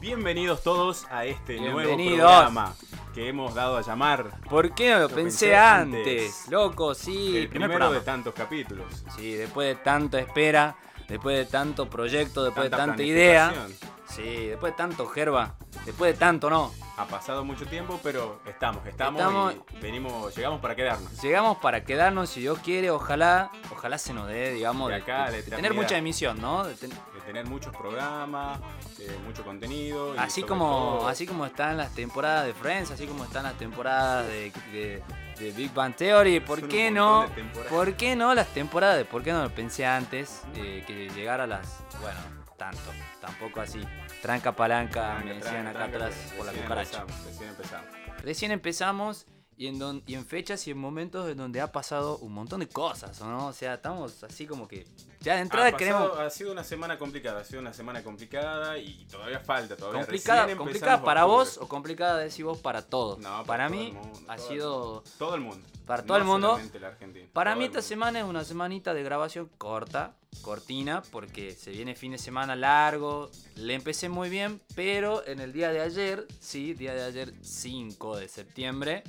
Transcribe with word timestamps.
Bienvenidos 0.00 0.62
todos 0.62 1.06
a 1.10 1.24
este 1.24 1.58
nuevo 1.58 1.78
Bienvenidos. 1.78 2.18
programa 2.20 2.74
que 3.14 3.28
hemos 3.28 3.54
dado 3.54 3.76
a 3.78 3.82
llamar 3.82 4.40
¿Por 4.50 4.74
qué 4.74 4.90
no 4.90 4.96
lo, 4.96 5.02
Lo 5.02 5.08
pensé, 5.08 5.22
pensé 5.46 5.56
antes? 5.56 6.00
antes. 6.00 6.48
Loco, 6.50 6.94
sí. 6.94 7.36
el 7.38 7.48
primer 7.48 7.68
primero 7.70 7.86
de 7.92 8.00
programa. 8.00 8.04
tantos 8.04 8.34
capítulos. 8.34 9.04
Sí, 9.16 9.32
después 9.32 9.68
de 9.76 9.82
tanta 9.82 10.18
espera, 10.18 10.76
después 11.08 11.36
de 11.38 11.46
tanto 11.46 11.88
proyecto, 11.88 12.44
después 12.44 12.70
de 12.70 12.76
tanta 12.76 13.02
idea. 13.02 13.50
planificación. 13.52 13.94
Sí, 14.08 14.46
después 14.46 14.72
de 14.72 14.76
tanto 14.76 15.06
gerba, 15.06 15.54
después 15.84 16.12
de 16.14 16.18
tanto 16.18 16.48
no. 16.50 16.72
Ha 16.96 17.06
pasado 17.06 17.44
mucho 17.44 17.66
tiempo, 17.66 17.98
pero 18.04 18.38
estamos, 18.46 18.86
estamos, 18.86 19.20
Estamos- 19.20 19.54
y 19.72 19.78
venimos, 19.80 20.32
llegamos 20.36 20.60
para 20.60 20.76
quedarnos. 20.76 21.20
Llegamos 21.20 21.56
para 21.58 21.84
quedarnos, 21.84 22.30
si 22.30 22.40
Dios 22.40 22.60
quiere, 22.60 22.92
ojalá, 22.92 23.50
ojalá 23.72 23.98
se 23.98 24.14
nos 24.14 24.28
dé, 24.28 24.52
digamos, 24.52 24.88
De 24.90 24.94
de, 24.96 25.02
acá 25.02 25.24
a 25.24 25.30
la 25.30 25.36
de 25.38 25.42
tener 25.42 25.74
mucha 25.74 25.96
emisión, 25.98 26.40
¿no? 26.40 26.62
De 26.64 26.74
ten- 26.76 26.90
De 26.90 27.20
tener 27.26 27.46
muchos 27.46 27.74
programas, 27.76 28.60
eh, 29.00 29.18
mucho 29.26 29.42
contenido. 29.44 30.14
y 30.14 30.18
así 30.18 30.44
como, 30.44 30.98
todo- 31.00 31.08
así 31.08 31.26
como 31.26 31.46
están 31.46 31.76
las 31.76 31.92
temporadas 31.94 32.46
de 32.46 32.54
Friends, 32.54 32.92
así 32.92 33.06
como 33.08 33.24
están 33.24 33.42
las 33.42 33.54
temporadas 33.54 34.28
de, 34.28 34.52
de- 34.72 35.02
de 35.40 35.50
Big 35.50 35.74
Bang 35.74 35.96
Theory, 35.96 36.38
¿por 36.38 36.60
Son 36.60 36.68
qué 36.68 36.92
no? 36.92 37.26
de. 37.26 37.42
¿Por 37.68 37.94
qué 37.94 38.14
no 38.14 38.34
las 38.36 38.46
temporadas 38.54 38.96
de 38.98 39.04
por 39.04 39.24
qué 39.24 39.32
no 39.32 39.42
lo 39.42 39.50
pensé 39.50 39.84
antes? 39.84 40.42
eh, 40.54 40.84
que 40.86 41.08
llegar 41.10 41.40
a 41.40 41.46
las. 41.48 41.82
Bueno, 42.00 42.20
tanto. 42.56 42.78
Tampoco 43.20 43.60
así. 43.60 43.80
Tranca 44.24 44.56
palanca, 44.56 45.16
Tranca, 45.18 45.24
me 45.26 45.34
decían 45.34 45.66
acá 45.66 45.84
atrás 45.84 46.14
por 46.34 46.46
la 46.46 46.52
recién 46.52 46.62
cucaracha. 46.66 47.00
empezamos, 47.02 47.26
Recién 47.26 47.50
empezamos. 47.50 47.86
Recién 48.22 48.50
empezamos 48.52 49.26
y 49.58 49.66
en, 49.66 49.78
don- 49.78 50.02
y 50.06 50.14
en 50.14 50.24
fechas 50.24 50.66
y 50.66 50.70
en 50.70 50.78
momentos 50.78 51.30
en 51.30 51.36
donde 51.36 51.60
ha 51.60 51.70
pasado 51.70 52.16
un 52.18 52.32
montón 52.32 52.60
de 52.60 52.68
cosas, 52.68 53.20
¿o 53.20 53.26
¿no? 53.26 53.48
O 53.48 53.52
sea, 53.52 53.74
estamos 53.74 54.24
así 54.24 54.46
como 54.46 54.66
que. 54.66 54.86
Ya 55.24 55.36
de 55.36 55.40
entrada 55.40 55.68
ha, 55.68 55.72
pasado- 55.72 55.78
queremos. 55.78 56.18
ha 56.18 56.30
sido 56.30 56.52
una 56.52 56.62
semana 56.64 56.98
complicada, 56.98 57.40
ha 57.40 57.44
sido 57.44 57.60
una 57.60 57.72
semana 57.72 58.02
complicada 58.04 58.76
y 58.78 59.06
todavía 59.10 59.40
falta, 59.40 59.74
todavía 59.76 60.00
Complicada, 60.02 60.54
complicada 60.56 61.02
para 61.02 61.24
vos 61.24 61.56
o 61.58 61.66
complicada 61.66 62.18
decís 62.18 62.44
vos 62.44 62.58
para 62.58 62.82
todos. 62.82 63.18
No, 63.18 63.42
para 63.44 63.44
para 63.46 63.68
todo 63.68 63.76
mí 63.78 63.92
mundo, 63.92 64.20
ha 64.28 64.36
todo 64.36 64.48
sido. 64.48 65.04
Todo 65.18 65.34
el 65.34 65.40
mundo. 65.40 65.66
Para 65.86 66.02
todo 66.02 66.16
el 66.18 66.24
No 66.24 66.32
mundo. 66.32 66.60
el 66.72 66.84
argentino, 66.84 67.28
Para 67.32 67.52
todo 67.52 67.58
mí 67.58 67.64
esta 67.64 67.78
mundo. 67.78 67.88
semana 67.88 68.18
es 68.20 68.24
una 68.26 68.44
semanita 68.44 68.92
de 68.94 69.02
grabación 69.02 69.50
corta, 69.58 70.14
cortina, 70.42 71.02
porque 71.10 71.52
se 71.54 71.70
viene 71.70 71.94
fin 71.94 72.12
de 72.12 72.18
semana 72.18 72.54
largo. 72.56 73.30
Le 73.56 73.74
empecé 73.74 74.08
muy 74.10 74.28
bien, 74.30 74.60
pero 74.74 75.26
en 75.26 75.40
el 75.40 75.52
día 75.52 75.70
de 75.72 75.80
ayer, 75.80 76.26
sí, 76.40 76.74
día 76.74 76.94
de 76.94 77.02
ayer 77.02 77.32
5 77.42 78.16
de 78.18 78.28
septiembre, 78.28 79.02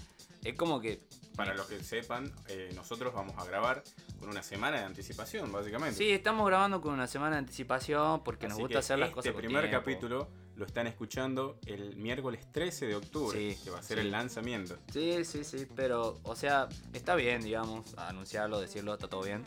es 0.43 0.55
como 0.55 0.79
que... 0.79 1.01
Para 1.35 1.53
los 1.53 1.67
que 1.67 1.83
sepan, 1.83 2.31
eh, 2.47 2.71
nosotros 2.75 3.13
vamos 3.13 3.37
a 3.37 3.43
grabar 3.43 3.83
con 4.19 4.29
una 4.29 4.43
semana 4.43 4.77
de 4.79 4.83
anticipación, 4.85 5.51
básicamente. 5.51 5.97
Sí, 5.97 6.09
estamos 6.11 6.45
grabando 6.47 6.81
con 6.81 6.93
una 6.93 7.07
semana 7.07 7.35
de 7.35 7.39
anticipación 7.39 8.23
porque 8.23 8.47
nos 8.47 8.57
gusta 8.57 8.79
hacer 8.79 8.99
las 8.99 9.09
este 9.09 9.15
cosas 9.15 9.31
con 9.33 9.41
primer 9.41 9.63
tiempo. 9.69 9.79
capítulo 9.79 10.27
lo 10.55 10.65
están 10.65 10.87
escuchando 10.87 11.59
el 11.65 11.97
miércoles 11.97 12.47
13 12.51 12.85
de 12.87 12.95
octubre, 12.95 13.37
Sí, 13.55 13.61
que 13.63 13.69
va 13.71 13.79
a 13.79 13.83
ser 13.83 13.97
sí. 13.99 14.05
el 14.05 14.11
lanzamiento. 14.11 14.77
Sí, 14.91 15.25
sí, 15.25 15.43
sí, 15.43 15.67
pero, 15.75 16.17
o 16.23 16.35
sea, 16.35 16.69
está 16.93 17.15
bien, 17.15 17.41
digamos, 17.43 17.93
anunciarlo, 17.97 18.59
decirlo, 18.61 18.93
está 18.93 19.07
todo 19.09 19.23
bien. 19.23 19.43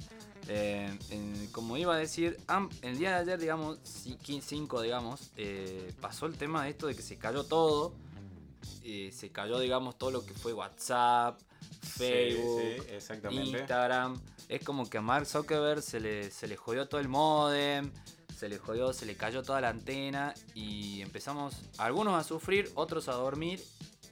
Eh, 0.49 0.97
en- 1.11 1.47
como 1.51 1.77
iba 1.79 1.95
a 1.95 1.99
decir, 1.99 2.37
el 2.83 2.99
día 2.99 3.11
de 3.11 3.17
ayer, 3.23 3.39
digamos, 3.39 3.79
5, 3.83 4.83
digamos, 4.83 5.31
eh, 5.37 5.93
pasó 6.01 6.27
el 6.27 6.37
tema 6.37 6.65
de 6.65 6.71
esto 6.71 6.87
de 6.87 6.95
que 6.95 7.03
se 7.03 7.17
cayó 7.17 7.45
todo. 7.45 7.95
eh, 8.91 9.11
se 9.13 9.31
cayó, 9.31 9.59
digamos, 9.61 9.99
todo 9.99 10.11
lo 10.11 10.25
que 10.25 10.33
fue 10.33 10.53
WhatsApp, 10.55 11.39
Facebook, 11.83 12.63
Sí. 13.01 13.31
Instagram. 13.31 14.21
Es 14.49 14.65
como 14.65 14.89
que 14.89 14.99
a 14.99 15.01
Mark 15.03 15.27
Zuckerberg 15.27 15.83
se 15.83 16.01
le, 16.01 16.31
se 16.31 16.47
le 16.49 16.57
jodió 16.57 16.89
todo 16.89 17.01
el 17.01 17.09
modem, 17.09 17.91
se 18.37 18.49
le 18.49 18.59
jodió, 18.59 18.93
se 18.93 19.05
le 19.05 19.15
cayó 19.17 19.43
toda 19.43 19.61
la 19.61 19.69
antena 19.69 20.33
y 20.55 21.03
empezamos 21.03 21.55
algunos 21.77 22.15
a 22.19 22.25
sufrir, 22.27 22.71
otros 22.75 23.09
a 23.09 23.13
dormir 23.13 23.63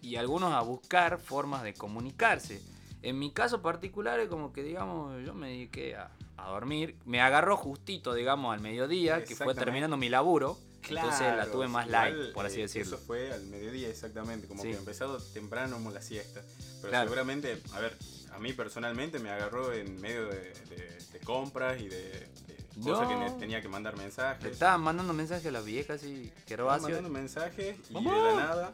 y 0.03 0.17
algunos 0.17 0.53
a 0.53 0.61
buscar 0.61 1.19
formas 1.19 1.63
de 1.63 1.73
comunicarse. 1.75 2.61
En 3.03 3.19
mi 3.19 3.33
caso 3.33 3.63
particular 3.63 4.21
es 4.21 4.29
como 4.29 4.53
que, 4.53 4.63
digamos, 4.63 5.25
yo 5.25 5.33
me 5.33 5.49
dediqué 5.49 5.97
a, 5.97 6.11
a 6.37 6.51
dormir. 6.51 6.97
Me 7.05 7.21
agarró 7.21 7.57
justito, 7.57 8.13
digamos, 8.15 8.53
al 8.53 8.61
mediodía, 8.61 9.25
que 9.25 9.37
fue 9.37 9.55
terminando 9.55 9.97
mi 9.97 10.09
laburo. 10.09 10.59
entonces 10.89 11.21
la 11.21 11.35
Claro, 11.35 11.51
tuve 11.53 11.69
más 11.69 11.87
igual, 11.87 12.15
light, 12.17 12.33
por 12.33 12.47
así 12.47 12.59
eh, 12.61 12.63
decirlo. 12.63 12.97
Eso 12.97 13.05
fue 13.07 13.33
al 13.33 13.45
mediodía 13.47 13.89
exactamente, 13.89 14.47
como 14.47 14.63
Sí. 14.63 14.71
que 14.71 14.77
empezado 14.77 15.19
temprano 15.19 15.77
como 15.77 15.91
la 15.91 16.01
siesta. 16.03 16.43
Pero 16.81 16.91
Claro. 16.91 17.05
seguramente, 17.09 17.61
a 17.73 17.81
ver, 17.81 17.97
a 18.37 18.39
mí 18.39 18.53
personalmente 18.53 19.19
me 19.19 19.31
agarró 19.31 19.73
en 19.73 20.01
medio 20.01 20.27
de, 20.27 20.39
de- 20.69 20.99
de 21.13 21.21
compras 21.21 21.81
y 21.81 21.89
de, 21.89 22.03
de 22.47 22.83
cosas 22.83 23.09
que 23.09 23.15
No. 23.15 23.21
me 23.21 23.31
tenía 23.33 23.61
que 23.63 23.69
mandar 23.69 23.97
mensajes. 23.97 24.45
Le 24.45 24.51
estaban 24.51 24.83
mandando 24.83 25.13
mensajes 25.15 25.47
a 25.47 25.51
las 25.51 25.65
viejas 25.65 26.05
y 26.05 26.31
que 26.47 26.55
Estaba 26.55 26.79
mandando 26.79 27.09
mensajes 27.09 27.77
y 27.91 27.95
Mamá. 27.95 28.15
de 28.15 28.23
la 28.23 28.35
nada. 28.35 28.73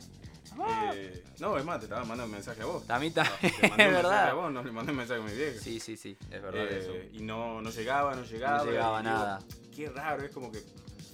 Mamá. 0.56 0.90
eh, 0.94 1.22
no, 1.38 1.56
es 1.56 1.64
más, 1.64 1.78
te 1.78 1.84
estaba 1.86 2.00
mandando 2.02 2.24
un 2.24 2.32
mensaje 2.32 2.60
a 2.62 2.66
vos. 2.66 2.90
A 2.90 2.98
mí 2.98 3.08
No, 3.10 3.14
también, 3.14 3.52
te 3.60 3.68
mandé 3.68 3.84
es 3.86 3.92
mensaje 3.92 4.14
a 4.14 4.18
verdad. 4.24 4.34
vos, 4.34 4.52
no 4.52 4.62
le 4.64 4.72
mandé 4.72 4.90
un 4.92 4.98
mensaje 4.98 5.20
a 5.20 5.24
mi 5.24 5.32
vieja. 5.32 5.60
Sí, 5.60 5.80
sí, 5.80 5.96
sí, 5.96 6.16
es 6.30 6.42
verdad 6.42 6.66
Eh, 6.66 6.78
eso. 6.78 6.92
Y 7.16 7.22
no, 7.22 7.62
no 7.62 7.70
llegaba, 7.70 8.14
no 8.16 8.24
llegaba. 8.24 8.58
No 8.58 8.70
llegaba 8.70 9.00
y 9.00 9.02
digo, 9.04 9.14
nada. 9.14 9.38
Qué 9.74 9.88
raro, 9.88 10.22
es 10.24 10.30
como 10.32 10.50
que 10.52 10.62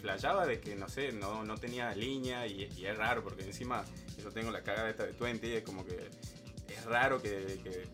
flayaba 0.01 0.47
de 0.47 0.59
que, 0.61 0.75
no 0.75 0.89
sé, 0.89 1.13
no, 1.13 1.45
no 1.45 1.57
tenía 1.59 1.95
línea 1.95 2.47
y, 2.47 2.69
y 2.77 2.87
es 2.87 2.97
raro 2.97 3.23
porque 3.23 3.45
encima 3.45 3.85
yo 4.23 4.31
tengo 4.31 4.51
la 4.51 4.63
cagada 4.63 4.89
esta 4.91 5.05
de 5.05 5.13
20 5.13 5.47
y 5.47 5.53
es 5.55 5.63
como 5.63 5.85
que 5.85 6.09
es 6.69 6.85
raro 6.85 7.21
que, 7.23 7.61
que 7.63 7.87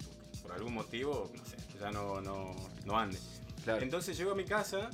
algún 0.55 0.75
motivo, 0.75 1.31
no 1.35 1.45
sé, 1.45 1.57
ya 1.81 1.91
no, 1.91 2.21
no, 2.21 2.55
no 2.85 2.99
ande. 2.99 3.19
Claro. 3.65 3.83
Entonces 3.83 4.17
llego 4.17 4.33
a 4.33 4.35
mi 4.35 4.45
casa 4.45 4.91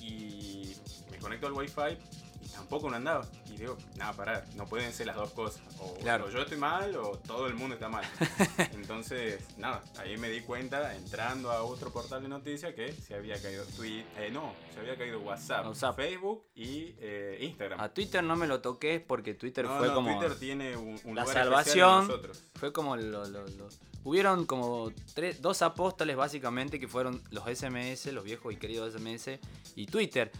y 0.00 0.74
me 1.10 1.18
conecto 1.18 1.46
al 1.46 1.52
wifi 1.52 1.98
y 2.44 2.48
tampoco 2.48 2.90
no 2.90 2.96
andaba. 2.96 3.26
Digo, 3.62 3.78
nada, 3.96 4.12
pará, 4.12 4.44
no 4.56 4.66
pueden 4.66 4.92
ser 4.92 5.06
las 5.06 5.14
dos 5.14 5.30
cosas. 5.30 5.62
O, 5.78 5.94
Claro. 6.00 6.24
o 6.26 6.30
yo 6.30 6.40
estoy 6.42 6.58
mal 6.58 6.96
o 6.96 7.16
todo 7.18 7.46
el 7.46 7.54
mundo 7.54 7.74
está 7.76 7.88
mal. 7.88 8.04
Entonces, 8.72 9.40
nada, 9.56 9.84
ahí 9.98 10.16
me 10.18 10.28
di 10.30 10.40
cuenta 10.40 10.96
entrando 10.96 11.52
a 11.52 11.62
otro 11.62 11.92
portal 11.92 12.22
de 12.24 12.28
noticias 12.28 12.74
que 12.74 12.92
se 12.92 13.14
había 13.14 13.40
caído 13.40 13.64
Twitter, 13.76 14.04
eh, 14.18 14.30
no, 14.32 14.52
se 14.74 14.80
había 14.80 14.96
caído 14.96 15.20
WhatsApp, 15.20 15.66
WhatsApp. 15.66 15.94
Facebook 15.94 16.44
y 16.56 16.96
eh, 16.98 17.38
Instagram. 17.42 17.80
A 17.80 17.88
Twitter 17.90 18.24
no 18.24 18.34
me 18.34 18.48
lo 18.48 18.60
toqué 18.60 18.98
porque 18.98 19.34
Twitter 19.34 19.64
no, 19.64 19.78
fue 19.78 19.86
no, 19.86 19.94
como 19.94 20.18
Twitter 20.18 20.36
tiene 20.40 20.76
un, 20.76 20.98
un 21.04 21.14
la 21.14 21.22
lugar 21.22 21.36
salvación. 21.36 22.08
nosotros. 22.08 22.42
fue 22.56 22.72
como 22.72 22.96
lo, 22.96 23.24
lo- 23.28 23.46
lo- 23.46 23.68
hubieron 24.02 24.44
como 24.44 24.90
tres, 25.14 25.40
dos 25.40 25.62
apóstoles 25.62 26.16
básicamente 26.16 26.80
que 26.80 26.88
fueron 26.88 27.22
los 27.30 27.44
SMS, 27.44 28.06
los 28.12 28.24
viejos 28.24 28.52
y 28.52 28.56
queridos 28.56 28.92
SMS 28.92 29.38
y 29.76 29.86
Twitter. 29.86 30.32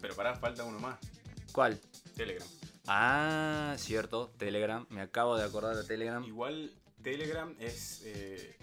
Pero 0.00 0.14
pará, 0.14 0.36
falta 0.36 0.62
uno 0.62 0.78
más, 0.78 0.98
¿Cuál? 1.52 1.80
Telegram. 2.16 2.46
Ah, 2.86 3.74
cierto, 3.78 4.32
Telegram. 4.38 4.86
Me 4.90 5.00
acabo 5.00 5.36
de 5.36 5.44
acordar 5.44 5.76
de 5.76 5.84
Telegram. 5.84 6.24
Igual 6.24 6.72
Telegram 7.02 7.54
es 7.58 8.02
eh, 8.04 8.56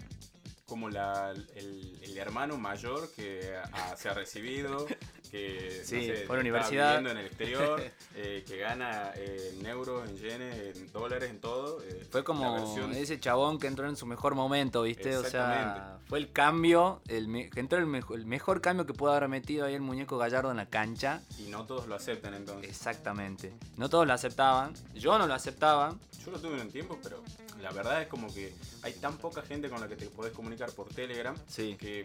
como 0.68 0.90
la, 0.90 1.30
el, 1.54 1.98
el 2.02 2.18
hermano 2.18 2.58
mayor 2.58 3.10
que 3.16 3.56
ha- 3.72 3.96
se 3.96 4.08
ha 4.10 4.14
recibido, 4.14 4.86
que 5.30 5.82
Sí, 5.84 5.96
no 5.96 6.00
sé, 6.02 6.06
fue 6.06 6.12
a 6.12 6.14
la 6.14 6.20
está 6.20 6.34
universidad. 6.40 6.86
viviendo 6.98 7.10
en 7.10 7.16
el 7.18 7.26
exterior, 7.26 7.82
eh, 8.16 8.44
que 8.46 8.56
gana 8.58 9.12
eh, 9.16 9.54
en 9.58 9.66
euros, 9.66 10.08
en 10.08 10.16
yenes, 10.18 10.76
en 10.76 10.92
dólares, 10.92 11.30
en 11.30 11.40
todo. 11.40 11.82
eh, 11.82 12.06
Fue 12.10 12.22
como 12.22 12.54
versión- 12.54 12.92
ese 12.94 13.18
chabón 13.18 13.58
que 13.58 13.66
entró 13.66 13.88
en 13.88 13.96
su 13.96 14.04
mejor 14.06 14.34
momento, 14.34 14.82
¿viste? 14.82 15.16
O 15.16 15.24
sea, 15.24 15.98
fue 16.06 16.18
el 16.18 16.32
cambio, 16.32 17.00
el, 17.08 17.28
me- 17.28 17.50
entró 17.56 17.78
el, 17.78 17.86
mejo- 17.86 18.14
el 18.14 18.26
mejor 18.26 18.60
cambio 18.60 18.84
que 18.86 18.92
pudo 18.94 19.12
haber 19.12 19.28
metido 19.28 19.64
ahí 19.66 19.74
el 19.74 19.80
muñeco 19.82 20.18
Gallardo 20.18 20.50
en 20.50 20.58
la 20.58 20.66
cancha. 20.66 21.22
Y 21.38 21.44
no 21.44 21.64
todos 21.64 21.86
lo 21.88 21.94
aceptan 21.94 22.34
entonces. 22.34 22.68
Exactamente. 22.68 23.52
No 23.76 23.88
todos 23.88 24.06
lo 24.06 24.12
aceptaban. 24.12 24.74
Yo 24.94 25.18
no 25.18 25.26
lo 25.26 25.34
aceptaba. 25.34 25.94
Yo 26.24 26.30
lo 26.32 26.38
tuve 26.40 26.56
en 26.56 26.60
un 26.62 26.70
tiempo, 26.70 26.98
pero 27.02 27.22
la 27.62 27.70
verdad 27.70 28.02
es 28.02 28.08
como 28.08 28.32
que 28.32 28.52
hay 28.82 28.92
tan 28.94 29.16
poca 29.18 29.42
gente 29.42 29.68
con 29.70 29.80
la 29.80 29.88
que 29.88 29.96
te 29.96 30.06
podés 30.06 30.32
comunicar 30.32 30.57
por 30.66 30.88
Telegram 30.88 31.34
Sí. 31.46 31.76
que 31.78 32.04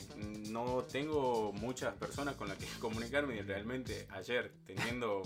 no 0.49 0.83
tengo 0.83 1.51
muchas 1.53 1.95
personas 1.95 2.35
con 2.35 2.47
las 2.47 2.57
que 2.57 2.65
comunicarme 2.79 3.35
y 3.35 3.41
realmente 3.41 4.07
ayer 4.11 4.51
teniendo, 4.65 5.23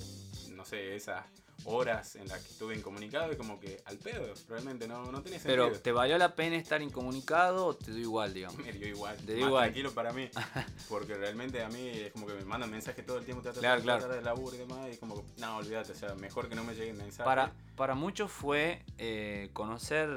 no 0.51 0.65
sé, 0.65 0.95
esas 0.95 1.25
horas 1.65 2.15
en 2.15 2.27
las 2.27 2.41
que 2.41 2.51
estuve 2.51 2.75
incomunicado 2.75 3.33
y 3.33 3.35
como 3.35 3.59
que 3.59 3.81
al 3.85 3.97
pedo, 3.97 4.33
realmente 4.47 4.87
no, 4.87 5.11
no 5.11 5.17
sentido. 5.21 5.39
Pero, 5.43 5.71
¿te 5.71 5.91
valió 5.91 6.17
la 6.17 6.35
pena 6.35 6.55
estar 6.55 6.81
incomunicado 6.81 7.65
o 7.65 7.75
te 7.75 7.91
dio 7.91 8.01
igual, 8.01 8.33
digamos? 8.33 8.57
me 8.57 8.71
dio 8.71 8.87
igual, 8.87 9.17
Te 9.17 9.33
dio 9.33 9.41
más 9.41 9.47
igual. 9.49 9.63
tranquilo 9.65 9.91
para 9.93 10.13
mí, 10.13 10.29
porque 10.89 11.15
realmente 11.15 11.63
a 11.63 11.69
mí 11.69 11.89
es 11.89 12.11
como 12.11 12.27
que 12.27 12.33
me 12.33 12.45
mandan 12.45 12.71
mensajes 12.71 13.05
todo 13.05 13.17
el 13.17 13.25
tiempo, 13.25 13.41
ta, 13.43 13.51
Claro, 13.51 13.81
claro. 13.81 14.07
de 14.07 14.21
laburo 14.21 14.55
y 14.55 14.59
demás, 14.59 14.89
y 14.93 14.97
como, 14.97 15.23
no, 15.37 15.57
olvídate, 15.57 15.91
o 15.91 15.95
sea, 15.95 16.15
mejor 16.15 16.47
que 16.47 16.55
no 16.55 16.63
me 16.63 16.73
lleguen 16.73 16.97
mensajes. 16.97 17.25
Para, 17.25 17.51
para 17.75 17.95
muchos 17.95 18.31
fue 18.31 18.83
eh, 18.97 19.49
conocer, 19.53 20.09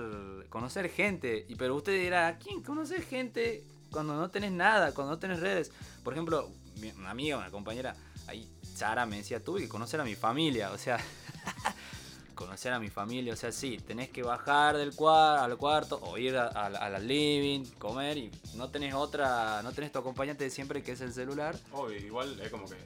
conocer 0.49 0.89
gente. 0.91 1.47
Y 1.49 1.57
pero 1.57 1.75
usted 1.75 1.99
dirá, 2.01 2.39
¿quién 2.39 2.63
conocer 2.63 3.03
gente 3.03 3.65
cuando 3.91 4.15
no 4.15 4.31
tenés 4.31 4.53
nada, 4.53 4.93
cuando 4.95 5.13
no 5.15 5.19
tenés 5.19 5.41
redes? 5.41 5.73
Por 6.05 6.13
ejemplo, 6.13 6.49
una 6.97 7.11
amiga, 7.11 7.37
una 7.37 7.51
compañera, 7.51 7.95
ahí 8.27 8.49
Sara 8.63 9.05
me 9.05 9.17
decía, 9.19 9.43
tuve 9.43 9.61
que 9.61 9.69
conocer 9.69 10.01
a 10.01 10.05
mi 10.05 10.15
familia. 10.15 10.71
O 10.71 10.79
sea, 10.79 10.99
conocer 12.35 12.73
a 12.73 12.79
mi 12.79 12.89
familia. 12.89 13.33
O 13.33 13.37
sea, 13.37 13.53
sí, 13.53 13.79
tenés 13.87 14.09
que 14.11 14.23
bajar 14.23 14.77
del 14.77 14.95
cuar 14.95 15.39
al 15.41 15.57
cuarto 15.57 16.01
o 16.03 16.17
ir 16.19 16.37
a, 16.37 16.47
a 16.47 16.71
la- 16.71 16.79
a 16.79 16.89
la 16.91 16.99
living, 16.99 17.65
comer 17.79 18.17
y 18.19 18.31
no 18.55 18.69
tenés 18.71 18.95
otra, 18.95 19.63
no 19.63 19.73
tenés 19.73 19.93
tu 19.93 19.99
acompañante 19.99 20.45
de 20.45 20.51
siempre 20.51 20.83
que 20.83 20.93
es 20.93 21.01
el 21.01 21.13
celular. 21.13 21.57
Obvio, 21.73 21.99
igual 21.99 22.39
es 22.41 22.51
como 22.51 22.67
que 22.69 22.77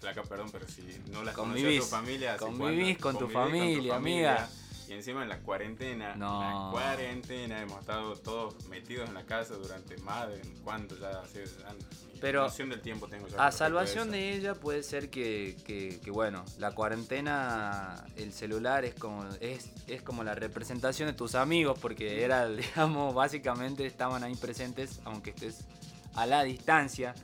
flaca, 0.00 0.22
perdón, 0.22 0.50
pero 0.52 0.68
si 0.68 0.82
no 1.10 1.22
las 1.24 1.34
Convivís. 1.34 1.62
conoció 1.64 1.82
tu 1.82 1.88
familia, 2.04 2.34
¿hace 2.34 2.44
Convivís 2.44 2.98
cuánto? 2.98 3.18
con 3.18 3.28
tu 3.28 3.32
Convivís 3.32 3.74
familia, 3.74 3.96
amiga. 3.96 4.48
Encima 4.94 5.22
en 5.24 5.28
la 5.28 5.40
cuarentena, 5.40 6.14
No. 6.14 6.42
en 6.42 6.48
la 6.48 6.70
cuarentena 6.70 7.60
hemos 7.60 7.80
estado 7.80 8.14
todos 8.16 8.64
metidos 8.68 9.08
en 9.08 9.14
la 9.14 9.24
casa 9.24 9.54
durante 9.54 9.96
más 9.98 10.28
de 10.28 10.40
cuánto 10.62 10.96
ya 10.98 11.10
hace, 11.20 11.44
Pero 12.20 12.48
del 12.48 12.80
tiempo 12.80 13.08
tengo 13.08 13.26
ya 13.28 13.44
A 13.44 13.50
salvación 13.52 14.10
de 14.10 14.34
ella 14.34 14.54
puede 14.54 14.82
ser 14.82 15.10
que, 15.10 15.56
que- 15.66 16.00
que, 16.00 16.10
bueno, 16.10 16.44
la 16.58 16.70
cuarentena, 16.72 18.04
el 18.16 18.32
celular 18.32 18.84
es 18.84 18.94
como, 18.94 19.24
es, 19.40 19.70
es 19.86 20.00
como 20.02 20.22
la 20.24 20.34
representación 20.34 21.08
de 21.08 21.12
tus 21.14 21.34
amigos, 21.34 21.78
porque 21.80 22.24
era, 22.24 22.48
digamos, 22.48 23.14
básicamente 23.14 23.84
estaban 23.86 24.22
ahí 24.22 24.36
presentes, 24.36 25.00
aunque 25.04 25.30
estés 25.30 25.64
a 26.14 26.24
la 26.26 26.44
distancia. 26.44 27.14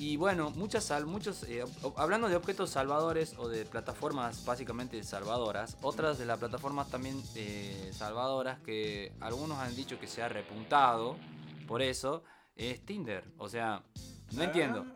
Y 0.00 0.16
bueno, 0.16 0.48
muchas, 0.52 0.84
sal- 0.84 1.04
muchos, 1.04 1.42
eh, 1.42 1.62
hablando 1.96 2.26
de 2.30 2.34
objetos 2.34 2.70
salvadores 2.70 3.34
o 3.36 3.48
de 3.48 3.66
plataformas 3.66 4.46
básicamente 4.46 5.04
salvadoras, 5.04 5.76
otras 5.82 6.16
de 6.16 6.24
las 6.24 6.38
plataformas 6.38 6.88
también 6.88 7.22
eh, 7.34 7.90
salvadoras 7.92 8.58
que 8.60 9.12
algunos 9.20 9.58
han 9.58 9.76
dicho 9.76 10.00
que 10.00 10.06
se 10.06 10.22
ha 10.22 10.28
repuntado 10.30 11.18
por 11.68 11.82
eso, 11.82 12.24
es 12.56 12.80
Tinder. 12.86 13.24
O 13.36 13.50
sea, 13.50 13.82
no 14.32 14.40
Ah, 14.40 14.44
entiendo. 14.46 14.86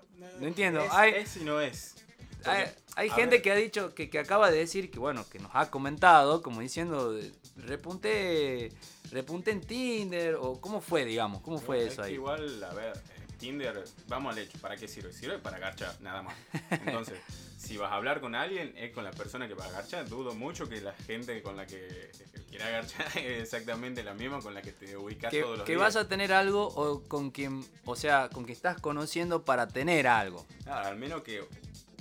No 0.40 0.46
entiendo. 0.46 0.80
Es, 0.80 0.90
Hay- 0.92 1.12
es 1.16 1.36
y 1.36 1.44
no 1.44 1.60
es. 1.60 1.96
Porque, 2.42 2.72
Hay, 2.96 3.10
gente 3.10 3.30
ver, 3.36 3.42
que 3.42 3.52
ha 3.52 3.56
dicho, 3.56 3.94
que, 3.94 4.08
que 4.08 4.18
acaba 4.18 4.50
de 4.50 4.56
decir, 4.56 4.90
que 4.90 4.98
bueno, 4.98 5.28
que 5.28 5.38
nos 5.38 5.50
ha 5.54 5.70
comentado, 5.70 6.40
como 6.40 6.60
diciendo, 6.62 7.14
repunté, 7.56 8.72
repunté 9.10 9.50
en 9.50 9.60
Tinder, 9.60 10.36
o 10.36 10.58
cómo 10.62 10.80
fue, 10.80 11.04
digamos, 11.04 11.42
cómo 11.42 11.58
fue 11.58 11.84
eso 11.86 12.02
ahí. 12.02 12.14
igual, 12.14 12.64
a 12.64 12.72
ver, 12.72 12.92
eh, 12.96 13.23
Tinder, 13.44 13.84
vamos 14.08 14.32
al 14.32 14.38
hecho, 14.38 14.56
¿para 14.58 14.74
qué 14.74 14.88
sirve? 14.88 15.12
Sirve 15.12 15.38
para 15.38 15.58
garchar, 15.58 15.94
nada 16.00 16.22
más. 16.22 16.34
Entonces, 16.70 17.18
si 17.58 17.76
vas 17.76 17.92
a 17.92 17.96
hablar 17.96 18.22
con 18.22 18.34
alguien, 18.34 18.72
es 18.74 18.90
con 18.94 19.04
la 19.04 19.10
persona 19.10 19.46
que 19.46 19.52
va 19.52 19.66
a 19.66 19.70
garchar. 19.70 20.08
Dudo 20.08 20.34
mucho 20.34 20.66
que 20.66 20.80
la 20.80 20.94
gente 20.94 21.42
con 21.42 21.54
la 21.54 21.66
que 21.66 22.10
quiera 22.48 22.70
garchar 22.70 23.06
es 23.18 23.42
exactamente 23.42 24.02
la 24.02 24.14
misma 24.14 24.40
con 24.40 24.54
la 24.54 24.62
que 24.62 24.72
te 24.72 24.96
ubicas 24.96 25.30
Que, 25.30 25.42
todos 25.42 25.58
los 25.58 25.66
que 25.66 25.72
días. 25.72 25.82
vas 25.82 25.96
a 25.96 26.08
tener 26.08 26.32
algo 26.32 26.68
o 26.68 27.02
con 27.02 27.30
quien, 27.30 27.62
o 27.84 27.96
sea, 27.96 28.30
con 28.30 28.46
que 28.46 28.52
estás 28.52 28.80
conociendo 28.80 29.44
para 29.44 29.68
tener 29.68 30.06
algo. 30.06 30.46
Claro, 30.62 30.88
al 30.88 30.96
menos 30.96 31.22
que 31.22 31.44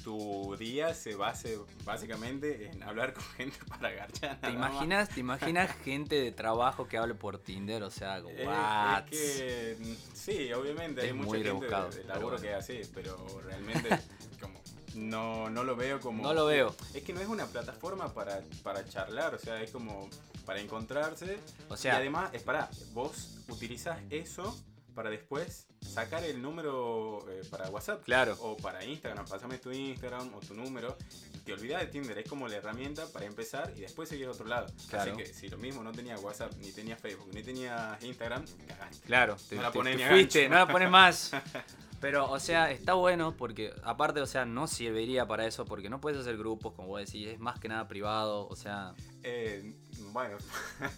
tu 0.03 0.55
día 0.57 0.94
se 0.94 1.15
base 1.15 1.57
básicamente 1.85 2.69
en 2.69 2.83
hablar 2.83 3.13
con 3.13 3.23
gente 3.38 3.57
para 3.67 3.91
garchar. 3.91 4.39
¿Te 4.41 4.51
imaginas, 4.51 5.09
te 5.09 5.19
imaginas 5.21 5.71
gente 5.83 6.15
de 6.15 6.31
trabajo 6.31 6.88
que 6.88 6.97
hable 6.97 7.15
por 7.15 7.38
Tinder? 7.39 7.83
O 7.83 7.89
sea, 7.89 8.19
Eh, 8.19 8.45
what? 8.45 9.03
Es 9.11 9.19
que, 9.38 9.95
sí, 10.13 10.51
obviamente 10.53 11.01
Es 11.01 11.07
hay 11.07 11.13
mucha 11.13 11.29
muy 11.29 11.44
gente 11.44 11.65
de, 11.67 11.89
de 11.89 12.03
laburo 12.03 12.38
bueno. 12.38 12.41
que 12.41 12.51
es 12.51 12.55
así, 12.55 12.81
pero 12.94 13.41
realmente 13.44 13.89
como 14.41 14.59
no, 14.95 15.50
no 15.50 15.63
lo 15.63 15.75
veo 15.75 16.00
como... 16.00 16.21
No 16.21 16.33
lo 16.33 16.45
veo. 16.45 16.75
Es 16.94 17.03
que 17.03 17.13
no 17.13 17.21
es 17.21 17.27
una 17.27 17.45
plataforma 17.47 18.13
para, 18.13 18.41
para 18.61 18.88
charlar, 18.88 19.33
o 19.33 19.39
sea, 19.39 19.61
es 19.61 19.71
como 19.71 20.09
para 20.45 20.59
encontrarse. 20.59 21.39
O 21.69 21.77
sea, 21.77 21.94
y 21.94 21.97
además, 21.97 22.29
es 22.33 22.44
para, 22.44 22.69
vos 22.94 23.39
utilizás 23.47 23.99
eso 24.09 24.56
para 24.94 25.10
después 25.10 25.68
sacar 25.81 26.24
el 26.24 26.42
número 26.42 27.25
eh, 27.30 27.42
para 27.50 27.69
WhatsApp. 27.69 28.04
claro. 28.04 28.38
O 28.42 28.56
para 28.57 28.84
Instagram, 28.86 29.25
pásame 29.28 29.57
tu 29.57 29.72
Instagram 29.72 30.34
o 30.34 30.40
tu 30.40 30.54
número. 30.54 30.98
Te 31.45 31.51
olvidas 31.54 31.81
de 31.81 31.88
Tinder, 31.88 32.18
es 32.18 32.30
como 32.30 32.48
la 32.48 32.56
herramienta 32.56 33.06
para 33.07 33.25
empezar 33.25 33.74
y 33.75 33.81
después 33.81 34.07
seguir 34.07 34.28
a 34.28 34.31
otro 34.31 34.45
lado. 34.48 34.68
Claro. 34.90 35.12
Así 35.13 35.22
que 35.24 35.25
si 35.34 35.50
lo 35.50 35.57
mismo 35.57 35.84
no 35.84 35.92
tenía 35.92 36.18
WhatsApp, 36.18 36.54
ni 36.60 36.72
tenía 36.72 36.95
Facebook, 36.95 37.30
ni 37.34 37.44
tenía 37.44 37.98
Instagram, 38.01 38.45
cagaste. 38.68 39.06
Claro, 39.06 39.36
te, 39.50 39.56
No 39.57 39.62
la 39.63 39.72
te- 39.72 39.78
pones 39.78 39.94
te 39.94 39.98
ni 39.98 40.04
a 40.04 40.10
fuiste, 40.10 40.48
no 40.50 40.56
la 40.56 40.68
pones 40.68 40.90
más. 40.90 41.31
Pero, 42.03 42.29
o 42.29 42.38
sea, 42.39 42.69
está 42.69 42.95
bueno 42.95 43.33
porque, 43.38 43.73
aparte, 43.83 44.19
o 44.19 44.25
sea, 44.27 44.44
no 44.44 44.67
serviría 44.67 45.25
para 45.25 45.47
eso 45.47 45.63
porque 45.63 45.89
no 45.89 46.01
puedes 46.01 46.19
hacer 46.19 46.38
grupos, 46.38 46.73
como 46.73 46.89
vos 46.89 47.00
decís, 47.00 47.27
es 47.29 47.39
más 47.39 47.59
que 47.59 47.69
nada 47.69 47.88
privado, 47.88 48.45
o 48.50 48.55
sea... 48.57 48.94
Eh, 49.23 49.73
bueno, 50.11 50.35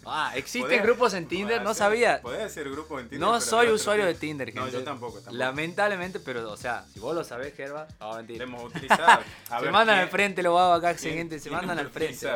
Ah, 0.04 0.32
¿existen 0.36 0.80
podés- 0.80 0.84
grupos 0.84 1.14
en 1.14 1.28
Tinder? 1.28 1.62
No 1.62 1.70
hacer- 1.70 1.78
sabía. 1.86 2.22
Podés 2.24 2.42
hacer 2.42 2.70
grupo 2.72 3.00
en 3.00 3.08
Tinder. 3.08 3.20
No 3.30 3.40
soy 3.40 3.68
usuario 3.70 4.04
de. 4.06 4.16
Tinder, 4.16 4.54
No, 4.56 4.64
gente. 4.64 4.80
yo 4.80 4.84
tampoco. 4.84 5.18
tampoco. 5.18 5.38
Lamentablemente, 5.38 6.20
pero, 6.20 6.52
o 6.52 6.58
sea, 6.58 6.84
si 6.92 7.00
vos 7.00 7.14
lo 7.16 7.24
sabés, 7.24 7.54
Gerba, 7.56 7.88
no, 8.00 8.10
Lo 8.10 8.16
mentira. 8.18 8.44
hemos 8.44 8.64
utilizado. 8.76 9.22
A 9.52 9.58
Se 9.60 9.64
ver, 9.64 9.72
mandan 9.72 9.96
¿quién- 9.98 10.04
al 10.06 10.10
frente 10.10 10.42
los 10.44 10.56
vagos 10.56 10.80
acá, 10.80 10.96
gente, 10.96 11.40
se 11.40 11.52
mandan 11.52 11.76
no 11.76 11.82
al 11.82 11.86
lo 11.88 11.94
frente. 11.94 12.28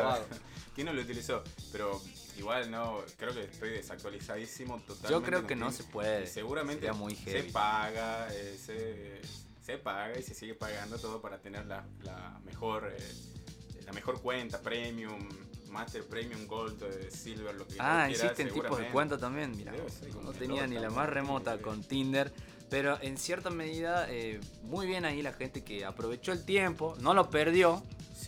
¿Quién 0.76 0.86
no 0.86 0.92
lo 0.92 1.02
utilizó? 1.02 1.42
Pero 1.72 2.00
igual 2.40 2.70
no, 2.70 3.02
creo 3.16 3.32
que 3.34 3.42
estoy 3.44 3.70
desactualizadísimo 3.70 4.78
totalmente. 4.80 5.10
Yo 5.10 5.22
creo 5.22 5.46
que 5.46 5.54
no 5.56 5.70
se 5.70 5.84
puede. 5.84 6.26
Seguramente 6.26 6.86
Sería 6.86 6.92
muy 6.94 7.14
se 7.14 7.44
paga, 7.44 8.28
eh, 8.32 8.58
se, 8.58 9.20
se 9.64 9.78
paga 9.78 10.18
y 10.18 10.22
se 10.22 10.34
sigue 10.34 10.54
pagando 10.54 10.98
todo 10.98 11.20
para 11.20 11.38
tener 11.38 11.66
la, 11.66 11.86
la 12.02 12.40
mejor 12.44 12.92
eh, 12.96 13.12
la 13.84 13.92
mejor 13.92 14.20
cuenta, 14.20 14.60
premium, 14.60 15.28
master 15.68 16.04
premium, 16.06 16.46
gold, 16.46 16.82
eh, 16.82 17.10
silver, 17.10 17.54
lo 17.54 17.66
que 17.66 17.74
Ah, 17.78 18.06
quieras, 18.08 18.24
existen 18.32 18.52
tipos 18.52 18.78
de 18.78 18.88
cuenta 18.88 19.18
también, 19.18 19.56
mira. 19.56 19.72
No 20.22 20.32
tenía 20.32 20.66
ni 20.66 20.76
la 20.78 20.90
más 20.90 21.08
remota 21.08 21.58
con 21.58 21.82
Tinder. 21.82 22.32
Pero 22.70 22.98
en 23.02 23.18
cierta 23.18 23.50
medida, 23.50 24.06
eh, 24.08 24.38
muy 24.62 24.86
bien 24.86 25.04
ahí 25.04 25.22
la 25.22 25.32
gente 25.32 25.64
que 25.64 25.84
aprovechó 25.84 26.30
el 26.30 26.44
tiempo, 26.44 26.94
no 27.00 27.14
lo 27.14 27.28
perdió. 27.28 27.82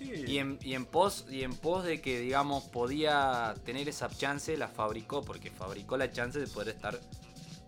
Sí. 0.04 0.25
Y 0.26 0.38
en, 0.38 0.58
y 0.62 0.75
en 0.75 0.84
pos 0.87 1.26
y 1.31 1.43
en 1.43 1.54
pos 1.54 1.84
de 1.84 2.00
que 2.00 2.19
digamos 2.20 2.64
podía 2.64 3.54
tener 3.64 3.88
esa 3.88 4.08
chance 4.08 4.56
la 4.56 4.69
fabricó 4.69 5.22
porque 5.22 5.50
fabricó 5.50 5.96
la 5.96 6.10
chance 6.10 6.38
de 6.38 6.46
poder 6.46 6.75
estar 6.75 6.99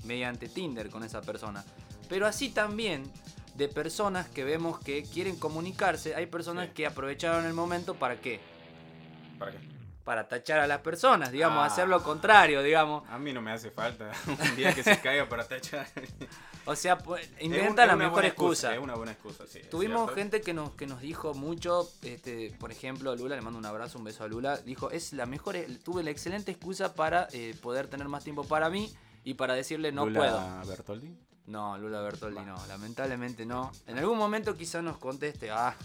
mediante 0.04 0.48
Tinder 0.48 0.90
con 0.90 1.02
esa 1.04 1.20
persona 1.22 1.64
pero 2.08 2.26
así 2.26 2.50
también 2.50 3.10
de 3.54 3.68
personas 3.68 4.28
que 4.28 4.44
vemos 4.44 4.78
que 4.80 5.02
quieren 5.04 5.36
comunicarse 5.38 6.14
hay 6.14 6.26
personas 6.26 6.66
Sí. 6.68 6.72
que 6.74 6.86
aprovecharon 6.86 7.46
el 7.46 7.54
momento 7.54 7.94
para 7.94 8.20
qué 8.20 8.40
¿Para 9.38 9.52
qué? 9.52 9.58
para 10.04 10.28
tachar 10.28 10.60
a 10.60 10.66
las 10.66 10.80
personas 10.80 11.32
digamos 11.32 11.58
Ah. 11.60 11.66
hacer 11.66 11.88
lo 11.88 12.02
contrario 12.02 12.62
digamos 12.62 13.08
A 13.08 13.18
mí 13.18 13.32
no 13.32 13.40
me 13.40 13.52
hace 13.52 13.70
falta 13.70 14.10
un 14.26 14.56
día 14.56 14.74
que 14.74 14.82
se 14.82 15.00
caiga 15.00 15.26
para 15.28 15.46
tachar. 15.48 15.86
O 16.66 16.76
sea 16.76 16.98
pues, 16.98 17.28
Es 17.38 17.44
inventa 17.44 17.86
la 17.86 17.96
mejor 17.96 18.24
excusa 18.24 18.74
Es 18.74 18.80
una 18.80 18.94
buena 18.94 19.12
excusa, 19.12 19.44
sí. 19.46 19.60
Tuvimos 19.70 20.12
gente 20.12 20.40
que 20.40 20.54
nos, 20.54 20.72
que 20.72 20.86
nos 20.86 21.00
dijo 21.00 21.34
mucho, 21.34 21.88
este, 22.02 22.54
por 22.58 22.70
ejemplo, 22.70 23.14
Lula, 23.16 23.36
le 23.36 23.42
mando 23.42 23.58
un 23.58 23.66
abrazo, 23.66 23.98
un 23.98 24.04
beso 24.04 24.24
a 24.24 24.28
Lula, 24.28 24.58
dijo, 24.58 24.90
es 24.90 25.12
la 25.12 25.26
mejor, 25.26 25.56
tuve 25.82 26.02
la 26.02 26.10
excelente 26.10 26.50
excusa 26.52 26.94
para 26.94 27.28
eh, 27.32 27.54
poder 27.60 27.88
tener 27.88 28.08
más 28.08 28.24
tiempo 28.24 28.44
para 28.44 28.70
mí 28.70 28.92
y 29.24 29.34
para 29.34 29.54
decirle 29.54 29.92
no 29.92 30.06
Lula 30.06 30.20
puedo. 30.20 30.66
Bertoldi. 30.68 31.16
No, 31.46 31.76
Lula 31.76 32.00
Bertoldi 32.00 32.40
no, 32.40 32.56
lamentablemente 32.66 33.44
no. 33.44 33.70
En 33.86 33.98
algún 33.98 34.16
momento 34.16 34.56
quizás 34.56 34.82
nos 34.82 34.96
conteste, 34.98 35.50
ah, 35.50 35.76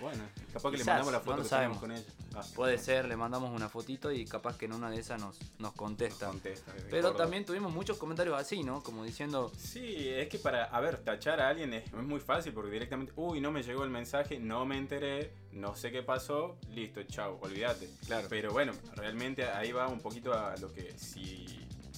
Bueno, 0.00 0.24
capaz 0.52 0.70
que 0.72 0.78
le 0.78 0.84
mandamos 0.84 1.12
la 1.12 1.18
no 1.18 1.24
foto 1.24 1.36
lo 1.36 1.42
que 1.44 1.48
sabemos. 1.48 1.78
con 1.78 1.92
ella. 1.92 2.04
Ah, 2.34 2.42
puede 2.56 2.78
ser, 2.78 3.04
le 3.04 3.16
mandamos 3.16 3.50
una 3.54 3.68
fotito 3.68 4.10
y 4.10 4.24
capaz 4.24 4.56
que 4.56 4.64
en 4.64 4.72
una 4.72 4.90
de 4.90 4.98
esas 4.98 5.20
nos, 5.20 5.38
nos 5.58 5.72
contesta. 5.74 6.26
contesta 6.26 6.72
Pero 6.90 7.12
también 7.14 7.44
tuvimos 7.44 7.72
muchos 7.72 7.96
comentarios 7.98 8.36
así, 8.38 8.64
¿no? 8.64 8.82
Como 8.82 9.04
diciendo, 9.04 9.52
Sí, 9.56 10.08
es 10.08 10.28
que 10.28 10.38
para, 10.38 10.64
a 10.64 10.80
ver, 10.80 10.96
tachar 11.04 11.40
a 11.40 11.48
alguien 11.48 11.72
es, 11.74 11.84
es 11.86 11.92
muy 11.92 12.18
fácil 12.20 12.52
porque 12.52 12.70
directamente, 12.72 13.12
uy, 13.16 13.40
no 13.40 13.52
me 13.52 13.62
llegó 13.62 13.84
el 13.84 13.90
mensaje, 13.90 14.40
no 14.40 14.64
me 14.66 14.78
enteré, 14.78 15.32
no 15.52 15.76
sé 15.76 15.92
qué 15.92 16.02
pasó, 16.02 16.56
listo, 16.70 17.02
chao, 17.04 17.38
olvídate. 17.40 17.88
Claro. 18.06 18.26
Pero 18.28 18.52
bueno, 18.52 18.72
realmente 18.96 19.44
ahí 19.44 19.70
va 19.72 19.86
un 19.88 20.00
poquito 20.00 20.32
a 20.34 20.56
lo 20.56 20.72
que 20.72 20.98
si, 20.98 21.46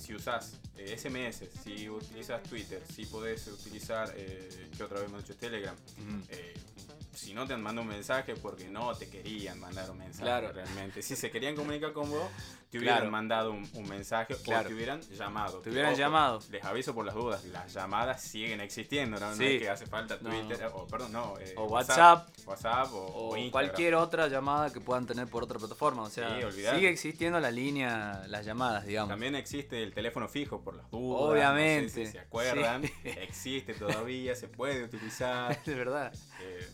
si 0.06 0.14
usás 0.14 0.52
eh, 0.78 0.96
SMS, 0.96 1.48
si 1.64 1.88
utilizas 1.88 2.40
Twitter, 2.44 2.80
si 2.94 3.06
podés 3.06 3.48
utilizar, 3.48 4.12
eh, 4.16 4.70
que 4.76 4.84
otra 4.84 5.00
vez 5.00 5.08
hemos 5.08 5.22
dicho 5.22 5.36
Telegram, 5.36 5.74
mm, 5.74 6.20
eh, 6.28 6.54
si 7.16 7.34
no 7.34 7.46
te 7.46 7.54
han 7.54 7.62
mandado 7.62 7.82
un 7.88 7.92
mensaje 7.94 8.34
porque 8.36 8.68
no 8.68 8.94
te 8.94 9.08
querían 9.08 9.58
mandar 9.58 9.90
un 9.90 9.98
mensaje 9.98 10.22
Claro. 10.24 10.52
realmente. 10.52 11.02
Si 11.02 11.16
se 11.16 11.30
querían 11.30 11.56
comunicar 11.56 11.92
con 11.92 12.10
vos, 12.10 12.28
te 12.70 12.78
hubieran 12.78 12.98
Claro. 12.98 13.10
mandado 13.10 13.50
un, 13.52 13.68
un 13.74 13.88
mensaje 13.88 14.34
Claro. 14.44 14.64
o 14.66 14.68
te 14.68 14.74
hubieran 14.74 15.00
llamado. 15.02 15.58
Te 15.60 15.70
hubieran 15.70 15.92
Ojo, 15.92 15.98
llamado. 16.00 16.40
Les 16.50 16.64
aviso 16.64 16.94
por 16.94 17.04
las 17.06 17.14
dudas, 17.14 17.44
las 17.46 17.72
llamadas 17.72 18.22
siguen 18.22 18.60
existiendo, 18.60 19.18
¿no? 19.18 19.30
No 19.30 19.36
Sí. 19.36 19.44
es 19.44 19.62
que 19.62 19.68
hace 19.70 19.86
falta 19.86 20.18
No. 20.20 20.30
Twitter, 20.30 20.68
o 20.74 20.86
perdón, 20.86 21.12
no. 21.12 21.34
eh, 21.40 21.54
o 21.56 21.64
WhatsApp, 21.64 22.28
WhatsApp 22.44 22.92
o, 22.92 22.96
o, 23.06 23.36
o 23.46 23.50
cualquier 23.50 23.94
otra 23.94 24.28
llamada 24.28 24.70
que 24.72 24.80
puedan 24.80 25.06
tener 25.06 25.26
por 25.28 25.42
otra 25.44 25.58
plataforma. 25.58 26.02
O 26.02 26.10
sea, 26.10 26.38
Sí, 26.50 26.60
sigue 26.62 26.88
existiendo 26.90 27.40
la 27.40 27.50
línea, 27.50 28.22
las 28.28 28.44
llamadas, 28.44 28.84
digamos. 28.86 29.08
También 29.10 29.34
existe 29.36 29.82
el 29.82 29.94
teléfono 29.94 30.28
fijo 30.28 30.60
por 30.62 30.74
las 30.76 30.90
dudas. 30.90 31.22
Obviamente. 31.22 31.82
No 31.86 31.88
sé 31.90 32.06
si 32.06 32.12
se 32.12 32.18
acuerdan. 32.18 32.82
Sí. 32.84 32.92
Existe 33.04 33.74
todavía, 33.74 34.34
se 34.34 34.48
puede 34.48 34.82
utilizar. 34.84 35.62
de 35.64 35.74
verdad. 35.74 36.12
eh, 36.42 36.68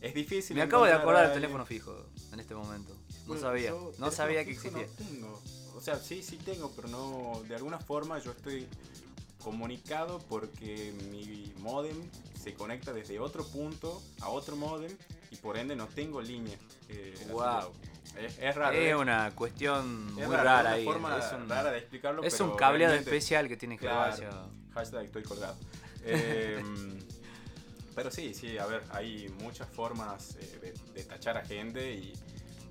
es 0.00 0.14
difícil. 0.14 0.56
Me 0.56 0.62
acabo 0.62 0.84
de 0.84 0.92
acordar 0.92 1.24
del 1.26 1.34
teléfono 1.34 1.64
fijo 1.66 2.06
en 2.32 2.40
este 2.40 2.54
momento. 2.54 2.92
No 2.92 3.34
Bueno, 3.34 3.40
sabía. 3.42 3.74
No 3.98 4.10
sabía 4.10 4.44
que 4.44 4.52
existía. 4.52 4.86
No 4.86 4.92
tengo. 5.06 5.42
O 5.76 5.80
sea, 5.80 5.96
sí, 5.96 6.22
sí 6.22 6.36
tengo, 6.38 6.72
pero 6.74 6.88
no. 6.88 7.42
De 7.48 7.54
alguna 7.54 7.78
forma 7.78 8.18
yo 8.18 8.32
estoy 8.32 8.66
comunicado 9.42 10.18
porque 10.28 10.92
mi 11.10 11.52
modem 11.60 11.96
se 12.40 12.54
conecta 12.54 12.92
desde 12.92 13.18
otro 13.20 13.46
punto 13.46 14.02
a 14.20 14.28
otro 14.30 14.56
modem 14.56 14.90
y 15.30 15.36
por 15.36 15.56
ende 15.56 15.76
no 15.76 15.86
tengo 15.86 16.20
línea. 16.20 16.56
eh, 16.88 17.14
Wow. 17.30 17.72
Es, 18.18 18.38
es 18.38 18.54
raro. 18.56 18.76
Es 18.76 18.88
es- 18.88 18.96
una 18.96 19.30
cuestión 19.34 20.06
es 20.18 20.26
muy 20.26 20.34
raro, 20.34 20.42
rara 20.44 20.72
ahí. 20.72 20.84
forma 20.84 21.18
Es 21.18 21.32
un, 21.32 21.48
rara 21.48 21.70
de 21.70 21.78
explicarlo. 21.78 22.22
es 22.24 22.32
pero 22.34 22.50
un 22.50 22.56
cableado 22.56 22.94
especial 22.94 23.46
que 23.48 23.56
tiene 23.56 23.78
Claro. 23.78 24.16
Gervasio. 24.16 24.48
Hashtag 24.74 25.04
estoy 25.04 25.22
colgado. 25.22 25.56
Eh, 26.10 26.62
pero 27.98 28.12
sí, 28.12 28.32
sí, 28.32 28.58
a 28.58 28.66
ver, 28.66 28.82
hay 28.90 29.28
muchas 29.42 29.68
formas 29.68 30.36
eh, 30.40 30.58
de, 30.62 30.92
de 30.94 31.02
tachar 31.04 31.36
a 31.36 31.44
gente 31.44 31.94
y 31.94 32.12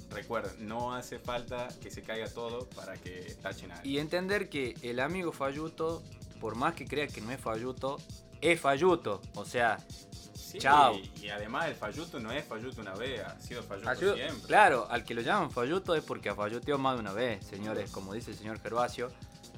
recuerden, 0.09 0.65
no 0.65 0.95
hace 0.95 1.19
falta 1.19 1.67
que 1.81 1.91
se 1.91 2.01
caiga 2.01 2.29
todo 2.29 2.65
para 2.69 2.93
que 2.95 3.35
tachen 3.41 3.71
a 3.73 3.75
alguien. 3.75 3.93
Y 3.93 3.99
entender 3.99 4.47
que 4.47 4.73
el 4.83 5.01
amigo 5.01 5.33
falluto, 5.33 6.01
por 6.39 6.55
más 6.55 6.75
que 6.75 6.85
crea 6.85 7.07
que 7.07 7.19
no 7.19 7.29
es 7.33 7.41
falluto, 7.41 7.97
es 8.39 8.57
falluto. 8.61 9.21
O 9.35 9.43
sea, 9.43 9.77
Sí, 10.33 10.59
chao. 10.59 10.93
Y, 10.95 11.25
y 11.25 11.29
además 11.29 11.67
el 11.67 11.75
falluto 11.75 12.21
no 12.21 12.31
es 12.31 12.45
falluto 12.45 12.79
una 12.79 12.93
vez, 12.95 13.19
ha 13.19 13.37
sido 13.41 13.61
falluto 13.63 13.89
fallu- 13.89 14.13
siempre. 14.15 14.47
claro, 14.47 14.87
al 14.89 15.03
que 15.03 15.13
lo 15.13 15.19
llaman 15.21 15.51
falluto 15.51 15.93
es 15.93 16.05
porque 16.05 16.33
falluteó 16.33 16.77
más 16.77 16.93
de 16.95 17.01
una 17.01 17.11
vez, 17.11 17.45
señores, 17.45 17.91
como 17.91 18.13
dice 18.13 18.31
el 18.31 18.37
señor 18.37 18.61
Gervasio. 18.61 19.11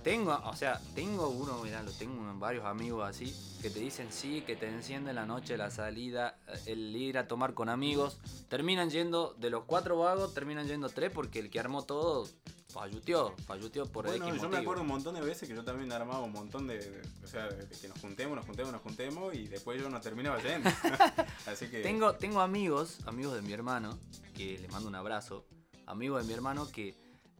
Tengo, 0.09 0.41
o 0.43 0.55
sea, 0.55 0.81
tengo 0.95 1.29
uno, 1.29 1.61
mirá, 1.61 1.83
lo 1.83 1.91
tengo 1.91 2.27
en 2.27 2.39
varios 2.39 2.65
amigos 2.65 3.07
así, 3.07 3.31
que 3.61 3.69
te 3.69 3.79
dicen 3.79 4.07
sí, 4.11 4.41
que 4.41 4.55
te 4.55 4.67
encienden 4.67 5.13
la 5.15 5.27
noche, 5.27 5.55
la 5.55 5.69
salida, 5.69 6.35
eh, 6.47 6.59
el 6.65 6.95
ir 6.95 7.19
a 7.19 7.27
tomar 7.27 7.53
con 7.53 7.69
amigos. 7.69 8.17
Terminan 8.47 8.89
yendo, 8.89 9.35
de 9.37 9.51
los 9.51 9.65
cuatro 9.65 9.99
vagos, 9.99 10.33
terminan 10.33 10.65
yendo 10.67 10.89
tres 10.89 11.11
porque 11.13 11.37
el 11.37 11.51
que 11.51 11.59
armó 11.59 11.83
todo 11.83 12.27
falluteó, 12.69 13.35
falluteó 13.45 13.85
por 13.85 14.07
Bueno, 14.07 14.27
X 14.29 14.41
yo 14.41 14.49
me 14.49 14.57
acuerdo 14.57 14.81
un 14.81 14.87
montón 14.87 15.13
de 15.13 15.21
veces 15.21 15.47
que 15.47 15.53
yo 15.55 15.63
también 15.63 15.91
armaba 15.91 16.21
un 16.21 16.31
montón 16.31 16.65
de, 16.65 16.79
de- 16.79 17.01
o 17.23 17.27
sea, 17.27 17.47
de 17.47 17.67
que 17.67 17.87
nos 17.87 17.99
juntemos, 17.99 18.35
nos 18.35 18.45
juntemos, 18.47 18.71
nos 18.71 18.81
juntemos 18.81 19.35
y 19.35 19.47
después 19.47 19.79
yo 19.79 19.91
no 19.91 20.01
terminaba 20.01 20.41
yendo. 20.41 20.69
Así 21.45 21.67
que 21.69 21.81
Tengo, 21.81 22.15
tengo 22.15 22.41
amigos, 22.41 22.97
amigos 23.05 23.35
de 23.35 23.43
mi 23.43 23.53
hermano, 23.53 23.99
que 24.35 24.57
le 24.57 24.67
mando 24.69 24.89
un 24.89 24.95
abrazo, 24.95 25.45
amigos 25.85 26.23
de 26.23 26.27
mi 26.27 26.33
hermano 26.33 26.67
que 26.71 26.95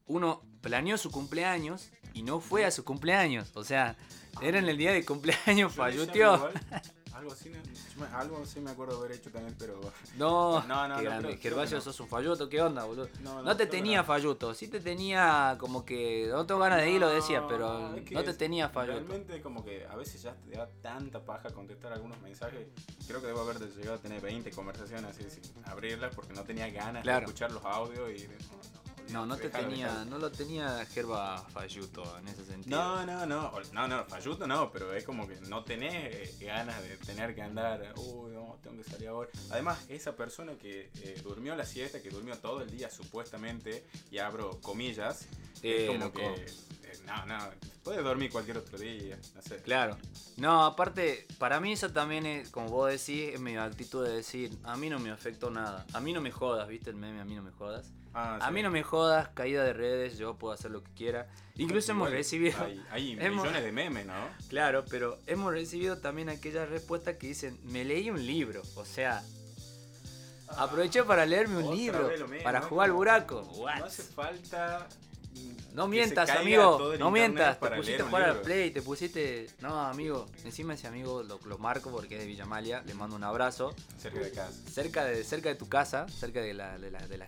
uno 0.10 0.42
planeó 0.62 0.98
su 0.98 1.10
cumpleaños 1.12 1.90
y 2.14 2.24
no 2.24 2.42
fue 2.42 2.66
a 2.66 2.72
su 2.72 2.84
cumpleaños. 2.84 3.52
O 3.56 3.64
sea, 3.64 3.96
era 4.42 4.60
en 4.60 4.68
el 4.68 4.78
día 4.78 4.92
de 4.92 5.06
cumpleaños, 5.06 5.72
falluteó. 5.74 6.34
algo 6.34 6.50
igual. 6.50 6.64
Algo 7.14 7.34
así, 7.34 7.50
me- 7.50 7.60
algo 8.16 8.46
sí 8.46 8.62
me 8.62 8.72
acuerdo 8.72 8.98
haber 8.98 9.12
hecho 9.12 9.30
también, 9.30 9.54
pero 9.60 9.78
No, 10.18 10.64
No, 10.64 10.88
no, 10.88 10.96
qué 10.98 11.04
no, 11.04 11.10
grande. 11.10 11.28
creo- 11.28 11.40
creo 11.40 11.52
Gervasio, 11.56 11.78
que 11.78 11.86
no. 11.86 11.92
sos 11.92 12.00
un 12.00 12.08
falluto, 12.08 12.48
¿qué 12.48 12.62
onda, 12.62 12.86
boludo? 12.86 13.10
no, 13.22 13.44
No 13.44 13.58
te 13.58 13.66
tenía 13.66 14.06
falluto, 14.06 14.54
sí 14.54 14.70
te 14.70 14.80
tenía 14.80 15.58
como 15.60 15.84
que 15.84 16.28
no 16.32 16.46
tengo 16.46 16.62
ganas 16.62 16.80
de 16.80 16.92
ir, 16.92 17.02
lo 17.02 17.10
decía, 17.10 17.46
pero 17.46 17.94
es 17.96 18.04
que 18.06 18.16
no 18.16 18.24
te 18.24 18.34
tenía 18.36 18.70
falluto. 18.70 19.00
Realmente 19.00 19.42
como 19.42 19.66
que 19.66 19.86
a 19.86 19.96
veces 19.98 20.22
ya 20.22 20.34
te 20.34 20.52
da 20.52 20.70
tanta 20.82 21.24
paja 21.26 21.50
contestar 21.50 21.92
algunos 21.92 22.22
mensajes. 22.22 22.68
Creo 23.06 23.20
que 23.20 23.28
debo 23.28 23.42
haber 23.42 23.60
llegado 23.76 23.96
a 23.96 24.00
tener 24.00 24.22
20 24.22 24.50
conversaciones 24.52 25.06
así 25.12 25.26
sin 25.30 25.44
abrirlas 25.66 26.16
porque 26.16 26.32
no 26.34 26.44
tenía 26.44 26.70
ganas 26.70 27.04
Claro. 27.04 27.20
de 27.20 27.26
escuchar 27.26 27.52
los 27.52 27.66
audios 27.66 28.10
y... 28.12 28.28
No, 29.12 29.26
no 29.26 29.36
te 29.38 29.50
tenía, 29.50 30.06
no 30.06 30.18
lo 30.20 30.32
tenía 30.32 30.86
Gerba 30.86 31.40
falluto 31.52 32.04
en 32.20 32.28
ese 32.28 32.46
sentido. 32.46 32.78
No, 32.78 33.06
no, 33.06 33.26
no, 33.26 33.52
no, 33.74 33.88
no, 33.88 34.06
falluto 34.06 34.46
no, 34.48 34.72
pero 34.72 34.94
es 34.94 35.04
como 35.04 35.28
que 35.28 35.36
no 35.42 35.64
tenés 35.64 35.94
eh, 36.40 36.46
ganas 36.46 36.82
de 36.84 36.96
tener 36.98 37.34
que 37.34 37.42
andar, 37.42 37.94
uy, 37.98 38.32
no, 38.32 38.58
tengo 38.62 38.82
que 38.84 38.90
salir 38.90 39.08
ahora. 39.08 39.30
Además, 39.50 39.80
esa 39.90 40.16
persona 40.16 40.54
que 40.58 40.92
eh, 41.02 41.20
durmió 41.24 41.56
la 41.56 41.66
siesta, 41.66 42.02
que 42.02 42.10
durmió 42.10 42.38
todo 42.38 42.62
el 42.62 42.70
día 42.70 42.90
supuestamente, 42.90 43.86
y 44.12 44.20
abro 44.20 44.60
comillas, 44.62 45.26
Eh, 45.64 45.84
es 45.84 45.88
como 45.88 46.06
loco. 46.06 46.20
que, 46.20 46.46
no, 47.06 47.26
no, 47.26 47.38
puede 47.84 48.02
dormir 48.02 48.32
cualquier 48.32 48.58
otro 48.58 48.78
día, 48.78 49.18
no 49.36 49.42
sé. 49.42 49.58
Claro. 49.58 49.98
No, 50.38 50.66
aparte, 50.66 51.28
para 51.38 51.60
mí 51.60 51.74
eso 51.74 51.90
también 51.92 52.26
es, 52.26 52.50
como 52.50 52.70
vos 52.70 52.90
decís, 52.92 53.34
es 53.34 53.40
mi 53.40 53.56
actitud 53.58 54.06
de 54.06 54.14
decir, 54.16 54.58
a 54.64 54.76
mí 54.78 54.90
no 54.90 55.00
me 55.00 55.12
afectó 55.12 55.50
nada. 55.50 55.86
A 55.94 56.00
mí 56.00 56.14
no 56.14 56.22
me 56.22 56.32
jodas, 56.32 56.68
¿viste 56.68 56.90
el 56.90 56.96
meme? 56.96 57.22
A 57.22 57.26
mí 57.26 57.36
no 57.36 57.42
me 57.44 57.52
jodas. 57.52 57.92
Ah, 58.14 58.40
A 58.42 58.50
mí 58.52 58.64
no 58.64 58.72
me 58.72 58.82
jodas, 58.82 59.30
caída 59.36 59.64
de 59.64 59.72
redes, 59.74 60.18
yo 60.18 60.36
puedo 60.36 60.54
hacer 60.54 60.72
lo 60.72 60.84
que 60.84 60.92
quiera. 60.94 61.28
Incluso 61.56 61.92
hemos 61.92 62.10
recibido... 62.10 62.60
Hay, 62.64 62.84
hay 62.90 63.12
hemos- 63.20 63.44
millones 63.44 63.64
de 63.64 63.72
memes, 63.72 64.06
¿no? 64.08 64.28
Claro, 64.50 64.84
pero 64.90 65.20
hemos 65.28 65.54
recibido 65.54 65.98
también 66.00 66.30
aquellas 66.30 66.68
respuestas 66.70 67.18
que 67.18 67.28
dicen, 67.28 67.60
me 67.64 67.86
leí 67.86 68.10
un 68.10 68.26
libro. 68.26 68.64
O 68.76 68.84
sea, 68.86 69.22
aproveché 70.58 71.04
para 71.04 71.26
leerme 71.26 71.58
un 71.58 71.66
Otra 71.66 71.76
libro, 71.76 72.10
para 72.44 72.62
jugar 72.62 72.90
al 72.90 72.94
buraco. 72.96 73.48
No 73.56 73.68
hace 73.68 74.04
falta. 74.04 74.88
No 75.74 75.88
mientas, 75.88 76.30
amigo. 76.32 76.94
No 77.00 77.12
mientas. 77.12 77.60
Te 77.60 77.70
pusiste 77.70 78.02
a 78.02 78.06
jugar 78.06 78.24
al 78.24 78.42
play, 78.42 78.72
te 78.72 78.82
pusiste. 78.82 79.48
No, 79.62 79.80
amigo. 79.80 80.26
Encima 80.44 80.74
ese 80.74 80.88
amigo 80.88 81.24
lo, 81.24 81.40
lo 81.46 81.58
marco 81.58 81.92
porque 81.92 82.16
es 82.16 82.22
de 82.22 82.28
Villamalia. 82.28 82.82
Le 82.86 82.94
mando 82.94 83.16
un 83.16 83.24
abrazo. 83.24 83.74
Cerca 83.98 84.20
de 84.20 84.32
casa. 84.32 84.54
Cerca 84.70 85.06
de, 85.06 85.24
cerca 85.24 85.50
de 85.50 85.56
tu 85.56 85.70
casa, 85.70 86.08
cerca 86.10 86.42
de 86.42 86.54
la, 86.54 86.78
de 86.78 86.92
la, 86.92 87.08
de 87.08 87.18
la. 87.18 87.28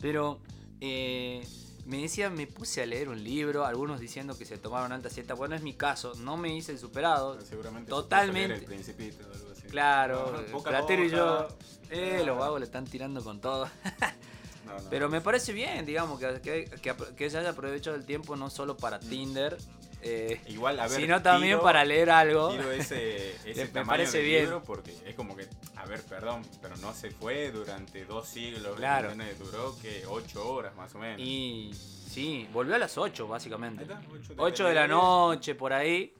Pero 0.00 0.40
eh, 0.80 1.46
me 1.86 2.02
decía, 2.02 2.30
me 2.30 2.46
puse 2.46 2.82
a 2.82 2.86
leer 2.86 3.08
un 3.08 3.22
libro. 3.22 3.66
Algunos 3.66 4.00
diciendo 4.00 4.36
que 4.36 4.44
se 4.44 4.58
tomaron 4.58 4.92
alta 4.92 5.10
siesta. 5.10 5.34
Bueno, 5.34 5.54
es 5.54 5.62
mi 5.62 5.74
caso. 5.74 6.14
No 6.16 6.36
me 6.36 6.54
hice 6.54 6.72
el 6.72 6.78
superado. 6.78 7.40
Seguramente. 7.42 7.90
Totalmente. 7.90 8.60
se 8.60 8.62
puso 8.62 8.74
a 8.74 8.76
leer 8.76 8.90
El 8.90 9.02
Principito 9.04 9.28
o 9.28 9.34
algo 9.34 9.52
así. 9.52 9.62
Claro, 9.68 10.44
No, 10.50 10.62
Platero 10.62 11.04
y 11.04 11.10
yo. 11.10 11.48
Eh, 11.90 12.22
los 12.24 12.38
vagos 12.38 12.60
le 12.60 12.66
están 12.66 12.84
tirando 12.84 13.22
con 13.22 13.40
todo. 13.40 13.68
No, 14.68 14.78
no. 14.82 14.90
Pero 14.90 15.08
me 15.08 15.20
parece 15.20 15.52
bien, 15.52 15.84
digamos, 15.86 16.20
que, 16.20 16.40
que, 16.40 16.64
que, 16.80 16.94
apro- 16.96 17.14
que 17.14 17.30
se 17.30 17.38
haya 17.38 17.50
aprovechado 17.50 17.96
el 17.96 18.04
tiempo 18.04 18.36
no 18.36 18.50
solo 18.50 18.76
para 18.76 19.00
Tinder, 19.00 19.56
eh, 20.00 20.40
Igual, 20.46 20.78
a 20.78 20.86
ver. 20.86 21.00
sino 21.00 21.20
también 21.22 21.54
tiro- 21.56 21.62
para 21.62 21.84
leer 21.84 22.10
algo. 22.10 22.50
Tiro 22.50 22.70
ese, 22.70 23.34
ese 23.50 23.68
Me 23.72 23.84
parece 23.84 24.20
bien. 24.22 24.42
libro 24.44 24.62
porque 24.62 24.94
es 25.04 25.14
como 25.16 25.34
que, 25.36 25.48
a 25.76 25.84
ver, 25.86 26.00
perdón, 26.02 26.42
pero 26.62 26.76
no 26.76 26.94
se 26.94 27.10
fue 27.10 27.50
durante 27.50 28.04
dos 28.04 28.28
siglos. 28.28 28.76
Claro. 28.76 29.10
Duró 29.38 29.76
que 29.82 30.04
ocho 30.06 30.48
horas 30.52 30.76
más 30.76 30.94
o 30.94 30.98
menos. 31.00 31.20
Y 31.20 31.72
sí, 31.74 32.48
volvió 32.52 32.76
a 32.76 32.78
las 32.78 32.96
8, 32.96 33.24
Ahí 33.24 33.28
básicamente. 33.30 33.82
está, 33.82 34.00
ocho 34.12 34.34
8 34.36 34.68
de 34.68 34.74
la 34.74 34.86
noche, 34.86 35.54
por 35.56 35.72
ahí. 35.72 36.14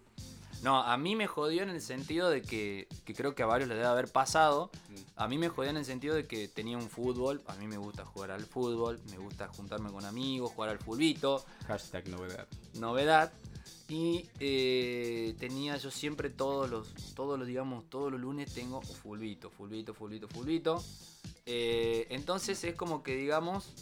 No, 0.62 0.82
a 0.82 0.96
mí 0.96 1.14
me 1.14 1.26
jodió 1.26 1.62
en 1.62 1.70
el 1.70 1.80
sentido 1.80 2.30
de 2.30 2.42
que, 2.42 2.88
que 3.04 3.14
creo 3.14 3.34
que 3.34 3.42
a 3.42 3.46
varios 3.46 3.68
les 3.68 3.78
debe 3.78 3.88
haber 3.88 4.08
pasado. 4.08 4.70
Mm. 4.88 4.94
A 5.16 5.28
mí 5.28 5.38
me 5.38 5.48
jodió 5.48 5.70
en 5.70 5.76
el 5.76 5.84
sentido 5.84 6.14
de 6.14 6.26
que 6.26 6.48
tenía 6.48 6.76
un 6.76 6.88
fútbol. 6.88 7.42
A 7.46 7.54
mí 7.54 7.66
me 7.66 7.76
gusta 7.78 8.04
jugar 8.04 8.32
al 8.32 8.44
fútbol, 8.44 9.00
me 9.10 9.18
gusta 9.18 9.48
juntarme 9.48 9.90
con 9.90 10.04
amigos, 10.04 10.52
jugar 10.52 10.70
al 10.70 10.78
fulbito. 10.78 11.44
Hashtag 11.66 12.08
novedad. 12.08 12.46
novedad 12.74 13.32
y 13.88 14.28
eh, 14.38 15.34
tenía 15.38 15.76
yo 15.78 15.90
siempre 15.90 16.28
todos 16.28 16.68
los 16.68 16.92
todos 17.14 17.38
los 17.38 17.48
digamos 17.48 17.88
todos 17.88 18.12
los 18.12 18.20
lunes 18.20 18.52
tengo 18.52 18.82
fulbito 18.82 19.50
fulbito 19.50 19.94
fulbito 19.94 20.28
fulbito 20.28 20.84
Eh, 21.46 22.06
entonces 22.10 22.62
es 22.64 22.74
como 22.74 23.02
que 23.02 23.16
digamos 23.16 23.72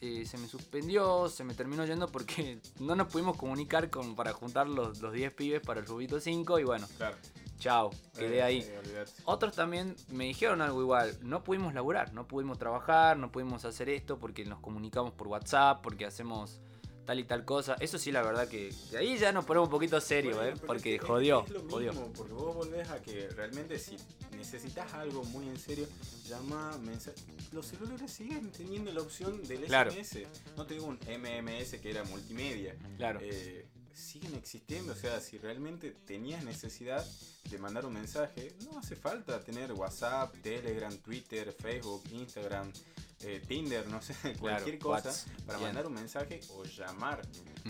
eh, 0.00 0.24
se 0.26 0.38
me 0.38 0.46
suspendió 0.48 1.28
se 1.28 1.44
me 1.44 1.54
terminó 1.54 1.84
yendo 1.86 2.08
porque 2.08 2.58
no 2.80 2.94
nos 2.96 3.08
pudimos 3.08 3.36
comunicar 3.36 3.88
con 3.90 4.14
para 4.14 4.32
juntar 4.32 4.68
los, 4.68 5.00
los 5.00 5.12
10 5.12 5.32
pibes 5.32 5.60
para 5.62 5.80
el 5.80 5.86
fulbito 5.86 6.20
5 6.20 6.58
y 6.58 6.64
bueno 6.64 6.86
Claro. 6.96 7.16
chao 7.58 7.90
quedé 8.16 8.38
Eh, 8.38 8.42
ahí 8.42 8.70
olvidate. 8.78 9.12
otros 9.24 9.54
también 9.54 9.96
me 10.08 10.24
dijeron 10.24 10.60
algo 10.60 10.80
igual, 10.82 11.16
no 11.22 11.42
pudimos 11.42 11.72
laburar, 11.74 12.12
no 12.12 12.26
pudimos 12.28 12.58
trabajar, 12.58 13.16
no 13.16 13.32
pudimos 13.32 13.64
hacer 13.64 13.88
esto 13.88 14.18
porque 14.18 14.44
nos 14.44 14.60
comunicamos 14.60 15.12
por 15.12 15.28
WhatsApp, 15.28 15.80
porque 15.82 16.04
hacemos 16.04 16.60
tal 17.06 17.18
y 17.20 17.24
tal 17.24 17.44
cosa. 17.44 17.76
Eso 17.80 17.96
sí, 17.98 18.12
la 18.12 18.22
verdad 18.22 18.48
que, 18.48 18.72
que 18.90 18.98
ahí 18.98 19.16
ya 19.16 19.32
nos 19.32 19.44
ponemos 19.44 19.68
un 19.68 19.70
poquito 19.70 20.00
serio, 20.00 20.36
Bueno, 20.36 20.56
¿eh? 20.56 20.60
Porque 20.66 20.96
es 20.96 21.00
jodió, 21.02 21.44
es 21.46 21.50
lo 21.50 21.68
jodió. 21.68 21.92
mismo, 21.92 22.12
porque 22.12 22.32
vos 22.34 22.54
volvés 22.54 22.88
a 22.90 23.00
que 23.00 23.28
realmente 23.30 23.78
si 23.78 23.96
necesitas 24.36 24.92
algo 24.94 25.24
muy 25.24 25.48
en 25.48 25.58
serio, 25.58 25.86
llama 26.28 26.76
mensaje. 26.78 27.16
Los 27.52 27.66
celulares 27.66 28.10
siguen 28.12 28.50
teniendo 28.50 28.92
la 28.92 29.00
opción 29.00 29.42
del 29.44 29.64
Claro. 29.64 29.90
SMS. 29.90 30.26
No 30.56 30.66
te 30.66 30.74
digo 30.74 30.86
un 30.86 30.98
MMS 31.06 31.78
que 31.80 31.90
era 31.90 32.04
multimedia. 32.04 32.76
Claro. 32.98 33.20
Eh, 33.22 33.66
siguen 33.94 34.34
existiendo, 34.34 34.92
o 34.92 34.96
sea, 34.96 35.20
si 35.20 35.38
realmente 35.38 35.90
tenías 36.04 36.44
necesidad 36.44 37.02
de 37.48 37.58
mandar 37.58 37.86
un 37.86 37.94
mensaje, 37.94 38.52
no 38.70 38.78
hace 38.78 38.94
falta 38.94 39.40
tener 39.40 39.72
WhatsApp, 39.72 40.34
Telegram, 40.42 40.94
Twitter, 40.98 41.50
Facebook, 41.58 42.02
Instagram, 42.10 42.70
eh, 43.20 43.42
Tinder, 43.46 43.86
no 43.88 44.00
sé, 44.02 44.14
cualquier 44.40 44.78
cosa 44.78 45.08
Whats, 45.08 45.26
para 45.46 45.58
mandar 45.58 45.86
un 45.86 45.94
mensaje 45.94 46.40
o 46.50 46.64
llamar. 46.64 47.22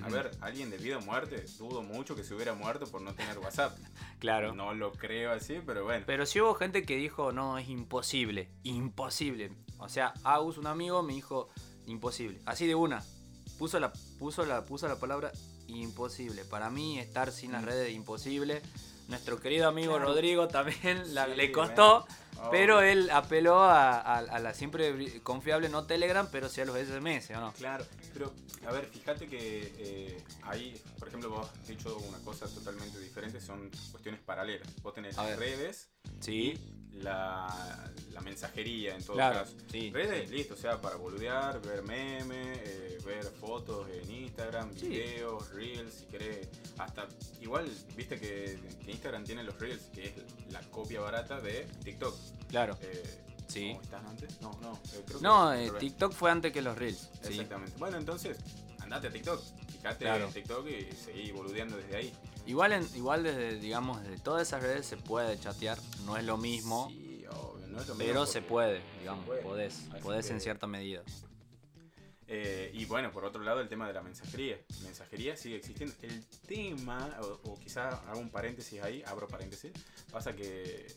A 0.02 0.08
ver, 0.10 0.30
alguien 0.40 0.68
de 0.70 0.76
vida 0.78 0.98
o 0.98 1.00
muerte, 1.00 1.44
dudo 1.58 1.82
mucho 1.82 2.14
que 2.14 2.22
se 2.24 2.34
hubiera 2.34 2.52
muerto 2.54 2.86
por 2.86 3.00
no 3.00 3.14
tener 3.14 3.38
WhatsApp. 3.38 3.76
Claro. 4.18 4.54
No 4.54 4.72
lo 4.72 4.92
creo 4.92 5.30
así, 5.32 5.60
pero 5.64 5.84
bueno. 5.84 6.04
Pero 6.06 6.24
sí 6.24 6.40
hubo 6.40 6.54
gente 6.54 6.82
que 6.84 6.96
dijo, 6.96 7.32
no, 7.32 7.58
es 7.58 7.68
imposible, 7.68 8.48
imposible. 8.62 9.52
O 9.78 9.90
sea, 9.90 10.14
Agus, 10.24 10.56
un 10.56 10.66
amigo, 10.66 11.02
me 11.02 11.12
dijo, 11.12 11.48
imposible. 11.86 12.40
Así 12.46 12.66
de 12.66 12.74
una. 12.74 13.04
Puso 13.58 13.78
la, 13.78 13.92
puso 14.18 14.46
la, 14.46 14.64
puso 14.64 14.88
la 14.88 14.98
palabra 14.98 15.32
imposible. 15.66 16.44
Para 16.46 16.70
mí, 16.70 16.98
estar 16.98 17.30
sin 17.30 17.52
las 17.52 17.62
Mm. 17.62 17.66
redes, 17.66 17.94
imposible. 17.94 18.62
Nuestro 19.08 19.38
querido 19.40 19.68
amigo 19.68 19.92
Claro. 19.94 20.06
Rodrigo 20.10 20.48
también 20.48 21.14
la- 21.14 21.26
Sí, 21.26 21.32
le 21.36 21.52
costó. 21.52 22.00
bueno. 22.06 22.50
Pero 22.50 22.76
Oh, 22.78 22.82
él 22.82 23.08
apeló 23.10 23.60
a, 23.60 23.98
a- 23.98 24.18
a 24.18 24.38
la 24.40 24.52
siempre 24.52 25.20
confiable, 25.22 25.68
no 25.70 25.86
Telegram, 25.86 26.28
pero 26.30 26.48
sí 26.50 26.60
a 26.60 26.66
los 26.66 26.76
SMS, 26.76 27.30
¿o 27.34 27.40
no? 27.40 27.52
Claro, 27.54 27.84
pero 28.12 28.32
a 28.66 28.72
ver, 28.72 28.84
fíjate 28.86 29.26
que 29.26 29.72
eh, 29.78 30.24
ahí, 30.42 30.78
por 30.98 31.08
ejemplo, 31.08 31.30
vos 31.30 31.48
has 31.50 31.66
dicho 31.66 31.96
una 31.96 32.18
cosa 32.18 32.46
totalmente 32.46 33.00
diferente, 33.00 33.40
son 33.40 33.70
cuestiones 33.90 34.20
paralelas. 34.20 34.68
Vos 34.82 34.92
tenés 34.92 35.16
A 35.16 35.34
redes 35.36 35.88
Sí. 36.20 36.60
La, 37.02 37.90
la 38.12 38.20
mensajería 38.20 38.94
en 38.96 39.04
todo 39.04 39.16
Claro, 39.16 39.40
caso. 39.40 39.54
sí, 39.70 39.90
Redes, 39.92 40.28
sí. 40.28 40.36
listo, 40.36 40.54
o 40.54 40.56
sea, 40.56 40.80
para 40.80 40.96
boludear, 40.96 41.60
ver 41.62 41.82
memes, 41.82 42.58
eh, 42.64 42.98
ver 43.04 43.24
fotos 43.24 43.88
en 43.90 44.10
Instagram, 44.10 44.72
Sí. 44.74 44.88
videos, 44.88 45.50
reels, 45.52 45.92
si 45.94 46.04
querés. 46.06 46.48
Hasta, 46.78 47.06
igual, 47.40 47.70
viste 47.96 48.18
que, 48.18 48.58
que 48.84 48.90
Instagram 48.90 49.24
tiene 49.24 49.42
los 49.44 49.58
reels, 49.58 49.82
que 49.94 50.06
es 50.06 50.12
la 50.50 50.60
copia 50.70 51.00
barata 51.00 51.40
de 51.40 51.66
TikTok. 51.84 52.14
Claro. 52.48 52.76
Eh, 52.82 53.22
Sí. 53.48 53.68
¿cómo 53.68 53.82
estás 53.82 54.04
antes? 54.04 54.40
No, 54.40 54.50
no. 54.60 54.72
eh, 54.74 55.02
creo 55.06 55.18
que 55.18 55.22
No, 55.22 55.54
eh. 55.54 55.70
TikTok 55.78 56.12
fue 56.12 56.32
antes 56.32 56.52
que 56.52 56.60
los 56.62 56.76
Reels. 56.76 57.08
Sí. 57.22 57.28
Exactamente. 57.34 57.74
Bueno, 57.78 57.96
entonces, 57.96 58.38
andate 58.80 59.06
a 59.06 59.10
TikTok. 59.12 59.40
Fíjate 59.86 60.04
Claro. 60.04 60.26
en 60.26 60.32
TikTok 60.32 60.66
y 60.68 60.92
seguí 60.96 61.30
boludeando 61.30 61.76
desde 61.76 61.96
ahí. 61.96 62.12
Igual, 62.46 62.72
en, 62.72 62.88
igual 62.96 63.22
desde, 63.22 63.58
digamos, 63.60 64.02
desde 64.02 64.18
todas 64.18 64.46
esas 64.48 64.62
redes 64.62 64.84
se 64.86 64.96
puede 64.96 65.38
chatear. 65.38 65.78
No 66.04 66.16
es 66.16 66.24
lo 66.24 66.36
mismo, 66.36 66.88
Sí, 66.90 67.24
obvio, 67.30 67.66
no 67.68 67.80
es 67.80 67.86
lo 67.86 67.94
mismo 67.94 67.98
pero 68.12 68.26
se 68.26 68.42
puede, 68.42 68.80
digamos, 68.98 69.24
puede. 69.26 69.42
podés. 69.42 69.74
Así 69.92 70.02
Podés 70.02 70.26
que- 70.26 70.32
en 70.32 70.40
cierta 70.40 70.66
medida. 70.66 71.02
Eh, 72.28 72.72
y 72.74 72.84
bueno, 72.86 73.12
por 73.12 73.24
otro 73.24 73.40
lado, 73.44 73.60
el 73.60 73.68
tema 73.68 73.86
de 73.86 73.94
la 73.94 74.02
mensajería. 74.02 74.58
Mensajería 74.82 75.36
sigue 75.36 75.56
existiendo. 75.56 75.94
El 76.02 76.24
tema, 76.48 77.16
o, 77.22 77.50
o 77.52 77.58
quizá 77.60 77.88
hago 78.10 78.18
un 78.18 78.30
paréntesis 78.30 78.82
ahí, 78.82 79.04
abro 79.06 79.28
paréntesis, 79.28 79.70
pasa 80.10 80.34
que 80.34 80.88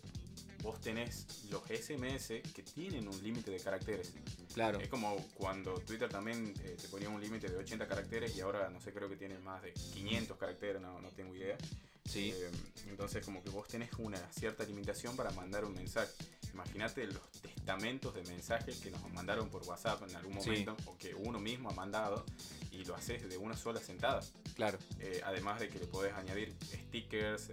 vos 0.64 0.82
tenés 0.82 1.46
los 1.52 1.62
SMS 1.70 2.42
que 2.56 2.64
tienen 2.64 3.08
un 3.08 3.22
límite 3.24 3.52
de 3.52 3.60
caracteres. 3.60 4.14
Claro. 4.60 4.78
Es 4.82 4.90
como 4.90 5.16
cuando 5.36 5.74
Twitter 5.76 6.10
también 6.10 6.54
eh, 6.66 6.76
te 6.82 6.90
ponía 6.90 7.08
un 7.08 7.22
límite 7.22 7.48
de 7.48 7.56
80 7.56 7.88
caracteres 7.88 8.36
y 8.36 8.42
ahora 8.42 8.70
no 8.70 8.82
sé, 8.82 8.92
creo 8.92 9.08
que 9.08 9.16
tiene 9.16 9.40
más 9.40 9.62
de 9.62 9.72
500 9.72 10.36
caracteres, 10.36 10.82
no, 10.82 11.00
no 11.00 11.08
tengo 11.12 11.34
idea. 11.34 11.56
Sí. 12.04 12.34
Eh, 12.36 12.52
entonces 12.90 13.24
como 13.24 13.42
que 13.42 13.50
vos 13.52 13.70
tenés 13.70 13.90
una 14.00 14.18
cierta 14.34 14.66
limitación 14.66 15.16
para 15.16 15.32
mandar 15.32 15.64
un 15.64 15.74
mensaje. 15.76 16.12
Imagínate 16.54 17.08
los 17.08 17.32
testamentos 17.42 18.14
de 18.14 18.22
mensajes 18.24 18.82
que 18.82 18.92
nos 18.92 19.10
mandaron 19.14 19.50
por 19.50 19.64
WhatsApp 19.66 20.04
en 20.10 20.14
algún 20.18 20.42
Sí. 20.42 20.50
momento 20.50 20.76
o 20.88 20.98
que 20.98 21.16
uno 21.16 21.40
mismo 21.40 21.70
ha 21.70 21.74
mandado 21.74 22.26
y 22.74 22.84
lo 22.84 22.96
haces 22.96 23.30
de 23.30 23.38
una 23.38 23.56
sola 23.56 23.80
sentada. 23.80 24.20
Claro. 24.56 24.78
Eh, 25.00 25.22
además 25.24 25.62
de 25.62 25.70
que 25.70 25.80
le 25.80 25.86
podés 25.86 26.12
añadir 26.16 26.54
stickers, 26.64 27.50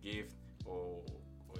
GIF 0.00 0.28
o 0.64 1.04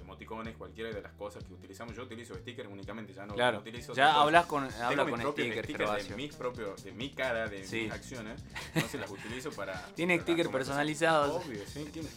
emoticones, 0.07 0.55
cualquiera 0.55 0.89
de 0.91 1.01
las 1.01 1.11
cosas 1.13 1.43
que 1.43 1.53
utilizamos. 1.53 1.95
Yo 1.95 2.03
utilizo 2.03 2.33
stickers 2.35 2.69
únicamente, 2.69 3.13
ya 3.13 3.25
no, 3.25 3.35
Claro. 3.35 3.57
no 3.57 3.61
utilizo 3.61 3.93
Ya 3.93 4.13
hablas 4.15 4.45
con, 4.45 4.63
habla 4.81 5.05
con 5.05 5.21
stickers, 5.33 5.65
stickers 5.65 6.09
de 6.09 6.15
mis 6.15 6.33
propios, 6.35 6.83
de 6.83 6.91
mi 6.93 7.09
cara, 7.11 7.47
de 7.47 7.65
Sí. 7.67 7.81
mis 7.83 7.91
acciones. 7.91 8.41
Entonces 8.73 9.01
las 9.01 9.11
utilizo 9.11 9.51
para. 9.51 9.73
Tiene 9.95 10.19
stickers 10.19 10.49
personalizados. 10.49 11.45
Obvio, 11.45 11.61
sí. 11.67 11.85
¿Quién, 11.91 12.07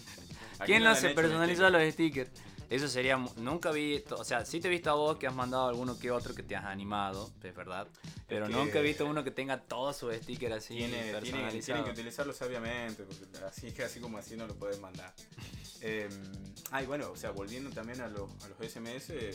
¿Quién 0.65 0.85
no 0.85 0.95
se 0.95 1.11
sticker? 1.13 1.71
los 1.73 1.93
stickers? 1.93 2.31
Eso 2.71 2.87
sería. 2.89 3.17
Nunca 3.37 3.73
vi. 3.73 4.03
O 4.17 4.25
sea, 4.25 4.45
sí 4.47 4.61
te 4.61 4.69
he 4.69 4.71
visto 4.71 4.91
a 4.91 4.95
vos 4.95 5.17
que 5.19 5.27
has 5.27 5.35
mandado 5.35 5.69
alguno 5.69 5.99
que 5.99 6.11
otro 6.13 6.35
que 6.35 6.45
te 6.45 6.55
has 6.55 6.65
animado, 6.65 7.29
es 7.43 7.55
verdad. 7.55 7.89
Pero 8.29 8.47
que- 8.47 8.53
nunca 8.53 8.79
he 8.79 8.83
visto 8.83 9.05
uno 9.07 9.25
que 9.25 9.33
tenga 9.33 9.61
todos 9.61 9.97
sus 9.97 10.15
stickers 10.15 10.55
así 10.55 10.77
Tiene, 10.77 10.93
tienen, 10.93 11.05
tienen 11.11 11.21
personalizados. 11.41 11.85
que 11.85 11.91
utilizarlo 11.91 12.33
sabiamente, 12.33 13.03
porque 13.03 13.45
así, 13.45 13.73
que 13.73 13.83
así 13.85 13.99
como 14.01 14.19
así 14.19 14.37
no 14.37 14.47
lo 14.47 14.55
puedes 14.55 14.81
mandar. 14.81 15.13
Eh, 15.81 16.09
ah, 16.71 16.81
y 16.83 16.87
bueno, 16.87 17.11
o 17.11 17.17
sea, 17.17 17.33
volviendo 17.33 17.71
también 17.71 18.01
a 18.03 18.09
los, 18.09 18.31
a 18.45 18.49
los 18.49 18.59
SMS, 18.73 19.11
eh, 19.11 19.33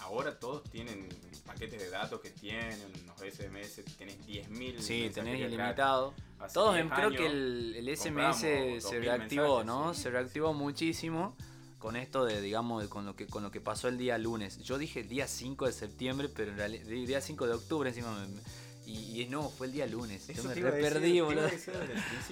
ahora 0.00 0.36
todos 0.36 0.64
tienen 0.64 1.08
paquetes 1.46 1.80
de 1.80 1.90
datos 1.90 2.20
que 2.20 2.30
tienen, 2.30 2.76
los 3.06 3.20
SMS, 3.20 3.84
tenés 3.96 4.18
10.000 4.26 4.80
Sí, 4.80 5.10
tenés 5.14 5.38
ilimitado. 5.40 6.12
Todos, 6.52 6.74
10 6.74 6.86
creo 6.92 7.10
que 7.10 7.26
el, 7.26 7.76
el 7.76 7.96
SMS 7.96 8.40
se 8.40 8.80
2000 8.80 9.04
reactivó, 9.04 9.58
mensajes, 9.58 9.66
¿no? 9.66 9.94
sí. 9.94 10.02
Se 10.02 10.10
reactivó 10.10 10.52
muchísimo 10.54 11.36
con 11.82 11.96
esto 11.96 12.24
de, 12.24 12.40
digamos, 12.40 12.86
con 12.86 13.04
lo 13.04 13.16
que 13.16 13.26
con 13.26 13.42
lo 13.42 13.50
que 13.50 13.60
pasó 13.60 13.88
el 13.88 13.98
día 13.98 14.16
lunes. 14.16 14.58
Yo 14.62 14.78
dije 14.78 15.00
el 15.00 15.08
día 15.08 15.26
5 15.26 15.66
de 15.66 15.72
septiembre, 15.72 16.28
pero 16.28 16.52
en 16.52 16.56
realidad 16.58 16.86
el 16.88 17.06
día 17.08 17.20
5 17.20 17.44
de 17.48 17.54
octubre 17.54 17.88
encima 17.90 18.12
me- 18.24 18.62
y, 18.84 19.22
y 19.22 19.26
no, 19.28 19.48
fue 19.48 19.66
el 19.68 19.72
día 19.72 19.86
lunes. 19.86 20.26
Yo 20.28 20.42
me 20.44 20.54
re 20.54 20.72
perdí, 20.72 21.20
boludo. 21.20 21.48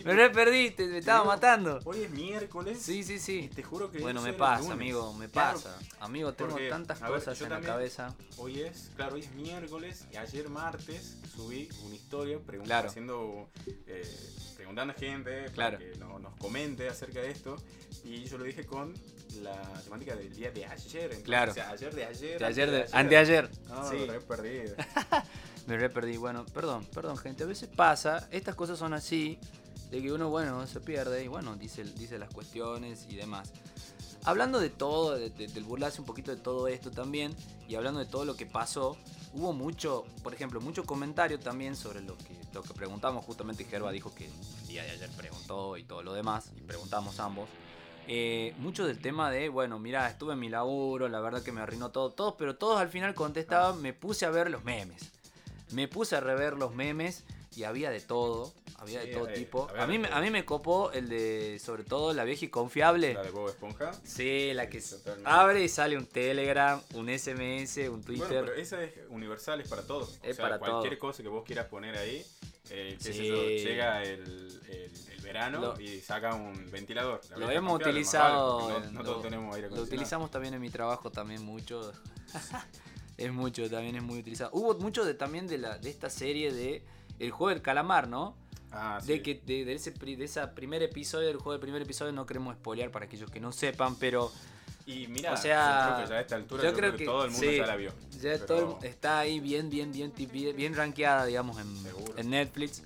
Me 0.04 0.14
re 0.14 0.30
perdí, 0.30 0.70
te- 0.72 0.86
me 0.86 0.98
estaba 0.98 1.20
digo, 1.20 1.32
matando. 1.32 1.78
Hoy 1.84 2.02
es 2.02 2.10
miércoles. 2.10 2.78
Sí, 2.80 3.02
sí, 3.04 3.14
Y 3.14 3.18
sí. 3.18 3.50
te 3.54 3.62
juro 3.62 3.90
que 3.90 3.98
Bueno, 4.00 4.20
me 4.22 4.32
pasa, 4.32 4.60
lunes. 4.62 4.72
amigo, 4.74 5.12
me 5.14 5.28
Claro, 5.28 5.58
pasa. 5.58 5.78
Amigo, 6.00 6.32
tengo 6.34 6.50
porque, 6.52 6.68
tantas 6.68 7.00
ver, 7.00 7.10
cosas 7.10 7.40
en 7.40 7.50
la 7.50 7.60
cabeza. 7.60 8.14
Hoy 8.36 8.60
es, 8.60 8.90
claro, 8.96 9.14
hoy 9.14 9.20
es 9.22 9.32
miércoles 9.32 10.06
y 10.12 10.16
ayer 10.16 10.48
martes 10.48 11.18
subí 11.34 11.68
una 11.86 11.94
historia 11.94 12.38
pregun- 12.38 12.64
Claro. 12.64 12.88
haciendo, 12.88 13.48
eh, 13.86 14.02
preguntando 14.56 14.92
a 14.92 14.96
gente 14.96 15.46
Claro. 15.54 15.78
para 15.78 15.90
que 15.92 15.98
no- 15.98 16.18
nos 16.18 16.34
comente 16.36 16.88
acerca 16.88 17.20
de 17.20 17.30
esto 17.30 17.56
y 18.04 18.24
yo 18.24 18.38
lo 18.38 18.44
dije 18.44 18.66
con 18.66 18.92
la 19.36 19.60
temática 19.84 20.14
del 20.16 20.34
día 20.34 20.50
de 20.50 20.64
ayer. 20.66 21.02
entonces, 21.04 21.24
Claro. 21.24 21.52
o 21.52 21.54
sea, 21.54 21.70
ayer 21.70 21.94
de 21.94 22.04
ayer. 22.04 22.38
De 22.38 22.44
ayer, 22.46 22.70
de, 22.70 22.86
anteayer. 22.92 23.50
No, 23.68 23.88
sí. 23.90 23.96
lo 24.06 24.14
he 24.14 24.20
perdido. 24.20 24.74
Me 25.66 25.76
re 25.76 25.88
perdí. 25.90 26.16
Bueno, 26.16 26.44
perdón, 26.46 26.84
perdón, 26.92 27.16
gente. 27.16 27.44
A 27.44 27.46
veces 27.46 27.68
pasa, 27.68 28.28
estas 28.30 28.54
cosas 28.54 28.78
son 28.78 28.92
así, 28.94 29.38
de 29.90 30.02
que 30.02 30.12
uno, 30.12 30.28
bueno, 30.30 30.66
se 30.66 30.80
pierde 30.80 31.22
y 31.24 31.28
bueno, 31.28 31.54
dice, 31.56 31.84
dice 31.84 32.18
las 32.18 32.32
cuestiones 32.32 33.06
y 33.08 33.16
demás. 33.16 33.52
Hablando 34.24 34.58
de 34.60 34.68
todo, 34.70 35.16
de- 35.16 35.30
de- 35.30 35.46
del 35.48 35.64
burlarse 35.64 36.00
un 36.00 36.06
poquito 36.06 36.30
de 36.30 36.36
todo 36.36 36.68
esto 36.68 36.90
también, 36.90 37.34
y 37.68 37.74
hablando 37.76 38.00
de 38.00 38.06
todo 38.06 38.24
lo 38.24 38.36
que 38.36 38.44
pasó, 38.46 38.96
hubo 39.32 39.52
mucho, 39.52 40.04
por 40.22 40.34
ejemplo, 40.34 40.60
mucho 40.60 40.84
comentario 40.84 41.38
también 41.38 41.74
sobre 41.76 42.00
lo 42.02 42.16
que, 42.18 42.36
lo 42.52 42.62
que 42.62 42.74
preguntamos. 42.74 43.24
Justamente 43.24 43.64
Gerba 43.64 43.90
dijo 43.92 44.14
que 44.14 44.26
el 44.26 44.66
día 44.68 44.82
de 44.84 44.90
ayer 44.90 45.08
preguntó 45.16 45.76
y 45.78 45.84
todo 45.84 46.02
lo 46.02 46.12
demás, 46.12 46.50
y 46.56 46.60
preguntamos 46.60 47.18
ambos. 47.20 47.48
Eh, 48.12 48.56
mucho 48.58 48.88
del 48.88 48.98
tema 48.98 49.30
de, 49.30 49.48
bueno, 49.50 49.78
mira, 49.78 50.08
estuve 50.08 50.32
en 50.32 50.40
mi 50.40 50.48
laburo, 50.48 51.08
la 51.08 51.20
verdad 51.20 51.44
que 51.44 51.52
me 51.52 51.60
arruinó 51.60 51.92
todo, 51.92 52.10
todo, 52.10 52.36
pero 52.36 52.56
todos 52.56 52.80
al 52.80 52.88
final 52.88 53.14
contestaban, 53.14 53.80
me 53.80 53.92
puse 53.92 54.26
a 54.26 54.30
ver 54.30 54.50
los 54.50 54.64
memes. 54.64 55.12
Me 55.70 55.86
puse 55.86 56.16
a 56.16 56.20
rever 56.20 56.54
los 56.54 56.74
memes 56.74 57.22
y 57.56 57.64
había 57.64 57.90
de 57.90 58.00
todo, 58.00 58.52
había 58.76 59.02
Sí, 59.02 59.08
de 59.08 59.14
todo 59.14 59.28
eh, 59.28 59.32
tipo. 59.34 59.68
a 59.68 59.72
ver, 59.72 59.80
A 59.82 59.86
mí, 59.86 59.98
me- 59.98 60.08
a 60.08 60.20
mí 60.20 60.30
me 60.30 60.44
copó 60.44 60.92
el 60.92 61.08
de, 61.08 61.58
sobre 61.62 61.82
todo, 61.84 62.12
la 62.14 62.24
vieja 62.24 62.44
y 62.44 62.48
confiable. 62.48 63.14
La 63.14 63.22
de 63.22 63.30
Bob 63.30 63.48
Esponja. 63.48 63.92
Sí, 64.04 64.52
la 64.54 64.68
que 64.68 64.80
totalmente. 64.80 65.28
abre 65.30 65.64
y 65.64 65.68
sale 65.68 65.96
un 65.96 66.06
Telegram, 66.06 66.80
un 66.94 67.08
SMS, 67.08 67.88
un 67.88 68.02
Bueno, 68.02 68.04
Twitter. 68.06 68.44
pero 68.44 68.54
esa 68.54 68.82
es 68.84 68.92
universal, 69.08 69.60
es 69.60 69.68
para 69.68 69.82
todo. 69.82 70.04
O 70.04 70.10
Es 70.22 70.36
sea, 70.36 70.44
para 70.44 70.58
cualquier 70.58 70.98
todo. 70.98 71.08
cosa 71.10 71.22
que 71.22 71.28
vos 71.28 71.42
quieras 71.44 71.66
poner 71.66 71.96
ahí, 71.98 72.24
eh, 72.70 72.96
Sí. 73.00 73.26
yo, 73.28 73.34
llega 73.48 74.02
el, 74.04 74.20
el- 74.68 74.90
el 75.12 75.20
verano 75.22 75.60
Lo- 75.60 75.80
y 75.80 76.00
saca 76.00 76.34
un 76.34 76.70
ventilador. 76.70 77.20
La 77.30 77.36
Lo 77.36 77.50
hemos 77.50 77.80
utilizado, 77.80 78.68
vale, 78.68 78.86
no, 78.86 78.92
no 78.92 78.98
lo- 79.02 79.04
todos 79.10 79.22
tenemos 79.22 79.54
aire 79.56 79.70
Lo 79.70 79.82
utilizamos 79.82 80.30
también 80.30 80.54
en 80.54 80.60
mi 80.60 80.70
trabajo 80.70 81.10
también 81.10 81.42
mucho. 81.44 81.92
es 83.16 83.32
mucho, 83.32 83.68
también 83.68 83.96
es 83.96 84.02
muy 84.02 84.20
utilizado. 84.20 84.50
Hubo 84.54 84.74
mucho 84.78 85.04
de, 85.04 85.14
también 85.14 85.46
de, 85.46 85.58
la, 85.58 85.78
de 85.78 85.90
esta 85.90 86.08
serie 86.08 86.52
de 86.52 86.82
El 87.20 87.30
juego 87.30 87.50
del 87.50 87.62
calamar, 87.62 88.08
¿no? 88.08 88.36
Ah, 88.72 88.98
sí. 89.00 89.08
De 89.08 89.22
que 89.22 89.34
de, 89.46 89.64
de 89.64 89.74
ese 89.74 89.90
de 89.92 90.24
esa 90.24 90.54
primer 90.54 90.82
episodio, 90.82 91.26
del 91.28 91.36
juego 91.36 91.52
del 91.52 91.60
primer 91.60 91.82
episodio, 91.82 92.12
no 92.12 92.26
queremos 92.26 92.54
spoilear 92.56 92.90
para 92.90 93.04
aquellos 93.06 93.30
que 93.30 93.40
no 93.40 93.52
sepan, 93.52 93.96
pero 93.96 94.30
Y 94.86 95.06
mira, 95.08 95.32
o 95.32 95.36
sea, 95.36 95.88
yo 95.88 95.94
creo 95.94 96.04
que 96.04 96.10
ya 96.10 96.16
a 96.16 96.20
esta 96.20 96.36
altura 96.36 96.62
yo 96.62 96.70
yo, 96.70 96.76
creo 96.76 96.88
creo 96.90 96.92
que, 96.92 96.98
que 96.98 97.04
todo 97.04 97.24
el 97.24 97.30
mundo 97.32 97.46
sí. 97.46 97.56
ya 97.56 97.66
la 97.66 97.76
vio. 97.76 97.90
ya 98.12 98.18
Pero- 98.22 98.46
todo 98.46 98.78
el- 98.80 98.86
está 98.88 99.18
ahí 99.18 99.38
bien, 99.40 99.70
bien, 99.70 99.92
bien, 99.92 100.12
bien, 100.32 100.56
bien 100.56 100.74
rankeada, 100.74 101.26
digamos, 101.26 101.58
en, 101.60 101.68
en 102.16 102.30
Netflix. 102.30 102.82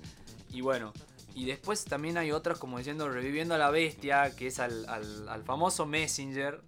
Y 0.51 0.61
bueno, 0.61 0.91
y 1.35 1.45
después 1.45 1.83
también 1.85 2.17
hay 2.17 2.31
otras 2.31 2.57
como 2.59 2.77
diciendo 2.77 3.07
Reviviendo 3.09 3.55
a 3.55 3.57
la 3.57 3.69
Bestia, 3.69 4.35
que 4.35 4.47
es 4.47 4.59
al, 4.59 4.87
al- 4.89 5.29
al 5.29 5.43
famoso 5.43 5.85
Messenger, 5.85 6.61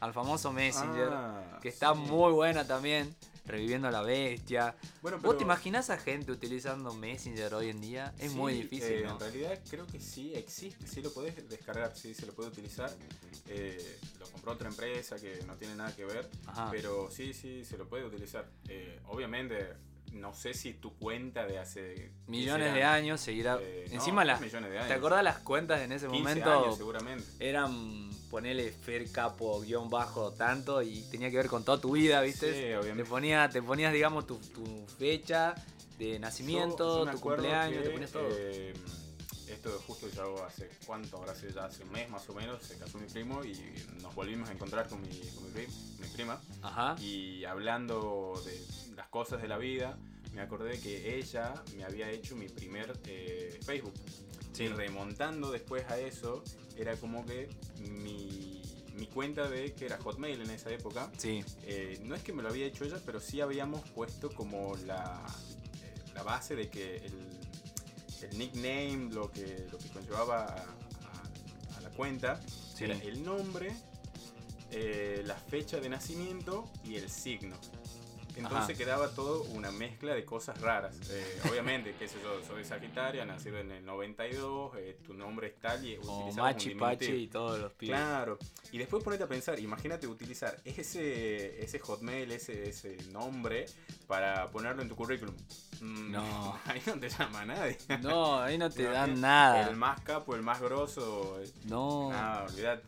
al 0.00 0.12
famoso 0.12 0.52
Messenger, 0.52 1.08
Ah, 1.12 1.58
que 1.62 1.68
está 1.68 1.92
sí. 1.94 2.00
muy 2.00 2.32
buena 2.32 2.66
también. 2.66 3.14
Reviviendo 3.46 3.88
a 3.88 3.90
la 3.90 4.00
bestia. 4.00 4.74
Bueno, 5.02 5.18
¿Vos 5.18 5.22
pero- 5.26 5.36
te 5.38 5.44
imaginás 5.44 5.90
a 5.90 5.98
gente 5.98 6.32
utilizando 6.32 6.94
Messenger 6.94 7.52
hoy 7.54 7.68
en 7.68 7.80
día? 7.80 8.14
Es 8.18 8.32
Sí, 8.32 8.38
muy 8.38 8.54
difícil, 8.54 8.92
eh, 8.92 9.02
¿no? 9.04 9.12
En 9.12 9.20
realidad 9.20 9.60
creo 9.68 9.86
que 9.86 10.00
sí 10.00 10.32
existe, 10.34 10.86
sí 10.86 11.02
lo 11.02 11.12
podés 11.12 11.46
descargar, 11.48 11.94
sí 11.94 12.14
se 12.14 12.24
lo 12.24 12.32
puede 12.32 12.48
utilizar. 12.48 12.90
Eh, 13.48 13.98
lo 14.18 14.26
compró 14.30 14.52
otra 14.52 14.68
empresa 14.70 15.16
que 15.16 15.42
no 15.46 15.56
tiene 15.56 15.76
nada 15.76 15.94
que 15.94 16.06
ver, 16.06 16.30
Ajá. 16.46 16.70
pero 16.70 17.10
sí, 17.10 17.34
sí 17.34 17.64
se 17.66 17.76
lo 17.76 17.86
puede 17.86 18.06
utilizar. 18.06 18.48
Eh, 18.68 18.98
obviamente, 19.08 19.74
no 20.14 20.32
sé 20.34 20.54
si 20.54 20.72
tu 20.74 20.96
cuenta 20.96 21.44
de 21.46 21.58
hace 21.58 22.12
Millones 22.26 22.66
15 22.68 22.78
de 22.78 22.84
años 22.84 23.20
seguirá. 23.20 23.58
eh, 23.60 23.86
Encima 23.90 24.22
no 24.24 24.28
las. 24.32 24.40
millones 24.40 24.70
de 24.70 24.78
¿Te 24.86 24.92
acordás 24.94 25.22
las 25.22 25.38
cuentas 25.38 25.80
en 25.82 25.92
ese 25.92 26.06
15 26.06 26.18
momento? 26.18 26.50
años 26.52 26.76
seguramente. 26.76 27.24
eran 27.40 28.10
ponele 28.30 28.72
Fer 28.72 29.10
Capo 29.12 29.60
guion 29.60 29.90
bajo 29.90 30.32
tanto 30.32 30.82
y 30.82 31.02
tenía 31.10 31.30
que 31.30 31.36
ver 31.36 31.46
con 31.48 31.64
toda 31.64 31.80
tu 31.80 31.92
vida, 31.92 32.20
¿viste? 32.22 32.52
Sí, 32.54 32.60
te, 32.62 32.76
obviamente. 32.76 33.08
ponía, 33.08 33.48
te 33.48 33.62
ponías, 33.62 33.92
digamos, 33.92 34.26
tu, 34.26 34.38
tu 34.38 34.86
fecha 34.98 35.54
de 35.98 36.18
nacimiento, 36.18 36.76
Yo- 36.78 36.98
yo 37.00 37.04
me 37.06 37.12
tu 37.12 37.20
cumpleaños, 37.20 37.78
que, 37.82 37.84
te 37.84 37.90
ponías 37.90 38.10
todo. 38.10 38.28
eh, 38.36 38.72
esto 39.48 39.70
justo 39.86 40.08
ya 40.08 40.24
hace 40.46 40.68
cuánto, 40.86 41.16
ahora 41.18 41.32
hace 41.32 41.52
ya 41.52 41.66
hace 41.66 41.82
un 41.84 41.92
mes 41.92 42.08
más 42.10 42.28
o 42.28 42.34
menos, 42.34 42.62
se 42.62 42.76
casó 42.78 42.98
mi 42.98 43.06
primo 43.06 43.44
y 43.44 43.52
nos 44.02 44.14
volvimos 44.14 44.48
a 44.48 44.52
encontrar 44.52 44.88
con 44.88 45.00
mi, 45.00 45.08
con 45.08 45.44
mi, 45.44 45.50
pri- 45.50 45.68
mi 45.98 46.08
prima. 46.08 46.40
Ajá. 46.62 46.96
Y 47.00 47.44
hablando 47.44 48.40
de 48.44 48.94
las 48.96 49.08
cosas 49.08 49.42
de 49.42 49.48
la 49.48 49.58
vida, 49.58 49.98
me 50.32 50.40
acordé 50.42 50.80
que 50.80 51.16
ella 51.18 51.54
me 51.76 51.84
había 51.84 52.10
hecho 52.10 52.34
mi 52.36 52.48
primer 52.48 52.98
eh, 53.06 53.58
Facebook. 53.64 53.94
Sí. 54.52 54.64
Y 54.64 54.68
remontando 54.68 55.50
después 55.50 55.84
a 55.90 55.98
eso, 55.98 56.42
era 56.76 56.96
como 56.96 57.24
que 57.26 57.48
mi, 57.80 57.88
mi 57.88 58.62
mi 58.94 59.06
cuenta 59.08 59.48
de 59.50 59.72
que 59.74 59.86
era 59.86 59.98
Hotmail 59.98 60.40
en 60.40 60.50
esa 60.50 60.70
época. 60.70 61.10
Sí. 61.18 61.44
Eh, 61.64 61.98
no 62.04 62.14
es 62.14 62.22
que 62.22 62.32
me 62.32 62.44
lo 62.44 62.48
había 62.48 62.64
hecho 62.66 62.84
ella, 62.84 63.00
pero 63.04 63.18
sí 63.18 63.40
habíamos 63.40 63.80
puesto 63.90 64.32
como 64.32 64.76
la, 64.86 65.20
eh, 65.82 66.12
la 66.14 66.22
base 66.22 66.54
de 66.54 66.70
que 66.70 66.98
el, 66.98 67.33
el 68.30 68.38
nickname, 68.38 69.10
lo 69.12 69.30
que, 69.30 69.66
lo 69.70 69.78
que 69.78 69.88
conllevaba 69.90 70.44
a, 70.44 70.56
a- 70.56 71.76
a 71.76 71.80
la 71.80 71.90
cuenta, 71.90 72.40
Sí. 72.74 72.84
era 72.84 72.94
el 73.02 73.22
nombre, 73.24 73.72
eh, 74.70 75.22
la 75.24 75.36
fecha 75.36 75.78
de 75.78 75.88
nacimiento 75.88 76.68
y 76.84 76.96
el 76.96 77.08
signo. 77.08 77.56
Entonces 78.36 78.70
Ajá. 78.70 78.74
quedaba 78.74 79.14
todo 79.14 79.42
una 79.44 79.70
mezcla 79.70 80.12
de 80.14 80.24
cosas 80.24 80.60
raras. 80.60 80.96
Eh, 81.10 81.40
obviamente, 81.48 81.94
qué 81.98 82.08
sé 82.08 82.16
yo, 82.22 82.42
soy 82.44 82.64
Sagitaria, 82.64 83.24
nacido 83.24 83.58
en 83.58 83.70
el 83.70 83.84
92, 83.84 84.72
eh, 84.76 84.98
tu 85.06 85.14
nombre 85.14 85.46
es 85.48 85.60
tal 85.60 85.84
y 85.86 85.96
un 85.98 86.34
Machi. 86.34 86.74
Pachi 86.74 87.12
y 87.12 87.26
todos 87.28 87.58
los 87.60 87.72
pibes. 87.72 87.96
Claro. 87.96 88.38
Y 88.72 88.78
después 88.78 89.04
ponete 89.04 89.22
a 89.24 89.28
pensar, 89.28 89.58
imagínate 89.60 90.06
utilizar 90.08 90.56
ese, 90.64 91.62
ese 91.62 91.78
hotmail, 91.78 92.32
ese, 92.32 92.68
ese 92.68 92.96
nombre 93.12 93.66
para 94.08 94.50
ponerlo 94.50 94.82
en 94.82 94.88
tu 94.88 94.96
currículum. 94.96 95.34
Mm, 95.80 96.10
No. 96.12 96.58
Ahí 96.66 96.82
no 96.86 96.98
te 96.98 97.08
llama 97.08 97.44
nadie. 97.44 97.78
No, 98.02 98.40
ahí 98.40 98.58
no 98.58 98.68
te 98.70 98.82
No, 98.84 98.90
dan 98.90 99.20
nada. 99.20 99.68
El 99.68 99.76
más 99.76 100.00
capo, 100.00 100.34
el 100.34 100.42
más 100.42 100.60
grosso. 100.60 101.40
eh, 101.40 101.50
No. 101.66 102.10
Ah, 102.12 102.46
olvidate. 102.48 102.82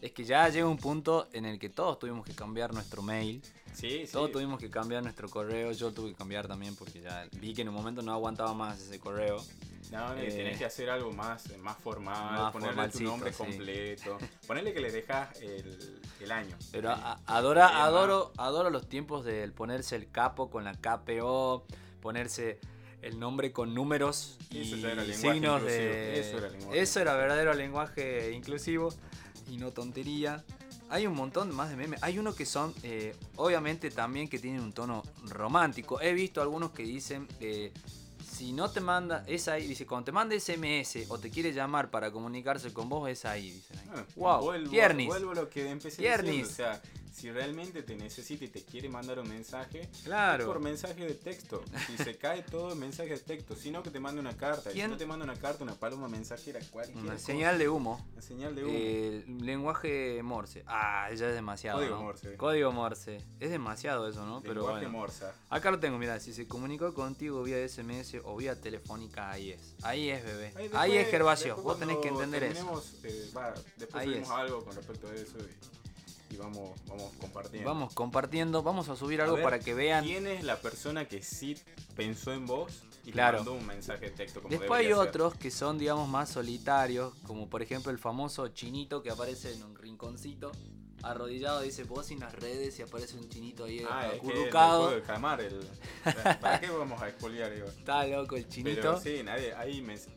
Es 0.00 0.12
que 0.12 0.24
ya 0.24 0.48
llega 0.48 0.66
un 0.66 0.78
punto 0.78 1.28
en 1.32 1.44
el 1.44 1.58
que 1.58 1.68
todos 1.68 1.98
tuvimos 1.98 2.24
que 2.24 2.32
cambiar 2.34 2.72
nuestro 2.72 3.02
mail. 3.02 3.42
Sí, 3.74 4.06
sí. 4.06 4.12
Todos 4.12 4.32
tuvimos 4.32 4.58
que 4.58 4.70
cambiar 4.70 5.02
nuestro 5.02 5.28
correo. 5.28 5.72
Yo 5.72 5.92
tuve 5.92 6.10
que 6.10 6.14
cambiar 6.16 6.48
también 6.48 6.74
porque 6.74 7.00
ya 7.00 7.26
vi 7.32 7.52
que 7.54 7.62
en 7.62 7.68
un 7.68 7.74
momento 7.74 8.00
no 8.02 8.12
aguantaba 8.12 8.54
más 8.54 8.80
ese 8.80 8.98
correo. 8.98 9.36
No, 9.90 10.14
Eh, 10.14 10.28
tenés 10.28 10.58
que 10.58 10.64
hacer 10.64 10.88
algo 10.88 11.12
más, 11.12 11.50
eh, 11.50 11.58
más 11.58 11.76
formal, 11.78 12.34
más 12.38 12.52
ponerle 12.52 12.88
tu 12.88 13.00
nombre 13.02 13.32
sí. 13.32 13.38
completo. 13.38 14.18
Ponerle 14.46 14.72
que 14.72 14.80
le 14.80 14.90
dejas 14.92 15.40
el, 15.40 16.00
el 16.20 16.30
año. 16.32 16.56
Pero 16.72 16.90
a- 16.90 17.18
adora, 17.26 17.84
adoro, 17.84 18.32
adoro 18.36 18.70
los 18.70 18.88
tiempos 18.88 19.24
del 19.24 19.52
ponerse 19.52 19.96
el 19.96 20.08
capo 20.10 20.48
con 20.48 20.64
la 20.64 20.74
KPO, 20.74 21.64
ponerse 22.00 22.58
el 23.02 23.18
nombre 23.18 23.50
con 23.52 23.74
números 23.74 24.38
y 24.50 24.60
Eso 24.60 24.86
era 24.88 25.02
signos 25.04 25.60
inclusivo, 25.62 25.66
de... 25.66 26.20
eso 26.20 26.38
era 26.38 26.48
lenguaje 26.50 26.80
Eso 26.80 27.00
era 27.00 27.14
verdadero 27.14 27.54
lenguaje 27.54 28.32
inclusivo 28.32 28.90
y 29.50 29.56
no 29.56 29.70
tontería. 29.72 30.44
Hay 30.88 31.06
un 31.06 31.14
montón 31.14 31.54
más 31.54 31.70
de 31.70 31.76
memes. 31.76 32.02
Hay 32.02 32.18
uno 32.18 32.34
que 32.34 32.46
son, 32.46 32.74
eh, 32.82 33.14
obviamente 33.36 33.90
también 33.90 34.28
que 34.28 34.38
tienen 34.38 34.60
un 34.60 34.72
tono 34.72 35.02
romántico. 35.28 36.00
He 36.00 36.12
visto 36.12 36.40
algunos 36.42 36.70
que 36.72 36.82
dicen, 36.82 37.28
eh, 37.40 37.72
si 38.28 38.52
no 38.52 38.70
te 38.70 38.80
manda, 38.80 39.24
es 39.26 39.48
ahí, 39.48 39.66
dice, 39.66 39.86
cuando 39.86 40.06
te 40.06 40.12
manda 40.12 40.34
SMS 40.34 41.06
o 41.08 41.18
te 41.18 41.30
quiere 41.30 41.52
llamar 41.52 41.90
para 41.90 42.10
comunicarse 42.10 42.72
con 42.72 42.88
vos, 42.88 43.08
es 43.08 43.24
ahí, 43.24 43.50
dicen 43.50 43.78
ahí. 43.78 43.86
Ah, 43.94 44.04
wow, 44.16 44.40
vuelvo, 44.42 44.70
tiernis. 44.70 45.06
vuelvo 45.08 45.32
a 45.32 45.34
lo 45.34 45.48
que 45.50 45.68
empecé 45.70 45.98
Tiernis. 45.98 46.48
diciendo. 46.48 46.50
O 46.50 46.74
sea, 46.74 46.82
si 47.12 47.30
realmente 47.30 47.82
te 47.82 47.96
necesita 47.96 48.44
y 48.44 48.48
te 48.48 48.62
quiere 48.64 48.88
mandar 48.88 49.18
un 49.18 49.28
mensaje, 49.28 49.88
Claro. 50.04 50.44
es 50.44 50.46
por 50.46 50.60
mensaje 50.60 51.04
de 51.06 51.14
texto. 51.14 51.62
Si 51.86 51.96
se 51.98 52.16
cae 52.16 52.42
todo 52.42 52.72
en 52.72 52.78
mensaje 52.80 53.10
de 53.10 53.18
texto, 53.18 53.54
sino 53.56 53.82
que 53.82 53.90
te 53.90 54.00
mande 54.00 54.20
una 54.20 54.36
carta. 54.36 54.70
Y 54.70 54.74
¿Quién? 54.74 54.86
Si 54.86 54.92
no 54.92 54.96
te 54.96 55.06
manda 55.06 55.24
una 55.24 55.36
carta, 55.36 55.62
una 55.64 55.74
paloma 55.74 56.08
mensajera, 56.08 56.60
cualquier 56.70 56.96
Una 56.98 57.12
cosa. 57.14 57.24
señal 57.26 57.58
de 57.58 57.68
humo. 57.68 58.06
Una 58.12 58.22
señal 58.22 58.54
de 58.54 58.64
humo. 58.64 58.72
Eh, 58.74 59.24
lenguaje 59.40 60.22
Morse. 60.22 60.62
Ah, 60.66 61.08
ya 61.14 61.28
es 61.28 61.34
demasiado. 61.34 61.78
Código 61.78 61.96
¿no? 61.96 62.02
Morse. 62.02 62.36
Código 62.36 62.72
Morse. 62.72 63.20
Es 63.40 63.50
demasiado 63.50 64.08
eso, 64.08 64.24
¿no? 64.24 64.40
Pero 64.40 64.54
Lenguaje 64.62 64.86
bueno. 64.86 64.98
morsa. 64.98 65.34
Acá 65.50 65.70
lo 65.70 65.78
tengo, 65.80 65.98
mira, 65.98 66.18
si 66.20 66.32
se 66.32 66.46
comunicó 66.46 66.94
contigo 66.94 67.42
vía 67.42 67.58
SMS 67.68 68.20
o 68.24 68.36
vía 68.36 68.60
telefónica, 68.60 69.30
ahí 69.30 69.50
es. 69.50 69.74
Ahí 69.82 70.10
es, 70.10 70.24
bebé. 70.24 70.52
Ahí, 70.56 70.68
después- 70.68 70.90
es, 70.94 71.08
Gervasio. 71.10 71.56
Vos 71.56 71.78
tenés 71.78 71.98
que 71.98 72.08
entender 72.08 72.44
eso. 72.44 72.82
eh, 73.04 73.30
después 73.76 73.94
Ahí 74.06 74.14
es. 74.14 74.28
algo 74.30 74.64
con 74.64 74.74
respecto 74.74 75.08
a 75.08 75.14
eso 75.14 75.36
y, 75.38 75.79
y 76.30 76.36
vamos, 76.36 76.70
vamos 76.86 77.12
compartiendo. 77.20 77.68
Vamos 77.68 77.94
compartiendo, 77.94 78.62
vamos 78.62 78.88
a 78.88 78.96
subir 78.96 79.20
A 79.20 79.24
algo 79.24 79.36
ver, 79.36 79.44
para 79.44 79.58
que 79.58 79.74
vean. 79.74 80.04
¿Quién 80.04 80.26
es 80.26 80.44
la 80.44 80.56
persona 80.56 81.06
que 81.06 81.22
sí 81.22 81.56
pensó 81.96 82.32
en 82.32 82.46
vos 82.46 82.82
y 83.04 83.12
Claro. 83.12 83.38
mandó 83.38 83.52
un 83.54 83.66
mensaje 83.66 84.06
de 84.06 84.10
texto 84.12 84.40
como 84.42 84.50
Después 84.56 84.80
hay 84.80 84.86
ser? 84.86 84.94
otros 84.94 85.34
que 85.34 85.50
son, 85.50 85.78
digamos, 85.78 86.08
más 86.08 86.28
solitarios, 86.30 87.14
como 87.26 87.48
por 87.48 87.62
ejemplo 87.62 87.90
el 87.90 87.98
famoso 87.98 88.46
chinito 88.48 89.02
que 89.02 89.10
aparece 89.10 89.52
en 89.52 89.62
un 89.64 89.74
rinconcito, 89.76 90.52
arrodillado, 91.02 91.62
dice 91.62 91.84
vos 91.84 92.10
en 92.10 92.20
las 92.20 92.34
redes 92.34 92.78
y 92.78 92.82
aparece 92.82 93.16
un 93.16 93.26
chinito 93.28 93.64
ahí 93.64 93.82
Ah, 93.90 94.02
es 94.04 94.20
que 94.20 94.26
el 94.26 94.32
acurrucado. 94.32 94.92
¿Para 96.40 96.60
qué 96.60 96.68
vamos 96.68 97.00
a 97.02 97.08
expoliar? 97.08 97.50
Está 97.52 98.06
loco 98.06 98.36
el 98.36 98.46
chinito. 98.48 98.80
Pero 98.80 99.00
sí, 99.00 99.22
nadie, 99.24 99.54
hay 99.54 99.80
mens- 99.82 100.08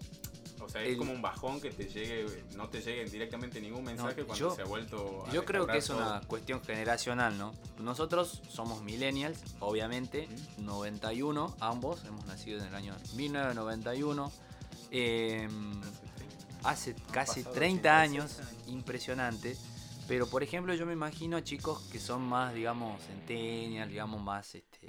O 0.63 0.69
sea, 0.69 0.81
es 0.81 0.89
El- 0.89 0.97
como 0.97 1.11
un 1.11 1.21
bajón 1.21 1.59
que 1.61 1.69
te 1.71 1.85
llegue, 1.87 2.43
no 2.55 2.69
te 2.69 2.81
llegue 2.81 3.05
directamente 3.05 3.59
ningún 3.59 3.83
mensaje 3.83 4.21
No, 4.21 4.27
cuando 4.27 4.49
yo- 4.49 4.55
se 4.55 4.61
ha 4.61 4.65
vuelto 4.65 5.25
a 5.27 5.31
Yo 5.31 5.43
creo 5.45 5.67
que 5.67 5.77
es 5.77 5.89
una 5.89 6.21
cuestión 6.27 6.61
generacional, 6.63 7.37
¿no? 7.37 7.53
Nosotros 7.79 8.41
somos 8.49 8.81
millennials, 8.83 9.39
obviamente, 9.59 10.27
91, 10.57 11.55
ambos, 11.59 12.03
hemos 12.05 12.25
nacido 12.25 12.59
en 12.59 12.65
el 12.67 12.75
año 12.75 12.95
1991. 13.15 14.31
eh, 14.95 15.47
todo. 15.49 16.69
hace 16.69 16.93
casi 17.11 17.41
pasado 17.41 17.55
30 17.55 18.01
86 18.03 18.39
años, 18.39 18.67
impresionante. 18.67 19.57
Pero 20.07 20.27
por 20.27 20.43
ejemplo, 20.43 20.73
yo 20.75 20.85
me 20.85 20.93
imagino 20.93 21.39
chicos 21.41 21.81
que 21.91 21.99
son 21.99 22.21
más, 22.21 22.53
digamos, 22.53 23.01
centennials, 23.03 23.89
digamos, 23.89 24.21
más 24.21 24.53
este. 24.55 24.79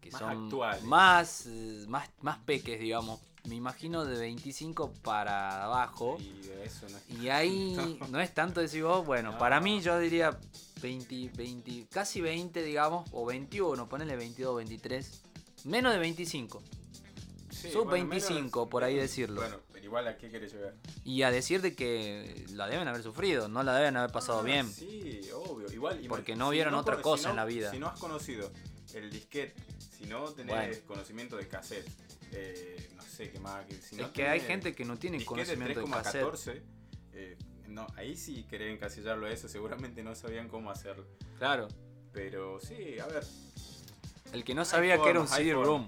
que 0.00 0.10
Más 0.10 0.20
son 0.20 0.44
actuales. 0.44 0.82
más, 0.84 1.46
eh, 1.46 1.84
más, 1.88 2.08
más 2.20 2.38
peques, 2.38 2.80
digamos. 2.80 3.20
Me 3.50 3.56
imagino 3.56 4.04
de 4.04 4.16
25 4.16 4.92
para 5.02 5.64
abajo. 5.64 6.16
Y 6.20 6.46
de 6.46 6.64
eso 6.64 6.86
no 6.88 6.96
es- 6.96 7.20
Y 7.20 7.30
ahí 7.30 7.74
no 8.10 8.20
es 8.20 8.32
tanto 8.32 8.60
decir 8.60 8.84
vos, 8.84 9.04
bueno, 9.04 9.32
No. 9.32 9.38
para 9.38 9.60
mí 9.60 9.80
yo 9.82 9.98
diría 9.98 10.38
20, 10.80 11.32
20, 11.34 11.86
casi 11.90 12.20
20, 12.20 12.62
digamos, 12.62 13.10
o 13.10 13.26
21, 13.26 13.88
ponele 13.88 14.14
22, 14.14 14.54
23, 14.56 15.22
menos 15.64 15.92
de 15.92 15.98
25. 15.98 16.62
Sí, 17.50 17.72
Sub 17.72 17.86
bueno, 17.86 18.08
25, 18.08 18.68
por 18.70 18.84
ahí 18.84 18.94
decirlo. 18.94 19.40
Bueno, 19.40 19.56
pero 19.72 19.84
igual 19.84 20.06
a 20.06 20.16
qué 20.16 20.30
querés 20.30 20.52
llegar. 20.52 20.74
Y 21.04 21.22
a 21.22 21.32
decir 21.32 21.60
de 21.60 21.74
que 21.74 22.46
la 22.52 22.68
deben 22.68 22.86
haber 22.86 23.02
sufrido, 23.02 23.48
no 23.48 23.64
la 23.64 23.74
deben 23.74 23.96
haber 23.96 24.12
pasado 24.12 24.38
Ah, 24.38 24.42
bien. 24.44 24.72
Sí, 24.72 25.22
obvio. 25.34 25.66
Igual, 25.72 26.00
Porque 26.08 26.36
no 26.36 26.50
vieron 26.50 26.74
otra 26.74 27.02
cosa 27.02 27.24
si 27.24 27.30
en 27.30 27.36
la 27.36 27.44
vida. 27.46 27.72
Si 27.72 27.80
no 27.80 27.88
has 27.88 27.98
conocido 27.98 28.52
el 28.94 29.10
disquete, 29.10 29.60
si 29.98 30.04
no 30.06 30.22
tenés 30.26 30.54
Bueno. 30.54 30.74
conocimiento 30.86 31.36
de 31.36 31.48
cassette, 31.48 31.86
eh, 32.32 32.88
sé 33.24 33.30
qué 33.30 33.40
más. 33.40 33.64
que 33.66 33.74
si 33.74 33.94
es 33.96 34.00
no 34.00 34.12
que 34.12 34.26
hay 34.28 34.40
gente 34.40 34.74
que 34.74 34.84
no 34.84 34.96
tiene 34.98 35.24
conocimiento 35.24 35.80
de 35.80 35.90
cassette. 35.90 36.24
3,14, 36.24 36.62
eh, 37.12 37.38
no, 37.68 37.86
ahí 37.96 38.16
sí 38.16 38.44
querer 38.48 38.68
encasillarlo 38.68 39.26
a 39.26 39.30
eso, 39.30 39.48
seguramente 39.48 40.02
no 40.02 40.14
sabían 40.14 40.48
cómo 40.48 40.70
hacerlo. 40.70 41.06
Claro, 41.38 41.68
Pero 42.12 42.58
sí, 42.60 42.98
a 42.98 43.06
ver, 43.06 43.24
el 44.32 44.44
que 44.44 44.54
no 44.54 44.64
sabía 44.64 45.00
que 45.00 45.10
era 45.10 45.20
un. 45.20 45.28
CD-ROM, 45.28 45.86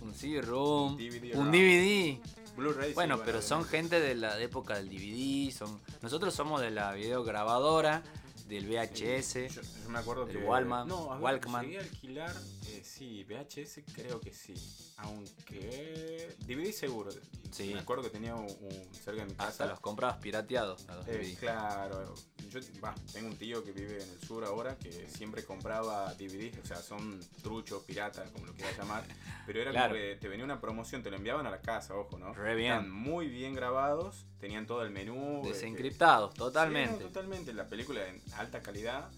Un 0.00 0.14
CD-ROOM, 0.14 0.96
DVD 0.96 1.36
un. 1.36 1.50
DVD. 1.52 2.18
Blu-ray. 2.56 2.88
sí, 2.90 2.94
Bueno, 2.94 3.22
pero 3.24 3.40
son 3.40 3.64
gente 3.64 3.98
de 3.98 4.14
la 4.14 4.38
época 4.40 4.74
del 4.74 4.88
DVD, 4.90 5.50
son 5.50 5.80
nosotros 6.02 6.34
somos 6.34 6.60
de 6.60 6.70
la 6.70 6.92
videograbadora, 6.92 8.02
del 8.46 8.66
VHS. 8.68 9.54
Yo, 9.54 9.62
yo 9.62 9.88
me 9.88 9.98
acuerdo 9.98 10.26
del 10.26 10.38
que. 10.38 10.44
Walkman, 10.44 10.86
No, 10.86 11.10
a 11.12 11.14
ver, 11.14 11.22
Walkman. 11.24 11.64
alquilar. 11.76 12.34
Eh, 12.78 12.82
sí, 12.84 13.24
VHS 13.24 13.82
creo 13.94 14.20
que 14.20 14.32
sí. 14.32 14.54
Aunque. 14.98 16.34
DVD 16.46 16.72
seguro. 16.72 17.10
Sí. 17.50 17.72
Me 17.74 17.80
acuerdo 17.80 18.02
que 18.04 18.10
tenía 18.10 18.34
un, 18.34 18.44
un 18.46 18.94
cerca 18.94 19.22
de 19.22 19.26
mi 19.26 19.34
casa. 19.34 19.48
Hasta 19.48 19.66
los 19.66 19.80
comprabas 19.80 20.16
pirateados 20.18 20.88
a 20.88 20.96
los 20.96 21.08
Eh, 21.08 21.36
claro, 21.38 22.14
yo 22.50 22.60
bah, 22.80 22.94
tengo 23.12 23.28
un 23.28 23.36
tío 23.36 23.62
que 23.62 23.72
vive 23.72 24.02
en 24.02 24.08
el 24.08 24.20
sur 24.20 24.44
ahora 24.44 24.76
que 24.78 25.06
siempre 25.08 25.44
compraba 25.44 26.14
DVDs, 26.14 26.58
o 26.62 26.66
sea, 26.66 26.78
son 26.78 27.20
truchos, 27.42 27.82
piratas, 27.84 28.30
como 28.30 28.46
lo 28.46 28.54
quieras 28.54 28.76
llamar, 28.78 29.04
pero 29.46 29.60
era 29.60 29.70
Claro. 29.70 29.94
como 29.94 30.00
que 30.02 30.16
te 30.16 30.28
venía 30.28 30.44
una 30.44 30.60
promoción, 30.60 31.02
te 31.02 31.10
lo 31.10 31.16
enviaban 31.16 31.46
a 31.46 31.50
la 31.50 31.60
casa, 31.60 31.94
ojo, 31.94 32.18
¿no? 32.18 32.32
Re 32.32 32.54
bien. 32.54 32.72
Estaban 32.72 32.90
muy 32.90 33.28
bien 33.28 33.54
grabados, 33.54 34.24
tenían 34.40 34.66
todo 34.66 34.82
el 34.82 34.90
menú. 34.90 35.40
eh, 35.40 35.42
que- 35.42 35.48
Desencriptados, 35.52 36.32
Sí, 36.32 36.38
totalmente. 36.38 36.92
no, 37.02 37.08
totalmente, 37.08 37.52
la 37.52 37.68
película 37.68 38.06
en 38.08 38.20
alta 38.36 38.62
calidad 38.62 39.10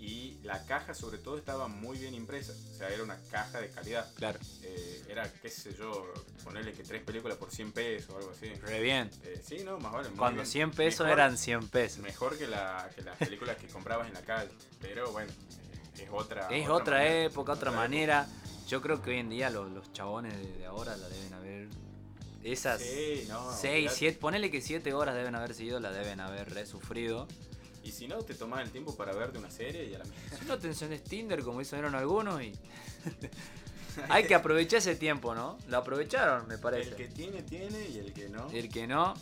y 0.00 0.38
la 0.44 0.64
caja 0.64 0.94
sobre 0.94 1.18
todo 1.18 1.36
estaba 1.36 1.68
muy 1.68 1.98
bien 1.98 2.14
impresa, 2.14 2.52
o 2.52 2.74
sea, 2.78 2.88
era 2.88 3.02
una 3.02 3.18
caja 3.30 3.60
de 3.60 3.68
calidad. 3.68 4.10
Claro, 4.14 4.38
Eh, 4.62 5.02
era, 5.08 5.30
qué 5.42 5.50
sé 5.50 5.74
yo, 5.78 6.10
ponerle 6.42 6.72
que 6.72 6.82
tres 6.82 7.02
películas 7.02 7.36
por 7.36 7.50
100 7.50 7.72
pesos 7.72 8.10
o 8.14 8.16
algo 8.18 8.30
así. 8.30 8.46
re 8.54 8.80
bien. 8.80 9.10
Eh, 9.24 9.42
sí, 9.46 9.58
no, 9.64 9.78
más 9.78 9.92
vale. 9.92 10.08
muy 10.08 10.18
Cuando 10.18 10.42
bien. 10.42 10.50
100 10.50 10.70
pesos 10.70 11.04
Mejor- 11.06 11.18
eran 11.18 11.36
100 11.36 11.68
pesos. 11.68 11.98
Mejor 11.98 12.38
que, 12.38 12.46
la, 12.46 12.88
que 12.96 13.02
las 13.02 13.16
películas 13.18 13.56
que 13.58 13.66
comprabas 13.66 14.08
en 14.08 14.14
la 14.14 14.22
calle. 14.22 14.50
Pero 14.80 15.12
bueno, 15.12 15.30
es 15.98 16.08
otra. 16.10 16.48
Es 16.48 16.68
otra 16.68 16.96
manera, 16.98 17.24
época, 17.24 17.52
otra 17.52 17.70
manera. 17.70 18.26
Yo 18.68 18.80
creo 18.80 19.02
que 19.02 19.10
hoy 19.10 19.18
en 19.18 19.28
día 19.28 19.50
los, 19.50 19.70
los 19.70 19.92
chabones 19.92 20.32
de, 20.34 20.64
ahora 20.64 20.96
la 20.96 21.08
deben 21.10 21.34
haber. 21.34 21.68
Esas 22.42 22.80
Sí, 22.80 23.26
no. 23.28 23.52
6, 23.52 23.74
olvidate. 23.74 23.96
7, 23.98 24.18
ponele 24.18 24.50
que 24.50 24.62
7 24.62 24.94
horas 24.94 25.14
deben 25.14 25.34
haber 25.34 25.52
seguido, 25.52 25.78
la 25.78 25.90
deben 25.92 26.20
haber 26.20 26.48
re 26.54 26.64
sufrido. 26.64 27.28
Y 27.90 27.92
si 27.92 28.06
no, 28.06 28.18
te 28.18 28.34
tomas 28.34 28.62
el 28.62 28.70
tiempo 28.70 28.94
para 28.94 29.12
verte 29.12 29.36
una 29.36 29.50
serie 29.50 29.84
y 29.84 29.94
a 29.96 29.98
la 29.98 30.04
mierda. 30.04 30.38
No 30.46 30.56
te 30.56 30.68
encendés 30.68 31.02
Tinder, 31.02 31.42
como 31.42 31.60
hicieron 31.60 31.96
algunos, 31.96 32.40
y. 32.40 32.52
Hay 34.08 34.28
que 34.28 34.36
aprovechar 34.36 34.78
ese 34.78 34.94
tiempo, 34.94 35.34
¿no? 35.34 35.58
Lo 35.66 35.78
aprovecharon, 35.78 36.46
me 36.46 36.54
El 36.54 36.60
parece. 36.60 36.94
que 36.94 37.08
tiene, 37.08 37.42
tiene 37.42 37.88
y 37.88 37.98
el 37.98 38.12
que 38.12 38.28
no. 38.28 38.48
El 38.52 38.68
que 38.68 38.86
no, 38.86 39.14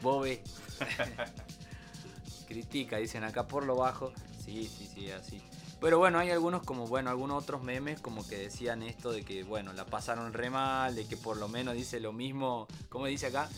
Bobe. 0.00 0.42
critica, 2.48 2.96
dicen 2.96 3.22
acá 3.22 3.46
por 3.46 3.64
lo 3.64 3.76
bajo. 3.76 4.12
Sí, 4.44 4.66
sí, 4.66 4.90
sí, 4.92 5.12
así. 5.12 5.40
Pero 5.80 6.00
bueno, 6.00 6.18
hay 6.18 6.30
algunos 6.30 6.64
como, 6.64 6.88
bueno, 6.88 7.10
algunos 7.10 7.44
otros 7.44 7.62
memes 7.62 8.00
como 8.00 8.26
que 8.26 8.38
decían 8.38 8.82
esto 8.82 9.12
de 9.12 9.22
que, 9.24 9.44
bueno, 9.44 9.72
la 9.72 9.86
pasaron 9.86 10.32
re 10.32 10.50
mal, 10.50 10.96
de 10.96 11.06
que 11.06 11.16
por 11.16 11.36
lo 11.36 11.46
menos 11.48 11.74
dice 11.74 12.00
lo 12.00 12.12
mismo, 12.12 12.66
como 12.88 13.06
dice 13.06 13.26
acá, 13.26 13.48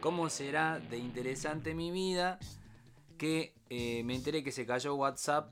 ¿cómo 0.00 0.30
será 0.30 0.78
de 0.78 0.98
interesante 0.98 1.74
mi 1.74 1.90
vida 1.90 2.38
que 3.18 3.54
eh, 3.68 4.02
me 4.04 4.14
enteré 4.14 4.42
que 4.42 4.52
se 4.52 4.64
cayó 4.64 4.94
WhatsApp 4.94 5.50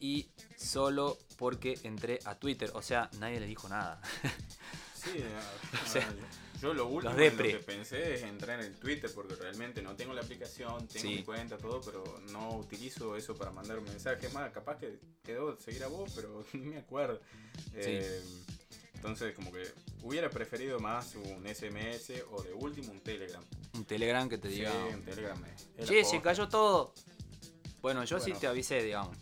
y 0.00 0.28
solo 0.56 1.16
porque 1.38 1.78
entré 1.84 2.18
a 2.24 2.34
Twitter? 2.34 2.70
O 2.74 2.82
sea, 2.82 3.08
nadie 3.18 3.40
le 3.40 3.46
dijo 3.46 3.68
nada. 3.68 4.00
Sí, 4.94 5.10
O 5.84 5.88
sea, 5.88 6.06
yo 6.60 6.74
lo 6.74 6.86
último 6.86 7.14
en 7.18 7.36
lo 7.36 7.42
que 7.42 7.54
pensé 7.58 8.14
es 8.14 8.22
entrar 8.22 8.60
en 8.60 8.66
el 8.66 8.74
Twitter 8.76 9.10
porque 9.14 9.34
realmente 9.34 9.82
no 9.82 9.96
tengo 9.96 10.12
la 10.12 10.20
aplicación, 10.20 10.86
tengo 10.86 11.08
Sí. 11.08 11.16
mi 11.16 11.22
cuenta, 11.24 11.56
todo, 11.58 11.80
pero 11.80 12.04
no 12.30 12.56
utilizo 12.58 13.16
eso 13.16 13.34
para 13.34 13.50
mandar 13.50 13.80
mensajes 13.80 14.32
más. 14.32 14.52
Capaz 14.52 14.78
que 14.78 14.98
quedó 15.24 15.56
seguir 15.58 15.82
a 15.82 15.88
vos, 15.88 16.12
pero 16.14 16.44
no 16.52 16.64
me 16.64 16.78
acuerdo. 16.78 17.20
Eh, 17.74 18.22
entonces, 19.02 19.34
como 19.34 19.50
que 19.50 19.64
hubiera 20.04 20.30
preferido 20.30 20.78
más 20.78 21.16
un 21.16 21.44
SMS 21.44 22.22
o 22.30 22.40
de 22.40 22.52
último 22.52 22.92
un 22.92 23.00
Telegram. 23.00 23.42
Un 23.74 23.84
Telegram 23.84 24.28
que 24.28 24.38
te 24.38 24.48
Sí, 24.48 24.54
diga, 24.58 24.72
un 24.94 25.02
Telegram. 25.02 25.44
che, 25.84 26.04
se 26.04 26.20
cayó 26.20 26.48
todo. 26.48 26.94
Bueno, 27.80 28.04
yo 28.04 28.20
sí 28.20 28.32
te 28.32 28.46
avisé, 28.46 28.80
digamos. 28.80 29.16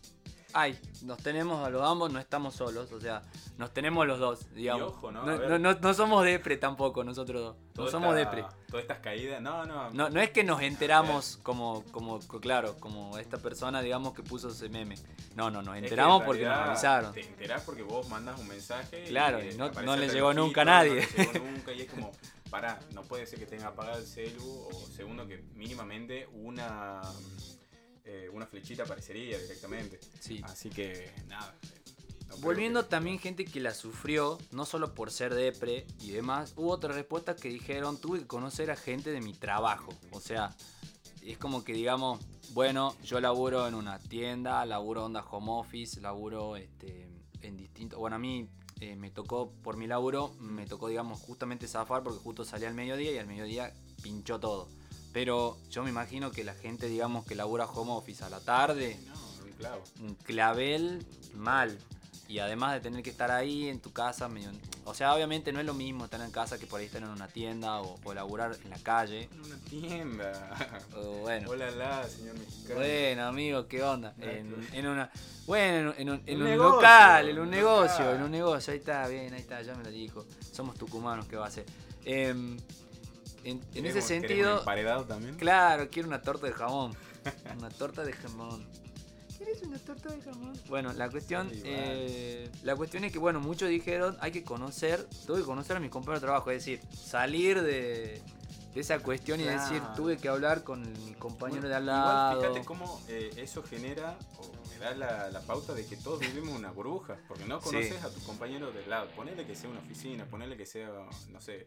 Ay, 0.53 0.79
nos 1.03 1.19
tenemos 1.23 1.65
a 1.67 1.71
los 1.71 1.83
ambos, 1.83 2.13
no 2.13 2.19
estamos 2.19 2.55
solos, 2.55 2.91
o 2.93 3.01
sea, 3.01 3.23
nos 3.57 3.73
tenemos 3.73 4.07
los 4.07 4.19
dos, 4.19 4.53
digamos. 4.55 4.89
ojo, 4.95 5.13
¿no? 5.13 5.25
No, 5.25 5.39
ver. 5.39 5.61
no- 5.61 5.95
somos 5.95 6.25
depre 6.25 6.57
tampoco 6.57 7.05
nosotros 7.05 7.41
dos. 7.43 7.57
No 7.77 7.91
somos 7.91 8.17
esta- 8.17 8.31
depre. 8.37 8.57
Todas 8.69 8.83
estas 8.83 8.99
caídas, 8.99 9.41
no, 9.41 9.65
no. 9.65 9.91
No, 9.91 10.11
no 10.11 10.21
es 10.21 10.31
que 10.31 10.45
nos 10.45 10.61
enteramos 10.63 11.39
como, 11.43 11.85
como, 11.93 12.19
claro, 12.41 12.77
como 12.79 13.17
esta 13.19 13.39
persona, 13.39 13.81
digamos, 13.83 14.13
que 14.15 14.23
puso 14.23 14.49
ese 14.49 14.69
meme. 14.69 14.97
No, 15.35 15.51
no, 15.51 15.63
nos 15.63 15.75
Es 15.77 15.81
que 15.83 15.87
enteramos 15.87 16.21
en 16.21 16.27
porque 16.27 16.45
nos 16.45 16.57
avisaron. 16.69 17.13
Te 17.13 17.21
enterás 17.27 17.63
porque 17.63 17.83
vos 17.83 18.09
mandas 18.09 18.39
un 18.39 18.49
mensaje. 18.49 19.05
Claro, 19.09 19.39
y 19.43 19.55
no- 19.57 19.71
le 19.97 20.09
llegó 20.09 20.35
nunca 20.35 20.63
a 20.63 20.65
nadie. 20.65 21.07
No 21.17 21.23
le 21.25 21.33
llegó 21.33 21.47
nunca 21.49 21.73
y 21.73 21.81
es 21.83 21.91
como, 21.91 22.13
pará, 22.51 22.79
no 22.93 23.03
puede 23.03 23.27
ser 23.27 23.39
que 23.39 23.47
tenga 23.47 23.69
apagado 23.69 23.99
el 23.99 24.07
celu 24.07 24.45
o 24.45 24.73
segundo 24.97 25.27
que 25.27 25.45
mínimamente 25.55 26.29
una, 26.33 27.01
eh, 28.13 28.29
una 28.33 28.45
flechita 28.47 28.83
aparecería 28.83 29.39
directamente. 29.39 30.01
Sí. 30.19 30.41
Así 30.45 30.69
que 30.69 31.13
nada. 31.29 31.55
no 32.27 32.35
creo 32.35 32.41
Volviendo 32.41 32.83
que- 32.83 32.89
también 32.89 33.19
gente 33.21 33.45
que 33.45 33.61
la 33.61 33.73
sufrió, 33.73 34.37
no 34.51 34.65
solo 34.67 34.95
por 34.95 35.13
ser 35.13 35.33
depre 35.35 35.87
y 36.01 36.11
demás, 36.11 36.55
hubo 36.57 36.71
otras 36.73 36.97
respuestas 36.97 37.41
que 37.41 37.49
dijeron, 37.49 38.01
tuve 38.01 38.19
que 38.21 38.27
conocer 38.27 38.71
a 38.73 38.77
gente 38.77 39.13
de 39.13 39.21
mi 39.21 39.33
trabajo. 39.33 39.93
O 40.11 40.21
sea, 40.21 40.57
es 41.23 41.39
como 41.39 41.63
que 41.63 41.73
digamos, 41.73 42.19
bueno, 42.53 42.97
yo 43.05 43.21
laburo 43.21 43.69
en 43.69 43.75
una 43.75 44.01
tienda, 44.01 44.65
laburo 44.67 45.05
onda 45.05 45.23
home 45.23 45.53
office, 45.53 46.01
laburo 46.01 46.57
este, 46.57 47.09
en 47.43 47.57
distintos... 47.57 47.97
Bueno, 47.99 48.17
a 48.17 48.19
mí 48.19 48.49
eh, 48.81 48.97
me 48.97 49.11
tocó, 49.11 49.53
por 49.63 49.77
mi 49.77 49.87
laburo, 49.87 50.35
me 50.41 50.67
tocó, 50.67 50.89
digamos, 50.89 51.21
justamente 51.21 51.69
zafar 51.69 52.03
porque 52.03 52.19
justo 52.19 52.45
salí 52.45 52.65
al 52.65 52.75
mediodía 52.75 53.13
y 53.13 53.19
al 53.19 53.27
mediodía 53.29 53.73
pinchó 54.03 54.41
todo. 54.41 54.69
Pero 55.13 55.57
yo 55.71 55.83
me 55.83 55.91
imagino 55.91 56.31
que 56.31 56.45
la 56.45 56.55
gente, 56.55 56.87
digamos, 56.87 57.25
que 57.27 57.35
labura 57.35 57.67
home 57.67 57.93
office 57.93 58.23
a 58.25 58.31
la 58.31 58.41
tarde, 58.41 58.99
No, 59.07 59.15
un 59.45 59.53
clavo. 59.53 59.83
un 60.01 60.15
clavel 60.15 61.05
mal. 61.35 61.77
Y 62.29 62.39
además 62.39 62.75
de 62.75 62.81
tener 62.81 63.03
que 63.03 63.11
estar 63.11 63.33
ahí 63.33 63.69
en 63.69 63.81
tu 63.81 63.93
casa, 63.93 64.29
medio- 64.29 64.53
o 64.85 64.95
sea, 64.95 65.13
obviamente 65.17 65.53
no 65.53 65.59
es 65.59 65.67
lo 65.67 65.75
mismo 65.75 66.05
estar 66.05 66.21
en 66.21 66.31
casa 66.31 66.59
que 66.61 66.67
por 66.69 66.79
ahí 66.79 66.87
estar 66.87 67.03
en 67.03 67.09
una 67.09 67.27
tienda 67.27 67.81
o, 67.81 67.99
o 68.05 68.15
laburar 68.15 68.57
en 68.63 68.71
la 68.71 68.79
calle. 68.79 69.29
En 69.33 69.41
una 69.41 69.57
tienda. 69.69 70.79
O 70.97 71.03
bueno, 71.23 71.51
Hola, 71.51 71.71
la, 71.73 72.05
señor 72.09 72.39
mexicano. 72.39 72.77
bueno, 72.79 73.27
amigo, 73.27 73.67
¿qué 73.67 73.83
onda? 73.83 74.15
En, 74.21 74.55
en 74.73 74.87
una, 74.87 75.11
bueno, 75.47 75.93
en 75.99 76.11
un, 76.11 76.23
en 76.25 76.37
Un 76.37 76.43
un 76.43 76.49
negocio, 76.51 76.75
local, 76.77 77.29
en 77.29 77.37
un 77.39 77.45
un 77.47 77.51
negocio, 77.51 77.99
local. 78.05 78.17
en 78.17 78.23
un 78.23 78.31
negocio. 78.31 78.73
Ahí 78.73 78.79
está, 78.79 79.09
bien, 79.09 79.35
ahí 79.35 79.41
está, 79.41 79.61
ya 79.63 79.75
me 79.75 79.83
lo 79.83 79.91
dijo. 79.91 80.25
Somos 80.53 80.77
tucumanos, 80.77 81.27
¿qué 81.27 81.35
va 81.35 81.47
a 81.49 81.51
ser? 81.51 81.67
Em, 82.05 82.57
en, 83.45 83.57
en 83.57 83.59
ese 83.59 83.71
¿Queremos- 83.71 83.73
queremos 83.73 84.05
sentido, 84.07 84.59
emparedado 84.61 85.05
también? 85.05 85.37
Claro, 85.37 85.89
quiero 85.91 86.09
una 86.09 86.23
torta 86.23 86.47
de 86.47 86.53
jamón. 86.53 86.95
Una 87.59 87.69
torta 87.69 88.03
de 88.03 88.13
jamón. 88.15 88.67
¿Quieres 89.37 89.63
una 89.63 89.79
torta 89.79 90.11
de 90.11 90.21
jamón? 90.23 90.53
Bueno, 90.69 90.93
la 90.95 91.09
cuestión, 91.11 91.47
Igual. 91.49 91.63
eh, 91.67 92.51
la 92.63 92.77
cuestión 92.77 93.05
es 93.05 93.13
que 93.13 93.19
bueno, 93.19 93.41
muchos 93.41 93.69
dijeron 93.71 94.17
hay 94.21 94.33
que 94.33 94.43
conocer, 94.45 95.07
tuve 95.27 95.39
que 95.41 95.45
conocer 95.45 95.77
a 95.77 95.81
mis 95.81 95.91
compañeros 95.91 96.21
de 96.21 96.27
trabajo, 96.27 96.51
es 96.51 96.59
decir, 96.65 96.81
salir 96.95 97.63
de, 97.63 98.21
de 98.75 98.81
esa 98.81 98.99
cuestión 99.01 99.41
y 99.41 99.45
decir 99.45 99.79
Claro. 99.81 99.95
tuve 99.97 100.17
que 100.19 100.29
hablar 100.29 100.63
con 100.65 100.83
mi 101.07 101.15
compañero 101.15 101.69
de 101.69 101.75
al 101.75 101.85
Igual, 101.85 101.97
lado. 101.97 102.41
fíjate 102.43 102.65
cómo 102.67 103.03
eh, 103.09 103.31
eso 103.37 103.63
genera 103.63 104.19
o 104.39 104.51
me 104.71 104.79
da 104.79 104.95
la, 104.95 105.31
la 105.31 105.41
pauta 105.41 105.73
de 105.75 105.87
que 105.87 105.97
todos 105.97 106.21
vivimos 106.21 106.59
una 106.59 106.71
burbuja, 106.71 107.17
porque 107.29 107.45
no 107.47 107.61
Sí. 107.61 107.67
conoces 107.71 108.03
a 108.05 108.11
tu 108.11 108.21
compañero 108.25 108.73
del 108.73 108.89
lado. 108.91 109.09
Ponele 109.17 109.47
que 109.47 109.55
sea 109.57 109.69
una 109.71 109.81
oficina, 109.81 110.25
ponele 110.27 110.57
que 110.59 110.67
sea, 110.67 110.91
no 111.31 111.41
sé, 111.41 111.67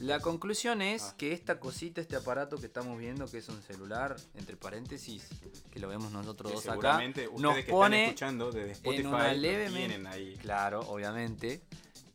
La 0.00 0.20
conclusión 0.20 0.82
es 0.82 1.02
Ah. 1.02 1.14
que 1.16 1.32
esta 1.32 1.58
cosita, 1.58 2.00
este 2.00 2.16
aparato 2.16 2.58
que 2.58 2.66
estamos 2.66 2.98
viendo, 2.98 3.26
que 3.30 3.38
es 3.38 3.48
un 3.48 3.62
celular, 3.62 4.16
entre 4.34 4.56
paréntesis, 4.56 5.26
que 5.70 5.80
lo 5.80 5.88
vemos 5.88 6.12
nosotros 6.12 6.50
que 6.52 6.54
dos 6.56 6.64
acá, 6.66 6.72
seguramente 6.74 7.24
nos 7.26 7.34
ustedes 7.34 7.54
que 7.54 7.60
están 7.60 7.72
pone 7.74 8.04
escuchando 8.04 8.52
desde 8.52 8.72
Spotify 8.72 9.06
una 9.06 9.32
levemente- 9.32 10.08
ahí. 10.08 10.36
Claro, 10.36 10.80
obviamente. 10.80 11.62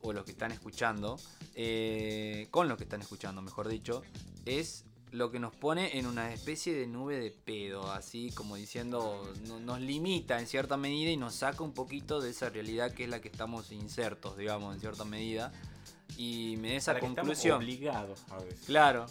O 0.04 0.12
los 0.12 0.24
que 0.24 0.32
están 0.32 0.52
escuchando. 0.52 1.18
eh, 1.54 2.48
con 2.50 2.66
los 2.66 2.78
que 2.78 2.84
están 2.84 3.02
escuchando, 3.02 3.42
mejor 3.42 3.68
dicho. 3.68 4.02
Es 4.46 4.84
lo 5.10 5.30
que 5.30 5.38
nos 5.38 5.54
pone 5.54 5.98
en 5.98 6.06
una 6.06 6.32
especie 6.32 6.72
de 6.72 6.86
nube 6.86 7.18
de 7.20 7.30
pedo. 7.30 7.92
Así 7.92 8.30
como 8.32 8.56
diciendo. 8.56 9.30
no- 9.46 9.60
nos 9.60 9.78
limita 9.80 10.40
en 10.40 10.46
cierta 10.46 10.78
medida 10.78 11.10
y 11.10 11.18
nos 11.18 11.34
saca 11.34 11.62
un 11.62 11.74
poquito 11.74 12.20
de 12.22 12.30
esa 12.30 12.48
realidad 12.48 12.92
que 12.94 13.04
es 13.04 13.10
la 13.10 13.20
que 13.20 13.28
estamos 13.28 13.70
insertos, 13.70 14.38
digamos, 14.38 14.74
en 14.74 14.80
cierta 14.80 15.04
medida. 15.04 15.52
Y 16.16 16.56
me 16.58 16.70
da 16.70 16.74
esa 16.76 16.92
la 16.94 17.00
que 17.00 17.06
conclusión. 17.06 17.56
obligados 17.58 18.20
a 18.30 18.38
veces. 18.38 18.64
Claro, 18.66 19.06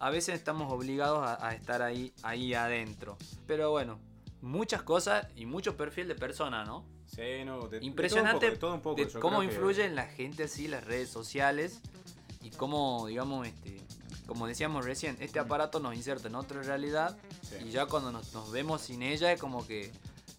a 0.00 0.10
veces 0.10 0.34
estamos 0.34 0.72
obligados 0.72 1.26
a, 1.26 1.46
a 1.46 1.54
estar 1.54 1.82
ahí, 1.82 2.12
ahí 2.22 2.54
adentro. 2.54 3.16
Pero 3.46 3.70
bueno, 3.70 3.98
muchas 4.42 4.82
cosas 4.82 5.26
y 5.36 5.46
mucho 5.46 5.76
perfil 5.76 6.08
de 6.08 6.14
persona, 6.14 6.64
¿no? 6.64 6.84
Sí, 7.06 7.44
no, 7.44 7.68
de- 7.68 7.80
de 7.80 7.86
Impresionante 7.86 8.50
todo 8.52 8.74
un 8.74 8.80
poco, 8.80 8.96
de 8.96 9.06
todo 9.06 9.06
un 9.06 9.06
poco. 9.06 9.06
de 9.06 9.08
Yo 9.10 9.20
cómo 9.20 9.40
que- 9.40 9.46
influye 9.46 9.84
en 9.84 9.94
la 9.94 10.06
gente 10.06 10.44
así 10.44 10.68
las 10.68 10.84
redes 10.84 11.08
sociales 11.08 11.80
y 12.42 12.50
cómo, 12.50 13.06
digamos, 13.06 13.46
este, 13.46 13.80
como 14.26 14.46
decíamos 14.46 14.84
recién, 14.84 15.16
este 15.20 15.38
aparato 15.38 15.80
nos 15.80 15.94
inserta 15.94 16.28
en 16.28 16.34
otra 16.34 16.62
realidad 16.62 17.16
sí. 17.42 17.56
y 17.66 17.70
ya 17.70 17.86
cuando 17.86 18.12
nos, 18.12 18.32
nos 18.34 18.52
vemos 18.52 18.82
sin 18.82 19.02
ella 19.02 19.32
es 19.32 19.40
como 19.40 19.66
que 19.66 19.90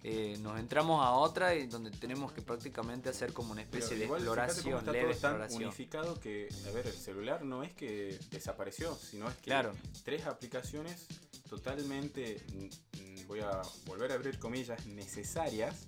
eh, 0.03 0.37
nos 0.39 0.59
entramos 0.59 1.03
a 1.05 1.11
otra 1.11 1.55
y 1.55 1.67
donde 1.67 1.91
tenemos 1.91 2.31
que 2.31 2.41
prácticamente 2.41 3.09
hacer 3.09 3.33
como 3.33 3.51
una 3.51 3.61
especie 3.61 3.89
Pero 3.89 3.99
de 3.99 4.05
igual, 4.05 4.21
fíjate 4.21 4.61
cómo 4.61 4.77
exploración, 4.77 4.79
está 4.79 4.91
leve 4.91 5.13
todo 5.15 5.21
tan 5.47 5.53
unificado 5.53 6.19
que, 6.19 6.49
a 6.67 6.71
ver, 6.71 6.87
el 6.87 6.93
celular 6.93 7.43
no 7.43 7.63
es 7.63 7.73
que 7.73 8.17
desapareció, 8.31 8.95
sino 8.95 9.27
es 9.27 9.35
que 9.35 9.43
Claro. 9.45 9.73
tres 10.05 10.25
aplicaciones 10.25 11.05
totalmente, 11.49 12.41
mm, 12.53 13.27
voy 13.27 13.41
a 13.41 13.61
volver 13.85 14.11
a 14.11 14.15
abrir 14.15 14.39
comillas, 14.39 14.85
necesarias, 14.85 15.87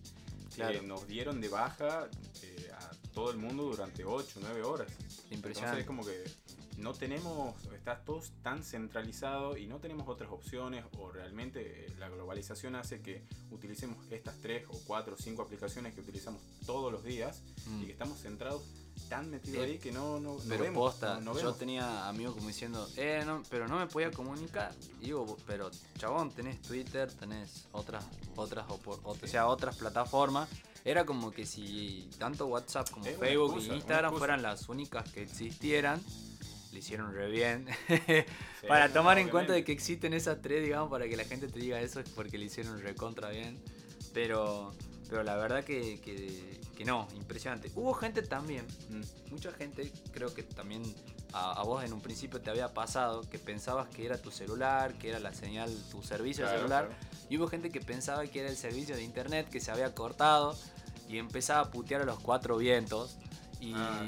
Claro. 0.55 0.81
que 0.81 0.85
nos 0.85 1.07
dieron 1.07 1.39
de 1.39 1.47
baja 1.47 2.09
eh, 2.41 2.69
a 2.73 2.91
todo 3.13 3.31
el 3.31 3.37
mundo 3.37 3.63
durante 3.63 4.03
8 4.03 4.39
o 4.39 4.43
9 4.43 4.63
horas. 4.63 4.91
Impresionante. 5.29 5.79
Entonces 5.79 5.79
es 5.79 5.85
como 5.85 6.05
que 6.05 6.81
no 6.81 6.93
tenemos, 6.93 7.55
está 7.81 7.97
todo 8.05 8.21
tan 8.43 8.63
centralizado 8.63 9.57
y 9.57 9.65
no 9.65 9.79
tenemos 9.79 10.07
otras 10.07 10.31
opciones 10.31 10.85
o 10.99 11.11
realmente 11.11 11.85
eh, 11.87 11.93
la 11.97 12.09
globalización 12.09 12.75
hace 12.75 13.01
que 13.01 13.23
utilicemos 13.49 13.97
estas 14.11 14.37
tres 14.39 14.67
o 14.69 14.79
cuatro 14.85 15.15
o 15.15 15.17
cinco 15.17 15.41
aplicaciones 15.41 15.95
que 15.95 16.01
utilizamos 16.01 16.41
todos 16.65 16.91
los 16.91 17.03
días 17.03 17.41
Mm. 17.65 17.81
y 17.81 17.85
que 17.87 17.91
estamos 17.91 18.19
centrados 18.19 18.63
tan 19.09 19.29
metidos 19.31 19.65
Eh, 19.65 19.71
ahí 19.71 19.77
que 19.79 19.91
no, 19.91 20.19
no, 20.19 20.33
no 20.35 20.39
Pero 20.47 20.63
vemos, 20.63 20.77
posta, 20.93 21.19
no- 21.19 21.33
no 21.33 21.39
yo 21.39 21.53
tenía 21.53 22.07
amigos 22.07 22.35
como 22.35 22.47
diciendo, 22.47 22.87
eh, 22.97 23.23
no, 23.25 23.41
pero 23.49 23.67
no 23.67 23.77
me 23.79 23.87
podía 23.87 24.11
comunicar. 24.11 24.73
Y 24.99 25.05
digo, 25.05 25.37
pero 25.47 25.69
chabón, 25.97 26.31
tenés 26.31 26.61
Twitter, 26.61 27.11
tenés 27.13 27.67
otras, 27.71 28.05
otras, 28.35 28.65
o 28.69 29.15
sea, 29.25 29.47
otras 29.47 29.75
plataformas. 29.77 30.49
Era 30.83 31.05
como 31.05 31.29
que 31.31 31.45
si 31.45 32.09
tanto 32.17 32.47
WhatsApp 32.47 32.89
como 32.89 33.05
Es 33.05 33.17
Facebook 33.17 33.55
excusa, 33.57 33.73
y 33.73 33.77
Instagram 33.77 34.17
fueran 34.17 34.41
las 34.41 34.67
únicas 34.69 35.09
que 35.11 35.21
existieran, 35.23 36.01
le 36.71 36.79
hicieron 36.79 37.13
re 37.13 37.29
bien. 37.29 37.65
Sí, 38.61 38.67
para 38.67 38.93
tomar 38.93 39.17
en 39.17 39.29
cuenta 39.29 39.53
de 39.53 39.61
obviamente. 39.61 39.65
que 39.65 39.71
existen 39.71 40.13
esas 40.13 40.39
tres, 40.41 40.63
digamos, 40.63 40.89
para 40.91 41.07
que 41.09 41.17
la 41.17 41.25
gente 41.25 41.47
te 41.47 41.57
diga 41.59 41.81
eso 41.81 41.99
es 41.99 42.07
porque 42.09 42.37
le 42.37 42.45
hicieron 42.45 42.79
recontra 42.81 43.29
bien. 43.29 43.59
Pero, 44.13 44.71
pero 45.09 45.23
la 45.23 45.35
verdad 45.35 45.63
que, 45.63 45.99
que, 45.99 46.59
que 46.77 46.85
no, 46.85 47.07
impresionante. 47.15 47.71
Hubo 47.75 47.93
gente 47.95 48.21
también, 48.21 48.65
mm, 48.89 49.31
mucha 49.31 49.51
gente, 49.51 49.91
creo 50.11 50.31
que 50.33 50.43
también 50.43 50.83
a, 51.33 51.53
a 51.53 51.63
vos 51.63 51.83
en 51.83 51.91
un 51.93 52.01
principio 52.01 52.39
te 52.39 52.49
había 52.51 52.73
pasado 52.73 53.21
que 53.29 53.39
pensabas 53.39 53.87
que 53.89 54.05
era 54.05 54.21
tu 54.21 54.29
celular, 54.31 54.93
que 54.93 55.09
era 55.09 55.19
la 55.19 55.33
señal, 55.33 55.75
tu 55.89 56.03
servicio 56.03 56.43
Claro, 56.43 56.59
celular. 56.59 56.87
claro. 56.87 57.01
Y 57.29 57.37
hubo 57.37 57.47
gente 57.47 57.71
que 57.71 57.81
pensaba 57.81 58.27
que 58.27 58.41
era 58.41 58.49
el 58.49 58.57
servicio 58.57 58.95
de 58.95 59.01
internet 59.03 59.49
que 59.49 59.59
se 59.59 59.71
había 59.71 59.95
cortado 59.95 60.55
y 61.09 61.17
empezaba 61.17 61.61
a 61.61 61.71
putear 61.71 62.01
a 62.01 62.05
los 62.05 62.19
cuatro 62.19 62.57
vientos. 62.57 63.17
Y 63.61 63.73
Ah, 63.75 64.05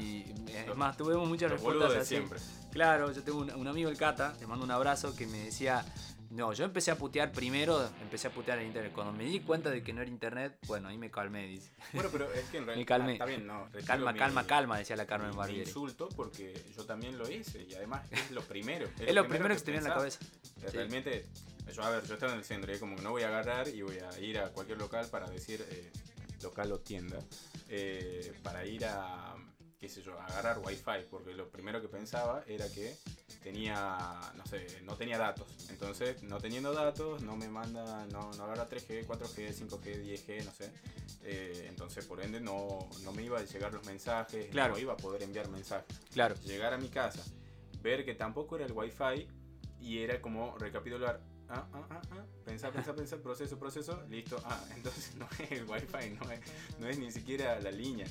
es 0.68 0.76
más, 0.76 0.96
tuvimos 0.96 1.26
muchas 1.28 1.50
respuestas 1.50 1.92
de 1.92 1.98
así. 1.98 2.08
siempre. 2.16 2.38
Claro, 2.72 3.10
yo 3.12 3.22
tengo 3.22 3.38
un, 3.38 3.50
un 3.54 3.68
amigo, 3.68 3.88
el 3.88 3.96
Cata, 3.96 4.34
le 4.40 4.46
mando 4.46 4.64
un 4.64 4.70
abrazo, 4.72 5.14
que 5.14 5.26
me 5.26 5.38
decía, 5.38 5.84
No, 6.30 6.52
yo 6.52 6.64
empecé 6.64 6.90
a 6.90 6.98
putear 6.98 7.30
primero, 7.30 7.88
empecé 8.02 8.26
a 8.26 8.30
putear 8.32 8.58
en 8.58 8.66
internet. 8.66 8.90
Cuando 8.92 9.12
me 9.12 9.22
di 9.24 9.38
cuenta 9.38 9.70
de 9.70 9.84
que 9.84 9.92
no 9.92 10.00
era 10.02 10.10
internet, 10.10 10.58
bueno, 10.66 10.88
ahí 10.88 10.98
me 10.98 11.08
calmé, 11.08 11.46
dice. 11.46 11.70
Bueno, 11.92 12.08
pero 12.10 12.32
es 12.32 12.44
que 12.50 12.56
en 12.58 12.66
realidad. 12.66 12.82
Me 12.82 12.86
calmé. 12.86 13.12
Está 13.12 13.24
bien, 13.26 13.46
no. 13.46 13.68
Calma, 13.86 14.12
mi- 14.12 14.18
calma, 14.18 14.44
calma, 14.44 14.78
decía 14.78 14.96
la 14.96 15.06
Carmen 15.06 15.36
Barbieri. 15.36 15.62
insulto 15.68 16.08
porque 16.16 16.52
yo 16.76 16.84
también 16.84 17.16
lo 17.16 17.30
hice 17.30 17.62
y 17.62 17.74
además 17.74 18.02
es 18.10 18.32
lo 18.32 18.42
primero. 18.42 18.88
Es 18.98 19.14
lo 19.14 19.28
primero 19.28 19.50
que 19.54 19.58
se 19.60 19.64
te 19.66 19.70
viene 19.70 19.84
en 19.86 19.90
la 19.90 19.96
cabeza. 19.96 20.18
Sí. 20.22 20.66
Realmente, 20.72 21.24
yo 21.72 21.82
a 21.84 21.90
ver, 21.90 22.04
yo 22.04 22.14
estaba 22.14 22.32
en 22.32 22.38
el 22.38 22.44
centro 22.44 22.72
y 22.72 22.74
es 22.74 22.80
como 22.80 22.96
que 22.96 23.02
no 23.02 23.12
voy 23.12 23.22
a 23.22 23.28
agarrar 23.28 23.68
y 23.68 23.82
voy 23.82 23.98
a 23.98 24.18
ir 24.18 24.38
a 24.40 24.48
cualquier 24.50 24.78
local 24.78 25.06
para 25.12 25.30
decir, 25.30 25.64
eh, 25.70 25.92
local 26.42 26.72
o 26.72 26.80
tienda, 26.80 27.18
eh, 27.68 28.32
para 28.42 28.64
ir 28.66 28.84
a, 28.86 29.34
qué 29.78 29.88
sé 29.88 30.02
yo, 30.02 30.18
a 30.18 30.24
agarrar 30.26 30.58
wifi, 30.58 31.06
porque 31.10 31.32
lo 31.34 31.50
primero 31.50 31.80
que 31.80 31.88
pensaba 31.88 32.42
era 32.46 32.68
que 32.68 32.96
tenía, 33.42 33.98
no 34.36 34.46
sé, 34.46 34.66
no 34.82 34.96
tenía 34.96 35.18
datos. 35.18 35.46
Entonces, 35.70 36.22
no 36.22 36.40
teniendo 36.40 36.72
datos, 36.72 37.22
no 37.22 37.36
me 37.36 37.48
manda, 37.48 38.06
no, 38.06 38.30
no 38.32 38.44
agarra 38.44 38.68
3G, 38.68 39.06
4G, 39.06 39.52
5G, 39.52 40.02
10G, 40.02 40.44
no 40.44 40.52
sé. 40.52 40.72
Eh, 41.22 41.66
entonces, 41.68 42.04
por 42.06 42.22
ende, 42.22 42.40
no, 42.40 42.88
no 43.02 43.12
me 43.12 43.22
iba 43.22 43.38
a 43.38 43.42
llegar 43.44 43.72
los 43.72 43.84
mensajes, 43.86 44.46
Claro. 44.50 44.74
no 44.74 44.78
iba 44.78 44.92
a 44.94 44.96
poder 44.96 45.22
enviar 45.22 45.48
mensajes 45.48 45.98
Claro. 46.12 46.34
llegar 46.42 46.72
a 46.74 46.78
mi 46.78 46.88
casa, 46.88 47.22
ver 47.82 48.04
que 48.04 48.14
tampoco 48.14 48.56
era 48.56 48.66
el 48.66 48.72
wifi 48.72 49.26
y 49.80 49.98
era 49.98 50.20
como 50.20 50.56
recapitular. 50.58 51.20
Ah, 51.54 51.64
ah, 51.72 51.86
ah, 51.90 52.02
ah, 52.10 52.24
pensar, 52.44 52.72
pensar, 52.72 52.94
pensar, 52.96 53.18
proceso, 53.20 53.56
proceso, 53.58 54.02
listo. 54.10 54.40
Ah, 54.44 54.60
entonces 54.76 55.14
no 55.14 55.28
es 55.38 55.52
el 55.52 55.64
wifi, 55.64 56.10
no 56.20 56.30
es, 56.32 56.40
no 56.80 56.88
es 56.88 56.98
ni 56.98 57.12
siquiera 57.12 57.60
la 57.60 57.70
línea. 57.70 58.06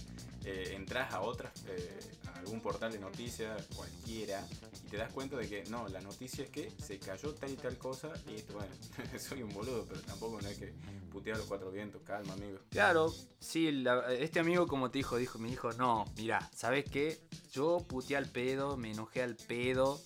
Eh, 0.46 0.74
entras 0.76 1.14
a 1.14 1.22
otras, 1.22 1.52
eh, 1.68 2.00
algún 2.36 2.60
portal 2.62 2.92
de 2.92 3.00
noticias, 3.00 3.66
cualquiera, 3.76 4.46
y 4.86 4.90
te 4.90 4.98
das 4.98 5.12
cuenta 5.14 5.38
de 5.38 5.48
que 5.48 5.64
no, 5.70 5.88
la 5.90 6.02
noticia 6.02 6.44
es 6.44 6.50
que 6.50 6.70
se 6.82 7.00
cayó 7.00 7.34
tal 7.34 7.50
y 7.52 7.56
tal 7.56 7.78
cosa, 7.78 8.12
y 8.28 8.42
bueno, 8.54 8.72
soy 9.20 9.42
un 9.44 9.54
boludo, 9.54 9.86
pero 9.88 10.02
tampoco 10.02 10.42
no 10.42 10.48
es 10.50 10.58
que 10.58 10.74
putear 11.12 11.38
los 11.38 11.48
cuatro 11.48 11.72
vientos, 11.72 12.02
calma, 12.04 12.34
amigo. 12.34 12.60
Claro, 12.70 13.14
sí, 13.40 13.72
la- 13.72 14.14
este 14.14 14.40
amigo 14.40 14.68
como 14.68 14.90
te 14.92 15.00
dijo, 15.00 15.18
dijo, 15.18 15.38
me 15.40 15.50
dijo, 15.50 15.72
no, 15.74 16.06
mira, 16.18 16.50
¿sabes 16.56 16.84
qué? 16.90 17.20
Yo 17.54 17.78
puteé 17.88 18.18
al 18.18 18.28
pedo, 18.28 18.76
me 18.78 18.92
enojé 18.92 19.22
al 19.22 19.36
pedo, 19.36 20.02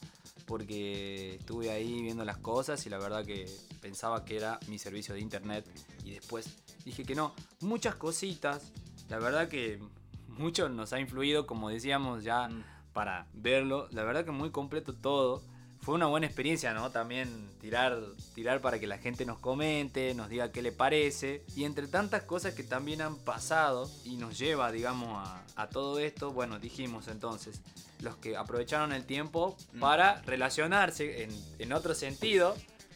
porque 0.47 1.35
estuve 1.35 1.69
ahí 1.69 2.01
viendo 2.01 2.25
las 2.25 2.37
cosas 2.37 2.83
y 2.87 2.89
la 2.89 2.97
verdad 2.97 3.23
que 3.25 3.45
pensaba 3.81 4.25
que 4.25 4.37
era 4.37 4.59
mi 4.67 4.79
servicio 4.79 5.13
de 5.13 5.19
internet 5.19 5.69
y 6.03 6.11
después 6.11 6.57
dije 6.85 7.03
que 7.03 7.13
no. 7.13 7.35
Muchas 7.61 7.95
cositas, 7.95 8.71
la 9.09 9.19
verdad 9.19 9.49
que 9.49 9.79
mucho 10.29 10.69
nos 10.69 10.93
ha 10.93 10.99
influido, 10.99 11.45
como 11.45 11.69
decíamos 11.69 12.23
ya, 12.23 12.47
Mm. 12.47 12.63
para 12.93 13.27
verlo. 13.33 13.87
La 13.91 14.03
verdad 14.03 14.25
que 14.25 14.31
muy 14.31 14.49
completo 14.49 14.93
todo. 14.93 15.43
Fue 15.87 15.95
una 15.95 16.07
buena 16.07 16.25
experiencia, 16.25 16.73
¿no? 16.73 16.91
También 16.91 17.49
tirar, 17.61 17.97
tirar 18.35 18.59
para 18.59 18.77
que 18.77 18.87
la 18.87 18.97
gente 18.97 19.25
nos 19.25 19.39
comente, 19.39 20.13
nos 20.15 20.27
diga 20.27 20.51
qué 20.51 20.61
le 20.61 20.73
parece. 20.73 21.45
Y 21.55 21.63
entre 21.63 21.87
tantas 21.87 22.23
cosas 22.23 22.53
que 22.53 22.63
también 22.63 23.01
han 23.01 23.15
pasado 23.15 23.89
y 24.03 24.17
nos 24.17 24.37
lleva, 24.37 24.69
digamos, 24.73 25.07
a, 25.25 25.41
a 25.55 25.69
todo 25.69 25.99
esto, 25.99 26.33
bueno, 26.33 26.59
dijimos 26.59 27.07
entonces, 27.07 27.61
los 28.01 28.17
que 28.17 28.35
aprovecharon 28.35 28.91
el 28.91 29.05
tiempo 29.05 29.55
Mm. 29.71 29.79
para 29.79 30.21
relacionarse 30.23 31.23
en, 31.23 31.29
en 31.57 31.71
otro 31.71 31.95
sentido, 31.95 32.53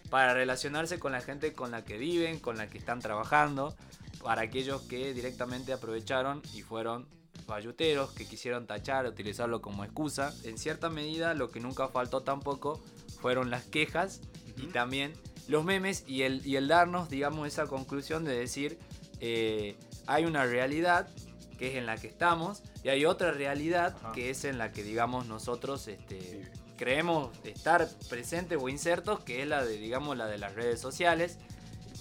para 0.09 0.33
relacionarse 0.33 0.99
con 0.99 1.13
la 1.13 1.21
gente 1.21 1.53
con 1.53 1.71
la 1.71 1.85
que 1.85 1.97
viven, 1.97 2.39
con 2.39 2.57
la 2.57 2.67
que 2.69 2.77
están 2.77 2.99
trabajando, 2.99 3.73
para 4.21 4.41
aquellos 4.41 4.81
que 4.81 5.13
directamente 5.13 5.71
aprovecharon 5.71 6.41
y 6.53 6.61
fueron 6.61 7.07
bayuteros 7.47 8.11
que 8.11 8.25
quisieron 8.27 8.65
tachar, 8.67 9.05
utilizarlo 9.05 9.61
como 9.61 9.83
excusa. 9.83 10.33
En 10.43 10.57
cierta 10.57 10.89
medida, 10.89 11.33
lo 11.33 11.49
que 11.51 11.59
nunca 11.59 11.87
faltó 11.87 12.21
tampoco 12.21 12.81
fueron 13.21 13.49
las 13.49 13.63
quejas 13.65 14.21
y 14.57 14.67
también 14.67 15.13
los 15.47 15.63
memes 15.63 16.03
y 16.07 16.23
el, 16.23 16.45
y 16.45 16.55
el 16.55 16.67
darnos, 16.67 17.09
digamos, 17.09 17.47
esa 17.47 17.67
conclusión 17.67 18.23
de 18.23 18.37
decir, 18.37 18.77
eh, 19.19 19.75
hay 20.07 20.25
una 20.25 20.45
realidad 20.45 21.09
que 21.57 21.69
es 21.71 21.75
en 21.75 21.85
la 21.85 21.97
que 21.97 22.07
estamos 22.07 22.63
y 22.83 22.89
hay 22.89 23.05
otra 23.05 23.31
realidad 23.31 23.95
Ajá. 24.01 24.11
que 24.13 24.29
es 24.31 24.45
en 24.45 24.57
la 24.57 24.71
que, 24.71 24.83
digamos, 24.83 25.27
nosotros 25.27 25.87
este, 25.87 26.19
Sí. 26.19 26.41
creemos 26.77 27.29
estar 27.43 27.87
presentes 28.09 28.57
o 28.59 28.67
insertos, 28.69 29.19
que 29.23 29.43
es 29.43 29.47
la 29.47 29.63
de, 29.63 29.77
digamos, 29.77 30.17
la 30.17 30.25
de 30.25 30.39
las 30.39 30.55
redes 30.55 30.79
sociales 30.81 31.37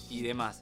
y 0.09 0.21
demás. 0.23 0.61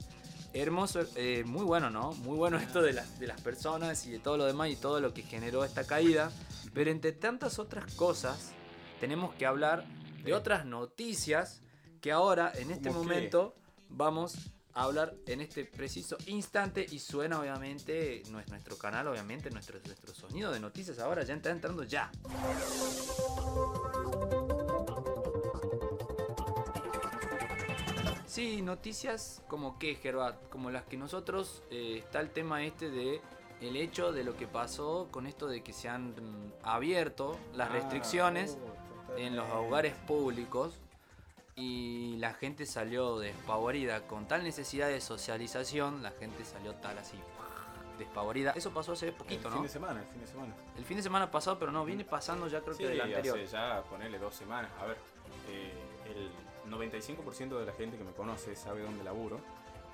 Hermoso, 0.52 1.00
eh, 1.14 1.44
muy 1.46 1.64
bueno, 1.64 1.90
¿no? 1.90 2.12
Muy 2.12 2.36
bueno 2.36 2.58
esto 2.58 2.82
de 2.82 2.92
las, 2.92 3.20
de 3.20 3.26
las 3.28 3.40
personas 3.40 4.04
y 4.06 4.10
de 4.10 4.18
todo 4.18 4.36
lo 4.36 4.46
demás 4.46 4.68
y 4.70 4.76
todo 4.76 5.00
lo 5.00 5.14
que 5.14 5.22
generó 5.22 5.64
esta 5.64 5.86
caída. 5.86 6.32
Pero 6.74 6.90
entre 6.90 7.12
tantas 7.12 7.58
otras 7.58 7.94
cosas, 7.94 8.50
tenemos 9.00 9.34
que 9.34 9.46
hablar 9.46 9.84
de 10.24 10.34
otras 10.34 10.66
noticias 10.66 11.60
que 12.00 12.10
ahora, 12.12 12.52
en 12.56 12.70
este 12.72 12.88
momento, 12.90 13.54
vamos 13.88 14.34
a 14.72 14.84
hablar 14.84 15.14
en 15.26 15.40
este 15.40 15.64
preciso 15.64 16.16
instante 16.26 16.84
y 16.90 16.98
suena 17.00 17.40
obviamente 17.40 18.22
nues- 18.30 18.46
nuestro 18.48 18.76
canal, 18.78 19.06
obviamente 19.08 19.50
nuestro, 19.50 19.78
nuestro 19.84 20.14
sonido 20.14 20.50
de 20.52 20.60
noticias 20.60 20.98
ahora 21.00 21.22
ya 21.24 21.34
está 21.34 21.50
entrando 21.50 21.82
ya. 21.84 22.10
Sí, 28.30 28.62
noticias 28.62 29.42
como 29.48 29.76
que, 29.80 29.96
Gerbat, 29.96 30.36
como 30.50 30.70
las 30.70 30.84
que 30.84 30.96
nosotros, 30.96 31.64
eh, 31.72 31.96
está 31.98 32.20
el 32.20 32.30
tema 32.30 32.62
este 32.62 32.88
de 32.88 33.20
el 33.60 33.74
hecho 33.76 34.12
de 34.12 34.22
lo 34.22 34.36
que 34.36 34.46
pasó 34.46 35.08
con 35.10 35.26
esto 35.26 35.48
de 35.48 35.64
que 35.64 35.72
se 35.72 35.88
han 35.88 36.14
abierto 36.62 37.36
las 37.54 37.70
Ah, 37.70 37.72
restricciones 37.72 38.56
en 39.16 39.34
los 39.34 39.50
hogares 39.50 39.94
públicos 40.06 40.78
y 41.56 42.18
la 42.18 42.32
gente 42.32 42.66
salió 42.66 43.18
despavorida 43.18 44.06
con 44.06 44.28
tal 44.28 44.44
necesidad 44.44 44.86
de 44.86 45.00
socialización, 45.00 46.00
la 46.00 46.12
gente 46.12 46.44
salió 46.44 46.74
tal 46.76 46.98
así 46.98 47.18
despavorida. 47.98 48.52
Eso 48.52 48.70
pasó 48.70 48.92
hace 48.92 49.10
poquito, 49.10 49.48
el 49.48 49.54
¿no? 49.54 49.56
fin 49.56 49.62
de 49.64 49.68
semana, 49.68 50.00
el 50.00 50.06
fin 50.06 50.20
de 50.20 50.26
semana. 50.28 50.54
El 50.78 50.84
fin 50.84 50.96
de 50.98 51.02
semana 51.02 51.30
pasado, 51.32 51.58
pero 51.58 51.72
no, 51.72 51.84
viene 51.84 52.04
pasando 52.04 52.46
ya 52.46 52.60
creo 52.60 52.74
Sí, 52.74 52.84
que 52.84 52.90
del 52.90 53.00
anterior. 53.00 53.36
hace 53.40 53.46
ya 53.48 53.82
ponerle 53.90 54.18
dos 54.20 54.36
semanas. 54.36 54.70
A 54.80 54.86
ver, 54.86 54.96
el 54.96 55.09
95% 56.70 57.58
de 57.58 57.66
la 57.66 57.72
gente 57.72 57.96
que 57.98 58.04
me 58.04 58.12
conoce 58.12 58.54
sabe 58.56 58.82
dónde 58.82 59.04
laburo. 59.04 59.40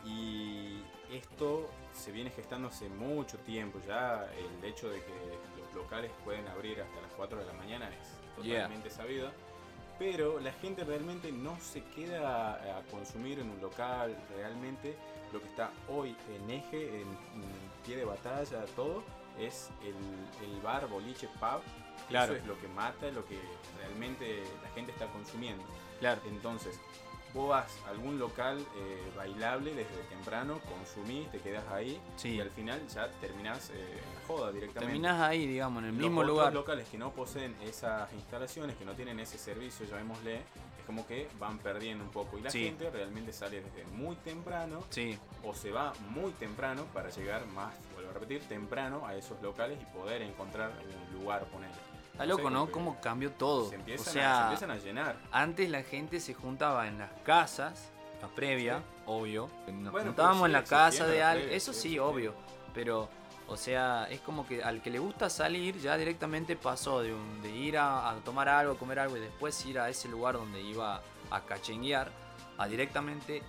Y 0.05 0.83
esto 1.11 1.69
se 1.93 2.13
viene 2.13 2.31
gestando 2.31 2.69
hace 2.69 2.89
mucho 2.89 3.39
tiempo. 3.39 3.81
Ya 3.87 4.29
el 4.37 4.65
hecho 4.65 4.89
de 4.89 5.01
que 5.01 5.13
los 5.61 5.75
locales 5.75 6.11
pueden 6.25 6.47
abrir 6.49 6.81
hasta 6.81 7.01
las 7.01 7.13
4 7.17 7.39
de 7.39 7.45
la 7.45 7.53
mañana 7.55 7.89
es 7.89 8.09
Yeah. 8.45 8.65
totalmente 8.65 8.91
sabido. 8.91 9.31
Pero 9.99 10.39
la 10.41 10.53
gente 10.53 10.85
realmente 10.85 11.33
no 11.33 11.59
se 11.59 11.83
queda 11.85 12.79
a 12.79 12.83
consumir 12.91 13.39
en 13.39 13.49
un 13.49 13.61
local. 13.63 14.15
Realmente 14.37 14.95
lo 15.33 15.41
que 15.41 15.47
está 15.47 15.71
hoy 15.89 16.15
en 16.35 16.51
eje, 16.51 17.01
en, 17.01 17.09
en 17.09 17.45
pie 17.85 17.97
de 17.97 18.05
batalla, 18.05 18.65
todo, 18.77 19.03
es 19.41 19.71
el, 19.83 20.47
el 20.47 20.61
bar, 20.61 20.87
boliche, 20.87 21.29
pub. 21.41 21.63
Claro. 22.11 22.35
Eso 22.35 22.43
es 22.43 22.47
lo 22.47 22.61
que 22.61 22.69
mata, 22.69 23.11
lo 23.11 23.25
que 23.27 23.39
realmente 23.79 24.43
la 24.63 24.69
gente 24.71 24.93
está 24.93 25.07
consumiendo. 25.07 25.65
Claro. 26.01 26.21
Entonces, 26.27 26.79
vos 27.35 27.49
vas 27.51 27.71
a 27.87 27.91
algún 27.91 28.19
local 28.19 28.59
eh, 28.77 29.13
bailable 29.17 29.75
desde 29.75 29.97
temprano, 30.09 30.59
consumís, 30.61 31.31
te 31.31 31.39
quedas 31.39 31.65
ahí 31.71 32.01
Sí. 32.17 32.31
y 32.37 32.41
al 32.41 32.51
final 32.51 32.81
ya 32.89 33.09
terminás 33.21 33.71
eh, 33.71 33.75
en 33.75 34.15
la 34.15 34.27
joda 34.27 34.53
directamente. 34.53 34.81
Terminás 34.93 35.21
ahí, 35.21 35.47
digamos, 35.47 35.83
en 35.83 35.89
el 35.91 35.95
Los 35.97 36.03
mismo 36.03 36.21
otros 36.23 36.37
lugar. 36.37 36.53
locales 36.55 36.89
que 36.89 36.97
no 36.99 37.11
poseen 37.13 37.55
esas 37.63 38.11
instalaciones, 38.15 38.77
que 38.77 38.85
no 38.87 38.93
tienen 38.95 39.21
ese 39.21 39.37
servicio, 39.39 39.85
llamémosle, 39.87 40.37
es 40.37 40.85
como 40.87 41.07
que 41.07 41.29
van 41.39 41.59
perdiendo 41.59 42.05
un 42.05 42.11
poco. 42.11 42.39
Y 42.39 42.43
la 42.43 42.51
Sí. 42.51 42.65
gente 42.65 42.89
realmente 42.91 43.33
sale 43.33 43.61
desde 43.61 43.85
muy 43.93 44.17
temprano 44.17 44.83
Sí, 44.89 45.19
o 45.45 45.53
se 45.53 45.71
va 45.73 45.93
muy 46.11 46.31
temprano 46.33 46.85
para 46.95 47.11
llegar 47.11 47.45
más, 47.49 47.75
vuelvo 47.95 48.11
a 48.11 48.15
repetir, 48.15 48.41
temprano 48.49 49.07
a 49.07 49.15
esos 49.15 49.41
locales 49.43 49.79
y 49.83 49.85
poder 49.97 50.23
encontrar 50.23 50.71
un 51.13 51.21
lugar, 51.21 51.45
poner. 51.47 51.71
Está 52.17 52.27
loco, 52.27 52.51
¿no? 52.51 52.71
Cómo 52.71 53.01
cambió 53.01 53.31
todo. 53.33 53.69
Se 53.69 53.77
empiezan, 53.77 54.07
o 54.07 54.11
a, 54.11 54.13
sea, 54.13 54.37
se 54.37 54.43
empiezan 54.43 54.71
a 54.71 54.77
llenar. 54.77 55.17
antes 55.33 55.71
la 55.71 55.83
gente 55.83 56.21
se 56.21 56.35
juntaba 56.35 56.87
en 56.89 56.99
las 56.99 57.11
casas, 57.25 57.91
la 58.23 58.29
previa, 58.29 58.83
obvio. 59.07 59.49
Nos 59.69 59.93
Bueno, 59.93 60.09
juntábamos 60.09 60.47
en 60.47 60.53
la 60.53 60.65
casa 60.65 61.07
de 61.07 61.23
alguien, 61.23 61.51
eso 61.53 61.73
sí, 61.73 61.99
obvio. 61.99 62.35
Pero, 62.75 63.09
o 63.49 63.57
sea, 63.57 64.07
es 64.11 64.21
como 64.21 64.47
que 64.47 64.63
al 64.63 64.83
que 64.83 64.91
le 64.91 64.99
gusta 64.99 65.29
salir 65.31 65.79
ya 65.79 65.97
directamente 65.97 66.57
pasó 66.57 67.03
de, 67.03 67.13
un- 67.15 67.41
de 67.43 67.51
ir 67.51 67.77
a, 67.79 68.11
a 68.11 68.15
tomar 68.17 68.49
algo, 68.49 68.77
comer 68.77 68.99
algo 68.99 69.17
y 69.17 69.21
después 69.21 69.65
ir 69.67 69.79
a 69.79 69.89
ese 69.89 70.09
lugar 70.09 70.35
donde 70.35 70.61
iba 70.63 71.01
a 71.31 71.41
cachenguear, 71.43 72.11
a 72.59 72.67
directamente 72.67 73.43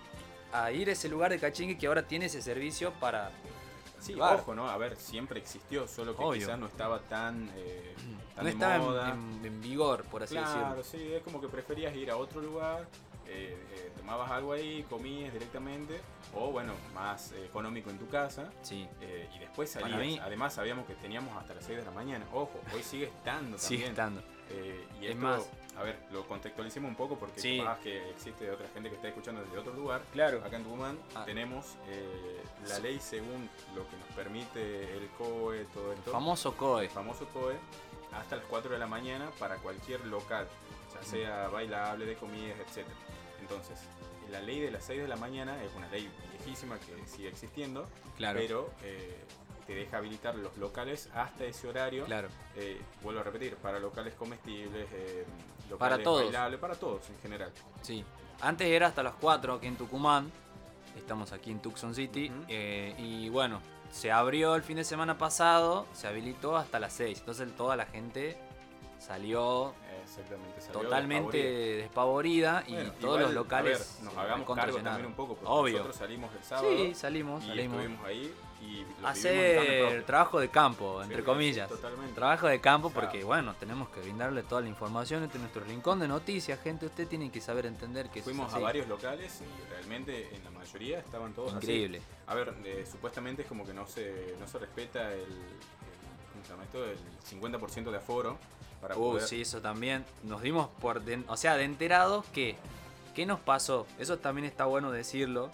a 0.54 0.72
ir 0.72 0.88
a 0.90 0.94
ese 0.94 1.10
lugar 1.10 1.32
de 1.32 1.40
cachengue 1.40 1.78
que 1.78 1.88
ahora 1.88 2.04
tiene 2.08 2.26
ese 2.28 2.42
servicio 2.42 2.92
para... 3.00 3.32
Sí, 4.08 4.14
Claro. 4.14 4.40
ojo, 4.40 4.56
¿no? 4.56 4.70
A 4.70 4.78
ver, 4.78 4.96
siempre 4.96 5.40
existió, 5.40 5.88
solo 5.88 6.16
que 6.16 6.24
Obvio. 6.24 6.40
quizás 6.40 6.58
no 6.58 6.66
estaba 6.68 7.00
tan, 7.02 7.50
eh, 7.56 7.94
tan 8.36 8.38
No 8.38 8.44
de 8.46 8.50
estaba 8.52 8.76
en- 8.76 8.82
moda. 8.82 9.10
en, 9.14 9.46
en 9.46 9.62
vigor, 9.62 10.04
por 10.06 10.24
así 10.24 10.36
claro, 10.36 10.76
decirlo. 10.78 10.84
sí, 10.84 11.14
es 11.14 11.22
como 11.24 11.42
que 11.42 11.48
preferías 11.48 11.96
ir 11.96 12.10
a 12.10 12.18
otro 12.18 12.42
lugar 12.42 12.88
eh, 13.30 13.58
eh, 13.74 13.92
tomabas 13.98 14.32
algo 14.32 14.54
ahí, 14.54 14.84
comías 14.90 15.34
directamente, 15.34 16.00
o 16.34 16.50
bueno, 16.50 16.72
más 16.94 17.34
económico 17.34 17.90
en 17.90 17.98
tu 18.00 18.08
casa, 18.08 18.50
Sí. 18.62 18.88
eh, 19.02 19.30
y 19.36 19.40
después 19.40 19.70
salías. 19.70 20.00
mí- 20.00 20.18
Además 20.24 20.54
sabíamos 20.54 20.86
que 20.86 20.94
teníamos 20.96 21.36
hasta 21.36 21.54
las 21.54 21.66
6 21.66 21.78
de 21.80 21.84
la 21.84 21.92
mañana. 21.92 22.26
Ojo, 22.32 22.58
hoy 22.74 22.82
sigue 22.84 23.08
estando 23.08 23.58
Sigue 23.60 23.88
también. 23.92 23.92
estando. 24.22 24.37
Eh, 24.52 24.88
y 25.02 25.06
Es 25.06 25.12
esto, 25.12 25.22
más- 25.22 25.50
a 25.76 25.84
ver, 25.84 25.98
lo 26.12 26.26
contextualicemos 26.28 26.90
un 26.90 26.96
poco 26.96 27.18
porque 27.20 27.40
Sí. 27.40 27.58
capaz 27.60 27.80
que 27.82 28.10
existe 28.10 28.50
otra 28.50 28.68
gente 28.74 28.90
que 28.90 28.96
está 28.96 29.10
escuchando 29.10 29.42
desde 29.44 29.58
otro 29.60 29.74
lugar. 29.74 30.02
Claro. 30.12 30.44
Acá 30.44 30.58
en 30.58 30.64
Tucumán 30.64 30.98
Ah. 31.14 31.24
tenemos 31.26 31.76
eh, 31.88 32.42
la 32.68 32.76
Sí. 32.78 32.82
ley 32.82 33.00
según 33.00 33.50
lo 33.76 33.88
que 33.90 33.96
nos 33.98 34.08
permite 34.16 34.94
el 34.98 35.08
COE, 35.18 35.66
todo 35.74 35.94
esto. 35.94 36.12
Famoso 36.12 36.56
COE. 36.58 36.86
el 36.86 36.90
famoso 36.90 37.28
COE, 37.28 37.56
hasta 38.14 38.38
las 38.38 38.46
4 38.46 38.72
de 38.72 38.80
la 38.80 38.88
mañana 38.88 39.30
para 39.38 39.58
cualquier 39.58 40.04
local, 40.08 40.48
ya 40.96 41.04
sea 41.04 41.48
bailable, 41.50 42.06
de 42.06 42.16
comidas, 42.16 42.58
etc. 42.60 42.88
Entonces, 43.42 43.80
la 44.32 44.42
ley 44.42 44.60
de 44.60 44.72
las 44.72 44.84
6 44.86 45.02
de 45.02 45.08
la 45.08 45.16
mañana 45.18 45.62
es 45.64 45.72
una 45.76 45.88
ley 45.90 46.10
viejísima 46.38 46.80
que 46.80 47.08
sigue 47.08 47.28
existiendo, 47.30 47.88
Claro. 48.18 48.40
pero 48.40 48.72
eh, 48.84 49.16
te 49.68 49.76
deja 49.76 49.98
habilitar 49.98 50.34
los 50.36 50.58
locales 50.58 51.10
hasta 51.14 51.44
ese 51.44 51.68
horario. 51.68 52.06
Claro. 52.06 52.30
Eh, 52.56 52.82
vuelvo 53.04 53.20
a 53.20 53.24
repetir, 53.24 53.56
para 53.58 53.80
locales 53.80 54.14
comestibles, 54.16 54.88
eh, 54.94 55.26
locales 55.70 55.78
Para 55.78 56.04
todos. 56.04 56.24
bailables, 56.24 56.60
para 56.60 56.76
todos 56.76 57.10
en 57.10 57.20
general. 57.20 57.52
Sí. 57.82 58.04
Antes 58.40 58.68
era 58.68 58.88
hasta 58.88 59.04
las 59.04 59.14
4 59.16 59.56
aquí 59.56 59.68
en 59.68 59.76
Tucumán. 59.76 60.32
Estamos 60.96 61.32
aquí 61.34 61.52
en 61.52 61.60
Tucson 61.60 61.94
City. 61.94 62.32
Eh, 62.48 62.96
y 62.98 63.30
bueno, 63.30 63.62
se 63.92 64.12
abrió 64.12 64.56
el 64.56 64.64
fin 64.64 64.78
de 64.78 64.84
semana 64.86 65.18
pasado. 65.18 65.86
Se 65.94 66.08
habilitó 66.08 66.56
hasta 66.56 66.80
las 66.80 66.94
6. 66.94 67.20
Entonces 67.20 67.54
toda 67.56 67.76
la 67.76 67.86
gente 67.86 68.38
salió 69.00 69.74
Exactamente. 70.04 70.62
salió 70.62 70.82
totalmente 70.82 71.38
despavorida. 71.38 72.62
despavorida. 72.64 72.88
Y 72.88 72.90
todos 73.02 73.02
igual, 73.02 73.22
los 73.24 73.34
locales. 73.34 73.76
a 73.76 73.84
ver, 73.96 74.04
nos 74.06 74.18
hagamos 74.18 74.56
cargo 74.56 74.78
también 74.80 75.06
un 75.08 75.14
poco, 75.14 75.36
porque 75.36 75.50
Obvio. 75.52 75.74
nosotros 75.74 75.96
salimos 75.98 76.34
el 76.36 76.44
sábado 76.44 76.70
Sí, 76.70 76.94
salimos, 76.96 77.44
y 77.44 77.48
salimos. 77.48 77.78
estuvimos 77.80 78.06
ahí 78.06 78.34
y 78.60 78.86
Hacer 79.06 80.04
trabajo 80.06 80.40
de 80.40 80.50
campo, 80.50 81.02
entre 81.04 81.18
Sí, 81.18 81.24
comillas. 81.24 81.70
totalmente. 81.70 82.14
Trabajo 82.16 82.48
de 82.48 82.60
campo 82.60 82.90
porque, 82.90 83.24
bueno, 83.24 83.54
tenemos 83.60 83.88
que 83.90 84.00
brindarle 84.02 84.42
toda 84.44 84.62
la 84.62 84.68
información 84.70 85.24
entre 85.24 85.40
nuestro 85.40 85.64
rincón 85.64 86.00
de 86.00 86.08
noticias. 86.08 86.60
Gente, 86.62 86.88
usted 86.88 87.08
tiene 87.08 87.30
que 87.32 87.40
saber 87.40 87.66
entender 87.68 88.10
que 88.10 88.24
Fuimos 88.24 88.52
a 88.54 88.60
varios 88.60 88.88
locales 88.88 89.42
y 89.42 89.70
realmente 89.70 90.34
en 90.36 90.44
la 90.44 90.50
mayoría 90.52 91.00
estaban 91.00 91.34
todos 91.34 91.50
así. 91.54 91.58
Increíble. 91.66 92.02
A 92.26 92.34
ver, 92.34 92.54
eh, 92.66 92.86
supuestamente 92.90 93.44
es 93.44 93.48
como 93.48 93.64
que 93.66 93.74
no 93.74 93.86
se, 93.88 94.36
no 94.40 94.48
se 94.48 94.58
respeta 94.58 95.14
el, 95.14 95.20
el-. 95.22 95.28
El 96.74 97.40
50% 97.42 97.92
de 97.92 97.98
aforo 97.98 98.38
para 98.82 98.96
Uh, 98.96 99.00
poder... 99.12 99.24
sí, 99.28 99.42
eso 99.42 99.62
también. 99.62 100.06
Nos 100.24 100.42
dimos 100.42 100.68
por. 100.80 101.02
de- 101.02 101.24
o 101.28 101.38
sea, 101.38 101.56
de 101.56 101.64
enterados 101.64 102.26
que. 102.34 102.56
¿Qué 103.16 103.26
nos 103.26 103.40
pasó? 103.40 103.88
Eso 104.00 104.18
también 104.20 104.46
está 104.46 104.66
bueno 104.66 104.92
decirlo. 104.92 105.50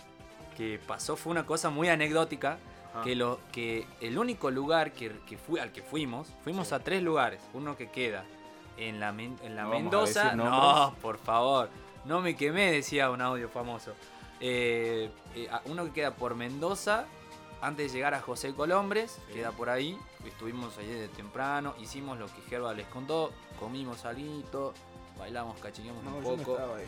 Que 0.57 0.79
pasó 0.85 1.15
fue 1.15 1.31
una 1.31 1.45
cosa 1.45 1.69
muy 1.69 1.89
anecdótica. 1.89 2.57
Ajá. 2.93 3.03
Que, 3.03 3.15
lo, 3.15 3.39
que 3.51 3.87
el 4.01 4.17
único 4.19 4.51
lugar 4.51 4.91
que, 4.91 5.11
que 5.27 5.37
fui, 5.37 5.59
al 5.59 5.71
que 5.71 5.81
fuimos, 5.81 6.27
fuimos 6.43 6.67
Sí. 6.67 6.75
a 6.75 6.79
tres 6.79 7.01
lugares. 7.01 7.41
Uno 7.53 7.75
que 7.75 7.89
queda 7.89 8.23
en 8.77 8.99
la, 8.99 9.09
en 9.09 9.55
la 9.55 9.63
No 9.63 9.69
Mendoza. 9.69 10.35
No, 10.35 10.93
por 11.01 11.17
favor. 11.17 11.69
No 12.05 12.21
me 12.21 12.35
quemé, 12.35 12.71
decía 12.71 13.09
un 13.09 13.21
audio 13.21 13.49
famoso. 13.49 13.93
Eh, 14.41 15.09
eh, 15.35 15.49
uno 15.65 15.85
que 15.85 15.91
queda 15.91 16.11
por 16.11 16.35
Mendoza, 16.35 17.05
antes 17.63 17.91
de 17.91 17.97
llegar 17.97 18.13
a 18.13 18.21
José 18.21 18.53
Colombres, 18.53 19.19
Sí. 19.27 19.33
queda 19.33 19.51
por 19.51 19.69
ahí. 19.69 19.97
Estuvimos 20.25 20.77
allí 20.77 20.91
de 20.93 21.07
temprano, 21.07 21.73
hicimos 21.79 22.17
lo 22.19 22.27
que 22.27 22.41
Gerba 22.49 22.73
les 22.73 22.87
contó, 22.87 23.31
comimos 23.59 24.05
algo, 24.05 24.73
bailamos, 25.17 25.57
cachineamos 25.59 26.03
No, 26.03 26.17
un 26.17 26.23
yo 26.23 26.31
no 26.31 26.37
poco. 26.37 26.51
estaba 26.57 26.77
ahí. 26.77 26.85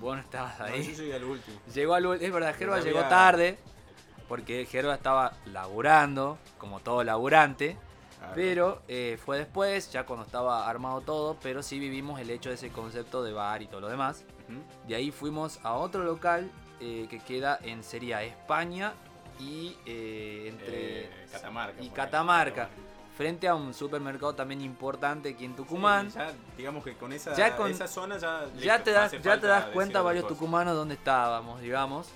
Vos 0.00 0.16
no 0.16 0.22
estabas 0.22 0.58
No, 0.58 0.64
ahí. 0.66 0.82
yo 0.84 0.92
llegué 1.02 1.14
al 1.14 1.24
último. 1.24 1.58
Llegó 1.72 1.94
al 1.94 2.04
ul- 2.04 2.20
es 2.20 2.32
verdad, 2.32 2.54
Gerba 2.54 2.80
llegó 2.80 2.98
había- 2.98 3.08
tarde, 3.08 3.58
porque 4.28 4.66
Gerba 4.66 4.94
estaba 4.94 5.32
laburando, 5.46 6.38
como 6.58 6.80
todo 6.80 7.02
laburante. 7.04 7.76
Pero 8.34 8.82
eh, 8.88 9.18
fue 9.24 9.38
después, 9.38 9.92
ya 9.92 10.04
cuando 10.04 10.24
estaba 10.26 10.68
armado 10.68 11.00
todo, 11.00 11.36
pero 11.40 11.62
sí 11.62 11.78
vivimos 11.78 12.18
el 12.18 12.30
hecho 12.30 12.48
de 12.48 12.56
ese 12.56 12.70
concepto 12.70 13.22
de 13.22 13.32
bar 13.32 13.62
y 13.62 13.68
todo 13.68 13.80
lo 13.82 13.88
demás. 13.88 14.24
De 14.88 14.96
ahí 14.96 15.12
fuimos 15.12 15.60
a 15.62 15.74
otro 15.74 16.02
local 16.02 16.50
eh, 16.80 17.06
que 17.08 17.20
queda 17.20 17.58
en 17.62 17.82
sería 17.84 18.22
España 18.24 18.94
y 19.38 19.76
eh, 19.86 20.46
entre 20.48 21.04
Eh, 21.04 21.10
Catamarca. 21.32 21.82
y 21.82 21.88
frente 23.16 23.48
a 23.48 23.54
un 23.54 23.72
supermercado 23.72 24.34
también 24.34 24.60
importante 24.60 25.30
aquí 25.30 25.44
en 25.46 25.56
Tucumán. 25.56 26.10
Sí, 26.10 26.18
ya, 26.18 26.32
digamos 26.56 26.84
que 26.84 26.94
con 26.94 27.12
esa, 27.12 27.34
Ya 27.34 27.56
con- 27.56 27.70
esa 27.70 27.88
zona 27.88 28.18
ya. 28.18 28.82
te 28.82 28.90
das, 28.92 29.12
ya 29.22 29.40
te 29.40 29.46
das 29.46 29.66
cuenta 29.66 30.02
varios 30.02 30.26
tucumanos 30.26 30.74
dónde 30.74 30.94
estábamos, 30.94 31.60
digamos. 31.60 32.08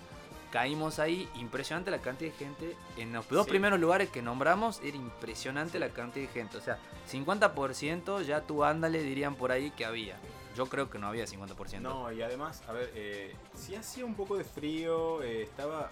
Caímos 0.53 0.99
ahí, 0.99 1.29
impresionante 1.37 1.93
la 1.93 1.99
cantidad 2.01 2.33
de 2.33 2.37
gente. 2.37 2.77
En 2.97 3.13
los 3.13 3.29
dos 3.29 3.45
Sí. 3.45 3.51
primeros 3.51 3.79
lugares 3.79 4.11
que 4.11 4.21
nombramos 4.21 4.81
era 4.83 4.97
impresionante 4.97 5.79
la 5.79 5.91
cantidad 5.91 6.27
de 6.27 6.33
gente. 6.33 6.57
O 6.59 6.61
sea, 6.61 6.77
50% 7.09 8.21
ya 8.23 8.41
tú 8.43 8.65
ándale 8.65 9.01
dirían 9.03 9.37
por 9.37 9.53
ahí 9.53 9.71
que 9.71 9.85
había. 9.85 10.17
Yo 10.57 10.67
creo 10.67 10.91
que 10.91 10.99
no 10.99 11.07
había 11.09 11.25
50%. 11.27 11.81
No, 11.81 12.11
y 12.13 12.23
además, 12.23 12.63
a 12.69 12.73
ver, 12.73 12.91
eh, 12.95 13.35
sí 13.55 13.75
hacía 13.77 14.05
un 14.05 14.15
poco 14.15 14.37
de 14.37 14.45
frío, 14.45 15.23
eh, 15.23 15.43
estaba 15.43 15.91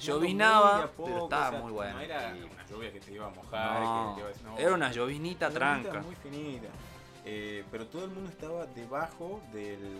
Llovinaba, 0.00 0.90
muy 0.96 1.06
pero 1.08 1.24
estaba 1.24 1.48
o 1.48 1.50
sea, 1.52 1.60
muy 1.60 1.72
bueno. 1.72 1.94
No 1.94 2.00
era 2.00 2.36
Y- 2.36 2.42
una 2.42 2.66
lluvia 2.66 2.92
que 2.92 3.00
te 3.00 3.12
iba 3.12 3.26
a 3.26 3.30
mojar, 3.30 3.80
No, 3.82 4.08
que 4.08 4.14
te 4.14 4.20
iba 4.20 4.28
a 4.28 4.32
decir, 4.32 4.46
no, 4.46 4.58
era 4.58 4.74
una 4.74 4.90
llovinita 4.92 5.46
una 5.48 5.54
tranca. 5.54 6.00
muy 6.00 6.14
finita. 6.16 6.68
Eh, 7.24 7.64
pero 7.70 7.86
todo 7.86 8.04
el 8.04 8.10
mundo 8.10 8.30
estaba 8.30 8.66
debajo 8.66 9.40
del, 9.52 9.98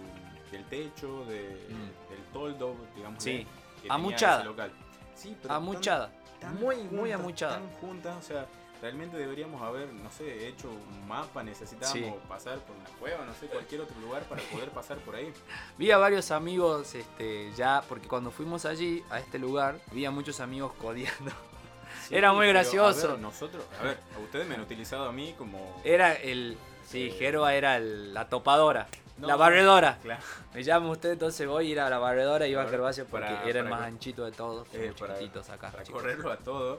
del 0.50 0.64
techo, 0.68 1.24
de- 1.26 1.66
Mm. 1.68 2.10
del 2.10 2.24
toldo, 2.32 2.74
digamos. 2.96 3.22
Sí, 3.22 3.46
que 3.76 3.82
tenía 3.82 3.94
amuchada. 3.94 4.38
ese 4.40 4.44
local. 4.48 4.72
Sí, 5.14 5.36
pero 5.42 5.54
Amuchada. 5.54 6.10
tan- 6.10 6.40
tan 6.40 6.54
Muy, 6.60 6.76
muy 6.76 7.10
juntas, 7.10 7.20
amuchada. 7.20 7.54
Tan 7.58 7.70
juntas, 7.80 8.16
o 8.16 8.22
sea, 8.22 8.46
realmente 8.80 9.16
deberíamos 9.16 9.60
haber, 9.62 9.92
no 9.92 10.10
sé, 10.10 10.48
hecho 10.48 10.68
un 10.70 11.08
mapa, 11.08 11.42
necesitábamos 11.42 11.98
Sí. 12.14 12.14
pasar 12.28 12.58
por 12.60 12.76
una 12.76 12.88
cueva, 12.98 13.24
no 13.24 13.34
sé, 13.34 13.46
cualquier 13.46 13.80
otro 13.82 13.98
lugar 14.00 14.22
para 14.24 14.40
poder 14.42 14.70
pasar 14.70 14.98
por 14.98 15.14
ahí. 15.16 15.32
Vi 15.76 15.90
a 15.90 15.98
varios 15.98 16.30
amigos 16.30 16.94
este, 16.94 17.52
ya, 17.56 17.82
porque 17.88 18.06
cuando 18.08 18.30
fuimos 18.30 18.64
allí, 18.64 19.02
a 19.10 19.18
este 19.20 19.38
lugar, 19.38 19.78
vi 19.92 20.04
a 20.04 20.10
muchos 20.10 20.40
amigos 20.40 20.72
codiando. 20.80 21.30
Sí, 22.06 22.14
Era 22.14 22.32
muy 22.32 22.42
pero, 22.46 22.52
gracioso. 22.60 23.08
A 23.08 23.10
ver, 23.12 23.20
nosotros, 23.20 23.64
a 23.80 23.82
ver, 23.82 23.98
a 24.14 24.18
ustedes 24.20 24.46
me 24.46 24.54
han 24.54 24.60
utilizado 24.60 25.08
a 25.08 25.12
mí 25.12 25.34
como. 25.36 25.80
Era 25.84 26.12
el. 26.14 26.56
Sí, 26.86 27.08
Eh, 27.08 27.10
Gerba 27.18 27.54
era 27.54 27.76
el- 27.78 28.14
la 28.14 28.28
topadora. 28.28 28.86
No, 29.16 29.26
la 29.26 29.36
barredora. 29.36 29.98
Claro, 30.02 30.22
Me 30.54 30.62
llama 30.62 30.90
usted, 30.90 31.12
entonces 31.12 31.46
voy 31.48 31.66
a 31.66 31.70
ir 31.70 31.80
a 31.80 31.90
la 31.90 31.98
barredora 31.98 32.46
y 32.46 32.52
iba 32.52 32.62
a 32.62 32.68
Gervasio 32.68 33.04
porque 33.06 33.26
para- 33.26 33.42
era 33.48 33.60
el 33.60 33.68
más 33.68 33.82
anchito 33.82 34.24
de 34.24 34.32
todos. 34.32 34.68
eh, 34.74 34.92
para, 34.98 35.14
acá. 35.14 35.70
para 35.70 35.82
chicos. 35.82 36.00
correrlo 36.00 36.30
a 36.30 36.36
todo. 36.36 36.78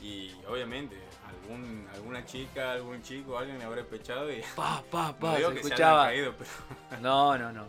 Y 0.00 0.32
obviamente, 0.48 0.96
algún, 1.44 1.86
alguna 1.94 2.24
chica, 2.24 2.72
algún 2.72 3.02
chico, 3.02 3.38
alguien 3.38 3.58
me 3.58 3.64
habrá 3.64 3.82
pechado 3.84 4.30
y. 4.32 4.42
Pa, 4.56 4.82
pa, 4.90 5.08
No 5.12 5.16
pa, 5.18 5.36
digo 5.36 5.48
se 5.50 5.54
que 5.56 5.62
se 5.62 5.68
escuchaba. 5.68 6.06
hayan 6.06 6.14
caído, 6.32 6.34
pero. 6.38 7.00
No, 7.02 7.38
no, 7.38 7.52
no. 7.52 7.64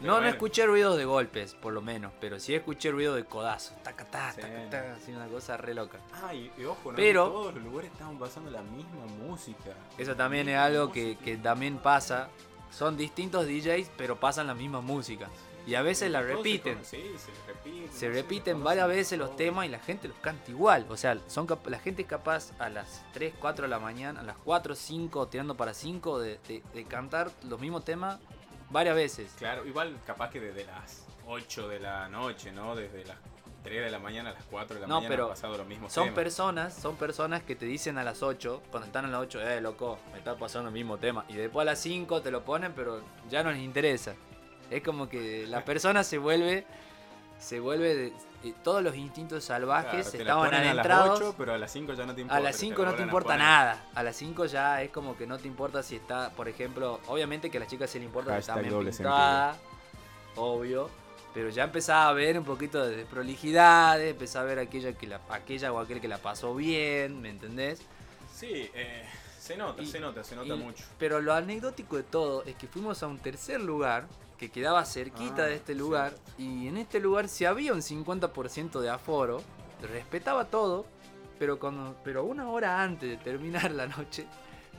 Pero 0.00 0.06
No, 0.06 0.06
no 0.06 0.12
bueno. 0.20 0.28
escuché 0.28 0.64
ruidos 0.64 0.96
de 0.96 1.04
golpes, 1.04 1.54
por 1.54 1.72
lo 1.72 1.82
menos, 1.82 2.12
pero 2.20 2.38
sí 2.38 2.54
escuché 2.54 2.90
ruido 2.92 3.14
de 3.16 3.24
codazos. 3.24 3.74
Taca, 3.82 4.04
ta, 4.04 4.32
Sí. 4.32 4.40
taca, 4.40 4.70
ta, 4.70 4.94
así 4.94 5.10
una 5.12 5.26
cosa 5.26 5.56
re 5.56 5.74
loca. 5.74 5.98
Ah, 6.22 6.32
y, 6.32 6.52
y 6.56 6.64
ojo, 6.64 6.92
¿no? 6.92 6.96
Pero- 6.96 7.26
En 7.26 7.32
todos 7.32 7.54
los 7.54 7.64
lugares 7.64 7.90
estaban 7.90 8.16
pasando 8.18 8.48
la 8.50 8.62
misma 8.62 9.06
música. 9.26 9.70
Eso 9.98 10.14
también 10.14 10.48
es 10.48 10.56
algo 10.56 10.92
que, 10.92 11.16
que 11.18 11.36
también 11.36 11.78
pasa. 11.78 12.28
Son 12.70 12.96
distintos 12.96 13.46
DJs, 13.46 13.90
pero 13.96 14.14
pasan 14.20 14.46
la 14.46 14.54
misma 14.54 14.80
música. 14.80 15.28
Y 15.68 15.74
a 15.74 15.82
veces 15.82 16.10
la 16.10 16.20
se 16.22 16.26
repiten. 16.28 16.84
se 16.84 16.96
repiten. 17.46 17.92
Se 17.92 18.08
no 18.08 18.14
sé, 18.14 18.22
repiten 18.22 18.64
varias 18.64 18.88
veces 18.88 19.18
los 19.18 19.36
temas 19.36 19.66
y 19.66 19.68
la 19.68 19.78
gente 19.78 20.08
los 20.08 20.16
canta 20.18 20.50
igual. 20.50 20.86
O 20.88 20.96
sea, 20.96 21.18
son 21.26 21.46
la 21.66 21.78
gente 21.78 22.02
es 22.02 22.08
capaz 22.08 22.52
a 22.58 22.70
las 22.70 23.04
3, 23.12 23.34
4 23.38 23.64
de 23.64 23.68
la 23.68 23.78
mañana, 23.78 24.20
a 24.20 24.22
las 24.22 24.36
4, 24.38 24.74
5, 24.74 25.28
tirando 25.28 25.56
para 25.56 25.74
5, 25.74 26.20
de, 26.20 26.38
de- 26.48 26.62
de 26.72 26.84
cantar 26.84 27.30
los 27.46 27.60
mismos 27.60 27.84
temas 27.84 28.18
varias 28.70 28.96
veces. 28.96 29.30
Claro, 29.38 29.66
igual 29.66 29.98
capaz 30.06 30.30
que 30.30 30.40
desde 30.40 30.64
las 30.64 31.04
8 31.26 31.68
de 31.68 31.80
la 31.80 32.08
noche, 32.08 32.50
¿no? 32.50 32.74
Desde 32.74 33.04
las 33.04 33.18
3 33.62 33.84
de 33.84 33.90
la 33.90 33.98
mañana 33.98 34.30
a 34.30 34.32
las 34.34 34.44
4 34.44 34.76
de 34.76 34.80
la 34.80 34.86
No, 34.86 34.94
mañana 34.96 35.10
pero 35.10 35.24
han 35.24 35.30
pasado 35.30 35.58
los 35.58 35.66
mismos 35.66 35.92
Son 35.92 36.04
temas. 36.04 36.14
personas, 36.14 36.74
son 36.74 36.96
personas 36.96 37.42
que 37.42 37.56
te 37.56 37.66
dicen 37.66 37.98
a 37.98 38.04
las 38.04 38.22
8, 38.22 38.62
cuando 38.70 38.86
están 38.86 39.04
a 39.04 39.08
las 39.08 39.20
8, 39.20 39.42
eh, 39.42 39.60
loco, 39.60 39.98
me 40.12 40.18
está 40.18 40.34
pasando 40.38 40.68
el 40.68 40.74
mismo 40.74 40.96
tema. 40.96 41.26
Y 41.28 41.34
después 41.34 41.62
a 41.62 41.72
las 41.72 41.78
5 41.80 42.22
te 42.22 42.30
lo 42.30 42.42
ponen, 42.44 42.72
pero 42.74 43.02
ya 43.28 43.42
no 43.42 43.50
les 43.50 43.60
interesa. 43.60 44.14
Es 44.70 44.82
como 44.82 45.08
que 45.08 45.46
la 45.46 45.64
persona 45.64 46.04
se 46.04 46.18
vuelve, 46.18 46.66
se 47.38 47.60
vuelve, 47.60 47.94
de- 47.94 48.12
eh, 48.44 48.54
todos 48.62 48.82
los 48.82 48.94
instintos 48.96 49.44
Claro, 49.46 49.60
salvajes 49.66 50.12
la 50.14 50.18
estaban 50.20 50.54
adentrados. 50.54 51.06
A 51.06 51.08
las 51.12 51.20
8, 51.22 51.34
pero 51.38 51.54
a 51.54 51.58
las 51.58 51.72
5 51.72 51.94
ya 51.94 52.06
no 52.06 52.14
te 52.14 52.20
importa. 52.20 52.36
A 52.36 52.40
las 52.40 52.52
te 52.54 52.60
5 52.60 52.82
la 52.84 52.90
no 52.90 52.96
te 52.96 53.02
a 53.02 53.04
importa 53.06 53.36
nada. 53.36 53.84
A 53.94 54.02
las 54.02 54.16
5 54.16 54.46
ya 54.46 54.82
es 54.82 54.90
como 54.90 55.16
que 55.16 55.26
no 55.26 55.38
te 55.38 55.48
importa 55.48 55.82
si 55.82 55.96
está, 55.96 56.30
por 56.30 56.48
ejemplo, 56.48 57.00
obviamente 57.08 57.50
que 57.50 57.56
a 57.56 57.60
las 57.60 57.68
chicas 57.68 57.90
se 57.90 57.98
le 57.98 58.04
importa 58.04 58.34
que 58.34 58.40
está 58.40 58.56
bien 58.56 58.78
pintada, 58.78 59.56
obvio. 60.36 60.90
Pero 61.34 61.50
ya 61.50 61.64
empezaba 61.64 62.08
a 62.08 62.12
ver 62.12 62.38
un 62.38 62.44
poquito 62.44 62.84
de 62.86 62.96
desprolijidades, 62.96 64.12
empezaba 64.12 64.44
a 64.44 64.48
ver 64.48 64.58
aquella, 64.60 64.92
que 64.92 65.06
la, 65.06 65.20
aquella 65.30 65.72
o 65.72 65.78
aquel 65.78 66.00
que 66.00 66.08
la 66.08 66.18
pasó 66.18 66.54
bien, 66.54 67.20
¿me 67.20 67.28
entendés? 67.30 67.80
Sí, 68.34 68.70
eh, 68.74 69.04
se 69.38 69.56
nota, 69.56 69.82
Y- 69.82 69.86
se 69.86 70.00
nota, 70.00 70.24
se 70.24 70.34
nota 70.36 70.54
y- 70.54 70.58
mucho. 70.58 70.84
Pero 70.98 71.20
lo 71.20 71.34
anecdótico 71.34 71.96
de 71.96 72.02
todo 72.02 72.42
es 72.44 72.56
que 72.56 72.66
fuimos 72.66 73.02
a 73.02 73.06
un 73.08 73.18
tercer 73.18 73.60
lugar 73.60 74.06
que 74.38 74.50
quedaba 74.50 74.84
cerquita 74.84 75.42
Ah, 75.42 75.46
de 75.46 75.56
este 75.56 75.74
lugar. 75.74 76.14
Y 76.38 76.68
en 76.68 76.78
este 76.78 77.00
lugar, 77.00 77.28
si 77.28 77.44
había 77.44 77.72
un 77.72 77.82
50% 77.82 78.80
de 78.80 78.88
aforo, 78.88 79.42
respetaba 79.82 80.44
todo, 80.46 80.86
pero, 81.38 81.58
cuando, 81.58 81.96
pero 82.04 82.24
una 82.24 82.48
hora 82.48 82.82
antes 82.82 83.10
de 83.10 83.16
terminar 83.16 83.70
la 83.72 83.86
noche, 83.88 84.26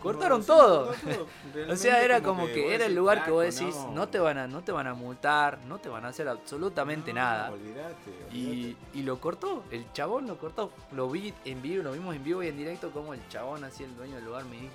cortaron 0.01 0.39
No, 0.39 0.43
sí, 0.43 0.47
todo. 0.47 0.93
O 1.69 1.75
sea, 1.75 2.03
era 2.03 2.21
como 2.23 2.45
que 2.45 2.73
era 2.73 2.85
el 2.85 2.95
lugar 2.95 3.25
que 3.25 3.31
vos 3.31 3.45
"Flaco, 3.45 3.65
decís, 3.65 3.75
no, 3.93 4.07
te 4.07 4.17
van 4.19 4.37
a, 4.37 4.47
no 4.47 4.63
te 4.63 4.71
van 4.71 4.87
a 4.87 4.93
multar, 4.93 5.59
no 5.67 5.77
te 5.77 5.89
van 5.89 6.05
a 6.05 6.07
hacer 6.07 6.27
absolutamente 6.29 7.11
No, 7.13 7.19
nada. 7.19 7.51
Olvídate, 7.51 8.11
Y, 8.33 8.77
y 8.93 9.03
lo 9.03 9.19
cortó, 9.19 9.63
el 9.71 9.91
chabón 9.91 10.25
lo 10.25 10.37
cortó. 10.37 10.71
Lo 10.93 11.09
vi 11.09 11.33
en 11.43 11.61
vivo, 11.61 11.83
lo 11.83 11.91
vimos 11.91 12.15
en 12.15 12.23
vivo 12.23 12.41
y 12.43 12.47
en 12.47 12.57
directo 12.57 12.91
como 12.91 13.13
el 13.13 13.27
chabón, 13.27 13.65
así 13.65 13.83
el 13.83 13.95
dueño 13.97 14.15
del 14.15 14.25
lugar, 14.25 14.45
me 14.45 14.55
di- 14.55 14.69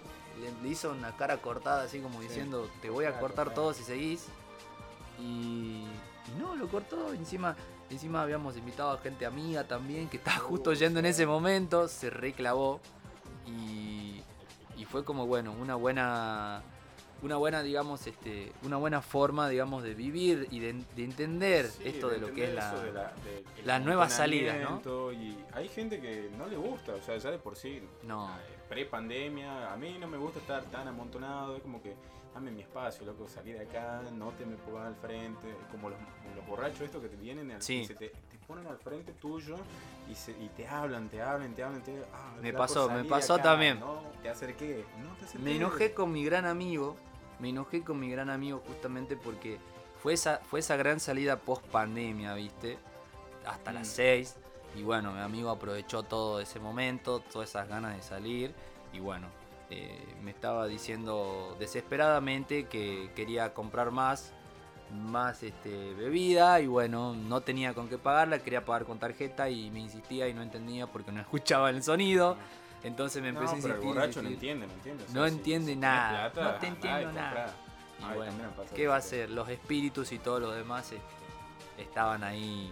le, 0.62 0.68
hizo 0.68 0.90
una 0.90 1.16
cara 1.16 1.38
cortada, 1.38 1.84
así 1.84 2.00
como 2.00 2.20
Sí. 2.20 2.28
diciendo, 2.28 2.68
te 2.82 2.90
voy 2.90 3.06
a 3.06 3.18
cortar 3.18 3.54
todo 3.54 3.72
si 3.72 3.82
seguís. 3.82 4.26
Y, 5.24 5.84
y 6.28 6.38
no, 6.38 6.54
lo 6.54 6.68
cortó. 6.68 7.12
Encima, 7.14 7.56
encima 7.90 8.22
habíamos 8.22 8.56
invitado 8.56 8.90
a 8.90 8.98
gente 8.98 9.24
amiga 9.26 9.64
también, 9.64 10.08
que 10.08 10.18
estaba 10.18 10.38
justo 10.38 10.72
yendo 10.74 11.00
en 11.00 11.06
ese 11.06 11.26
momento, 11.26 11.88
se 11.88 12.10
reclavó. 12.10 12.80
Y, 13.46 14.22
y 14.76 14.84
fue 14.84 15.04
como, 15.04 15.26
bueno, 15.26 15.52
una 15.52 15.74
buena 15.74 16.62
una 17.22 17.36
buena 17.36 17.62
digamos 17.62 18.06
este 18.06 18.52
una 18.64 18.76
buena 18.76 19.00
forma 19.00 19.48
digamos 19.48 19.82
de 19.82 19.94
vivir 19.94 20.46
y 20.50 20.58
de, 20.58 20.74
de 20.94 21.04
entender 21.04 21.68
Sí, 21.68 21.84
esto 21.86 22.08
de, 22.10 22.18
lo 22.18 22.34
que 22.34 22.48
es 22.48 22.54
la, 22.54 22.72
de 22.74 23.62
las 23.64 23.82
nuevas 23.82 24.12
salidas, 24.12 24.58
¿no? 24.60 25.10
Y 25.12 25.38
hay 25.54 25.68
gente 25.68 26.00
que 26.02 26.28
no 26.36 26.46
le 26.48 26.56
gusta, 26.58 26.92
o 26.92 27.00
sea, 27.00 27.16
ya 27.16 27.30
de 27.30 27.38
por 27.38 27.56
sí, 27.56 27.80
No. 28.02 28.28
eh, 28.28 28.58
pre-pandemia, 28.68 29.72
a 29.72 29.76
mí 29.76 29.96
no 29.98 30.06
me 30.06 30.18
gusta 30.18 30.38
estar 30.40 30.64
tan 30.64 30.86
amontonado, 30.88 31.56
es 31.56 31.62
como 31.62 31.80
que 31.80 31.94
dame 32.34 32.50
mi 32.50 32.62
espacio, 32.62 33.06
loco, 33.06 33.28
salí 33.28 33.52
de 33.52 33.60
acá, 33.60 34.02
no 34.12 34.30
te 34.32 34.44
me 34.44 34.56
pongas 34.56 34.88
al 34.88 34.96
frente, 34.96 35.54
como 35.70 35.88
los, 35.90 35.98
los 36.34 36.46
borrachos 36.46 36.80
estos 36.82 37.00
que 37.00 37.08
te 37.08 37.16
vienen 37.16 37.50
al, 37.52 37.62
Sí. 37.62 37.84
se 37.86 37.94
te, 37.94 38.08
te 38.08 38.38
ponen 38.46 38.66
al 38.66 38.76
frente 38.78 39.12
tuyo 39.12 39.56
y, 40.10 40.14
se, 40.14 40.32
y 40.32 40.50
te 40.56 40.66
hablan, 40.66 41.08
te 41.08 41.22
hablan, 41.22 41.54
te 41.54 41.62
hablan, 41.62 41.82
te 41.82 42.02
ah, 42.12 42.34
Me 42.42 42.52
pasó, 42.52 42.90
me 42.90 43.04
pasó 43.04 43.38
también. 43.38 43.78
No, 43.80 44.02
te 44.22 44.28
acerqué, 44.28 44.84
no 45.02 45.14
te 45.14 45.24
acerqué. 45.26 45.44
Me 45.44 45.56
enojé 45.56 45.94
con 45.94 46.12
mi 46.12 46.24
gran 46.24 46.44
amigo, 46.44 46.96
me 47.38 47.50
enojé 47.50 47.82
con 47.82 48.00
mi 48.00 48.10
gran 48.10 48.28
amigo 48.30 48.62
justamente 48.66 49.16
porque 49.16 49.58
fue 50.02 50.12
esa, 50.14 50.38
fue 50.50 50.60
esa 50.60 50.76
gran 50.76 50.98
salida 51.00 51.36
post 51.38 51.64
pandemia, 51.66 52.34
¿viste? 52.34 52.78
Hasta 53.46 53.72
las 53.72 53.86
Mm. 53.88 53.92
6. 53.92 54.36
Y 54.76 54.82
bueno, 54.82 55.12
mi 55.12 55.20
amigo 55.20 55.50
aprovechó 55.50 56.02
todo 56.02 56.40
ese 56.40 56.58
momento, 56.58 57.20
todas 57.20 57.48
esas 57.50 57.68
ganas 57.68 57.94
de 57.94 58.02
salir. 58.02 58.52
Y 58.92 58.98
bueno, 58.98 59.28
eh, 59.70 60.14
me 60.22 60.30
estaba 60.30 60.66
diciendo 60.66 61.56
desesperadamente 61.58 62.66
que 62.66 63.10
quería 63.16 63.52
comprar 63.54 63.90
más, 63.90 64.32
más 64.92 65.42
este, 65.42 65.94
bebida. 65.94 66.60
Y 66.60 66.66
bueno, 66.66 67.14
no 67.14 67.40
tenía 67.40 67.74
con 67.74 67.88
qué 67.88 67.98
pagarla, 67.98 68.38
quería 68.40 68.64
pagar 68.64 68.84
con 68.84 68.98
tarjeta 68.98 69.48
y 69.50 69.70
me 69.70 69.80
insistía 69.80 70.28
y 70.28 70.34
no 70.34 70.42
entendía 70.42 70.86
porque 70.86 71.12
no 71.12 71.20
escuchaba 71.22 71.70
el 71.70 71.82
sonido. 71.82 72.36
Entonces 72.82 73.22
me 73.22 73.28
empecé 73.30 73.54
no, 73.54 73.58
a 73.58 73.62
pero 73.62 73.74
el 73.74 73.80
insistir. 73.80 73.94
borracho 73.94 74.22
no 74.22 74.28
insistir. 74.28 74.50
entiende, 74.50 74.66
no 74.66 74.72
entiende. 74.74 75.04
o 75.04 75.06
sea, 75.06 75.14
No 75.20 75.26
si- 75.28 75.34
entiende 75.34 75.72
si 75.72 75.78
nada, 75.78 76.32
plata, 76.32 76.52
no 76.52 76.58
te 76.58 76.66
entiendo 76.66 77.12
nada. 77.12 77.54
Y 77.98 78.04
Ay, 78.04 78.16
bueno, 78.16 78.34
¿qué 78.74 78.86
va 78.88 78.96
a 78.96 79.00
ser? 79.00 79.30
Los 79.30 79.48
espíritus 79.48 80.12
y 80.12 80.18
todo 80.18 80.40
lo 80.40 80.50
demás 80.50 80.92
eh, 80.92 80.98
estaban 81.78 82.22
ahí 82.24 82.70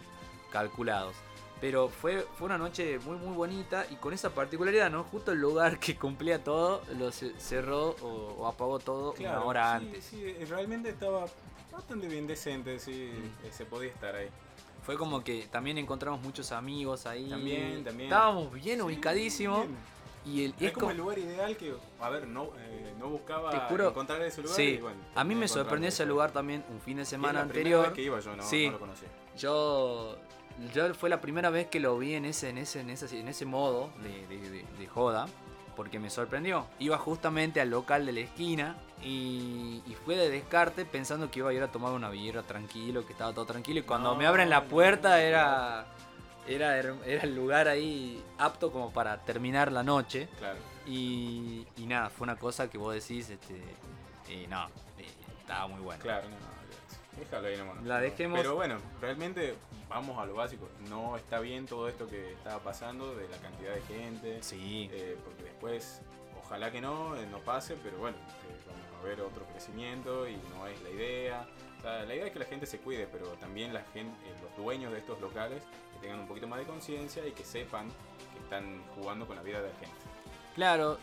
calculados. 0.51 1.17
Pero 1.63 1.89
fue, 1.89 2.27
fue 2.37 2.47
una 2.47 2.59
noche 2.59 2.99
muy 2.99 3.17
muy 3.17 3.35
bonita 3.37 3.87
y 3.89 3.95
con 3.95 4.13
esa 4.13 4.31
particularidad, 4.31 4.91
¿no? 4.91 5.05
Justo 5.05 5.31
el 5.33 5.39
lugar 5.41 5.79
que 5.79 5.97
cumplía 5.97 6.43
todo 6.43 6.83
lo 6.99 7.13
ce- 7.13 7.39
cerró 7.39 7.91
o, 8.03 8.35
o 8.41 8.47
apagó 8.49 8.81
todo 8.81 9.13
Claro, 9.15 9.39
una 9.39 9.47
hora 9.47 9.79
sí, 9.79 9.87
antes. 9.87 10.05
Sí, 10.05 10.23
eh, 10.25 10.45
realmente 10.51 10.89
estaba 10.91 11.25
bastante 11.71 12.09
bien 12.09 12.27
decente, 12.27 12.79
sí, 12.81 13.13
Mm. 13.15 13.47
eh, 13.47 13.51
se 13.53 13.65
podía 13.65 13.91
estar 13.91 14.15
ahí. 14.17 14.29
Fue 14.85 14.99
como 14.99 15.23
que 15.23 15.47
también 15.53 15.79
encontramos 15.79 16.21
muchos 16.21 16.51
amigos 16.51 17.07
ahí. 17.07 17.31
También, 17.31 17.85
también. 17.85 18.09
Estábamos 18.11 18.53
bien 18.53 18.79
Sí, 18.79 18.83
ubicadísimos. 18.85 19.67
Y, 20.25 20.45
el, 20.45 20.55
y 20.59 20.67
Es, 20.67 20.73
como 20.73 20.81
como- 20.87 20.91
el 20.91 20.97
lugar 20.99 21.19
ideal 21.21 21.57
que, 21.57 21.75
a 22.01 22.11
ver, 22.11 22.27
no, 22.27 22.51
eh, 22.59 22.93
no 22.99 23.09
buscaba 23.09 23.69
juro- 23.69 23.89
encontrar 23.91 24.21
ese 24.23 24.43
lugar. 24.43 24.57
Sí, 24.57 24.63
y 24.63 24.79
bueno, 24.81 24.99
a 25.15 25.23
mí 25.23 25.35
me 25.37 25.47
sorprendió 25.47 25.89
ese 25.89 26.07
lugar 26.07 26.33
también 26.33 26.65
un 26.71 26.81
fin 26.81 26.97
de 26.97 27.05
Y 27.05 27.07
semana 27.07 27.41
la 27.45 27.47
primera 27.49 27.61
anterior. 27.79 27.85
vez 27.87 27.93
que 27.95 28.03
iba 28.03 28.19
yo, 28.21 28.35
no, 28.37 28.43
Sí. 28.43 28.67
no 28.67 28.73
lo 28.73 28.79
conocía. 28.81 29.09
Yo, 29.37 30.17
yo 30.75 30.93
fue 30.95 31.09
la 31.11 31.21
primera 31.21 31.51
vez 31.51 31.67
que 31.69 31.81
lo 31.81 31.99
vi 31.99 32.15
en 32.15 32.25
ese, 32.25 32.49
en 32.51 32.59
ese, 32.59 32.81
en 32.81 32.91
ese, 32.91 33.19
en 33.19 33.29
ese 33.29 33.45
modo 33.45 33.91
de, 34.03 34.27
de- 34.27 34.51
de- 34.51 34.65
de 34.79 34.87
joda, 34.87 35.27
porque 35.77 35.99
me 35.99 36.11
sorprendió. 36.11 36.67
Iba 36.79 36.99
justamente 36.99 37.61
al 37.61 37.71
local 37.71 38.05
de 38.07 38.13
la 38.13 38.21
esquina 38.21 38.77
y, 39.03 39.83
y 39.87 39.97
fue 40.05 40.17
de 40.17 40.31
descarte 40.31 40.85
pensando 40.85 41.31
que 41.31 41.39
iba 41.41 41.51
a 41.51 41.53
ir 41.53 41.63
a 41.63 41.69
tomar 41.73 41.93
una 41.93 42.11
birra 42.11 42.43
tranquilo, 42.43 43.07
que 43.07 43.13
estaba 43.13 43.33
todo 43.33 43.47
tranquilo. 43.47 43.81
Y 43.81 43.83
cuando 43.83 44.11
No, 44.13 44.17
me 44.19 44.27
abren 44.27 44.51
la 44.51 44.65
puerta 44.65 45.11
no, 45.11 45.17
era, 45.17 45.87
era, 46.47 46.77
era 46.79 47.23
el 47.23 47.35
lugar 47.35 47.69
ahí 47.69 48.23
apto 48.39 48.71
como 48.71 48.93
para 48.93 49.19
terminar 49.25 49.73
la 49.73 49.83
noche. 49.83 50.29
Claro. 50.39 50.59
Y, 50.87 51.67
y 51.77 51.87
nada, 51.87 52.11
fue 52.11 52.25
una 52.25 52.37
cosa 52.37 52.69
que 52.69 52.77
vos 52.77 52.93
decís, 52.95 53.31
este, 53.31 53.55
eh, 54.29 54.47
no, 54.51 54.67
eh, 54.99 55.07
estaba 55.41 55.69
muy 55.69 55.81
bueno. 55.81 56.03
Claro, 56.03 56.29
no, 56.29 56.37
no, 56.37 57.21
déjalo 57.21 57.47
ahí 57.49 57.57
nomás. 57.57 57.83
La 57.85 57.99
dejemos. 58.01 58.39
Pero 58.41 58.55
bueno, 58.57 58.79
realmente 59.01 59.55
vamos 59.95 60.19
a 60.19 60.27
lo 60.27 60.35
básico. 60.35 60.69
No 60.89 61.17
está 61.17 61.41
bien 61.41 61.67
todo 61.67 61.89
esto 61.89 62.07
que 62.07 62.33
estaba 62.33 62.59
pasando 62.61 63.15
de 63.15 63.29
la 63.29 63.37
cantidad 63.39 63.75
de 63.75 63.83
gente. 63.83 64.43
Sí. 64.43 64.89
eh, 64.93 65.17
porque 65.25 65.45
después, 65.45 66.01
ojalá 66.39 66.71
que 66.71 66.81
no, 66.81 67.17
eh, 67.17 67.27
no 67.31 67.39
pase, 67.39 67.77
pero 67.83 67.99
bueno, 67.99 68.17
eh, 68.17 68.61
vamos 68.67 69.01
a 69.01 69.07
ver 69.07 69.21
otro 69.21 69.45
crecimiento 69.47 70.29
y 70.29 70.37
no 70.55 70.67
es 70.67 70.81
la 70.83 70.91
idea. 70.91 71.47
O 71.79 71.83
sea, 71.83 72.05
la 72.05 72.15
idea 72.15 72.27
es 72.27 72.33
que 72.33 72.39
la 72.39 72.45
gente 72.45 72.67
se 72.67 72.79
cuide, 72.79 73.07
pero 73.07 73.27
también 73.33 73.75
la 73.75 73.83
gente, 73.93 74.15
eh, 74.27 74.35
los 74.43 74.57
dueños 74.57 74.93
de 74.93 74.99
estos 74.99 75.21
locales 75.21 75.63
que 75.95 76.01
tengan 76.01 76.21
un 76.21 76.29
poquito 76.29 76.47
más 76.47 76.59
de 76.59 76.65
conciencia 76.65 77.27
y 77.27 77.33
que 77.33 77.45
sepan 77.45 77.89
que 78.33 78.39
están 78.43 78.83
jugando 78.95 79.27
con 79.27 79.37
la 79.37 79.43
vida 79.43 79.61
de 79.61 79.69
la 79.69 79.75
gente. 79.75 79.97
Claro, 80.55 80.99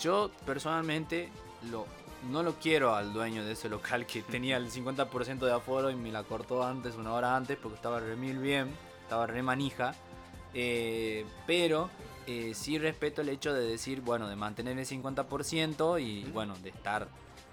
yo 0.00 0.30
personalmente 0.46 1.28
lo, 1.68 1.86
no 2.30 2.42
lo 2.42 2.54
quiero 2.54 2.94
al 2.94 3.12
dueño 3.12 3.44
de 3.44 3.52
ese 3.52 3.68
local 3.68 4.06
que 4.06 4.22
tenía 4.22 4.56
el 4.56 4.70
50% 4.70 5.38
de 5.40 5.52
aforo 5.52 5.90
y 5.90 5.96
me 5.96 6.12
la 6.12 6.22
cortó 6.22 6.64
antes, 6.64 6.94
una 6.96 7.12
hora 7.12 7.36
antes, 7.36 7.58
porque 7.60 7.76
estaba 7.76 7.98
re 8.00 8.16
mil 8.16 8.38
bien, 8.38 8.70
estaba 9.02 9.26
re 9.26 9.42
manija. 9.42 9.94
Eh, 10.54 11.24
pero 11.46 11.88
eh, 12.26 12.52
sí 12.54 12.78
respeto 12.78 13.22
el 13.22 13.28
hecho 13.30 13.52
de 13.54 13.66
decir, 13.66 14.00
bueno, 14.02 14.28
de 14.28 14.36
mantener 14.36 14.78
el 14.78 14.86
50% 14.86 15.98
y 16.00 16.24
bueno, 16.30 16.54
de 16.62 16.68
estar, 16.68 17.08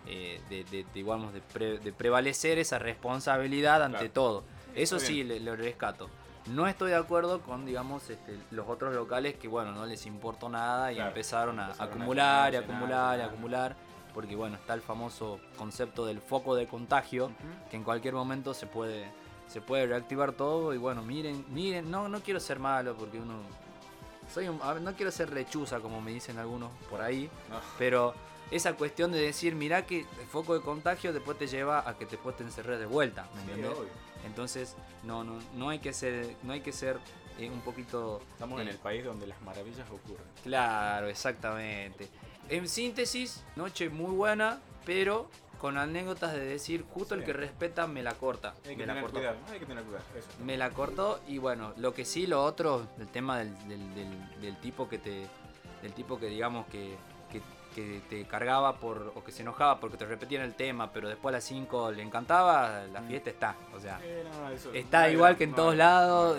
eh, 0.06 0.40
de, 0.50 0.64
de- 0.66 0.84
de, 0.84 0.86
digamos, 0.94 1.34
de, 1.34 1.42
pre- 1.42 1.80
de 1.80 1.92
prevalecer 1.94 2.60
esa 2.60 2.78
responsabilidad 2.80 3.82
ante 3.84 3.98
Claro. 3.98 4.12
todo. 4.14 4.44
Eso 4.76 5.00
sí, 5.00 5.24
le, 5.24 5.40
le 5.40 5.56
rescato. 5.56 6.10
No 6.48 6.68
estoy 6.68 6.92
de 6.92 6.96
acuerdo 6.98 7.42
con, 7.42 7.66
digamos, 7.66 8.10
este, 8.10 8.38
los 8.52 8.68
otros 8.68 8.94
locales 8.94 9.36
que, 9.36 9.48
bueno, 9.48 9.72
no 9.72 9.86
les 9.86 10.06
importó 10.06 10.50
nada 10.50 10.92
y 10.92 10.96
Claro, 10.96 11.10
empezaron 11.10 11.60
a 11.60 11.66
empezaron 11.66 11.90
a 11.90 11.94
acumular 11.96 12.54
y 12.54 12.58
acumular 12.58 13.22
acumular. 13.22 13.76
Porque, 14.14 14.36
bueno, 14.36 14.56
está 14.56 14.74
el 14.74 14.82
famoso 14.82 15.40
concepto 15.58 16.06
del 16.06 16.20
foco 16.20 16.56
de 16.56 16.66
contagio, 16.68 17.32
que 17.70 17.78
en 17.78 17.84
cualquier 17.84 18.14
momento 18.14 18.54
se 18.54 18.66
puede, 18.66 19.06
se 19.48 19.62
puede 19.62 19.86
reactivar 19.88 20.32
todo. 20.34 20.74
Y, 20.74 20.78
bueno, 20.78 21.02
miren, 21.04 21.46
miren, 21.50 21.90
no, 21.92 22.10
no 22.10 22.20
quiero 22.22 22.40
ser 22.40 22.60
malo 22.60 22.96
porque 22.96 23.20
uno... 23.20 23.36
Soy 24.34 24.48
un- 24.48 24.60
no 24.84 24.94
quiero 24.96 25.12
ser 25.12 25.32
lechuza, 25.34 25.80
como 25.80 26.02
me 26.02 26.12
dicen 26.12 26.38
algunos 26.38 26.70
por 26.90 27.02
ahí, 27.02 27.30
No. 27.50 27.60
pero 27.80 28.14
esa 28.52 28.74
cuestión 28.74 29.12
de 29.12 29.20
decir, 29.20 29.56
mirá 29.56 29.86
que 29.88 30.02
el 30.02 30.28
foco 30.32 30.54
de 30.54 30.62
contagio 30.62 31.14
después 31.14 31.38
te 31.38 31.48
lleva 31.48 31.88
a 31.88 31.98
que 31.98 32.06
te 32.06 32.18
encerres 32.44 32.80
de 32.80 32.86
vuelta, 32.86 33.28
¿me 33.48 33.56
Sí, 33.56 33.62
obvio. 33.64 33.90
Entonces, 34.26 34.76
no, 35.04 35.24
no, 35.24 35.40
no 35.56 35.70
hay 35.70 35.80
que 35.80 35.94
ser, 35.94 36.36
no 36.44 36.54
hay 36.54 36.62
que 36.62 36.72
ser 36.74 37.00
eh, 37.40 37.50
un 37.50 37.62
poquito. 37.62 38.22
Estamos 38.34 38.60
en 38.62 38.68
eh, 38.68 38.72
el 38.72 38.78
país 38.78 39.04
donde 39.04 39.26
las 39.28 39.42
maravillas 39.42 39.88
ocurren. 39.90 40.26
Claro, 40.44 41.08
exactamente. 41.08 42.08
En 42.50 42.68
síntesis, 42.68 43.44
noche 43.56 43.90
muy 43.90 44.12
buena, 44.16 44.60
pero 44.86 45.30
con 45.60 45.78
anécdotas 45.78 46.34
de 46.34 46.40
decir, 46.46 46.86
justo 46.94 47.16
el 47.16 47.24
que 47.24 47.34
respeta 47.34 47.86
me 47.86 48.02
la 48.02 48.14
corta. 48.14 48.56
Hay 48.66 48.72
que 48.76 48.78
me 48.78 48.86
la 48.88 48.94
tener 48.94 49.02
cortó. 49.04 49.18
cuidado, 49.20 49.38
hay 49.52 49.60
que 49.60 49.66
tener 49.66 49.84
cuidado. 49.84 50.06
Eso. 50.18 50.28
Me 50.44 50.58
la 50.58 50.70
cortó 50.72 51.20
y 51.28 51.38
bueno, 51.38 51.74
lo 51.78 51.94
que 51.94 52.06
sí, 52.06 52.26
lo 52.28 52.44
otro, 52.44 52.88
el 52.98 53.08
tema 53.10 53.38
del, 53.40 53.54
del- 53.68 53.94
del- 53.94 54.42
del 54.42 54.58
tipo 54.62 54.88
que 54.90 54.98
te. 54.98 55.28
Del 55.84 55.94
tipo 55.94 56.20
que 56.20 56.26
digamos 56.28 56.66
que, 56.68 56.96
que, 57.32 57.42
que 57.76 58.02
te 58.10 58.26
cargaba 58.26 58.78
por. 58.78 59.12
o 59.16 59.24
que 59.24 59.32
se 59.32 59.42
enojaba 59.44 59.80
porque 59.80 59.98
te 59.98 60.06
repetían 60.06 60.44
el 60.44 60.56
tema, 60.56 60.92
pero 60.92 61.08
después 61.10 61.34
a 61.34 61.38
las 61.38 61.44
5 61.44 61.92
le 61.92 62.02
encantaba, 62.04 62.84
la 62.92 63.02
Mm. 63.02 63.08
fiesta 63.08 63.30
está. 63.30 63.56
O 63.76 63.80
sea, 63.80 64.00
Eh, 64.02 64.26
no, 64.32 64.50
eso- 64.50 64.74
Está 64.74 65.04
no 65.08 65.10
igual 65.14 65.38
que 65.38 65.44
en 65.44 65.54
todos 65.54 65.76
lados. 65.76 66.38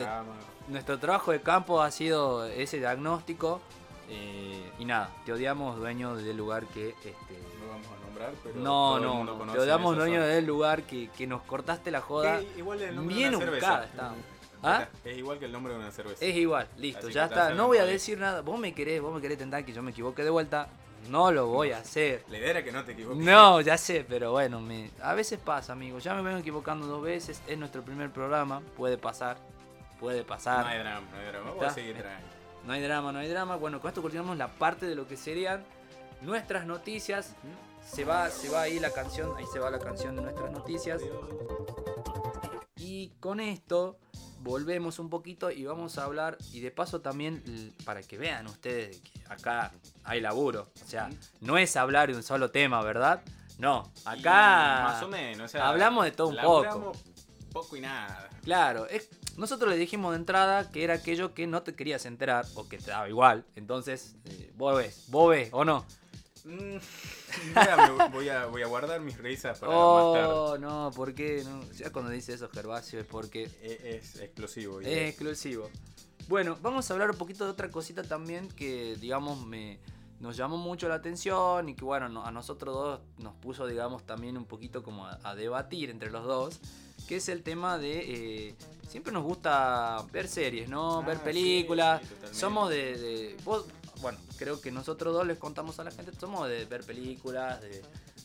nuestro 0.69 0.99
trabajo 0.99 1.31
de 1.33 1.41
campo 1.43 1.83
ha 1.83 1.91
sido 1.91 2.47
ese 2.47 2.79
diagnóstico. 2.79 3.61
Eh, 4.13 4.73
y 4.81 4.85
nada, 4.85 5.09
te 5.25 5.33
odiamos, 5.33 5.79
dueño 5.79 6.17
del 6.17 6.37
lugar 6.37 6.67
que. 6.67 6.89
Este, 6.89 7.15
No 7.61 7.69
vamos 7.69 7.87
a 7.87 8.05
nombrar, 8.05 8.33
pero. 8.43 8.57
no, 8.57 8.63
todo 8.65 8.97
el 8.97 9.03
no, 9.05 9.15
mundo 9.15 9.33
no, 9.33 9.39
conoce 9.39 9.59
te 9.59 9.65
odiamos, 9.65 9.97
dueño 9.97 10.23
del 10.23 10.47
lugar 10.47 10.83
que, 10.83 11.09
que 11.17 11.27
nos 11.29 11.43
cortaste 11.43 11.93
la 11.93 12.01
joda. 12.01 12.41
Igual 12.57 12.83
el 12.83 12.97
nombre 12.97 13.15
bien 13.17 13.31
de 13.31 13.37
una 13.37 13.47
cerveza. 13.47 13.89
¿Ah? 14.63 14.89
Es 15.05 15.17
igual 15.17 15.39
que 15.39 15.47
el 15.47 15.53
nombre 15.53 15.73
de 15.73 15.79
una 15.79 15.91
cerveza. 15.91 16.25
Es 16.25 16.35
igual, 16.35 16.69
listo, 16.77 17.07
Así 17.07 17.13
ya 17.13 17.27
está. 17.27 17.55
No 17.55 17.69
voy 17.69 17.79
a 17.79 17.85
decir 17.85 18.19
nada. 18.19 18.43
Vos 18.43 18.59
me 18.59 18.75
querés, 18.75 19.01
vos 19.01 19.15
me 19.15 19.21
querés 19.21 19.39
tentar 19.39 19.65
que 19.65 19.73
yo 19.73 19.83
me 19.83 19.93
equivoque 19.93 20.25
de 20.25 20.31
vuelta. 20.31 20.69
No 21.09 21.31
lo 21.33 21.47
voy 21.47 21.71
a 21.71 21.79
hacer. 21.79 22.25
La 22.29 22.37
idea 22.37 22.51
era 22.51 22.65
que 22.65 22.73
no 22.73 22.85
te 22.85 22.93
equivoques. 22.93 23.25
No, 23.25 23.61
ya 23.63 23.79
sé, 23.79 24.05
pero 24.07 24.33
bueno, 24.33 24.61
me, 24.61 24.91
a 25.03 25.15
veces 25.15 25.39
pasa, 25.39 25.73
amigos. 25.73 26.05
Ya 26.05 26.15
me 26.15 26.23
vengo 26.23 26.39
equivocando 26.39 26.87
dos 26.87 27.03
veces. 27.03 27.41
Es 27.47 27.57
nuestro 27.57 27.83
primer 27.83 28.11
programa. 28.11 28.61
Puede 28.77 28.99
pasar. 28.99 29.39
Puede 29.99 30.25
pasar. 30.25 30.65
No 30.65 30.67
hay 30.67 30.79
drama, 30.81 31.07
no 31.11 31.19
hay 31.19 31.27
drama. 31.29 31.45
Vamos 31.51 31.63
¿Está? 31.63 31.69
a 31.69 31.75
seguir 31.75 31.97
tranqui. 31.97 32.30
No 32.67 32.73
hay 32.73 32.83
drama, 32.83 33.13
no 33.13 33.19
hay 33.19 33.29
drama. 33.29 33.57
Bueno, 33.57 33.81
con 33.81 33.89
esto 33.89 34.03
continuamos 34.03 34.37
la 34.37 34.49
parte 34.49 34.87
de 34.87 34.95
lo 34.95 35.07
que 35.09 35.17
serían 35.17 35.65
nuestras 36.21 36.67
noticias. 36.67 37.35
Se 37.85 38.05
va, 38.05 38.29
se 38.31 38.49
va 38.51 38.63
ahí 38.63 38.79
la 38.79 38.91
canción, 38.93 39.35
ahí 39.37 39.45
se 39.53 39.59
va 39.59 39.71
la 39.71 39.79
canción 39.79 40.15
de 40.17 40.23
nuestras 40.23 40.51
noticias. 40.53 41.01
Y 42.77 43.11
con 43.21 43.41
esto 43.41 43.99
volvemos 44.41 44.99
un 44.99 45.11
poquito 45.11 45.51
y 45.51 45.65
vamos 45.65 45.99
a 45.99 46.05
hablar, 46.05 46.39
y 46.53 46.61
de 46.61 46.71
paso 46.71 47.01
también 47.01 47.75
para 47.85 48.03
que 48.03 48.17
vean 48.19 48.47
ustedes 48.47 49.01
que 49.01 49.21
acá 49.29 49.73
hay 50.05 50.21
laburo. 50.21 50.69
O 50.83 50.87
sea, 50.87 51.11
no 51.41 51.59
es 51.59 51.77
hablar 51.77 52.11
de 52.11 52.17
un 52.17 52.23
solo 52.23 52.51
tema, 52.51 52.83
¿verdad? 52.83 53.23
No, 53.59 53.91
Y 54.07 54.21
acá 54.21 54.83
Más 54.85 55.03
o 55.03 55.09
menos. 55.09 55.45
O 55.45 55.49
sea, 55.49 55.69
hablamos 55.69 56.05
de 56.05 56.13
todo 56.13 56.29
un 56.29 56.37
laburamos 56.37 56.97
poco 57.53 57.77
y 57.77 57.81
nada. 57.81 58.29
Claro, 58.43 58.87
es- 58.87 59.11
nosotros 59.41 59.71
le 59.71 59.77
dijimos 59.77 60.13
de 60.13 60.19
entrada 60.19 60.71
que 60.71 60.85
era 60.85 60.95
aquello 60.95 61.35
que 61.35 61.47
no 61.47 61.63
te 61.63 61.75
querías 61.75 62.07
enterar 62.07 62.47
o 62.55 62.69
que 62.69 62.79
te 62.79 62.91
daba 62.91 63.09
igual. 63.09 63.45
Entonces, 63.57 64.15
eh, 64.27 64.53
vos 64.57 64.77
ves, 64.77 65.05
vos 65.09 65.31
ves 65.31 65.49
o 65.53 65.65
no. 65.65 65.85
Mm, 66.45 66.77
mira, 67.49 68.09
voy, 68.13 68.29
a, 68.29 68.47
voy 68.47 68.63
a 68.63 68.67
guardar 68.67 69.01
mis 69.01 69.19
risas 69.19 69.59
para 69.59 69.73
más 69.73 70.13
tarde. 70.13 70.33
Oh, 70.35 70.59
no, 70.59 70.91
¿por 70.95 71.15
qué? 71.15 71.43
No? 71.45 71.63
Ya 71.73 71.91
cuando 71.91 72.11
dice 72.11 72.33
eso 72.33 72.49
Gervasio 72.49 73.01
es 73.01 73.07
porque 73.07 73.45
E- 73.63 73.99
Es, 74.01 74.17
explosivo. 74.21 74.81
y- 74.81 74.87
es 74.87 75.09
exclusivo. 75.11 75.69
Bueno, 76.29 76.57
vamos 76.63 76.89
a 76.91 76.95
hablar 76.95 77.11
un 77.11 77.17
poquito 77.17 77.45
de 77.45 77.51
otra 77.51 77.71
cosita 77.71 78.03
también 78.05 78.49
que, 78.49 78.97
digamos, 79.01 79.45
me, 79.47 79.81
nos 80.21 80.37
llamó 80.37 80.57
mucho 80.57 80.89
la 80.89 80.95
atención 80.97 81.69
y 81.69 81.75
que, 81.75 81.85
bueno, 81.85 82.09
no- 82.09 82.25
a 82.25 82.31
nosotros 82.31 82.75
dos 82.75 83.01
nos 83.19 83.35
puso, 83.37 83.67
digamos, 83.67 84.05
también 84.07 84.37
un 84.39 84.45
poquito 84.47 84.83
como 84.83 85.07
a, 85.07 85.19
a 85.25 85.35
debatir 85.35 85.91
entre 85.91 86.11
los 86.11 86.25
dos, 86.25 86.61
que 87.09 87.17
es 87.17 87.29
el 87.29 87.43
tema 87.43 87.79
de... 87.79 88.49
eh, 88.49 88.55
siempre 88.89 89.13
nos 89.13 89.25
gusta 89.25 90.05
ver 90.13 90.29
series, 90.29 90.69
¿no? 90.69 90.99
Ah, 91.01 91.07
ver 91.07 91.19
películas. 91.21 92.03
sí, 92.03 92.39
somos 92.39 92.71
de... 92.71 92.97
de- 92.99 93.37
vos- 93.45 93.67
bueno, 94.01 94.19
creo 94.39 94.61
que 94.61 94.71
nosotros 94.71 95.13
dos 95.13 95.27
les 95.27 95.37
contamos 95.39 95.79
a 95.79 95.85
la 95.85 95.91
gente, 95.91 96.13
somos 96.19 96.49
de 96.49 96.65
ver 96.65 96.85
películas, 96.85 97.61
de... 97.61 97.83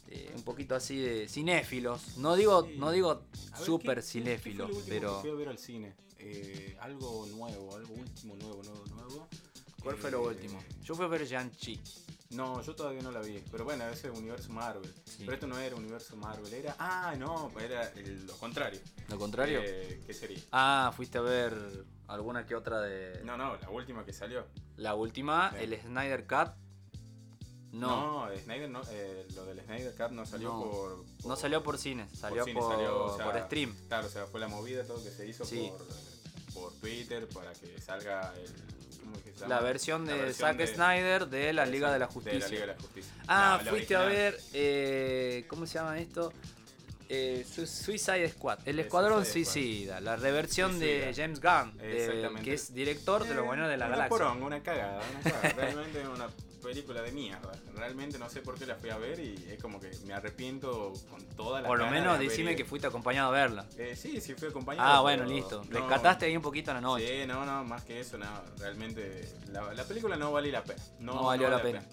de 0.07 0.31
un 0.35 0.43
poquito 0.43 0.73
así 0.75 0.97
de 0.97 1.27
cinéfilos. 1.27 2.17
No 2.17 2.35
digo, 2.35 2.65
Sí. 2.65 2.75
no 2.77 2.91
digo 2.91 3.23
súper 3.57 3.57
¿qué- 3.57 3.61
qué- 3.61 3.83
qué 3.85 4.01
fue 4.01 4.01
cinéfilo, 4.03 4.67
lo 4.67 4.75
último 4.75 4.85
pero... 4.87 5.15
que 5.15 5.21
fui 5.21 5.29
a 5.31 5.33
ver 5.33 5.47
al 5.49 5.57
cine? 5.57 5.93
Eh, 6.19 6.77
algo 6.79 7.25
nuevo, 7.27 7.75
algo 7.75 7.93
último, 7.93 8.35
nuevo, 8.37 8.63
nuevo, 8.63 8.85
nuevo. 8.95 9.27
¿Cuál 9.83 9.97
fue 9.97 10.09
lo 10.11 10.23
Eh, 10.23 10.33
último? 10.33 10.63
Yo 10.83 10.95
fui 10.95 11.05
a 11.05 11.07
ver 11.09 11.27
Shang-Chi. 11.27 11.79
No, 12.35 12.61
yo 12.61 12.75
todavía 12.75 13.01
no 13.01 13.11
la 13.11 13.21
vi. 13.21 13.41
Pero 13.51 13.63
bueno, 13.63 13.87
ese 13.87 14.09
es 14.11 14.17
universo 14.17 14.51
Marvel. 14.51 14.93
Sí. 15.05 15.19
Pero 15.19 15.33
esto 15.33 15.47
no 15.47 15.57
era 15.57 15.75
universo 15.75 16.15
Marvel, 16.17 16.53
era. 16.53 16.75
Ah, 16.79 17.15
no, 17.17 17.51
era 17.59 17.89
el- 17.93 18.25
lo 18.25 18.33
contrario. 18.37 18.79
¿Lo 19.09 19.17
contrario? 19.17 19.59
Eh, 19.63 20.01
¿Qué 20.05 20.13
sería? 20.13 20.39
Ah, 20.51 20.91
fuiste 20.95 21.17
a 21.17 21.21
ver 21.21 21.53
alguna 22.07 22.45
que 22.45 22.55
otra 22.55 22.81
de. 22.81 23.23
No, 23.23 23.37
no, 23.37 23.55
la 23.57 23.69
última 23.69 24.03
que 24.05 24.13
salió. 24.13 24.45
La 24.77 24.95
última, 24.95 25.51
Sí. 25.51 25.57
el 25.63 25.81
Snyder 25.81 26.27
Cut. 26.27 26.51
No, 27.71 28.27
No, 28.29 28.37
Snyder 28.37 28.69
no, 28.69 28.81
eh, 28.89 29.27
lo 29.35 29.45
del 29.45 29.59
Snyder 29.61 29.93
Cut 29.95 30.11
no 30.11 30.25
salió 30.25 30.49
No. 30.49 30.63
por, 30.63 30.97
no, 30.99 31.03
por- 31.23 31.37
salió 31.37 31.61
por 31.61 31.77
cine, 31.77 32.07
salió 32.15 32.43
por, 32.45 32.49
cine, 32.53 32.61
salió, 32.61 33.05
o 33.05 33.15
sea, 33.17 33.25
por 33.25 33.37
stream. 33.41 33.75
Claro, 33.89 34.07
o 34.07 34.09
sea, 34.09 34.25
fue 34.27 34.39
la 34.39 34.47
movida 34.47 34.85
todo 34.85 35.03
que 35.03 35.09
se 35.11 35.27
hizo 35.27 35.43
Sí. 35.43 35.69
por, 35.77 35.85
por 36.55 36.73
Twitter 36.79 37.27
para 37.27 37.53
que 37.53 37.79
salga 37.79 38.33
el. 38.43 38.49
¿Cómo 39.01 39.17
es 39.17 39.21
que 39.23 39.31
se 39.33 39.39
llama? 39.41 39.55
La 39.55 39.61
versión 39.61 40.05
de 40.05 40.17
La 40.17 40.23
versión 40.23 40.49
Zack 40.49 40.57
de- 40.57 40.67
Snyder 40.67 41.27
de 41.27 41.53
la 41.53 41.65
Liga 41.67 41.91
de 41.93 41.99
la 41.99 42.05
De 42.07 42.11
la 42.11 42.13
Justicia. 42.13 42.47
Liga 42.47 42.61
de 42.61 42.67
la 42.67 42.75
Justicia. 42.75 43.13
Ah, 43.27 43.61
No, 43.63 43.69
fuiste 43.69 43.95
a 43.95 44.01
ver. 44.05 44.39
eh, 44.53 45.45
¿Cómo 45.47 45.67
se 45.67 45.75
llama 45.75 45.99
esto? 45.99 46.33
Eh, 47.07 47.45
Su- 47.47 47.67
Suicide 47.67 48.27
Squad, 48.29 48.59
el 48.65 48.79
Escuadrón. 48.79 49.23
Suicida, 49.25 49.99
la 50.01 50.15
reversión 50.15 50.79
de. 50.79 51.13
James 51.15 51.39
Gunn, 51.39 51.77
de- 51.77 52.05
Exactamente. 52.05 52.41
que 52.43 52.53
es 52.55 52.73
director 52.73 53.27
de 53.27 53.35
lo 53.35 53.41
Eh, 53.41 53.45
bueno 53.45 53.67
de 53.67 53.77
la 53.77 53.87
galaxia. 53.87 54.09
poronga, 54.09 54.43
una 54.45 54.63
cagada, 54.63 55.01
una 55.11 55.31
cagada. 55.31 55.53
Realmente 55.75 56.01
es 56.01 56.07
una 56.07 56.27
película 56.65 57.01
de 57.01 57.11
mierda. 57.11 57.51
Realmente 57.75 58.17
no 58.19 58.29
sé 58.29 58.41
por 58.41 58.57
qué 58.57 58.65
la 58.65 58.75
fui 58.75 58.89
a 58.89 58.97
ver 58.97 59.19
y 59.19 59.35
es 59.51 59.61
como 59.61 59.79
que 59.79 59.91
me 60.05 60.13
arrepiento 60.13 60.93
con 61.09 61.23
toda 61.35 61.61
la 61.61 61.67
Por 61.67 61.77
lo 61.79 61.87
menos 61.89 62.19
decime 62.19 62.55
que 62.55 62.65
fuiste 62.65 62.87
acompañado 62.87 63.29
a 63.29 63.31
verla. 63.31 63.65
Eh, 63.77 63.95
sí, 63.95 64.19
sí 64.21 64.33
fui 64.35 64.49
acompañado. 64.49 64.87
Ah, 64.89 65.01
bueno, 65.01 65.23
listo. 65.25 65.63
no- 65.69 65.79
Rescataste 65.79 66.25
ahí 66.25 66.35
un 66.35 66.41
poquito 66.43 66.73
la 66.73 66.81
noche. 66.81 67.21
Sí, 67.21 67.27
no, 67.27 67.45
no, 67.45 67.63
más 67.63 67.83
que 67.83 67.99
eso, 67.99 68.17
no. 68.17 68.25
Realmente 68.59 69.27
la, 69.51 69.73
la 69.73 69.83
película 69.85 70.15
no 70.17 70.31
vale 70.31 70.51
la 70.51 70.63
pena. 70.63 70.81
No, 70.99 71.13
No 71.15 71.23
valió 71.25 71.49
vale 71.49 71.57
la 71.57 71.63
pena. 71.63 71.83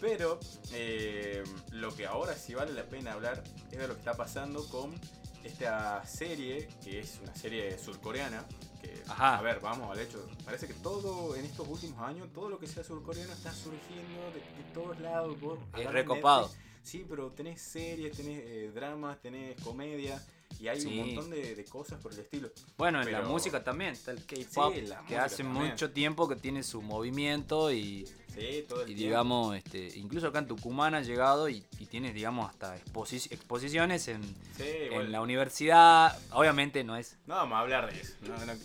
Pero 0.00 0.38
eh, 0.72 1.42
lo 1.70 1.94
que 1.96 2.04
ahora 2.06 2.34
sí 2.34 2.54
vale 2.54 2.72
la 2.74 2.82
pena 2.84 3.12
hablar 3.14 3.42
es 3.72 3.78
de 3.78 3.88
lo 3.88 3.94
que 3.94 4.00
está 4.00 4.14
pasando 4.14 4.66
con 4.68 4.94
esta 5.42 6.04
serie, 6.04 6.68
que 6.84 6.98
es 7.00 7.18
una 7.22 7.34
serie 7.34 7.78
surcoreana. 7.78 8.44
Que, 8.82 9.02
Ajá. 9.08 9.38
a 9.38 9.42
ver, 9.42 9.60
vamos 9.60 9.90
al 9.90 9.98
hecho. 10.00 10.24
Parece 10.44 10.66
que 10.66 10.74
todo 10.74 11.34
en 11.36 11.44
estos 11.44 11.66
últimos 11.68 11.98
años, 12.00 12.28
todo 12.34 12.48
lo 12.50 12.58
que 12.58 12.66
sea 12.66 12.84
surcoreano 12.84 13.32
está 13.32 13.52
surgiendo 13.52 14.20
de, 14.32 14.40
de 14.40 14.70
todos 14.74 14.98
lados. 15.00 15.40
Vos 15.40 15.58
Es 15.76 15.90
recopado. 15.90 16.42
Netflix, 16.48 16.66
Sí, 16.82 17.04
pero 17.08 17.30
tenés 17.32 17.60
series, 17.60 18.16
tenés 18.16 18.42
eh, 18.44 18.70
dramas, 18.72 19.20
tenés 19.20 19.60
comedia. 19.60 20.22
Y 20.60 20.68
hay 20.68 20.80
Sí. 20.80 20.86
un 20.86 21.06
montón 21.14 21.30
de, 21.30 21.56
de 21.56 21.64
cosas 21.64 22.00
por 22.00 22.12
el 22.12 22.20
estilo. 22.20 22.48
Bueno, 22.78 23.02
en 23.02 23.10
la 23.12 23.18
Pero- 23.18 23.30
música 23.30 23.62
también, 23.64 23.90
está 23.92 24.12
el 24.12 24.24
K-pop, 24.24 24.72
Sí, 24.74 24.84
que 25.08 25.18
hace 25.18 25.42
también. 25.42 25.70
mucho 25.72 25.90
tiempo 25.90 26.28
que 26.28 26.36
tiene 26.36 26.62
su 26.62 26.80
movimiento 26.82 27.72
y, 27.72 28.08
Sí, 28.36 28.64
todo 28.68 28.82
el 28.82 28.90
y 28.90 28.94
tiempo. 28.94 29.04
digamos, 29.08 29.56
este, 29.56 29.98
incluso 29.98 30.28
acá 30.28 30.40
en 30.40 30.46
Tucumán 30.46 30.94
ha 30.94 31.00
llegado 31.00 31.48
y, 31.48 31.64
y 31.78 31.86
tiene, 31.86 32.12
digamos, 32.12 32.48
hasta 32.50 32.76
exposi- 32.76 33.32
exposiciones 33.32 34.08
en, 34.08 34.22
Sí, 34.56 34.64
en 34.90 35.10
la 35.10 35.20
universidad. 35.22 36.18
Obviamente 36.32 36.84
no 36.84 36.96
es... 36.96 37.16
No 37.26 37.36
vamos 37.36 37.56
a 37.56 37.60
hablar 37.60 37.92
de 37.92 38.00
eso. 38.00 38.14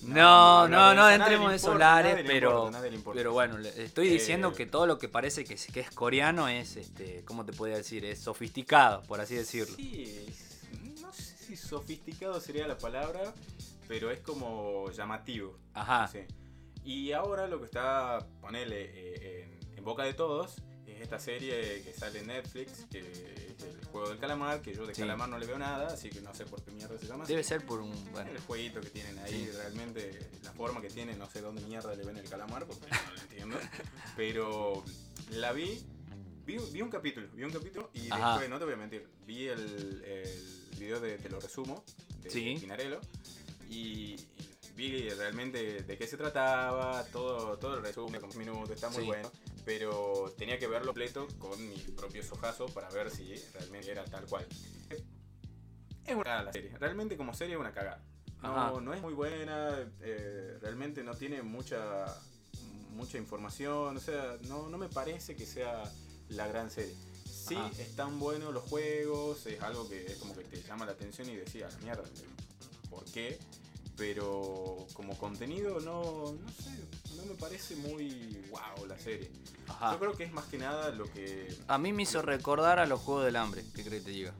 No, 0.03 0.67
no, 0.67 0.67
No, 0.67 0.93
no, 0.93 1.05
de 1.07 1.15
eso. 1.15 1.24
Entremos 1.24 1.53
importa, 1.53 1.59
solares, 1.59 2.24
pero, 2.28 2.67
importa, 2.91 3.17
pero 3.17 3.34
bueno, 3.34 3.57
estoy 3.59 4.09
diciendo 4.09 4.49
Eh, 4.49 4.53
que 4.55 4.65
todo 4.65 4.86
lo 4.88 4.97
que 4.99 5.07
parece 5.07 5.45
que 5.45 5.53
es, 5.53 5.67
que 5.67 5.80
es 5.80 5.91
coreano 5.91 6.47
es, 6.47 6.76
este, 6.76 7.24
¿cómo 7.26 7.45
te 7.45 7.53
podría 7.53 7.78
decir? 7.78 8.03
Es 8.05 8.19
sofisticado, 8.19 9.03
por 9.03 9.22
así 9.22 9.36
decirlo. 9.36 9.76
Sí, 9.76 10.26
no 11.01 11.11
sé 11.13 11.38
si 11.38 11.55
sofisticado 11.55 12.39
sería 12.41 12.67
la 12.67 12.78
palabra, 12.78 13.34
pero 13.88 14.11
es 14.11 14.19
como 14.19 14.89
llamativo. 14.91 15.57
Ajá. 15.74 16.07
Sí. 16.07 16.19
Y 16.84 17.11
ahora 17.11 17.47
lo 17.47 17.59
que 17.59 17.65
está, 17.65 18.26
ponele, 18.41 18.89
eh, 18.93 19.43
en, 19.43 19.61
en 19.82 19.86
boca 19.86 20.03
de 20.03 20.13
todos, 20.13 20.57
es 20.86 21.01
esta 21.01 21.17
serie 21.17 21.82
que 21.82 21.91
sale 21.91 22.19
en 22.19 22.27
Netflix, 22.27 22.86
que 22.91 22.99
es 22.99 23.63
el 23.63 23.84
juego 23.91 24.09
del 24.09 24.19
calamar, 24.19 24.61
que 24.61 24.75
yo 24.75 24.86
de 24.86 24.93
Sí. 24.93 25.01
calamar 25.01 25.27
no 25.27 25.39
le 25.39 25.47
veo 25.47 25.57
nada, 25.57 25.88
así 25.88 26.11
que 26.11 26.21
no 26.21 26.36
sé 26.36 26.45
por 26.45 26.61
qué 26.61 26.69
mierda 26.69 26.99
se 26.99 27.07
llama. 27.07 27.25
Debe 27.25 27.43
ser 27.43 27.65
por 27.65 27.79
un... 27.82 27.91
Bueno, 28.11 28.29
El 28.29 28.38
jueguito 28.41 28.79
que 28.79 28.91
tienen 28.91 29.17
ahí, 29.17 29.32
Sí. 29.34 29.51
realmente 29.57 30.29
la 30.43 30.51
forma 30.53 30.82
que 30.82 30.89
tiene, 30.89 31.15
no 31.15 31.27
sé 31.32 31.41
dónde 31.41 31.61
mierda 31.63 31.95
le 31.95 32.03
ven 32.03 32.15
el 32.17 32.29
calamar, 32.29 32.67
porque 32.67 32.86
no 32.91 33.11
lo 33.15 33.21
entiendo. 33.21 33.57
Pero 34.15 34.84
la 35.32 35.51
vi, 35.51 35.84
vi, 36.45 36.57
vi 36.71 36.82
un 36.84 36.89
capítulo, 36.91 37.27
vi 37.34 37.43
un 37.43 37.51
capítulo 37.51 37.89
y 37.95 38.11
Ajá. 38.11 38.29
después, 38.34 38.49
no 38.51 38.59
te 38.59 38.65
voy 38.65 38.75
a 38.75 38.77
mentir, 38.77 39.09
vi 39.25 39.47
el, 39.47 40.03
el 40.05 40.69
video 40.77 40.99
de 40.99 41.17
Te 41.17 41.27
lo 41.29 41.39
resumo, 41.39 41.84
de 42.21 42.29
Sí. 42.29 42.57
Pinarello, 42.61 43.01
y, 43.67 44.13
y 44.13 44.27
vi 44.75 45.09
realmente 45.09 45.82
de 45.82 45.97
qué 45.97 46.05
se 46.05 46.17
trataba, 46.17 47.03
todo, 47.05 47.57
todo 47.57 47.77
el 47.77 47.82
resumen, 47.82 48.21
como 48.21 48.32
minutos, 48.36 48.69
está 48.69 48.89
muy 48.89 49.01
Sí. 49.01 49.07
bueno. 49.07 49.32
Pero 49.66 50.34
tenía 50.38 50.57
que 50.57 50.68
verlo 50.68 50.88
completo 50.88 51.28
con 51.38 51.70
mis 51.70 51.84
propios 51.91 52.32
ojazos 52.32 52.72
para 52.72 52.89
ver 52.89 53.12
si 53.12 53.36
realmente 53.53 53.91
era 53.91 54.03
tal 54.05 54.26
cual. 54.26 54.47
Es 56.05 56.16
una 56.16 56.24
cagada 56.24 56.43
la 56.43 56.53
serie. 56.53 56.78
Realmente 56.80 57.16
como 57.16 57.34
serie 57.34 57.55
es 57.55 57.59
una 57.59 57.72
cagada. 57.72 58.03
No, 58.41 58.82
no 58.82 58.93
es 58.93 59.01
muy 59.01 59.14
buena, 59.14 59.78
eh, 60.01 60.57
realmente 60.62 61.03
no 61.03 61.14
tiene 61.14 61.43
mucha 61.43 62.07
mucha 62.91 63.18
información, 63.18 63.97
o 63.97 63.99
sea, 63.99 64.38
no, 64.47 64.70
no 64.70 64.78
me 64.78 64.89
parece 64.89 65.36
que 65.36 65.45
sea 65.45 65.84
la 66.30 66.47
gran 66.47 66.70
serie. 66.70 66.95
Sí, 67.26 67.55
Ajá. 67.55 67.72
están 67.80 68.20
buenos 68.20 68.53
los 68.53 68.64
juegos, 68.64 69.45
es 69.47 69.62
algo 69.62 69.88
que 69.89 70.05
es 70.05 70.18
como 70.18 70.36
que 70.36 70.43
te 70.43 70.62
llama 70.62 70.86
la 70.86 70.91
atención 70.91 71.30
y 71.30 71.36
decía, 71.36 71.70
la 71.70 71.78
mierda, 71.80 72.03
¿por 72.89 73.05
qué? 73.05 73.39
Pero 73.97 74.86
como 74.93 75.18
contenido 75.18 75.80
no, 75.80 76.34
no 76.34 76.49
sé, 76.51 76.72
no 77.22 77.34
me 77.34 77.39
parece 77.39 77.76
muy 77.76 78.41
wow 78.49 78.86
la 78.88 78.97
serie. 78.99 79.30
ajá. 79.67 79.93
Yo 79.93 79.99
creo 79.99 80.13
que 80.13 80.24
es 80.26 80.32
más 80.34 80.45
que 80.45 80.57
nada 80.57 80.89
lo 80.91 81.05
que... 81.11 81.55
A 81.67 81.78
mí 81.78 81.93
me 81.93 82.03
hizo 82.03 82.22
recordar 82.22 82.80
a 82.80 82.86
los 82.86 82.99
Juegos 83.01 83.26
del 83.26 83.36
Hambre, 83.36 83.63
¿qué 83.76 83.84
crees 83.84 84.03
que 84.03 84.05
te 84.05 84.11
diga? 84.11 84.34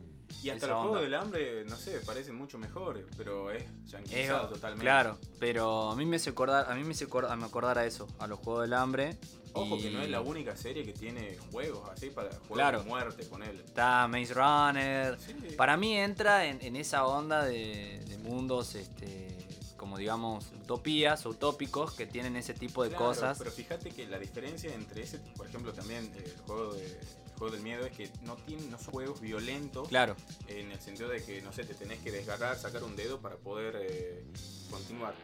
Y 0.44 0.50
hasta 0.50 0.66
los 0.66 0.82
juegos 0.82 1.02
del 1.02 1.14
hambre, 1.14 1.66
no 1.66 1.76
sé, 1.76 2.00
parecen 2.00 2.34
mucho 2.34 2.58
mejores, 2.58 3.06
pero 3.16 3.52
es 3.52 3.64
yanquizado 3.86 4.50
totalmente. 4.50 4.84
Claro, 4.84 5.20
pero 5.40 5.92
a 5.92 5.96
mí 5.96 6.04
me 6.08 6.16
hace 6.16 6.32
acordar, 6.32 6.72
a 6.72 6.74
mí 6.74 6.84
me 6.84 6.94
hace 6.94 7.04
acordar, 7.04 7.38
me 7.38 7.46
acordar 7.46 7.78
a 7.78 7.86
eso, 7.86 8.08
a 8.18 8.26
los 8.26 8.40
Juegos 8.40 8.64
del 8.64 8.74
Hambre. 8.74 9.18
Ojo 9.54 9.76
y 9.76 9.82
que 9.84 9.92
no 9.92 10.02
es 10.02 10.10
la 10.10 10.22
única 10.22 10.56
serie 10.58 10.84
que 10.84 10.94
tiene 10.94 11.38
juegos 11.52 11.88
así 11.92 12.10
para 12.10 12.30
Claro. 12.52 12.80
de 12.80 12.86
muerte 12.90 13.28
con 13.30 13.44
él. 13.44 13.62
Está 13.64 14.08
Maze 14.08 14.34
Runner. 14.34 15.20
Sí. 15.20 15.34
Para 15.56 15.78
mí 15.78 15.96
entra 15.96 16.46
en, 16.48 16.60
en 16.62 16.76
esa 16.76 17.06
onda 17.06 17.44
de, 17.46 18.04
de 18.08 18.18
mundos, 18.18 18.74
este, 18.74 19.41
como 19.82 19.98
digamos, 19.98 20.52
utopías, 20.62 21.26
utópicos 21.26 21.96
que 21.96 22.06
tienen 22.06 22.36
ese 22.36 22.54
tipo 22.54 22.84
de 22.84 22.90
Claro, 22.90 23.06
cosas. 23.06 23.40
Pero 23.40 23.50
fíjate 23.50 23.90
que 23.90 24.06
la 24.06 24.20
diferencia 24.20 24.72
entre 24.76 25.02
ese, 25.02 25.18
por 25.36 25.48
ejemplo, 25.48 25.74
también 25.74 26.06
eh, 26.16 26.24
el 26.24 26.40
juego, 26.42 26.74
de, 26.76 26.86
el 26.86 27.34
juego 27.36 27.52
del 27.56 27.64
miedo 27.64 27.84
es 27.88 27.92
que 27.98 28.08
no, 28.22 28.36
tienen, 28.36 28.70
no 28.70 28.78
son 28.78 28.94
juegos 28.94 29.20
violentos 29.20 29.88
Claro, 29.88 30.16
en 30.48 30.72
el 30.72 30.80
sentido 30.80 31.10
de 31.10 31.24
que, 31.24 31.42
no 31.42 31.52
sé, 31.52 31.64
te 31.64 31.74
tenés 31.74 31.98
que 31.98 32.12
desgarrar, 32.12 32.60
sacar 32.60 32.84
un 32.84 32.96
dedo 32.96 33.20
para 33.20 33.38
poder 33.38 33.76
eh, 33.82 34.24
continuar, 34.70 35.16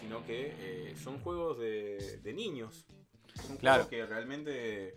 sino 0.00 0.24
que 0.24 0.54
eh, 0.58 0.96
son 1.04 1.20
juegos 1.20 1.58
de, 1.58 2.18
de 2.22 2.32
niños. 2.32 2.86
Son 3.46 3.58
Claro. 3.58 3.84
juegos 3.84 3.90
que 3.90 4.06
realmente, 4.06 4.94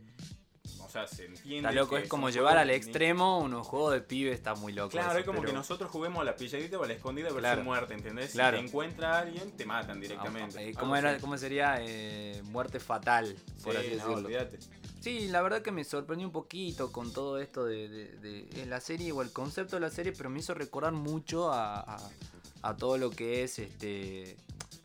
o 0.81 0.89
sea, 0.89 1.07
se 1.07 1.25
entiende. 1.25 1.57
está 1.69 1.71
loco, 1.71 1.97
es 1.97 2.07
como 2.09 2.29
llevar 2.29 2.57
al 2.57 2.69
extremo 2.69 3.39
unos 3.39 3.67
juegos 3.67 3.93
de 3.93 4.01
pibe, 4.01 4.31
está 4.31 4.55
muy 4.55 4.73
loco. 4.73 4.89
Claro, 4.91 5.11
eso, 5.11 5.19
es 5.19 5.25
como 5.25 5.39
pero- 5.39 5.51
que 5.51 5.57
nosotros 5.57 5.89
juguemos 5.91 6.21
a 6.21 6.23
la 6.25 6.35
pilladita 6.35 6.77
o 6.79 6.83
a 6.83 6.87
la 6.87 6.93
escondida 6.93 7.25
versión 7.25 7.41
Claro. 7.41 7.63
muerte, 7.63 7.93
¿entendés? 7.93 8.31
Claro. 8.31 8.57
Si 8.57 8.63
te 8.63 8.69
encuentra 8.69 9.15
a 9.15 9.19
alguien, 9.21 9.51
te 9.55 9.65
matan 9.65 9.99
directamente. 9.99 10.57
Ah, 10.57 10.61
eh, 10.61 10.67
Algo 10.69 10.79
¿Cómo, 10.79 10.95
era. 10.95 11.17
¿Cómo 11.19 11.37
sería? 11.37 11.77
Eh, 11.81 12.41
muerte 12.45 12.79
fatal, 12.79 13.35
por 13.63 13.73
Sí, 13.73 13.79
así 13.79 13.87
no, 13.89 13.93
decirlo. 13.95 14.15
olvídate. 14.27 14.59
Sí, 15.01 15.27
la 15.29 15.41
verdad 15.41 15.61
que 15.61 15.71
me 15.71 15.83
sorprendió 15.85 16.27
un 16.27 16.33
poquito 16.33 16.91
con 16.91 17.13
todo 17.13 17.39
esto 17.39 17.63
de, 17.65 17.87
de- 17.87 18.17
de- 18.17 18.43
de 18.43 18.65
la 18.65 18.81
serie 18.81 19.11
o 19.13 19.21
el 19.21 19.31
concepto 19.31 19.77
de 19.77 19.79
la 19.81 19.89
serie, 19.89 20.11
pero 20.11 20.29
me 20.29 20.39
hizo 20.39 20.53
recordar 20.53 20.91
mucho 20.91 21.51
a, 21.53 21.79
a- 21.79 22.09
a 22.61 22.75
todo 22.75 22.97
lo 22.97 23.09
que 23.09 23.43
es 23.43 23.59
este 23.59 24.35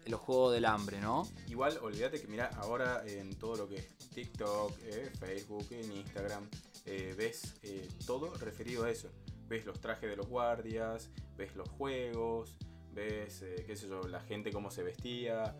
los 0.06 0.20
juegos 0.20 0.54
del 0.54 0.64
hambre, 0.64 1.00
¿no? 1.00 1.26
Igual, 1.48 1.78
olvídate 1.82 2.20
que 2.20 2.26
mira, 2.26 2.50
ahora 2.56 3.02
en 3.06 3.34
todo 3.36 3.56
lo 3.56 3.68
que 3.68 3.76
es 3.76 3.88
TikTok, 4.14 4.78
eh, 4.82 5.10
Facebook, 5.18 5.66
en 5.70 5.92
Instagram, 5.92 6.48
eh, 6.86 7.14
ves 7.16 7.54
eh, 7.62 7.88
todo 8.06 8.34
referido 8.34 8.84
a 8.84 8.90
eso. 8.90 9.10
Ves 9.48 9.64
los 9.64 9.80
trajes 9.80 10.08
de 10.10 10.16
los 10.16 10.28
guardias, 10.28 11.10
ves 11.36 11.54
los 11.56 11.68
juegos, 11.68 12.56
ves, 12.92 13.42
eh, 13.42 13.64
qué 13.66 13.76
sé 13.76 13.88
yo, 13.88 14.02
la 14.02 14.20
gente 14.20 14.52
cómo 14.52 14.70
se 14.70 14.82
vestía. 14.82 15.56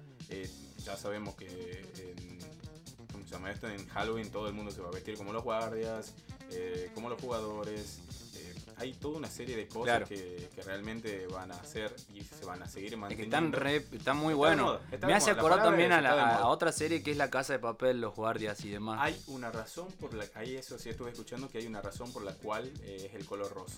ya 0.78 0.96
sabemos 0.96 1.34
que 1.34 1.46
en, 1.46 2.38
¿cómo 3.10 3.24
se 3.24 3.30
llama 3.30 3.50
esto? 3.50 3.68
En 3.68 3.86
Halloween 3.88 4.30
todo 4.30 4.48
el 4.48 4.54
mundo 4.54 4.70
se 4.70 4.82
va 4.82 4.88
a 4.88 4.92
vestir 4.92 5.16
como 5.16 5.32
los 5.32 5.42
guardias, 5.42 6.14
como 6.94 7.08
los 7.08 7.20
jugadores. 7.20 8.00
Hay 8.76 8.92
toda 8.94 9.18
una 9.18 9.28
serie 9.28 9.56
de 9.56 9.66
cosas 9.68 9.84
Claro. 9.84 10.06
que, 10.08 10.48
que 10.54 10.62
realmente 10.62 11.26
van 11.28 11.50
a 11.52 11.54
hacer 11.56 11.94
y 12.14 12.22
se 12.22 12.44
van 12.44 12.62
a 12.62 12.68
seguir 12.68 12.86
Es 12.86 12.90
que 12.92 12.96
manteniendo. 12.96 13.36
están, 13.36 13.52
re, 13.52 13.76
están 13.92 14.16
muy 14.16 14.34
buenos. 14.34 14.80
Me 15.06 15.14
hace 15.14 15.30
acordar 15.30 15.62
también 15.62 15.92
a, 15.92 16.00
la- 16.00 16.36
a 16.36 16.46
otra 16.48 16.72
serie 16.72 17.02
que 17.02 17.10
es 17.10 17.16
La 17.16 17.30
Casa 17.30 17.52
de 17.54 17.58
Papel, 17.58 18.00
Los 18.00 18.14
Guardias 18.14 18.64
y 18.64 18.70
demás. 18.70 18.98
Hay 19.02 19.20
una 19.28 19.50
razón 19.50 19.88
por 20.00 20.14
la 20.14 20.24
ahí 20.34 20.56
eso 20.56 20.78
sí 20.78 20.88
estuve 20.90 21.10
escuchando 21.10 21.48
que 21.48 21.58
hay 21.58 21.66
una 21.66 21.80
razón 21.82 22.12
por 22.12 22.22
la 22.22 22.32
cual 22.34 22.70
eh, 22.82 23.06
es 23.08 23.14
el 23.14 23.24
color 23.26 23.52
rosa. 23.52 23.76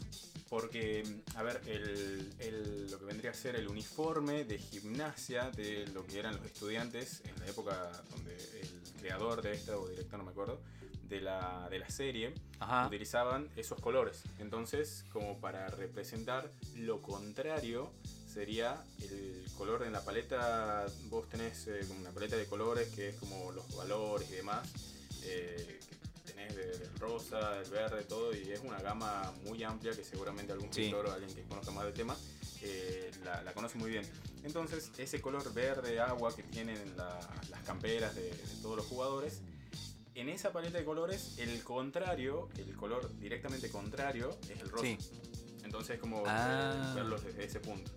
Porque, 0.49 1.03
a 1.35 1.43
ver, 1.43 1.61
el, 1.67 2.33
el- 2.39 2.91
lo 2.91 2.99
que 2.99 3.05
vendría 3.05 3.31
a 3.33 3.35
ser 3.35 3.57
el 3.57 3.69
uniforme 3.69 4.45
de 4.45 4.59
gimnasia 4.59 5.51
de 5.51 5.87
lo 5.89 6.07
que 6.07 6.19
eran 6.21 6.37
los 6.37 6.47
estudiantes 6.47 7.23
en 7.25 7.39
la 7.41 7.47
época 7.51 7.91
donde 8.11 8.35
el 8.35 9.01
creador 9.01 9.43
de 9.43 9.53
esta, 9.55 9.77
o 9.77 9.89
director, 9.89 10.19
no 10.19 10.25
me 10.25 10.31
acuerdo, 10.31 10.61
de 11.09 11.21
la, 11.21 11.69
de 11.71 11.79
la 11.79 11.89
serie, 11.91 12.35
Ajá. 12.59 12.87
utilizaban 12.87 13.49
esos 13.57 13.81
colores. 13.81 14.23
Entonces, 14.39 15.05
como 15.13 15.39
para 15.41 15.69
representar 15.69 16.51
lo 16.77 17.01
contrario, 17.03 17.93
sería 18.27 18.83
el 19.03 19.45
color 19.57 19.85
en 19.85 19.93
la 19.93 20.05
paleta. 20.05 20.87
Vos 21.09 21.29
tenés 21.29 21.67
eh, 21.69 21.81
una 21.99 22.11
paleta 22.11 22.37
de 22.37 22.47
colores 22.47 22.89
que 22.95 23.11
es 23.11 23.17
como 23.17 23.53
los 23.53 23.75
valores 23.77 24.31
y 24.31 24.35
demás. 24.37 24.69
eh, 25.25 25.81
tenés 26.25 26.55
del 26.57 26.91
rosa, 26.99 27.59
el 27.61 27.71
verde, 27.71 28.03
todo, 28.05 28.35
y 28.35 28.51
es 28.53 28.61
una 28.61 28.79
gama 28.81 29.33
muy 29.45 29.63
amplia 29.63 29.93
que 29.93 30.05
seguramente 30.05 30.53
algún 30.53 30.73
Sí. 30.73 30.83
pintor 30.83 31.07
o 31.07 31.13
alguien 31.13 31.33
que 31.35 31.43
conozca 31.45 31.71
más 31.73 31.85
del 31.85 31.95
tema 31.95 32.17
eh, 32.63 33.11
la, 33.25 33.43
la 33.43 33.53
conoce 33.55 33.79
muy 33.79 33.91
bien. 33.91 34.05
Entonces, 34.43 34.91
ese 34.99 35.21
color 35.21 35.53
verde 35.55 36.01
agua 36.01 36.35
que 36.35 36.43
tienen 36.43 36.79
la- 36.97 37.19
las 37.51 37.63
camperas 37.63 38.15
de, 38.17 38.23
de 38.31 38.55
todos 38.63 38.77
los 38.77 38.87
jugadores, 38.87 39.41
en 40.17 40.29
esa 40.31 40.51
paleta 40.53 40.79
de 40.79 40.85
colores, 40.85 41.37
el 41.39 41.63
contrario, 41.63 42.49
el 42.57 42.75
color 42.75 43.11
directamente 43.19 43.71
contrario, 43.71 44.37
es 44.49 44.61
el 44.61 44.69
rosa. 44.71 44.85
Sí. 44.85 44.99
Entonces, 45.63 45.99
como 46.01 46.23
Ah. 46.27 46.91
eh, 46.91 46.95
verlos 46.95 47.23
desde 47.23 47.45
ese 47.45 47.61
punto. 47.61 47.91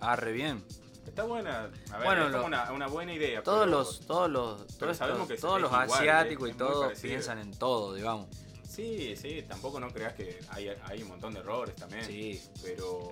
Ah, 0.00 0.14
re 0.16 0.32
bien. 0.32 0.62
Está 1.06 1.24
buena, 1.24 1.64
a 1.90 1.98
ver, 1.98 2.04
Bueno, 2.06 2.26
es 2.26 2.32
lo- 2.32 2.44
una, 2.46 2.70
una 2.72 2.86
buena 2.86 3.12
idea. 3.14 3.42
Todos 3.42 3.68
los, 3.68 4.00
todos 4.06 4.30
los, 4.30 4.66
todos, 4.78 5.28
que 5.28 5.36
todos 5.36 5.60
los 5.60 5.72
asiáticos 5.72 6.48
es 6.48 6.54
y 6.54 6.58
muy 6.58 6.66
todo 6.68 6.82
parecido. 6.82 7.08
piensan 7.10 7.38
en 7.38 7.50
todo, 7.52 7.94
digamos. 7.94 8.26
Sí, 8.68 9.14
sí, 9.16 9.42
tampoco 9.48 9.78
no 9.80 9.90
creas 9.90 10.14
que 10.14 10.38
hay, 10.48 10.68
hay 10.84 11.02
un 11.02 11.08
montón 11.08 11.32
de 11.34 11.40
errores 11.40 11.76
también. 11.76 12.04
Sí. 12.04 12.42
Pero 12.62 13.10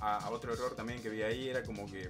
a, 0.00 0.16
a 0.18 0.30
otro 0.30 0.52
error 0.52 0.74
también 0.74 1.00
que 1.00 1.08
vi 1.08 1.22
ahí 1.22 1.48
era 1.48 1.62
como 1.62 1.86
que 1.90 2.08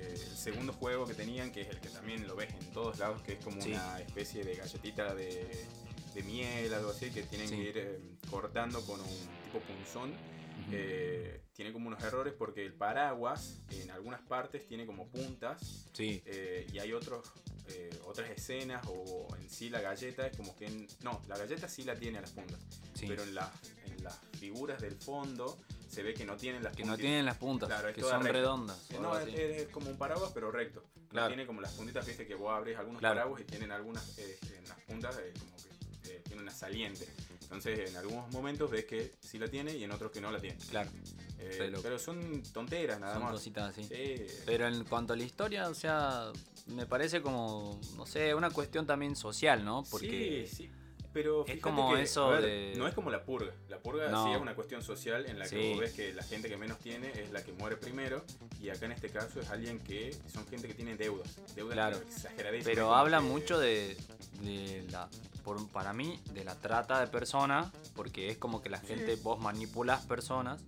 eh, 0.00 0.12
el 0.12 0.36
segundo 0.36 0.72
juego 0.72 1.06
que 1.06 1.14
tenían, 1.14 1.50
que 1.50 1.62
es 1.62 1.68
el 1.68 1.80
que 1.80 1.88
también 1.88 2.26
lo 2.26 2.36
ves 2.36 2.52
en 2.60 2.72
todos 2.72 2.98
lados, 2.98 3.20
que 3.22 3.32
es 3.34 3.44
como 3.44 3.60
Sí. 3.60 3.72
una 3.72 4.00
especie 4.00 4.44
de 4.44 4.54
galletita 4.54 5.14
de, 5.14 5.66
de 6.14 6.22
miel, 6.22 6.72
algo 6.74 6.90
así, 6.90 7.10
que 7.10 7.22
tienen 7.24 7.48
Sí. 7.48 7.56
que 7.56 7.62
ir 7.62 7.78
eh, 7.78 8.00
cortando 8.30 8.80
con 8.86 9.00
un 9.00 9.06
tipo 9.44 9.60
punzón. 9.66 10.10
Ujú. 10.10 10.70
Eh, 10.72 11.42
tiene 11.52 11.72
como 11.72 11.88
unos 11.88 12.02
errores 12.02 12.34
porque 12.36 12.64
el 12.64 12.72
paraguas 12.74 13.58
en 13.70 13.90
algunas 13.90 14.20
partes 14.22 14.66
tiene 14.66 14.86
como 14.86 15.08
puntas 15.08 15.86
Sí. 15.92 16.22
eh, 16.26 16.66
y 16.72 16.78
hay 16.78 16.92
otros, 16.92 17.26
eh, 17.68 17.90
otras 18.04 18.30
escenas 18.30 18.84
o 18.88 19.28
en 19.36 19.48
sí 19.50 19.70
la 19.70 19.80
galleta 19.80 20.26
es 20.26 20.36
como 20.36 20.54
que... 20.56 20.66
en- 20.66 20.86
no, 21.02 21.22
la 21.28 21.36
galleta 21.38 21.68
sí 21.68 21.82
la 21.84 21.94
tiene 21.96 22.18
a 22.18 22.20
las 22.22 22.32
puntas, 22.32 22.58
sí. 22.94 23.06
pero 23.06 23.22
en, 23.22 23.34
la- 23.34 23.52
en 23.86 24.02
las 24.04 24.18
figuras 24.38 24.80
del 24.80 24.96
fondo 24.96 25.58
se 25.88 26.02
ve 26.02 26.14
que 26.14 26.24
no 26.24 26.36
tienen 26.36 26.62
las 26.62 26.74
que 26.76 26.82
no 26.82 26.88
puntitas. 26.90 27.06
tienen 27.08 27.24
las 27.24 27.36
puntas, 27.38 27.68
Claro, 27.68 27.88
es 27.88 27.94
que 27.94 28.00
son 28.02 28.22
recta. 28.22 28.32
redondas. 28.32 28.90
Eh, 28.90 28.98
No, 29.00 29.18
es, 29.18 29.28
es 29.34 29.68
como 29.68 29.90
un 29.90 29.96
paraguas 29.96 30.30
pero 30.34 30.50
recto. 30.50 30.84
No 31.12 31.26
tiene 31.26 31.46
como 31.46 31.60
las 31.60 31.72
puntitas, 31.72 32.06
viste 32.06 32.26
que 32.26 32.34
vos 32.34 32.50
abrís 32.52 32.76
algunos 32.76 33.00
Claro. 33.00 33.14
paraguas 33.16 33.40
y 33.40 33.44
tienen 33.44 33.72
algunas 33.72 34.18
eh, 34.18 34.38
en 34.56 34.68
las 34.68 34.78
puntas 34.80 35.18
eh, 35.18 35.32
como 35.38 35.56
que 35.56 36.10
eh, 36.10 36.20
tiene 36.24 36.42
una 36.42 36.52
saliente. 36.52 37.08
Entonces 37.42 37.88
en 37.90 37.96
algunos 37.96 38.30
momentos 38.30 38.70
ves 38.70 38.84
que 38.84 39.14
sí 39.20 39.38
la 39.38 39.48
tiene 39.48 39.74
y 39.74 39.82
en 39.84 39.90
otros 39.90 40.10
que 40.12 40.20
no 40.20 40.30
la 40.30 40.38
tiene. 40.40 40.58
Claro, 40.70 40.90
Eh, 41.38 41.72
pero 41.82 41.98
son 41.98 42.42
tonteras 42.52 43.00
nada 43.00 43.14
son 43.14 43.22
más. 43.22 43.32
cositas 43.32 43.70
así. 43.70 43.84
Sí. 43.84 44.26
Pero 44.44 44.66
en 44.68 44.84
cuanto 44.84 45.14
a 45.14 45.16
la 45.16 45.22
historia, 45.22 45.68
o 45.68 45.74
sea, 45.74 46.30
me 46.66 46.84
parece 46.84 47.22
como, 47.22 47.80
no 47.96 48.04
sé, 48.04 48.34
una 48.34 48.50
cuestión 48.50 48.86
también 48.86 49.16
social, 49.16 49.64
¿no? 49.64 49.82
Porque 49.90 50.46
sí, 50.50 50.56
sí. 50.64 50.70
Pero 51.12 51.46
es 51.46 51.60
como 51.60 51.94
que, 51.94 52.02
eso 52.02 52.26
a 52.26 52.30
ver, 52.40 52.42
de- 52.42 52.74
No 52.76 52.86
es 52.86 52.94
como 52.94 53.10
la 53.10 53.24
purga. 53.24 53.52
La 53.68 53.78
purga 53.78 54.08
No. 54.08 54.24
sí 54.24 54.32
es 54.32 54.40
una 54.40 54.54
cuestión 54.54 54.82
social 54.82 55.26
en 55.26 55.38
la 55.38 55.48
que 55.48 55.70
vos 55.70 55.80
ves 55.80 55.92
que 55.94 56.12
la 56.12 56.22
gente 56.22 56.48
que 56.48 56.56
menos 56.56 56.78
tiene 56.78 57.10
es 57.10 57.30
la 57.32 57.42
que 57.42 57.52
muere 57.52 57.76
primero. 57.76 58.24
Y 58.60 58.68
acá 58.70 58.86
en 58.86 58.92
este 58.92 59.08
caso 59.08 59.40
es 59.40 59.50
alguien 59.50 59.78
que. 59.80 60.14
Son 60.32 60.46
gente 60.46 60.68
que 60.68 60.74
tiene 60.74 60.96
deudas. 60.96 61.36
Deudas 61.54 61.74
Claro. 61.74 61.96
exageradísimas. 61.98 62.66
Pero 62.74 62.94
habla 62.94 63.18
que- 63.18 63.24
mucho 63.24 63.58
de, 63.58 63.96
de 64.42 64.86
la, 64.90 65.08
por, 65.44 65.66
para 65.70 65.92
mí, 65.92 66.20
de 66.32 66.44
la 66.44 66.54
trata 66.56 67.00
de 67.00 67.06
personas, 67.06 67.72
porque 67.94 68.28
es 68.28 68.36
como 68.38 68.60
que 68.62 68.68
la 68.68 68.78
gente, 68.78 69.16
vos 69.16 69.40
manipulas 69.40 70.04
personas, 70.04 70.62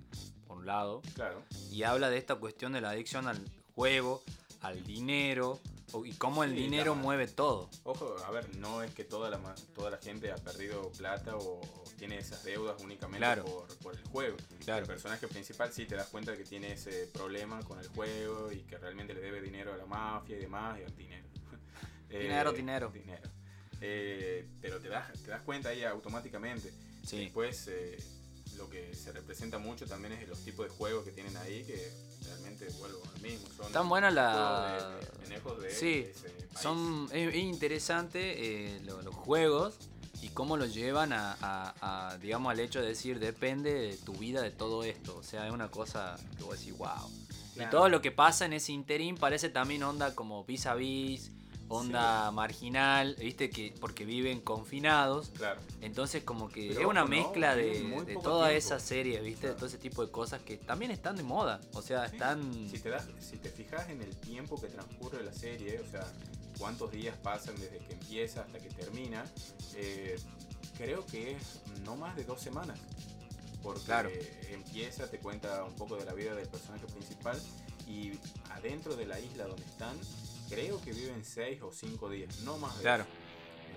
por 0.46 0.56
un 0.58 0.66
lado, 0.66 1.02
Claro. 1.14 1.42
y 1.70 1.82
habla 1.82 2.08
de 2.10 2.16
esta 2.18 2.34
cuestión 2.36 2.72
de 2.72 2.80
la 2.80 2.90
adicción 2.90 3.28
al 3.28 3.38
juego, 3.74 4.22
al 4.62 4.82
dinero, 4.84 5.60
y 6.04 6.12
cómo 6.14 6.44
el 6.44 6.50
Sí, 6.50 6.56
dinero 6.56 6.92
claro. 6.92 6.96
mueve 6.96 7.26
todo. 7.28 7.68
Ojo, 7.84 8.16
a 8.24 8.30
ver, 8.30 8.54
no 8.56 8.82
es 8.82 8.94
que 8.94 9.04
toda 9.04 9.30
la, 9.30 9.38
toda 9.74 9.90
la 9.90 9.98
gente 9.98 10.30
ha 10.32 10.36
perdido 10.36 10.90
plata 10.92 11.36
o, 11.36 11.60
o 11.60 11.84
tiene 11.98 12.18
esas 12.18 12.44
deudas 12.44 12.80
únicamente 12.82 13.18
Claro. 13.18 13.44
por, 13.44 13.78
por 13.78 13.94
el 13.96 14.04
juego. 14.04 14.36
Claro. 14.64 14.82
El 14.82 14.86
personaje 14.88 15.26
principal 15.28 15.72
sí 15.72 15.86
te 15.86 15.94
das 15.96 16.08
cuenta 16.08 16.36
que 16.36 16.44
tiene 16.44 16.72
ese 16.72 17.06
problema 17.12 17.60
con 17.64 17.78
el 17.78 17.88
juego 17.88 18.50
y 18.52 18.60
que 18.62 18.78
realmente 18.78 19.14
le 19.14 19.20
debe 19.20 19.40
dinero 19.40 19.72
a 19.72 19.76
la 19.76 19.86
mafia 19.86 20.36
y 20.36 20.40
demás, 20.40 20.78
y 20.80 20.84
al 20.84 20.96
dinero. 20.96 21.28
Dinero, 22.08 22.52
dinero. 22.52 22.90
Dinero. 22.92 23.28
Eh, 23.80 24.46
pero 24.60 24.78
te 24.80 24.88
das, 24.88 25.12
te 25.22 25.30
das 25.30 25.42
cuenta 25.42 25.68
ahí 25.70 25.84
automáticamente. 25.84 26.72
Sí. 27.06 27.18
Después, 27.24 27.68
eh, 27.68 27.96
lo 28.60 28.68
que 28.70 28.94
se 28.94 29.10
representa 29.12 29.58
mucho 29.58 29.86
también 29.86 30.12
es 30.12 30.28
los 30.28 30.38
tipos 30.40 30.66
de 30.66 30.70
juegos 30.70 31.04
que 31.04 31.10
tienen 31.12 31.36
ahí, 31.38 31.64
que 31.64 31.90
realmente 32.24 32.68
vuelvo 32.78 33.00
al 33.14 33.20
mismo. 33.22 33.48
Son 33.56 33.72
Tan 33.72 33.88
buena 33.88 34.10
la- 34.10 34.76
juegos 34.78 34.92
de- 34.92 35.00
de 35.00 35.18
pendejos 35.18 35.62
de 35.62 35.70
Sí. 35.74 36.06
Son, 36.60 37.08
es, 37.12 37.28
es 37.34 37.42
interesante 37.42 38.20
eh, 38.76 38.80
lo- 38.84 39.00
los 39.02 39.14
juegos 39.14 39.74
y 40.20 40.28
cómo 40.28 40.56
lo 40.58 40.66
llevan 40.66 41.12
a, 41.14 41.36
a- 41.40 42.10
a, 42.10 42.18
digamos, 42.18 42.50
al 42.50 42.60
hecho 42.60 42.80
de 42.82 42.88
decir, 42.88 43.18
depende 43.18 43.72
de 43.72 43.96
tu 43.96 44.12
vida 44.14 44.42
de 44.42 44.50
todo 44.50 44.84
esto. 44.84 45.16
O 45.16 45.22
sea, 45.22 45.46
es 45.46 45.52
una 45.52 45.70
cosa 45.70 46.16
que 46.36 46.44
vos 46.44 46.58
decís, 46.58 46.76
wow. 46.76 47.10
Y 47.56 47.64
todo 47.70 47.88
lo 47.88 48.00
que 48.02 48.10
pasa 48.10 48.44
en 48.46 48.52
ese 48.52 48.72
interín 48.72 49.16
parece 49.16 49.48
también 49.48 49.82
onda 49.82 50.14
como 50.14 50.44
vis 50.44 50.66
a 50.66 50.74
vis, 50.74 51.30
onda 51.72 52.30
marginal, 52.32 53.14
viste 53.18 53.48
que 53.48 53.72
porque 53.80 54.04
viven 54.04 54.40
confinados. 54.40 55.30
Claro. 55.36 55.60
Entonces 55.80 56.22
como 56.24 56.48
que 56.48 56.68
Pero 56.68 56.80
es 56.80 56.86
una 56.86 57.04
mezcla 57.04 57.54
de, 57.56 57.80
de 58.04 58.16
toda 58.16 58.52
esa 58.52 58.78
serie, 58.80 59.20
viste, 59.20 59.48
de 59.48 59.54
todo 59.54 59.66
ese 59.66 59.78
tipo 59.78 60.04
de 60.04 60.10
cosas 60.10 60.42
que 60.42 60.56
también 60.56 60.90
están 60.90 61.16
de 61.16 61.22
moda. 61.22 61.60
O 61.74 61.80
sea, 61.82 62.08
Sí. 62.08 62.16
están... 62.16 62.68
Si 62.68 62.78
te, 62.80 62.90
das, 62.90 63.06
si 63.20 63.36
te 63.38 63.50
fijas 63.50 63.88
en 63.88 64.02
el 64.02 64.14
tiempo 64.16 64.60
que 64.60 64.66
transcurre 64.68 65.22
la 65.22 65.32
serie, 65.32 65.78
o 65.80 65.90
sea, 65.90 66.06
cuántos 66.58 66.90
días 66.90 67.16
pasan 67.22 67.54
desde 67.58 67.78
que 67.78 67.92
empieza 67.94 68.42
hasta 68.42 68.58
que 68.58 68.68
termina, 68.70 69.24
eh, 69.76 70.18
creo 70.76 71.06
que 71.06 71.32
es 71.32 71.60
no 71.84 71.96
más 71.96 72.16
de 72.16 72.24
dos 72.24 72.40
semanas. 72.40 72.78
Porque 73.62 73.82
Claro. 73.84 74.10
empieza, 74.50 75.08
te 75.10 75.18
cuenta 75.18 75.62
un 75.64 75.74
poco 75.76 75.96
de 75.96 76.04
la 76.04 76.14
vida 76.14 76.34
del 76.34 76.48
personaje 76.48 76.86
principal 76.86 77.38
y 77.86 78.12
adentro 78.50 78.96
de 78.96 79.06
la 79.06 79.20
isla 79.20 79.46
donde 79.46 79.64
están, 79.64 79.96
creo 80.50 80.80
que 80.82 80.92
viven 80.92 81.24
6 81.24 81.62
o 81.62 81.72
5 81.72 82.10
días, 82.10 82.40
no 82.40 82.58
más 82.58 82.76
de 82.76 82.82
Claro. 82.82 83.04
eso. 83.04 83.12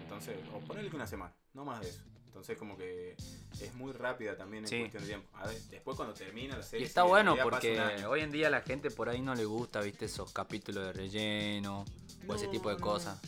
Entonces, 0.04 0.36
o 0.54 0.60
ponerle 0.60 0.90
que 0.90 0.96
una 0.96 1.08
semana, 1.08 1.34
no 1.54 1.64
más 1.66 1.82
de 1.82 1.90
eso. 1.90 2.02
Entonces 2.28 2.58
como 2.58 2.76
que 2.76 3.16
es 3.62 3.74
muy 3.76 3.92
rápida 3.92 4.36
también 4.36 4.64
en 4.64 4.68
Sí. 4.70 4.80
cuestión 4.80 5.04
de 5.04 5.08
tiempo. 5.10 5.30
A 5.38 5.48
ver, 5.48 5.62
después 5.70 5.96
cuando 5.96 6.16
termina 6.16 6.56
la 6.58 6.62
Y 6.62 6.68
serie... 6.68 6.86
está 6.88 7.04
bueno 7.04 7.36
porque 7.44 7.80
hoy 8.08 8.22
en 8.22 8.32
día 8.32 8.50
la 8.50 8.62
gente 8.62 8.90
por 8.90 9.08
ahí 9.08 9.22
no 9.22 9.36
le 9.36 9.46
gusta, 9.46 9.82
viste, 9.82 10.06
esos 10.06 10.34
capítulos 10.34 10.84
de 10.86 10.94
relleno 10.94 11.86
o 12.28 12.34
ese 12.36 12.48
tipo 12.48 12.70
de 12.70 12.78
cosas. 12.78 13.20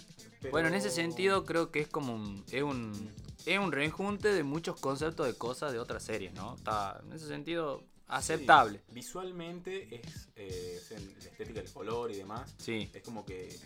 pero- 0.42 0.52
Bueno, 0.52 0.68
en 0.70 0.74
ese 0.76 0.90
sentido 0.90 1.46
creo 1.46 1.72
que 1.72 1.82
es 1.82 1.88
como 1.88 2.16
un, 2.16 2.44
es 2.52 2.64
un, 2.64 3.12
es 3.46 3.60
un 3.60 3.72
rejunte 3.72 4.34
de 4.34 4.44
muchos 4.44 4.80
conceptos 4.80 5.28
de 5.28 5.36
cosas 5.38 5.72
de 5.72 5.78
otras 5.80 6.04
series, 6.04 6.34
¿no? 6.34 6.56
Está, 6.56 7.00
en 7.06 7.14
ese 7.14 7.28
sentido, 7.28 7.84
aceptable. 8.08 8.80
Sí, 8.80 8.94
visualmente 8.94 9.96
es 9.96 10.30
eh, 10.36 10.80
sea, 10.88 11.00
la 11.00 11.30
estética, 11.30 11.60
el 11.62 11.72
color 11.72 12.12
y 12.12 12.16
demás. 12.18 12.54
Sí, 12.58 12.90
Es 12.94 13.02
como 13.04 13.26
que 13.26 13.58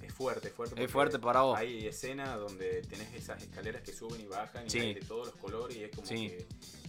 mm, 0.00 0.04
es 0.04 0.12
fuerte, 0.12 0.48
es 0.48 0.54
fuerte. 0.54 0.84
es 0.84 0.90
fuerte 0.90 1.18
para 1.18 1.40
vos. 1.42 1.58
Hay 1.58 1.86
escenas 1.86 2.38
donde 2.38 2.82
tenés 2.82 3.12
esas 3.14 3.42
escaleras 3.42 3.82
que 3.82 3.92
suben 3.92 4.20
y 4.20 4.26
bajan 4.26 4.66
y 4.66 4.70
Sí. 4.70 4.78
hay 4.80 4.94
de 4.94 5.00
todos 5.00 5.26
los 5.28 5.36
colores 5.36 5.76
y 5.76 5.84
es 5.84 5.90
como 5.94 6.06
Sí. 6.06 6.28
que... 6.28 6.46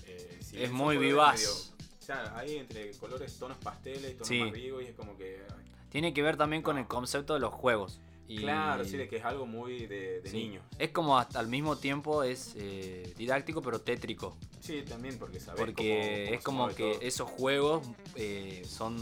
eh, 0.07 0.39
si 0.41 0.61
Es 0.63 0.71
muy 0.71 0.97
vivaz. 0.97 1.35
medio- 1.35 1.75
o 1.99 2.05
sea, 2.05 2.37
hay 2.37 2.57
entre 2.57 2.91
colores, 2.97 3.35
tonos 3.39 3.57
pasteles 3.57 4.11
y 4.11 4.13
tonos 4.15 4.29
más 4.31 4.51
vivos 4.51 4.83
y 4.83 4.85
es 4.87 4.95
como 4.95 5.17
que... 5.17 5.41
Tiene 5.89 6.13
que 6.13 6.21
ver 6.21 6.37
también 6.37 6.61
con 6.61 6.77
el 6.77 6.85
concepto 6.87 7.33
de 7.33 7.39
los 7.39 7.51
juegos. 7.53 7.99
Y 8.27 8.37
Claro, 8.39 8.83
sí, 8.85 8.97
de 8.97 9.07
que 9.07 9.17
es 9.17 9.25
algo 9.25 9.45
muy 9.47 9.85
de, 9.87 10.21
de 10.21 10.29
sí. 10.29 10.37
niño. 10.37 10.61
Es 10.77 10.89
como 10.91 11.17
hasta 11.17 11.39
al 11.39 11.47
mismo 11.47 11.77
tiempo 11.77 12.23
es 12.23 12.53
eh, 12.57 13.13
didáctico 13.17 13.61
pero 13.61 13.81
tétrico. 13.81 14.37
Sí, 14.65 14.81
también 14.81 15.17
porque 15.19 15.39
sabes 15.39 15.59
Porque 15.59 16.33
es 16.33 16.41
como 16.41 16.67
que 16.69 16.93
todo. 16.93 17.01
esos 17.01 17.29
juegos 17.29 17.87
eh, 18.15 18.63
son 18.67 18.97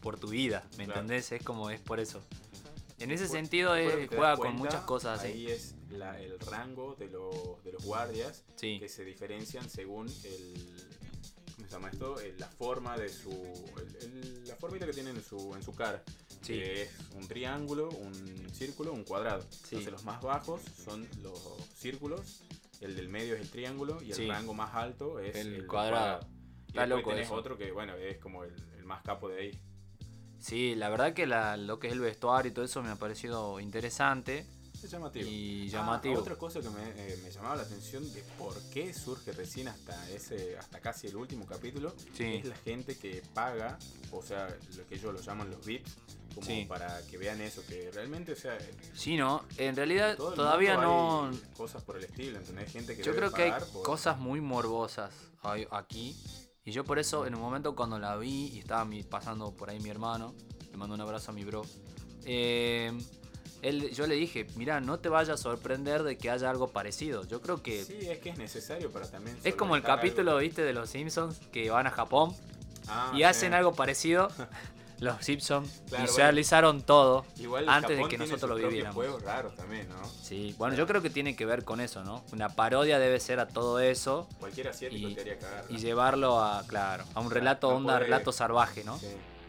por 0.00 0.18
tu 0.18 0.28
vida, 0.28 0.66
¿me 0.78 0.84
Claro. 0.86 1.00
entendés? 1.00 1.32
Es 1.32 1.42
como 1.42 1.68
es 1.70 1.80
por 1.80 2.00
eso. 2.00 2.22
En 2.98 3.10
ese 3.10 3.28
sentido 3.28 3.74
después 3.74 4.04
eh, 4.04 4.08
juega 4.08 4.36
con 4.36 4.54
muchas 4.56 4.82
cosas 4.84 5.20
así. 5.20 5.28
Ahí 5.32 5.46
es 5.48 5.74
la- 5.90 6.18
el 6.20 6.38
rango 6.40 6.94
de, 6.98 7.08
los- 7.08 7.62
de 7.64 7.72
los 7.72 7.84
guardias 7.84 8.42
Sí, 8.56 8.78
que 8.78 8.88
se 8.88 9.04
diferencian 9.04 9.68
según 9.68 10.06
el 10.24 10.88
¿cómo 11.56 11.66
se 11.68 11.72
llama 11.72 11.90
esto? 11.90 12.20
Eh, 12.20 12.34
la 12.38 12.46
forma 12.48 12.96
de 12.96 13.08
su 13.10 13.30
el- 13.30 13.96
el- 14.02 14.48
la 14.48 14.56
formita 14.56 14.86
que 14.86 14.92
tienen 14.94 15.16
en 15.16 15.22
su 15.24 15.54
en 15.54 15.62
su 15.62 15.74
cara 15.74 16.02
sí, 16.40 16.54
que 16.54 16.82
es 16.84 16.90
un 17.16 17.26
triángulo 17.28 17.88
un 17.90 18.14
círculo 18.54 18.92
un 18.94 19.04
cuadrado 19.04 19.42
Sí. 19.50 19.58
entonces 19.76 19.92
los 19.92 20.04
más 20.04 20.22
bajos 20.22 20.62
son 20.82 21.06
los 21.22 21.38
círculos 21.78 22.40
el 22.80 22.96
del 22.96 23.08
medio 23.08 23.34
es 23.34 23.40
el 23.40 23.50
triángulo 23.50 24.00
y 24.02 24.08
el 24.10 24.14
Sí. 24.14 24.26
rango 24.26 24.54
más 24.54 24.74
alto 24.74 25.18
es 25.20 25.36
El 25.36 25.54
el, 25.54 25.66
cuadrado. 25.66 26.20
y 26.66 26.68
Está 26.68 26.86
loco 26.86 27.10
tenés 27.10 27.26
eso. 27.26 27.34
otro 27.34 27.56
que 27.58 27.70
bueno 27.72 27.94
es 27.94 28.18
como 28.18 28.44
el, 28.44 28.54
el 28.76 28.84
más 28.84 29.02
capo 29.02 29.28
de 29.28 29.40
ahí 29.40 29.60
Sí, 30.38 30.74
la 30.74 30.88
verdad 30.88 31.12
que 31.12 31.26
la- 31.26 31.56
lo 31.58 31.78
que 31.78 31.88
es 31.88 31.92
el 31.92 32.00
vestuario 32.00 32.50
y 32.50 32.54
todo 32.54 32.64
eso 32.64 32.82
me 32.82 32.88
ha 32.88 32.96
parecido 32.96 33.60
interesante 33.60 34.46
es 34.86 34.90
llamativo 34.92 35.28
y 35.28 35.66
Ah, 35.68 35.72
llamativo. 35.72 36.18
otra 36.20 36.36
cosa 36.36 36.60
que 36.60 36.68
me, 36.70 36.82
eh, 36.96 37.18
me 37.22 37.30
llamaba 37.30 37.56
la 37.56 37.62
atención 37.62 38.02
de 38.12 38.22
por 38.38 38.54
qué 38.70 38.92
surge 38.94 39.32
recién 39.32 39.68
hasta 39.68 40.08
ese 40.10 40.56
hasta 40.58 40.80
casi 40.80 41.06
el 41.08 41.16
último 41.16 41.46
capítulo 41.46 41.94
Sí. 42.16 42.36
es 42.36 42.44
la 42.46 42.56
gente 42.56 42.96
que 42.96 43.22
paga, 43.34 43.78
o 44.12 44.22
sea, 44.22 44.48
lo 44.76 44.86
que 44.86 44.94
ellos 44.96 45.12
lo 45.14 45.20
llaman 45.20 45.50
los 45.50 45.64
VIPs, 45.64 45.96
como 46.34 46.46
Sí. 46.46 46.64
para 46.68 47.04
que 47.06 47.18
vean 47.18 47.40
eso, 47.40 47.62
que 47.66 47.90
realmente, 47.92 48.32
o 48.32 48.36
sea, 48.36 48.56
en 48.56 48.76
Sí, 48.96 49.16
no, 49.16 49.44
en 49.56 49.74
realidad 49.76 50.16
todavía 50.16 50.76
no... 50.76 51.30
cosas 51.56 51.82
por 51.82 51.96
el 51.96 52.04
estilo, 52.04 52.38
¿entendés? 52.38 52.70
Gente 52.72 52.96
que 52.96 53.02
Yo 53.02 53.14
creo 53.14 53.32
que 53.32 53.42
hay 53.42 53.52
por- 53.72 53.82
cosas 53.82 54.18
muy 54.18 54.40
morbosas 54.40 55.12
aquí. 55.70 56.16
Y 56.64 56.72
yo 56.72 56.84
por 56.84 56.98
eso 56.98 57.26
en 57.26 57.34
un 57.34 57.40
momento 57.40 57.74
cuando 57.74 57.98
la 57.98 58.16
vi 58.16 58.48
y 58.52 58.58
estaba 58.60 58.84
mi- 58.84 59.02
pasando 59.02 59.50
por 59.56 59.70
ahí 59.70 59.80
mi 59.80 59.88
hermano, 59.88 60.34
le 60.70 60.76
mando 60.76 60.94
un 60.94 61.00
abrazo 61.00 61.30
a 61.30 61.34
mi 61.34 61.44
bro. 61.44 61.62
eh, 62.26 62.92
él, 63.62 63.90
yo 63.92 64.06
le 64.06 64.14
dije, 64.14 64.46
mira, 64.56 64.80
no 64.80 64.98
te 64.98 65.08
vayas 65.08 65.30
a 65.40 65.42
sorprender 65.42 66.02
de 66.02 66.16
que 66.16 66.30
haya 66.30 66.48
algo 66.50 66.68
parecido. 66.68 67.24
Yo 67.26 67.40
creo 67.40 67.62
que 67.62 67.84
Sí, 67.84 67.98
es 68.08 68.18
que 68.18 68.30
es 68.30 68.38
necesario 68.38 68.90
para 68.90 69.06
también... 69.10 69.36
es 69.44 69.54
como 69.54 69.76
el 69.76 69.82
capítulo, 69.82 70.32
algo. 70.32 70.40
viste, 70.40 70.62
de 70.62 70.72
los 70.72 70.88
Simpsons 70.90 71.38
que 71.52 71.70
van 71.70 71.86
a 71.86 71.90
Japón 71.90 72.34
Ah, 72.88 73.12
y 73.14 73.22
hacen 73.22 73.54
algo 73.54 73.72
parecido. 73.74 74.28
Los 75.00 75.24
Simpsons 75.24 75.82
Claro, 75.88 76.04
visualizaron 76.04 76.82
todo. 76.82 77.24
Igual 77.38 77.66
antes 77.70 77.96
de 77.96 78.06
que 78.06 78.18
nosotros 78.18 78.50
lo 78.50 78.56
viviéramos. 78.56 78.94
juegos 78.94 79.22
raros 79.22 79.56
también, 79.56 79.88
¿no? 79.88 79.96
Sí, 80.22 80.54
bueno, 80.58 80.74
yo 80.76 80.86
creo 80.86 81.00
que 81.00 81.08
tiene 81.08 81.34
que 81.34 81.46
ver 81.46 81.64
con 81.64 81.80
eso, 81.80 82.04
¿no? 82.04 82.22
Una 82.32 82.50
parodia 82.50 82.98
debe 82.98 83.18
ser 83.18 83.40
a 83.40 83.48
todo 83.48 83.80
eso 83.80 84.28
Cualquier 84.38 84.68
asiático 84.68 85.08
Y- 85.08 85.14
te 85.14 85.22
haría 85.22 85.38
cagar. 85.38 85.64
y 85.70 85.78
llevarlo 85.78 86.38
a, 86.42 86.66
claro, 86.66 87.04
a 87.14 87.20
un 87.20 87.30
relato, 87.30 87.70
no 87.70 87.76
un 87.78 87.84
puede- 87.84 87.98
relato 88.00 88.30
salvaje, 88.30 88.84
¿no? 88.84 88.98
Sí, 88.98 89.06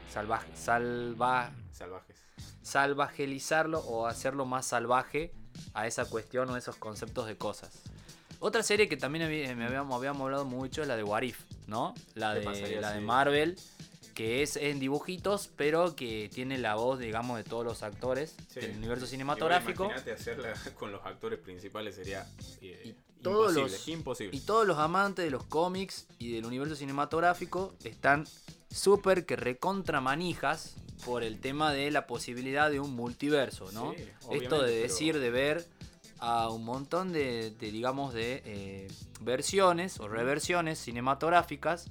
Salvaje, 0.10 0.48
salva, 0.56 1.52
salvajes. 1.74 2.16
Salvajelizarlo 2.62 3.80
o 3.80 4.08
hacerlo 4.08 4.46
más 4.46 4.66
salvaje 4.66 5.32
a 5.74 5.88
esa 5.88 6.06
cuestión 6.06 6.50
o 6.50 6.58
esos 6.58 6.76
conceptos 6.76 7.28
de 7.28 7.38
cosas. 7.38 7.72
Otra 8.40 8.64
serie 8.64 8.88
que 8.90 8.98
también 8.98 9.26
habí- 9.26 9.56
me 9.56 9.66
habíamos, 9.66 9.96
habíamos 9.96 10.22
hablado 10.24 10.46
mucho 10.46 10.82
es 10.82 10.88
la 10.88 10.96
de 10.96 11.04
Warif, 11.04 11.40
¿no? 11.68 11.94
La 12.16 12.34
¿Qué 12.34 12.40
de, 12.40 13.02
Marvel, 13.02 13.56
que 14.16 14.42
es 14.42 14.56
en 14.56 14.80
dibujitos, 14.80 15.50
pero 15.56 15.96
que 15.96 16.30
tiene 16.34 16.58
la 16.58 16.76
voz, 16.76 17.00
digamos, 17.00 17.38
de 17.38 17.44
todos 17.44 17.64
los 17.64 17.84
actores 17.84 18.36
Sí. 18.50 18.60
del 18.62 18.78
universo 18.78 19.06
cinematográfico. 19.06 19.86
Imagínate 19.86 20.12
hacerla 20.14 20.54
con 20.80 20.92
los 20.92 21.06
actores 21.06 21.40
principales 21.40 21.96
sería 21.96 22.28
eh, 22.62 22.82
Y 22.96 23.22
todos 23.24 23.52
imposible, 23.56 23.72
los- 23.72 23.88
imposible. 23.88 24.38
Y 24.38 24.40
todos 24.42 24.66
los 24.66 24.80
amantes 24.80 25.24
de 25.24 25.32
los 25.32 25.44
cómics 25.44 26.08
y 26.18 26.34
del 26.34 26.46
universo 26.46 26.76
cinematográfico 26.76 27.74
están 27.84 28.26
súper 28.72 29.26
que 29.28 29.36
recontra 29.36 30.02
manijas 30.02 30.76
por 31.06 31.24
el 31.24 31.40
tema 31.40 31.72
de 31.74 31.92
la 31.92 32.08
posibilidad 32.08 32.70
de 32.70 32.80
un 32.80 32.96
multiverso, 32.96 33.72
¿no? 33.72 33.94
Sí, 33.96 34.04
Esto 34.32 34.62
de 34.62 34.72
pero- 34.72 34.82
decir, 34.82 35.20
de 35.20 35.30
ver 35.32 35.66
a 36.20 36.50
un 36.50 36.64
montón 36.64 37.12
de, 37.12 37.52
de, 37.52 37.72
digamos, 37.72 38.14
de 38.14 38.42
eh, 38.46 38.88
versiones 39.22 40.00
o 40.00 40.08
reversiones 40.08 40.78
cinematográficas 40.80 41.88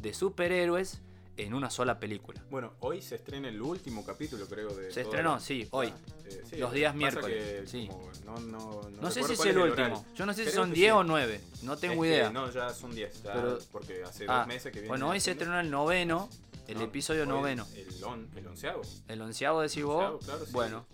de 0.00 0.14
superhéroes 0.14 1.00
en 1.36 1.52
una 1.52 1.68
sola 1.68 1.98
película. 1.98 2.40
Bueno, 2.48 2.74
hoy 2.80 3.02
se 3.02 3.16
estrena 3.16 3.48
el 3.48 3.60
último 3.60 4.04
capítulo, 4.04 4.46
creo. 4.46 4.68
De 4.74 4.92
Se 4.92 5.00
estrenó, 5.02 5.40
sí, 5.40 5.66
hoy. 5.72 5.88
eh, 6.26 6.42
sí, 6.48 6.56
Los 6.58 6.72
días 6.72 6.94
miércoles, 6.94 7.62
que 7.62 7.66
sí. 7.66 7.88
como 7.88 8.08
no, 8.24 8.38
no, 8.40 8.82
no 8.90 9.02
No 9.02 9.10
sé 9.10 9.24
si 9.24 9.32
es 9.32 9.44
el 9.44 9.58
último. 9.58 10.06
Yo 10.14 10.26
no 10.26 10.32
sé 10.32 10.44
si 10.44 10.52
son 10.52 10.70
que 10.70 10.76
10 10.76 10.92
sí. 10.92 10.96
o 10.96 11.02
9. 11.04 11.40
No 11.62 11.76
tengo 11.76 12.04
Es 12.04 12.10
que 12.10 12.16
idea. 12.16 12.30
no, 12.30 12.50
ya 12.52 12.70
son 12.70 12.94
10. 12.94 13.22
ya, 13.24 13.32
Pero- 13.32 13.58
porque 13.72 14.04
hace 14.04 14.26
Ah, 14.28 14.38
dos 14.38 14.46
meses 14.46 14.72
que 14.72 14.78
viene. 14.78 14.88
bueno, 14.88 15.08
hoy 15.10 15.18
se 15.20 15.32
estrenó 15.32 15.58
el 15.58 15.70
noveno, 15.70 16.28
el 16.68 16.78
No, 16.78 16.84
episodio 16.84 17.26
noveno. 17.26 17.66
El, 17.74 18.04
on, 18.04 18.28
el 18.36 18.46
onceavo. 18.46 18.82
El 19.08 19.20
onceavo 19.20 19.60
decís 19.60 19.82
vos. 19.84 19.96
Onceavo, 20.04 20.18
claro, 20.20 20.46
sí. 20.46 20.52
Bueno, 20.52 20.86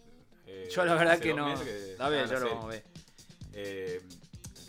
Eh, 0.47 0.69
yo 0.75 0.85
la 0.85 0.95
verdad 0.95 1.19
que 1.19 1.33
no. 1.35 1.55
que 1.63 1.97
A 1.99 2.09
ver, 2.09 2.27
ya 2.29 2.35
la 2.35 2.41
lo 2.41 2.47
vamos 2.51 2.65
a 2.65 2.69
ver. 2.69 2.85
Eh, 3.53 4.01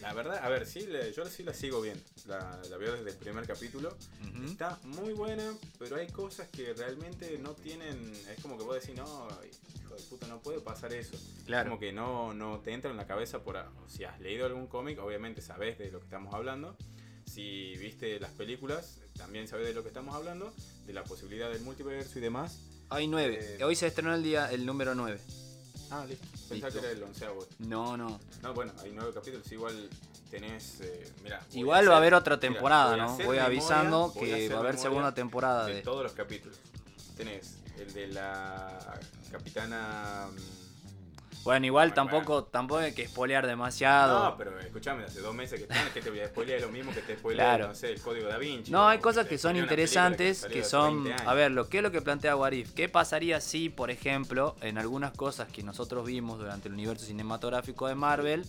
la 0.02 0.14
verdad, 0.14 0.39
a 0.43 0.49
ver, 0.49 0.66
sí, 0.66 0.88
yo 1.16 1.26
sí 1.26 1.43
la 1.43 1.54
sigo 1.54 1.82
viendo. 1.82 2.04
La, 2.28 2.60
la 2.70 2.78
veo 2.78 2.93
desde 2.93 3.12
el 3.12 3.16
primer 3.18 3.45
capítulo. 3.47 3.95
Ujú. 4.28 4.45
Está 4.45 4.80
muy 4.84 5.14
buena, 5.14 5.54
pero 5.80 5.95
hay 5.97 6.08
cosas 6.08 6.47
que 6.49 6.74
realmente 6.74 7.38
no 7.39 7.54
tienen. 7.54 8.12
Es 8.30 8.41
como 8.41 8.58
que 8.58 8.64
vos 8.64 8.76
decís, 8.80 8.95
no, 8.95 9.28
hijo 9.80 9.95
de 9.95 10.02
puta, 10.04 10.28
no 10.28 10.39
puede 10.39 10.60
pasar 10.62 10.93
eso. 10.93 11.18
Claro. 11.45 11.70
Como 11.70 11.80
que 11.80 11.91
no, 11.93 12.34
no 12.34 12.60
te 12.60 12.74
entra 12.74 12.89
en 12.91 12.97
la 12.97 13.06
cabeza 13.08 13.43
por. 13.43 13.64
Si 13.88 14.04
has 14.04 14.20
leído 14.20 14.45
algún 14.47 14.68
cómic, 14.68 14.99
obviamente 14.99 15.41
sabes 15.41 15.78
de 15.78 15.91
lo 15.91 15.99
que 15.99 16.06
estamos 16.06 16.34
hablando. 16.34 16.76
Si 17.26 17.76
viste 17.78 18.19
las 18.19 18.32
películas, 18.32 18.97
también 19.17 19.47
sabes 19.47 19.67
de 19.67 19.74
lo 19.74 19.82
que 19.84 19.89
estamos 19.89 20.15
hablando. 20.15 20.53
De 20.86 20.93
la 20.93 21.03
posibilidad 21.03 21.49
del 21.49 21.61
multiverso 21.61 22.17
y 22.19 22.22
demás. 22.22 22.59
Hay 22.89 23.07
nueve. 23.07 23.39
Eh, 23.59 23.63
Hoy 23.63 23.76
se 23.76 23.88
estrenó 23.88 24.13
el 24.13 24.24
día 24.24 24.51
el 24.51 24.65
número 24.65 24.93
9. 24.95 25.19
Ah, 25.91 26.05
listo. 26.07 26.26
Pensaba 26.49 26.67
Listo. 26.69 26.82
que 26.82 26.88
era 26.88 26.91
el 26.97 27.03
onceavo. 27.03 27.47
No, 27.59 27.97
no. 27.97 28.19
No, 28.41 28.53
bueno, 28.53 28.74
hay 28.82 28.91
nueve 28.93 29.11
capítulos. 29.13 29.49
Igual 29.51 29.89
tenés. 30.30 30.80
Eh, 30.82 31.11
voy 31.22 31.32
Igual 31.59 31.89
va 31.89 31.93
a 31.95 31.97
haber 31.97 32.13
otra 32.13 32.39
temporada, 32.39 32.91
voy 32.91 32.99
¿no? 32.99 33.07
Voy 33.09 33.17
memoria, 33.19 33.45
avisando 33.45 34.09
voy 34.09 34.30
que 34.30 34.49
va 34.49 34.55
a 34.57 34.59
haber 34.59 34.78
segunda 34.78 35.13
temporada 35.13 35.65
de 35.65 35.76
de. 35.76 35.82
todos 35.82 36.03
los 36.03 36.13
capítulos. 36.13 36.57
Tenés 37.17 37.57
el 37.78 37.93
de 37.93 38.07
la 38.07 38.99
capitana. 39.32 40.28
Bueno, 41.43 41.65
igual 41.65 41.89
Bueno, 41.89 41.95
tampoco, 42.11 42.43
tampoco 42.43 42.81
hay 42.81 42.93
que 42.93 43.07
spoilear 43.07 43.47
demasiado. 43.47 44.29
No, 44.29 44.37
pero 44.37 44.59
escúchame, 44.59 45.03
hace 45.05 45.21
dos 45.21 45.33
meses 45.33 45.59
que 45.59 45.63
están, 45.63 45.91
que 45.91 46.01
te 46.01 46.09
voy 46.11 46.19
a 46.19 46.27
spoilear 46.27 46.61
lo 46.61 46.69
mismo 46.69 46.91
que 46.93 47.01
te 47.01 47.15
spoileé, 47.15 47.43
Claro. 47.43 47.67
no 47.69 47.75
sé, 47.75 47.91
el 47.91 48.01
código 48.01 48.27
da 48.27 48.37
Vinci. 48.37 48.71
No, 48.71 48.87
hay 48.87 48.99
cosas 48.99 49.25
que 49.25 49.37
son 49.39 49.55
interesantes, 49.55 50.45
que 50.45 50.63
son, 50.63 51.05
20 51.05 51.23
a 51.25 51.33
ver, 51.33 51.51
lo 51.51 51.67
que 51.67 51.77
es 51.77 51.83
lo 51.83 51.91
que 51.91 52.01
plantea 52.01 52.35
Warif, 52.35 52.73
¿qué 52.73 52.89
pasaría 52.89 53.41
si, 53.41 53.69
por 53.69 53.89
ejemplo, 53.89 54.55
en 54.61 54.77
algunas 54.77 55.11
cosas 55.13 55.51
que 55.51 55.63
nosotros 55.63 56.05
vimos 56.05 56.37
durante 56.37 56.67
el 56.67 56.75
universo 56.75 57.05
cinematográfico 57.05 57.87
de 57.87 57.95
Marvel, 57.95 58.45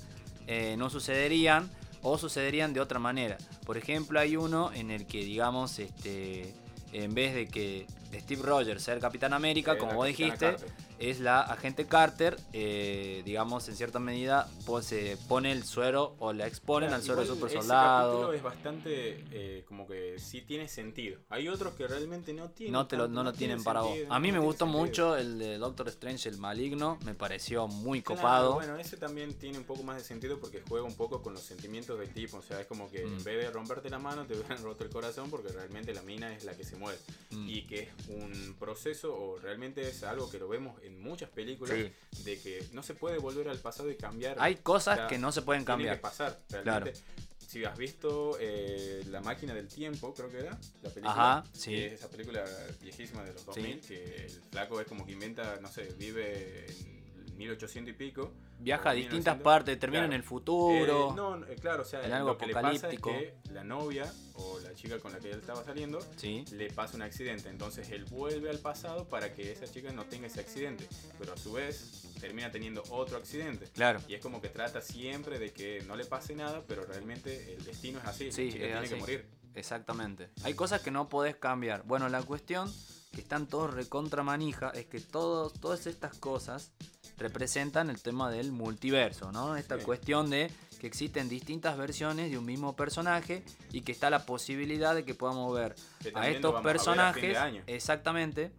eh, 0.47 0.77
no 0.77 0.91
sucederían 0.91 1.71
o 2.03 2.19
sucederían 2.19 2.75
de 2.75 2.81
otra 2.81 2.99
manera? 2.99 3.39
Por 3.65 3.79
ejemplo, 3.79 4.21
hay 4.21 4.37
uno 4.37 4.71
en 4.75 4.91
el 4.91 5.07
que, 5.07 5.25
digamos, 5.25 5.79
este, 5.79 6.53
en 6.93 7.15
vez 7.15 7.35
de 7.35 7.47
que 7.49 7.87
Steve 8.21 8.43
Rogers 8.43 8.87
el 8.89 9.01
Capitán 9.01 9.33
América, 9.33 9.73
Eh, 9.75 9.79
como 9.79 9.95
vos 9.95 10.07
Capitana 10.07 10.29
dijiste, 10.33 10.51
Carter. 10.53 10.69
es 10.99 11.21
la 11.21 11.41
agente 11.41 11.87
Carter, 11.87 12.37
eh, 12.53 13.23
digamos, 13.25 13.69
en 13.69 13.77
cierta 13.77 13.99
medida, 13.99 14.49
pues, 14.67 14.87
se 14.87 15.17
pone 15.29 15.51
el 15.53 15.65
suero 15.65 16.15
o 16.19 16.33
la 16.33 16.47
exponen 16.47 16.89
Claro, 16.91 17.01
al 17.01 17.07
suero 17.07 17.21
de 17.23 17.27
super 17.27 17.51
soldado. 17.51 18.33
es 18.33 18.43
bastante 18.43 19.25
eh, 19.31 19.65
como 19.67 19.87
que 19.87 20.19
sí 20.19 20.43
tiene 20.43 20.69
sentido. 20.69 21.19
Hay 21.31 21.49
otros 21.49 21.75
que 21.75 21.87
realmente 21.89 22.33
no 22.33 22.51
tienen. 22.51 22.73
No, 22.73 22.87
te 22.87 22.97
lo, 22.97 23.09
no 23.09 23.23
tienen 23.33 23.39
tienen 23.59 23.65
para 23.65 23.81
vos. 23.83 23.97
A 24.09 24.19
mí 24.21 24.29
no 24.31 24.39
me 24.41 24.45
gustó 24.45 24.65
sentido. 24.67 24.85
mucho 24.85 25.17
el 25.17 25.39
de 25.39 25.59
Doctor 25.59 25.89
Strange, 25.89 26.29
el 26.29 26.39
maligno. 26.39 26.99
Me 27.05 27.15
pareció 27.15 27.67
muy 27.69 28.03
Claro, 28.03 28.21
copado. 28.21 28.55
bueno, 28.55 28.77
ese 28.77 28.97
también 28.97 29.35
tiene 29.35 29.59
un 29.59 29.65
poco 29.65 29.83
más 29.83 29.97
de 29.97 30.05
sentido 30.05 30.39
porque 30.39 30.63
juega 30.69 30.87
un 30.87 30.95
poco 30.95 31.23
con 31.23 31.33
los 31.33 31.43
sentimientos 31.43 31.99
del 31.99 32.11
tipo. 32.11 32.37
O 32.37 32.43
sea, 32.43 32.61
es 32.61 32.67
como 32.67 32.91
que 32.91 33.05
Mm. 33.05 33.19
en 33.19 33.25
vez 33.25 33.45
de 33.45 33.51
romperte 33.51 33.91
la 33.91 33.99
mano, 33.99 34.27
te 34.27 34.35
hubieran 34.35 34.59
roto 34.63 34.85
el 34.85 34.91
corazón 34.91 35.31
porque 35.31 35.49
realmente 35.49 35.93
la 35.95 36.03
mina 36.03 36.33
es 36.35 36.45
la 36.45 36.55
que 36.55 36.65
se 36.65 36.77
mueve. 36.77 36.99
Mm. 37.31 37.49
Y 37.49 37.63
que 37.67 37.81
es 37.83 37.89
un 38.09 38.57
proceso, 38.59 39.15
o 39.15 39.39
realmente 39.39 39.89
es 39.89 40.03
algo 40.03 40.31
que 40.31 40.39
lo 40.39 40.49
vemos 40.49 40.81
en 40.83 41.01
muchas 41.01 41.31
películas, 41.31 41.77
Sí. 41.77 42.23
de 42.25 42.41
que 42.41 42.65
no 42.73 42.83
se 42.83 42.95
puede 42.95 43.19
volver 43.19 43.49
al 43.49 43.59
pasado 43.59 43.91
y 43.91 43.97
cambiar. 43.97 44.37
Hay 44.41 44.57
cosas 44.57 45.09
que 45.09 45.19
no 45.19 45.33
se 45.33 45.43
pueden 45.43 45.65
Tiene 45.65 45.83
que 45.83 45.87
cambiar. 45.89 46.01
pasar, 46.01 46.41
realmente. 46.51 47.01
Si 47.47 47.65
has 47.67 47.77
visto 47.77 48.39
eh, 48.41 49.05
La 49.11 49.21
máquina 49.21 49.53
del 49.53 49.69
tiempo, 49.69 50.15
creo 50.15 50.31
que 50.31 50.39
era, 50.39 50.59
la 50.83 50.89
película. 50.89 51.13
Ajá, 51.13 51.45
sí. 51.53 51.71
que 51.71 51.87
es 51.89 51.93
esa 51.95 52.09
película 52.09 52.45
viejísima 52.81 53.23
de 53.25 53.33
los 53.35 53.45
2000, 53.45 53.81
que 53.81 54.25
el 54.25 54.31
flaco 54.51 54.81
es 54.81 54.87
como 54.87 55.05
que 55.05 55.13
inventa, 55.13 55.59
no 55.61 55.69
sé, 55.71 55.93
vive 55.99 56.65
en 56.67 57.37
1800 57.37 57.93
y 57.95 57.97
pico. 57.97 58.33
Viaja 58.63 58.91
a 58.91 58.93
distintas 58.93 59.35
1900. 59.37 59.43
partes, 59.45 59.79
termina 59.79 60.01
Claro. 60.03 60.13
en 60.13 60.17
el 60.21 60.23
futuro. 60.23 61.11
Eh, 61.11 61.15
no, 61.17 61.37
eh, 61.47 61.57
claro, 61.61 61.83
o 61.83 61.85
sea, 61.85 62.05
en 62.05 62.13
algo 62.13 62.29
lo 62.31 62.39
que 62.39 62.47
le 62.47 62.53
pasa 62.55 62.71
es 62.71 62.79
apocalíptico. 62.85 63.11
que 63.11 63.35
la 63.53 63.65
novia 63.65 64.13
o 64.35 64.61
la 64.61 64.73
chica 64.75 64.99
con 64.99 65.13
la 65.13 65.19
que 65.19 65.31
él 65.31 65.39
estaba 65.41 65.65
saliendo 65.65 65.99
Sí. 66.17 66.45
le 66.53 66.71
pasa 66.73 66.97
un 66.97 67.03
accidente. 67.03 67.49
Entonces 67.49 67.91
él 67.91 68.05
vuelve 68.07 68.51
al 68.51 68.59
pasado 68.59 69.07
para 69.09 69.35
que 69.35 69.53
esa 69.53 69.67
chica 69.71 69.93
no 69.93 70.05
tenga 70.05 70.27
ese 70.29 70.41
accidente. 70.41 70.89
Pero 71.19 71.33
a 71.33 71.37
su 71.37 71.53
vez 71.53 72.09
termina 72.21 72.51
teniendo 72.51 72.83
otro 72.91 73.17
accidente. 73.19 73.67
Claro. 73.75 74.01
Y 74.09 74.15
es 74.15 74.21
como 74.21 74.41
que 74.41 74.49
trata 74.49 74.81
siempre 74.81 75.39
de 75.39 75.53
que 75.53 75.83
no 75.89 75.97
le 75.97 76.05
pase 76.05 76.35
nada, 76.35 76.63
pero 76.67 76.85
realmente 76.85 77.55
el 77.55 77.65
destino 77.65 77.99
es 77.99 78.05
así. 78.07 78.31
Sí, 78.33 78.47
la 78.47 78.53
chica 78.53 78.65
es 78.65 78.71
tiene 78.71 78.79
así. 78.87 78.95
que 78.95 79.01
morir. 79.01 79.27
Exactamente. 79.55 80.31
Hay 80.45 80.55
cosas 80.55 80.81
que 80.81 80.91
no 80.91 81.09
podés 81.09 81.37
cambiar. 81.37 81.83
Bueno, 81.83 82.09
la 82.09 82.23
cuestión 82.23 82.73
que 83.13 83.21
están 83.21 83.47
todos 83.47 83.73
recontra 83.75 84.23
manija 84.23 84.71
es 84.71 84.87
que 84.87 85.01
todos, 85.01 85.53
todas 85.55 85.87
estas 85.87 86.17
cosas 86.17 86.73
representan 87.19 87.91
el 87.91 88.01
tema 88.01 88.31
del 88.31 88.53
multiverso, 88.53 89.31
¿no? 89.33 89.57
Esta 89.57 89.79
Sí. 89.79 89.85
cuestión 89.85 90.31
de 90.31 90.51
que 90.81 90.87
existen 90.87 91.29
distintas 91.29 91.77
versiones 91.77 92.31
de 92.31 92.39
un 92.39 92.45
mismo 92.47 92.75
personaje 92.75 93.45
y 93.71 93.83
que 93.83 93.93
está 93.93 94.11
la 94.11 94.25
posibilidad 94.27 94.95
de 94.95 95.05
que 95.05 95.15
podamos 95.15 95.55
ver 95.55 95.77
Que 96.03 96.11
a 96.15 96.29
estos 96.29 96.55
a 96.55 96.59
a 96.59 96.63
personajes 96.63 97.37
exactamente. 97.67 98.51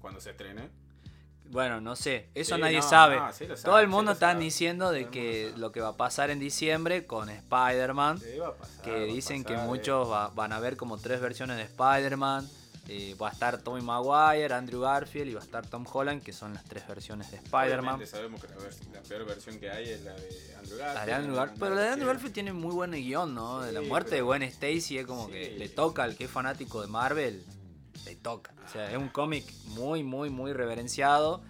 cuando 0.00 0.20
se 0.20 0.30
estrene. 0.30 0.68
Bueno, 1.48 1.80
no 1.80 1.94
sé, 1.96 2.28
eso 2.34 2.56
Sí, 2.56 2.60
nadie 2.60 2.78
no, 2.78 2.82
sabe. 2.88 3.16
no, 3.20 3.32
sí 3.32 3.46
lo 3.46 3.54
Todo 3.56 3.78
el 3.78 3.86
mundo 3.88 4.10
está 4.12 4.34
diciendo 4.34 4.90
de 4.90 5.08
que 5.08 5.52
lo 5.56 5.70
que 5.72 5.80
va 5.80 5.88
a 5.90 5.96
pasar 5.96 6.30
en 6.30 6.40
diciembre 6.40 7.06
con 7.06 7.28
Spider-Man, 7.30 8.18
pasar, 8.58 8.82
que 8.82 9.04
dicen 9.06 9.44
que 9.44 9.54
eh. 9.54 9.58
muchos 9.58 10.10
va- 10.10 10.28
van 10.28 10.52
a 10.52 10.58
ver 10.60 10.76
como 10.76 10.98
tres 10.98 11.20
versiones 11.20 11.56
de 11.56 11.62
Spider-Man. 11.62 12.48
Eh, 12.88 13.16
va 13.20 13.28
a 13.28 13.32
estar 13.32 13.60
Tobey 13.62 13.82
Maguire, 13.82 14.54
Andrew 14.54 14.80
Garfield 14.82 15.28
y 15.30 15.34
va 15.34 15.40
a 15.40 15.44
estar 15.44 15.66
Tom 15.66 15.84
Holland, 15.92 16.22
que 16.22 16.32
son 16.32 16.54
las 16.54 16.64
tres 16.64 16.86
versiones 16.86 17.30
de 17.30 17.38
Spider-Man. 17.38 18.06
Sabemos 18.06 18.40
que 18.40 18.48
la, 18.48 18.54
la 18.92 19.02
peor 19.02 19.24
versión 19.26 19.58
que 19.58 19.70
hay 19.70 19.88
es 19.90 20.02
la 20.02 20.14
de 20.14 20.54
Andrew 20.58 20.78
Garfield. 20.78 20.94
La 20.94 21.06
de 21.06 21.12
Andrew 21.14 21.34
no- 21.34 21.40
Gar- 21.42 21.50
no 21.52 21.54
pero 21.58 21.74
la 21.74 21.80
de 21.80 21.86
la 21.88 21.92
Andrew. 21.94 22.08
Garfield 22.08 22.32
tiene 22.34 22.52
muy 22.52 22.72
buen 22.74 22.92
guion, 22.92 23.34
¿no? 23.34 23.60
de 23.62 23.72
la 23.72 23.80
muerte 23.80 24.14
de 24.14 24.22
Gwen 24.22 24.42
Stacy 24.44 24.98
es 24.98 25.06
como 25.06 25.28
que 25.28 25.50
le 25.58 25.68
toca 25.68 26.04
al 26.04 26.16
que 26.16 26.24
es 26.24 26.30
fanático 26.30 26.80
de 26.80 26.86
Marvel, 26.88 27.44
le 28.04 28.16
toca. 28.16 28.52
O 28.64 28.68
sea, 28.72 28.90
es 28.90 28.96
un 28.96 29.08
cómic 29.08 29.44
muy, 29.66 30.02
muy, 30.04 30.30
muy 30.30 30.52
reverenciado. 30.52 31.42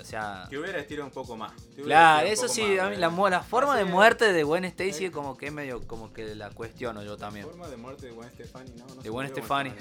O 0.00 0.04
sea, 0.04 0.46
Que 0.48 0.56
hubiera 0.56 0.78
estirado 0.78 1.06
un 1.08 1.12
poco 1.12 1.36
más. 1.36 1.52
Claro, 1.82 2.26
eso 2.28 2.46
sí, 2.48 2.62
más, 2.62 2.86
a 2.86 2.88
mí 2.88 2.94
eh. 2.94 2.98
la, 2.98 3.10
la 3.30 3.42
forma 3.42 3.76
de 3.76 3.84
muerte 3.84 4.32
de 4.32 4.44
Gwen 4.44 4.64
Stacy 4.64 5.04
eh. 5.04 5.06
es 5.08 5.12
como 5.12 5.36
que 5.36 5.50
medio 5.50 5.86
como 5.88 6.12
que 6.12 6.34
la 6.36 6.50
cuestiono 6.50 7.02
yo 7.02 7.12
La 7.12 7.16
también. 7.18 7.44
forma 7.46 7.68
de 7.68 7.76
muerte 7.76 8.06
de 8.06 8.12
Gwen 8.12 8.30
Stefani, 8.30 8.70
no, 8.76 8.86
no 8.86 9.02
De 9.02 9.10
Gwen 9.10 9.28
Stefani. 9.28 9.72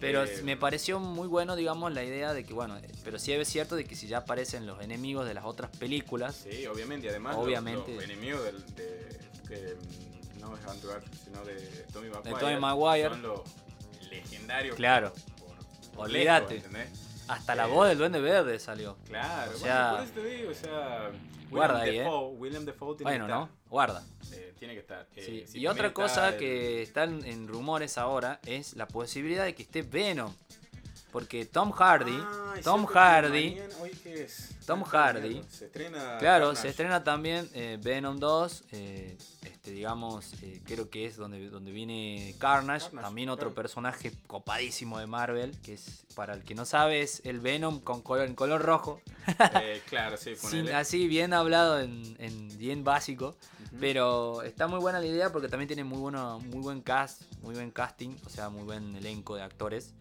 Pero 0.00 0.22
Eh, 0.24 0.42
me 0.44 0.56
pareció 0.56 1.00
muy 1.00 1.26
bueno, 1.26 1.56
digamos, 1.56 1.92
la 1.92 2.04
idea 2.04 2.32
de 2.32 2.44
que, 2.44 2.52
bueno, 2.54 2.78
pero 3.04 3.18
sí 3.18 3.32
es 3.32 3.48
cierto 3.48 3.74
de 3.76 3.84
que 3.84 3.96
si 3.96 4.06
ya 4.06 4.18
aparecen 4.18 4.66
los 4.66 4.80
enemigos 4.82 5.26
de 5.26 5.34
las 5.34 5.44
otras 5.44 5.70
películas, 5.76 6.36
Sí, 6.48 6.66
obviamente, 6.66 7.06
y 7.06 7.10
además 7.10 7.36
Obviamente. 7.36 7.94
los, 7.94 8.04
enemigos 8.04 8.44
del, 8.44 8.64
de, 8.76 9.76
mm, 10.36 10.40
no 10.40 10.56
es 10.56 10.64
Andrew 10.66 10.92
sino 11.24 11.44
de 11.44 11.56
Tommy 11.92 12.08
Maguire, 12.10 12.38
Tobey 12.38 12.60
Maguire. 12.60 13.08
son 13.10 13.22
los 13.22 13.40
legendarios. 14.10 14.76
Claro. 14.76 15.12
Olvídate. 15.96 16.62
hasta 17.26 17.54
la 17.54 17.66
Eh, 17.66 17.70
voz 17.70 17.88
del 17.88 17.98
Duende 17.98 18.20
Verde 18.20 18.58
salió. 18.58 18.96
Claro, 19.06 19.52
O 19.54 19.58
sea, 19.58 19.90
bueno, 19.90 19.96
por 19.96 20.04
eso 20.04 20.14
te 20.28 20.36
digo, 20.36 20.50
o 20.50 20.54
sea, 20.54 21.10
guarda 21.50 21.74
William 21.80 21.88
ahí, 21.90 21.96
¿eh? 21.98 22.02
Defoe, 22.04 22.34
William 22.36 22.64
Defoe 22.64 22.96
tiene 22.96 23.10
Bueno, 23.10 23.26
¿no? 23.28 23.48
Guarda. 23.68 24.04
eh, 24.32 24.47
tiene 24.58 24.74
que 24.74 24.80
estar. 24.80 25.06
Eh, 25.16 25.22
Sí. 25.24 25.44
si 25.52 25.58
Y 25.60 25.66
otra 25.66 25.92
cosa 25.92 26.30
el- 26.30 26.36
que 26.38 26.82
están 26.82 27.24
en 27.24 27.48
rumores 27.48 27.96
ahora 27.98 28.40
es 28.46 28.74
la 28.74 28.86
posibilidad 28.86 29.44
de 29.44 29.54
que 29.54 29.62
esté 29.62 29.82
Venom. 29.82 30.32
Porque 31.12 31.46
Tom 31.46 31.70
Hardy, 31.72 32.12
Ah, 32.20 32.54
Tom 32.62 32.84
Hardy, 32.86 33.50
mañana- 33.52 33.74
hoy 33.80 33.90
qué 34.02 34.24
es? 34.24 34.50
Tom 34.66 34.82
Hardy. 34.82 35.42
Se 35.48 35.64
estrena. 35.66 36.18
Claro, 36.18 36.46
Carnage. 36.48 36.60
se 36.62 36.68
estrena 36.68 37.02
también 37.02 37.48
eh, 37.54 37.78
Venom 37.82 38.18
2, 38.18 38.64
eh, 38.72 39.16
este, 39.42 39.70
digamos, 39.70 40.34
eh, 40.42 40.60
creo 40.66 40.90
que 40.90 41.06
es 41.06 41.16
donde, 41.16 41.48
donde 41.48 41.72
viene 41.72 42.34
Carnage, 42.38 42.86
Carnage, 42.86 43.02
también 43.06 43.30
otro 43.30 43.48
claro. 43.48 43.54
personaje 43.62 44.12
copadísimo 44.26 44.98
de 44.98 45.06
Marvel, 45.06 45.58
que 45.62 45.74
es, 45.74 46.04
para 46.14 46.34
el 46.34 46.44
que 46.44 46.54
no 46.54 46.66
sabe, 46.66 47.00
es 47.00 47.22
el 47.24 47.40
Venom 47.40 47.80
con 47.80 48.02
color, 48.02 48.26
en 48.26 48.34
color 48.34 48.60
rojo, 48.60 49.00
claro, 49.88 50.18
sí, 50.18 50.36
sin- 50.36 50.68
así 50.72 51.08
bien 51.08 51.32
hablado 51.32 51.80
en, 51.80 52.16
en 52.18 52.58
bien 52.58 52.84
básico, 52.84 53.34
pero 53.80 54.42
está 54.42 54.66
muy 54.66 54.78
buena 54.80 55.00
la 55.00 55.06
idea 55.06 55.32
porque 55.32 55.48
también 55.48 55.68
tiene 55.68 55.84
muy, 55.84 55.98
bueno, 56.00 56.38
muy 56.40 56.60
buen 56.60 56.82
cast, 56.82 57.22
muy 57.40 57.54
buen 57.54 57.70
casting, 57.70 58.14
o 58.26 58.28
sea, 58.28 58.50
muy 58.50 58.64
buen 58.64 58.94
elenco 58.96 59.36
de 59.36 59.42
actores, 59.42 59.94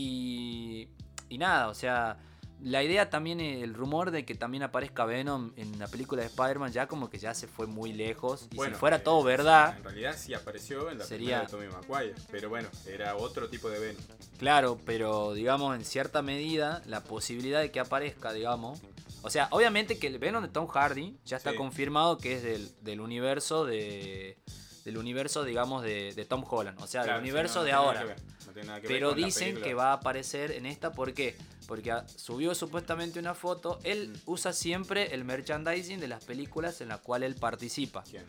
y, 0.00 0.88
y 1.28 1.38
nada, 1.38 1.68
o 1.68 1.74
sea... 1.74 2.18
La 2.62 2.82
idea 2.82 3.10
también, 3.10 3.38
eh, 3.38 3.62
el 3.62 3.74
rumor 3.74 4.10
de 4.10 4.24
que 4.24 4.34
también 4.34 4.62
aparezca 4.62 5.04
Venom 5.04 5.52
en 5.56 5.78
la 5.78 5.88
película 5.88 6.22
de 6.22 6.28
Spider-Man 6.28 6.72
ya 6.72 6.86
como 6.88 7.10
que 7.10 7.18
ya 7.18 7.34
se 7.34 7.46
fue 7.46 7.66
muy 7.66 7.92
lejos. 7.92 8.48
Y 8.50 8.56
Bueno, 8.56 8.74
si 8.74 8.80
fuera 8.80 8.96
eh, 8.96 9.00
todo 9.00 9.22
verdad, 9.22 9.76
En 9.76 9.84
realidad 9.84 10.14
sí 10.16 10.32
apareció 10.32 10.90
en 10.90 10.96
la 10.96 11.04
Sería- 11.04 11.44
primera 11.44 11.60
de 11.68 11.70
Tommy 11.70 11.86
Maguire, 11.86 12.14
pero 12.30 12.48
bueno, 12.48 12.70
era 12.86 13.14
otro 13.14 13.50
tipo 13.50 13.68
de 13.68 13.78
Venom. 13.78 14.02
claro, 14.38 14.78
pero 14.86 15.34
digamos 15.34 15.76
en 15.76 15.84
cierta 15.84 16.22
medida 16.22 16.80
la 16.86 17.04
posibilidad 17.04 17.60
de 17.60 17.70
que 17.70 17.78
aparezca, 17.78 18.32
digamos. 18.32 18.80
O 19.20 19.28
sea, 19.28 19.48
obviamente 19.50 19.98
que 19.98 20.06
el 20.06 20.18
Venom 20.18 20.42
de 20.42 20.48
Tom 20.48 20.66
Hardy 20.66 21.18
ya 21.26 21.36
está 21.36 21.50
Sí. 21.50 21.58
confirmado 21.58 22.16
que 22.16 22.36
es 22.36 22.42
del, 22.42 22.70
del 22.80 23.02
universo 23.02 23.66
de... 23.66 24.38
Del 24.86 24.96
universo, 24.98 25.44
digamos, 25.44 25.82
de, 25.82 26.14
de 26.14 26.24
Tom 26.24 26.42
Holland. 26.48 26.80
O 26.80 26.86
sea, 26.86 27.02
Claro, 27.02 27.18
del 27.18 27.26
sí, 27.26 27.30
universo 27.32 27.54
no, 27.56 27.60
no 27.62 27.66
de 27.66 27.72
ahora. 27.72 28.16
Que 28.56 28.62
ver, 28.62 28.66
no 28.66 28.66
tiene 28.66 28.66
nada 28.68 28.80
que 28.80 28.88
ver 28.88 28.96
Pero 28.96 29.08
con 29.10 29.16
dicen 29.18 29.60
que 29.62 29.74
va 29.74 29.90
a 29.90 29.92
aparecer 29.94 30.50
en 30.52 30.66
esta, 30.66 30.92
¿por 30.92 31.12
qué? 31.14 31.36
Porque 31.66 31.92
subió 32.16 32.54
supuestamente 32.54 33.18
una 33.18 33.34
foto. 33.34 33.78
Él 33.84 34.08
Mm. 34.10 34.30
usa 34.30 34.52
siempre 34.52 35.14
el 35.14 35.24
merchandising 35.24 36.00
de 36.00 36.08
las 36.08 36.24
películas 36.24 36.80
en 36.80 36.88
las 36.88 37.00
cuales 37.00 37.32
él 37.32 37.38
participa. 37.38 38.02
¿Quién? 38.04 38.24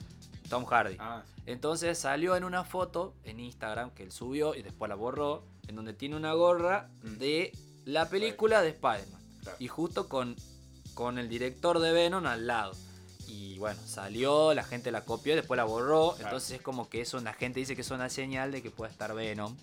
Tom 0.49 0.65
Hardy. 0.65 0.95
Ah, 0.99 1.23
Entonces 1.45 1.97
salió 1.97 2.35
en 2.35 2.43
una 2.43 2.63
foto 2.63 3.13
en 3.23 3.39
Instagram 3.39 3.91
que 3.91 4.03
él 4.03 4.11
subió 4.11 4.55
y 4.55 4.61
después 4.61 4.89
la 4.89 4.95
borró, 4.95 5.43
en 5.67 5.75
donde 5.75 5.93
tiene 5.93 6.15
una 6.15 6.33
gorra 6.33 6.89
Mm. 7.03 7.17
de 7.17 7.51
la 7.85 8.09
película 8.09 8.61
de 8.61 8.69
Spider-Man. 8.69 9.21
claro. 9.43 9.57
Y 9.59 9.67
justo 9.69 10.09
con, 10.09 10.35
con 10.93 11.17
el 11.19 11.29
director 11.29 11.79
de 11.79 11.91
Venom 11.93 12.25
al 12.25 12.47
lado. 12.47 12.73
Y 13.27 13.57
bueno, 13.59 13.79
salió, 13.85 14.53
la 14.53 14.63
gente 14.63 14.89
la 14.91 15.03
copió 15.05 15.33
y 15.33 15.35
después 15.37 15.57
la 15.57 15.63
borró. 15.65 16.11
Claro. 16.15 16.23
Entonces 16.29 16.51
es 16.57 16.61
como 16.61 16.89
que 16.89 17.01
eso, 17.01 17.19
la 17.21 17.33
gente 17.33 17.59
dice 17.59 17.75
que 17.75 17.81
es 17.81 17.91
una 17.91 18.09
señal 18.09 18.51
de 18.51 18.61
que 18.61 18.71
puede 18.71 18.91
estar 18.91 19.13
Venom. 19.13 19.55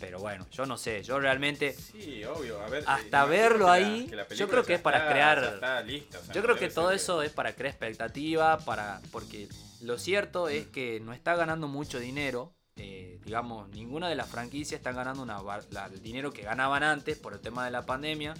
Pero 0.00 0.18
bueno, 0.20 0.46
yo 0.52 0.64
no 0.66 0.78
sé, 0.78 1.02
yo 1.02 1.18
realmente... 1.18 1.72
Sí, 1.72 2.24
obvio. 2.24 2.60
A 2.62 2.68
ver, 2.68 2.84
Hasta 2.86 3.24
verlo 3.24 3.58
que 3.58 3.64
la- 3.64 3.72
ahí, 3.72 4.06
que 4.06 4.16
la 4.16 4.28
yo 4.28 4.48
creo 4.48 4.62
que 4.64 4.74
es 4.74 4.80
para 4.80 4.98
está- 4.98 5.10
crear- 5.12 5.44
está 5.54 5.80
lista, 5.82 6.18
o 6.18 6.22
sea, 6.24 6.34
Yo 6.34 6.40
no 6.40 6.44
creo 6.46 6.56
que 6.58 6.68
todo 6.68 6.90
eso 6.92 7.22
es 7.22 7.32
para 7.32 7.52
crear 7.54 7.70
expectativa, 7.74 8.58
para 8.58 9.00
porque 9.10 9.48
lo 9.80 9.98
cierto 9.98 10.48
es 10.48 10.66
que 10.66 11.00
no 11.00 11.12
está 11.12 11.34
ganando 11.36 11.68
mucho 11.68 11.98
dinero. 11.98 12.52
eh, 12.80 13.18
digamos, 13.24 13.68
ninguna 13.70 14.08
de 14.08 14.14
las 14.14 14.28
franquicias 14.28 14.78
está 14.78 14.92
ganando 14.92 15.20
una, 15.20 15.42
la- 15.72 15.86
el 15.86 16.00
dinero 16.00 16.30
que 16.32 16.42
ganaban 16.42 16.84
antes 16.84 17.18
por 17.18 17.32
el 17.32 17.40
tema 17.40 17.64
de 17.64 17.72
la 17.72 17.84
pandemia. 17.84 18.34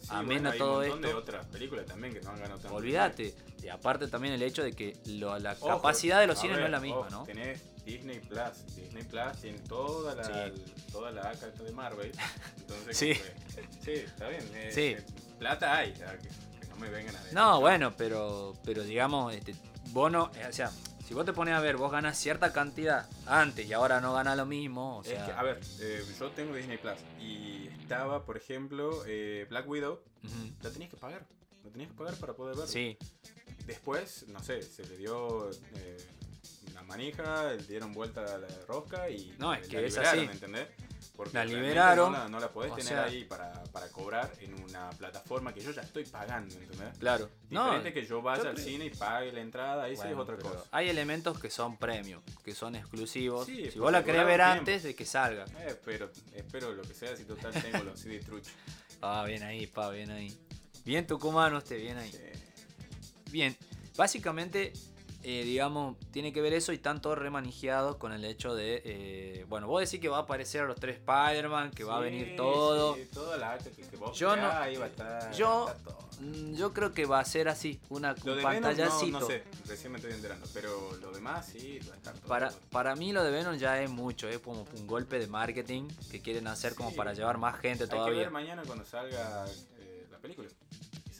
Sí, 0.00 0.14
bueno, 0.26 0.50
hay 0.52 0.58
todo 0.58 0.74
un 0.74 0.80
montón 0.82 1.02
de 1.02 1.08
esto. 1.08 1.18
otras 1.18 1.46
películas 1.46 1.86
también 1.86 2.14
que 2.14 2.20
no 2.20 2.30
han 2.30 2.38
ganado 2.40 2.60
tanto. 2.60 2.76
Olvídate. 2.76 3.34
Y 3.62 3.68
aparte 3.68 4.06
también 4.06 4.32
el 4.34 4.42
hecho 4.44 4.62
de 4.62 4.72
que 4.74 4.96
lo- 5.06 5.36
la 5.40 5.52
Ojo, 5.58 5.66
capacidad 5.66 6.20
de 6.20 6.28
los 6.28 6.38
a 6.38 6.40
cines 6.40 6.58
no 6.60 6.64
es 6.66 6.70
la 6.70 6.78
misma, 6.78 7.08
¿no? 7.10 7.24
Tenés 7.24 7.60
Disney 7.92 8.20
Plus. 8.20 8.76
Disney 8.76 9.02
Plus 9.04 9.40
tiene 9.40 9.58
toda 9.60 10.14
la, 10.14 10.24
Sí. 10.48 10.64
toda 10.92 11.10
la 11.10 11.30
ACA 11.30 11.46
de 11.48 11.72
Marvel. 11.72 12.12
Entonces, 12.58 12.96
Sí. 12.96 13.14
sí, 13.84 13.90
está 13.92 14.28
bien. 14.28 14.48
eh, 14.54 14.70
Sí. 14.72 14.80
eh, 14.98 15.04
plata 15.38 15.76
hay, 15.76 15.92
o 15.92 15.96
sea, 15.96 16.16
que, 16.18 16.28
que 16.28 16.66
no 16.68 16.76
me 16.76 16.88
vengan 16.90 17.16
a 17.16 17.18
decir. 17.20 17.34
No, 17.34 17.60
bueno, 17.60 17.94
pero, 17.96 18.54
pero 18.64 18.82
digamos, 18.84 19.34
este, 19.34 19.54
vos 19.88 20.10
no, 20.12 20.30
eh, 20.36 20.46
o 20.48 20.52
sea, 20.52 20.70
si 21.06 21.14
vos 21.14 21.24
te 21.24 21.32
pones 21.32 21.54
a 21.54 21.60
ver, 21.60 21.76
vos 21.76 21.90
ganas 21.90 22.16
cierta 22.16 22.52
cantidad 22.52 23.08
antes 23.26 23.66
y 23.66 23.72
ahora 23.72 24.00
no 24.00 24.12
ganas 24.14 24.36
lo 24.36 24.46
mismo, 24.46 24.98
o 24.98 25.04
sea, 25.04 25.18
Es 25.20 25.24
que, 25.26 25.32
a 25.32 25.42
ver, 25.42 25.60
eh, 25.80 26.04
yo 26.18 26.30
tengo 26.30 26.54
Disney 26.54 26.78
Plus 26.78 26.98
y 27.20 27.68
estaba, 27.80 28.24
por 28.24 28.36
ejemplo, 28.36 29.02
eh, 29.06 29.46
Black 29.50 29.68
Widow 29.68 30.00
Ujú. 30.24 30.52
la 30.62 30.70
tenías 30.70 30.90
que 30.90 30.96
pagar. 30.96 31.26
La 31.64 31.70
tenías 31.70 31.90
que 31.90 31.96
pagar 31.96 32.14
para 32.16 32.32
poder 32.34 32.54
verla. 32.56 32.70
Sí, 32.70 32.96
Después, 33.66 34.24
no 34.28 34.42
sé, 34.42 34.62
se 34.62 34.84
le 34.84 34.96
dio 34.96 35.48
eh, 35.76 35.96
manija, 36.90 37.54
dieron 37.68 37.92
vuelta 37.92 38.22
a 38.22 38.38
la 38.38 38.48
rosca 38.68 39.08
y 39.08 39.34
No, 39.38 39.54
es 39.54 39.62
la 39.62 39.68
que 39.68 39.86
es 39.86 39.92
liberaron, 39.94 40.18
así. 40.18 40.26
¿me 40.26 40.32
entendés? 40.34 40.66
Porque 41.16 41.34
La 41.34 41.44
liberaron, 41.44 42.12
No 42.12 42.18
la, 42.18 42.28
no 42.28 42.40
la 42.40 42.48
podés 42.50 42.70
tener 42.74 42.88
sea- 42.88 43.04
ahí 43.04 43.24
para, 43.24 43.52
para 43.64 43.88
cobrar 43.88 44.30
en 44.40 44.54
una 44.62 44.88
plataforma 44.90 45.52
que 45.52 45.60
yo 45.60 45.70
ya 45.70 45.82
estoy 45.82 46.04
pagando, 46.04 46.54
¿entendés? 46.54 46.96
claro. 46.98 47.28
No, 47.50 47.64
Diferente 47.64 47.92
que 47.92 48.06
yo 48.06 48.22
vaya 48.22 48.42
yo 48.44 48.48
al 48.50 48.58
cine 48.58 48.86
y 48.86 48.90
pague 48.90 49.30
la 49.32 49.40
entrada, 49.40 49.84
ahí 49.84 49.96
sí 49.96 50.02
es 50.02 50.06
Bueno, 50.14 50.22
otra 50.22 50.36
cosa. 50.38 50.64
Hay 50.70 50.88
elementos 50.88 51.38
que 51.38 51.50
son 51.50 51.76
premium, 51.76 52.22
que 52.44 52.54
son 52.54 52.74
exclusivos. 52.76 53.46
Sí, 53.46 53.70
si 53.70 53.78
vos 53.78 53.92
la 53.92 54.02
querés 54.04 54.24
ver 54.24 54.40
antes 54.40 54.82
de 54.82 54.94
que 54.94 55.04
salga. 55.04 55.44
Eh, 55.60 55.78
pero 55.84 56.10
espero 56.34 56.72
lo 56.72 56.82
que 56.82 56.94
sea, 56.94 57.14
si 57.16 57.24
total 57.24 57.52
tengo 57.52 57.84
los 57.84 57.98
CD 58.00 58.20
truchos. 58.20 58.52
Ah, 59.02 59.24
bien 59.26 59.42
ahí, 59.42 59.66
pa, 59.66 59.90
bien 59.90 60.10
ahí. 60.10 60.38
Bien 60.84 61.06
tucumano 61.06 61.56
este, 61.56 61.76
bien 61.76 61.96
ahí. 61.96 62.12
Bien, 63.30 63.56
básicamente, 63.96 64.72
eh, 65.22 65.44
digamos, 65.44 65.96
tiene 66.12 66.32
que 66.32 66.40
ver 66.40 66.52
eso 66.54 66.72
y 66.72 66.76
están 66.76 67.00
todos 67.02 67.18
remanijeados 67.18 67.96
con 67.96 68.12
el 68.12 68.24
hecho 68.24 68.54
de, 68.54 68.82
eh, 68.84 69.44
bueno, 69.48 69.66
vos 69.68 69.80
decís 69.82 70.00
que 70.00 70.08
va 70.08 70.18
a 70.18 70.20
aparecer 70.20 70.64
los 70.64 70.76
tres 70.80 70.96
Spider-Man, 70.96 71.70
que 71.72 71.84
va 71.84 71.96
a 71.98 72.00
venir 72.00 72.36
todo. 72.36 72.94
sí, 72.96 73.06
toda 73.12 73.36
la 73.36 73.52
arte 73.52 73.70
que, 73.70 73.82
que 73.82 73.96
vos 73.96 74.16
Yo 74.18 74.32
creás, 74.32 74.54
no- 74.54 74.60
ahí 74.60 74.76
va 74.76 74.84
a 74.84 74.88
estar. 74.88 75.32
yo- 75.32 75.64
va 75.66 75.70
a 75.72 75.74
estar 75.76 75.84
todo. 75.94 76.00
Mm, 76.20 76.54
Yo 76.54 76.72
creo 76.74 76.92
que 76.92 77.06
va 77.06 77.18
a 77.20 77.24
ser 77.24 77.48
así, 77.48 77.80
una 77.88 78.12
Lo 78.12 78.34
Venom 78.34 78.36
no, 78.36 78.42
pantallacito. 78.42 79.20
no 79.20 79.26
sé, 79.26 79.42
recién 79.66 79.90
me 79.92 79.98
estoy 79.98 80.12
enterando, 80.12 80.46
pero 80.52 80.94
lo 81.00 81.12
demás 81.12 81.46
sí, 81.46 81.78
va 81.88 81.94
a 81.94 81.96
estar 81.96 82.14
todo. 82.14 82.28
Para, 82.28 82.50
para 82.70 82.94
mí 82.94 83.12
lo 83.12 83.24
de 83.24 83.30
Venom 83.30 83.56
ya 83.56 83.80
es 83.82 83.88
mucho, 83.90 84.28
es 84.28 84.38
como 84.40 84.66
un 84.76 84.86
golpe 84.86 85.18
de 85.18 85.26
marketing 85.28 85.88
que 86.10 86.20
quieren 86.20 86.46
hacer 86.46 86.74
como 86.74 86.94
para 86.94 87.14
llevar 87.14 87.38
más 87.38 87.58
gente 87.58 87.84
Hay 87.84 87.90
que 87.90 87.96
todavía. 87.96 88.18
ver 88.18 88.30
mañana 88.30 88.62
cuando 88.66 88.84
salga 88.84 89.46
eh, 89.78 90.06
la 90.10 90.18
película. 90.18 90.48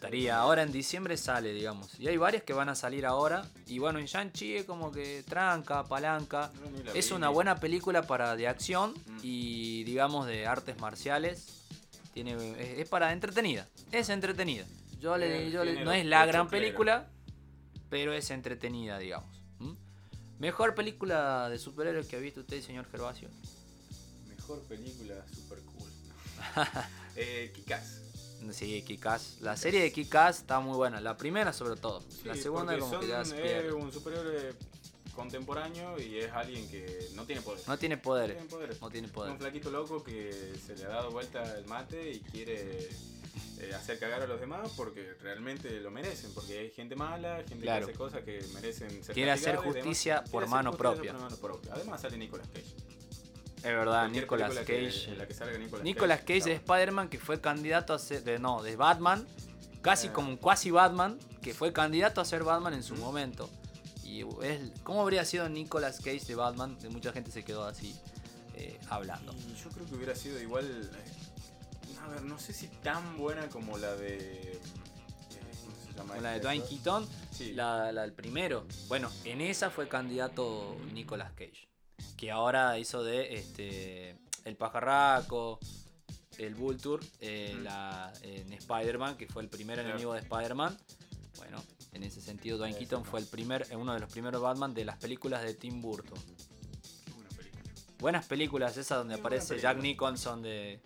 Estaría, 0.01 0.39
ahora 0.39 0.63
en 0.63 0.73
diciembre 0.73 1.19
sale, 1.19 1.53
digamos. 1.53 2.01
Y 2.01 2.09
hay 2.09 2.17
varias 2.17 2.43
que 2.43 2.55
van 2.55 2.71
a 2.71 2.75
salir 2.75 3.05
ahora. 3.05 3.45
Y 3.67 3.79
bueno, 3.81 3.99
en 3.99 4.07
Shang-Chi 4.07 4.57
es 4.57 4.65
como 4.65 4.91
que 4.91 5.23
tranca, 5.29 5.85
palanca. 5.85 6.51
No, 6.87 6.93
Es 6.93 7.11
vi, 7.11 7.15
una 7.17 7.29
buena 7.29 7.61
película 7.61 8.01
para 8.07 8.35
de 8.35 8.49
acción 8.49 8.95
Mm. 9.07 9.19
y 9.23 9.85
digamos 9.85 10.27
de 10.27 10.47
artes 10.47 10.79
marciales. 10.81 11.67
Tiene, 12.15 12.33
es, 12.59 12.79
es 12.79 12.89
para 12.89 13.13
entretenida. 13.13 13.69
Es 13.93 14.09
entretenida. 14.09 14.65
Yo 15.01 15.19
le, 15.19 15.49
Eh, 15.49 15.51
yo 15.51 15.65
le- 15.65 15.85
no 15.85 15.93
es 15.93 16.07
la 16.07 16.25
gran 16.25 16.49
película, 16.49 17.07
pero 17.91 18.15
es 18.15 18.31
entretenida, 18.31 18.99
digamos. 18.99 19.29
¿Mm? 19.59 19.75
Mejor 20.39 20.75
película 20.75 21.51
de 21.51 21.59
superhéroes 21.59 22.07
que 22.07 22.17
ha 22.17 22.21
visto 22.21 22.41
usted, 22.41 22.63
señor 22.63 22.87
Gervasio. 22.91 23.29
Mejor 24.29 24.63
película, 24.63 25.15
super 25.35 25.59
cool. 25.59 25.91
eh, 27.17 27.53
Kikaz. 27.55 28.00
Sí, 28.53 28.83
Kick-Ass. 28.83 29.39
La 29.41 29.57
serie 29.57 29.83
de 29.83 29.93
Kick-Ass 29.93 30.39
está 30.39 30.61
muy 30.61 30.77
buena. 30.77 31.01
La 31.01 31.17
primera 31.17 31.53
sobre 31.53 31.79
todo. 31.81 32.03
la 32.25 32.35
segunda 32.35 32.79
como 32.79 33.01
que 33.01 33.09
ya 33.09 33.25
son, 33.25 33.37
es 33.37 33.43
pierde. 33.43 33.73
un 33.73 33.93
superhéroe 33.93 34.55
contemporáneo 35.15 35.99
y 36.01 36.19
es 36.19 36.33
alguien 36.33 36.69
que 36.69 37.09
no 37.15 37.25
tiene 37.25 37.43
poder. 37.43 37.61
No 37.67 37.79
tiene 37.79 37.97
No 37.97 38.03
poderes. 38.03 38.37
tiene 38.37 38.51
poderes. 38.51 38.81
No 38.81 38.91
tiene 38.91 39.09
poder. 39.09 39.33
un 39.33 39.39
flaquito 39.39 39.71
loco 39.71 40.03
que 40.03 40.55
se 40.65 40.77
le 40.77 40.85
ha 40.85 40.89
dado 40.89 41.11
vuelta 41.11 41.57
el 41.59 41.67
mate 41.67 42.13
y 42.13 42.21
quiere 42.21 42.89
eh, 43.61 43.75
hacer 43.75 43.99
cagar 43.99 44.23
a 44.23 44.27
los 44.27 44.41
demás 44.41 44.71
porque 44.77 45.15
realmente 45.21 45.81
lo 45.81 45.91
merecen. 45.91 46.33
Porque 46.33 46.59
hay 46.59 46.71
gente 46.71 46.97
mala, 46.97 47.43
gente 47.47 47.63
Claro. 47.65 47.87
que 47.87 47.93
hace 47.93 47.99
cosas 47.99 48.23
que 48.23 48.43
merecen 48.55 49.05
ser 49.05 49.15
Quiere 49.15 49.31
hacer 49.33 49.57
justicia 49.57 50.17
Quiere 50.23 50.31
por 50.31 50.43
hacer 50.45 50.51
mano 50.55 50.71
justicia 50.73 50.93
propia. 50.95 51.13
por 51.13 51.21
mano 51.23 51.37
propia. 51.37 51.73
Además 51.75 52.01
sale 52.01 52.17
Nicolas 52.17 52.47
Cage. 52.49 52.65
Es 53.63 53.75
verdad, 53.77 54.09
Nicolas 54.09 54.57
que- 54.61 54.85
Cage. 54.87 55.11
en 55.13 55.19
la 55.19 55.27
que 55.27 55.35
salga 55.35 55.59
Nicolas, 55.59 55.85
Nicolas 55.85 56.21
Cage 56.21 56.41
de 56.45 56.53
Spider-Man 56.55 57.09
que 57.09 57.19
fue 57.19 57.41
candidato 57.41 57.93
a 57.95 57.99
ser. 57.99 58.25
De, 58.25 58.39
no, 58.39 58.63
de 58.63 58.77
Batman. 58.77 59.27
Casi 59.83 60.09
Eh. 60.09 60.13
como 60.13 60.29
un 60.31 60.37
quasi 60.37 60.71
Batman. 60.71 61.19
Que 61.43 61.55
fue 61.55 61.73
candidato 61.73 62.21
a 62.21 62.25
ser 62.25 62.43
Batman 62.45 62.75
en 62.75 62.83
su 62.83 62.95
Mm. 62.95 63.01
momento. 63.01 63.49
Y 64.05 64.23
es, 64.43 64.73
¿cómo 64.83 65.03
habría 65.03 65.25
sido 65.25 65.49
Nicolas 65.49 65.99
Cage 65.99 66.25
de 66.27 66.35
Batman? 66.35 66.79
De 66.81 66.89
mucha 66.91 67.13
gente 67.13 67.31
se 67.31 67.45
quedó 67.45 67.65
así 67.65 67.95
eh, 68.57 68.79
hablando. 68.91 69.33
Y 69.33 69.55
yo 69.55 69.71
creo 69.71 69.87
que 69.87 69.95
hubiera 69.95 70.15
sido 70.15 70.39
igual. 70.41 70.91
eh, 70.95 71.99
a 72.03 72.09
ver, 72.09 72.23
no 72.23 72.39
sé 72.39 72.53
si 72.53 72.67
tan 72.67 73.17
buena 73.17 73.49
como 73.49 73.79
la 73.79 73.95
de. 73.95 74.59
¿Cómo 75.65 75.77
se 75.87 75.93
llama? 75.97 76.15
Con 76.15 76.23
la 76.23 76.33
de 76.33 76.41
Dwayne? 76.41 76.65
Keaton, 76.69 77.09
Sí. 77.31 77.53
la, 77.53 77.91
la 77.93 78.03
del 78.03 78.13
primero. 78.13 78.67
Bueno, 78.89 79.11
en 79.25 79.41
esa 79.41 79.71
fue 79.71 79.89
candidato 79.89 80.77
Nicolas 80.93 81.33
Cage. 81.33 81.69
Que 82.17 82.31
ahora 82.31 82.79
hizo 82.79 83.03
de 83.03 83.35
este 83.37 84.17
El 84.45 84.57
Pajarraco, 84.57 85.59
el 86.39 86.55
Vulture, 86.55 87.05
eh, 87.21 87.55
Mm. 87.59 87.63
la, 87.65 88.13
en 88.23 88.53
Spider-Man, 88.53 89.17
que 89.17 89.27
fue 89.27 89.43
el 89.43 89.49
primer 89.49 89.77
Claro. 89.77 89.91
enemigo 89.91 90.15
de 90.15 90.21
Spider-Man. 90.21 90.77
Bueno, 91.39 91.63
en 91.93 92.03
ese 92.03 92.21
sentido, 92.21 92.57
Dwayne 92.59 92.77
Keaton 92.79 93.03
no. 93.03 93.11
fue 93.11 93.21
el 93.21 93.27
primer, 93.27 93.67
eh, 93.71 93.77
uno 93.77 93.93
de 93.95 94.01
los 94.01 94.11
primeros 94.11 94.41
Batman 94.43 94.73
de 94.75 94.85
las 94.85 94.97
películas 94.99 95.43
de 95.43 95.55
Tim 95.55 95.81
Burton. 95.81 96.19
Qué 97.05 97.13
buena 97.13 97.29
película. 97.31 97.63
Buenas 97.99 98.27
películas 98.27 98.77
esas 98.77 98.99
donde 98.99 99.15
aparece. 99.15 99.59
Jack 99.59 99.79
Nicholson 99.79 100.43
de, 100.43 100.81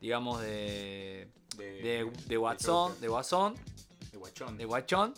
digamos, 0.00 0.40
de, 0.40 1.28
De, 1.56 1.64
de, 1.82 2.12
de 2.26 2.38
Watson, 2.38 3.00
de 3.00 3.08
Guasón, 3.08 3.54
de 4.12 4.18
Guachón. 4.18 4.56
de 4.58 4.64
Guachón 4.64 5.14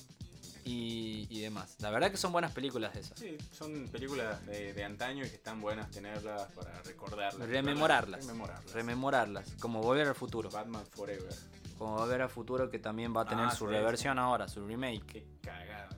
y, 0.68 1.26
y 1.30 1.40
demás. 1.40 1.76
La 1.80 1.90
verdad 1.90 2.10
que 2.10 2.16
son 2.16 2.32
buenas 2.32 2.52
películas 2.52 2.94
esas. 2.96 3.18
Sí, 3.18 3.36
son 3.52 3.88
películas 3.88 4.44
de, 4.46 4.72
de 4.74 4.84
antaño 4.84 5.24
y 5.24 5.28
que 5.28 5.36
están 5.36 5.60
buenas 5.60 5.90
tenerlas 5.90 6.42
para 6.52 6.82
recordarlas. 6.82 7.48
Rememorarlas. 7.48 8.20
Rememorarlas. 8.26 8.72
Rememorarlas, 8.72 9.54
como 9.60 9.80
Volver 9.80 10.08
al 10.08 10.14
Futuro. 10.14 10.50
Batman 10.50 10.84
Forever. 10.86 11.34
Como 11.78 11.96
Volver 11.96 12.22
al 12.22 12.28
Futuro 12.30 12.70
que 12.70 12.78
también 12.78 13.16
va 13.16 13.22
a 13.22 13.24
tener 13.26 13.46
Ah, 13.46 13.50
su 13.50 13.66
sí, 13.66 13.72
reversión 13.72 14.18
ahora, 14.18 14.48
su 14.48 14.66
remake. 14.66 15.06
Qué 15.06 15.26
cagada. 15.42 15.88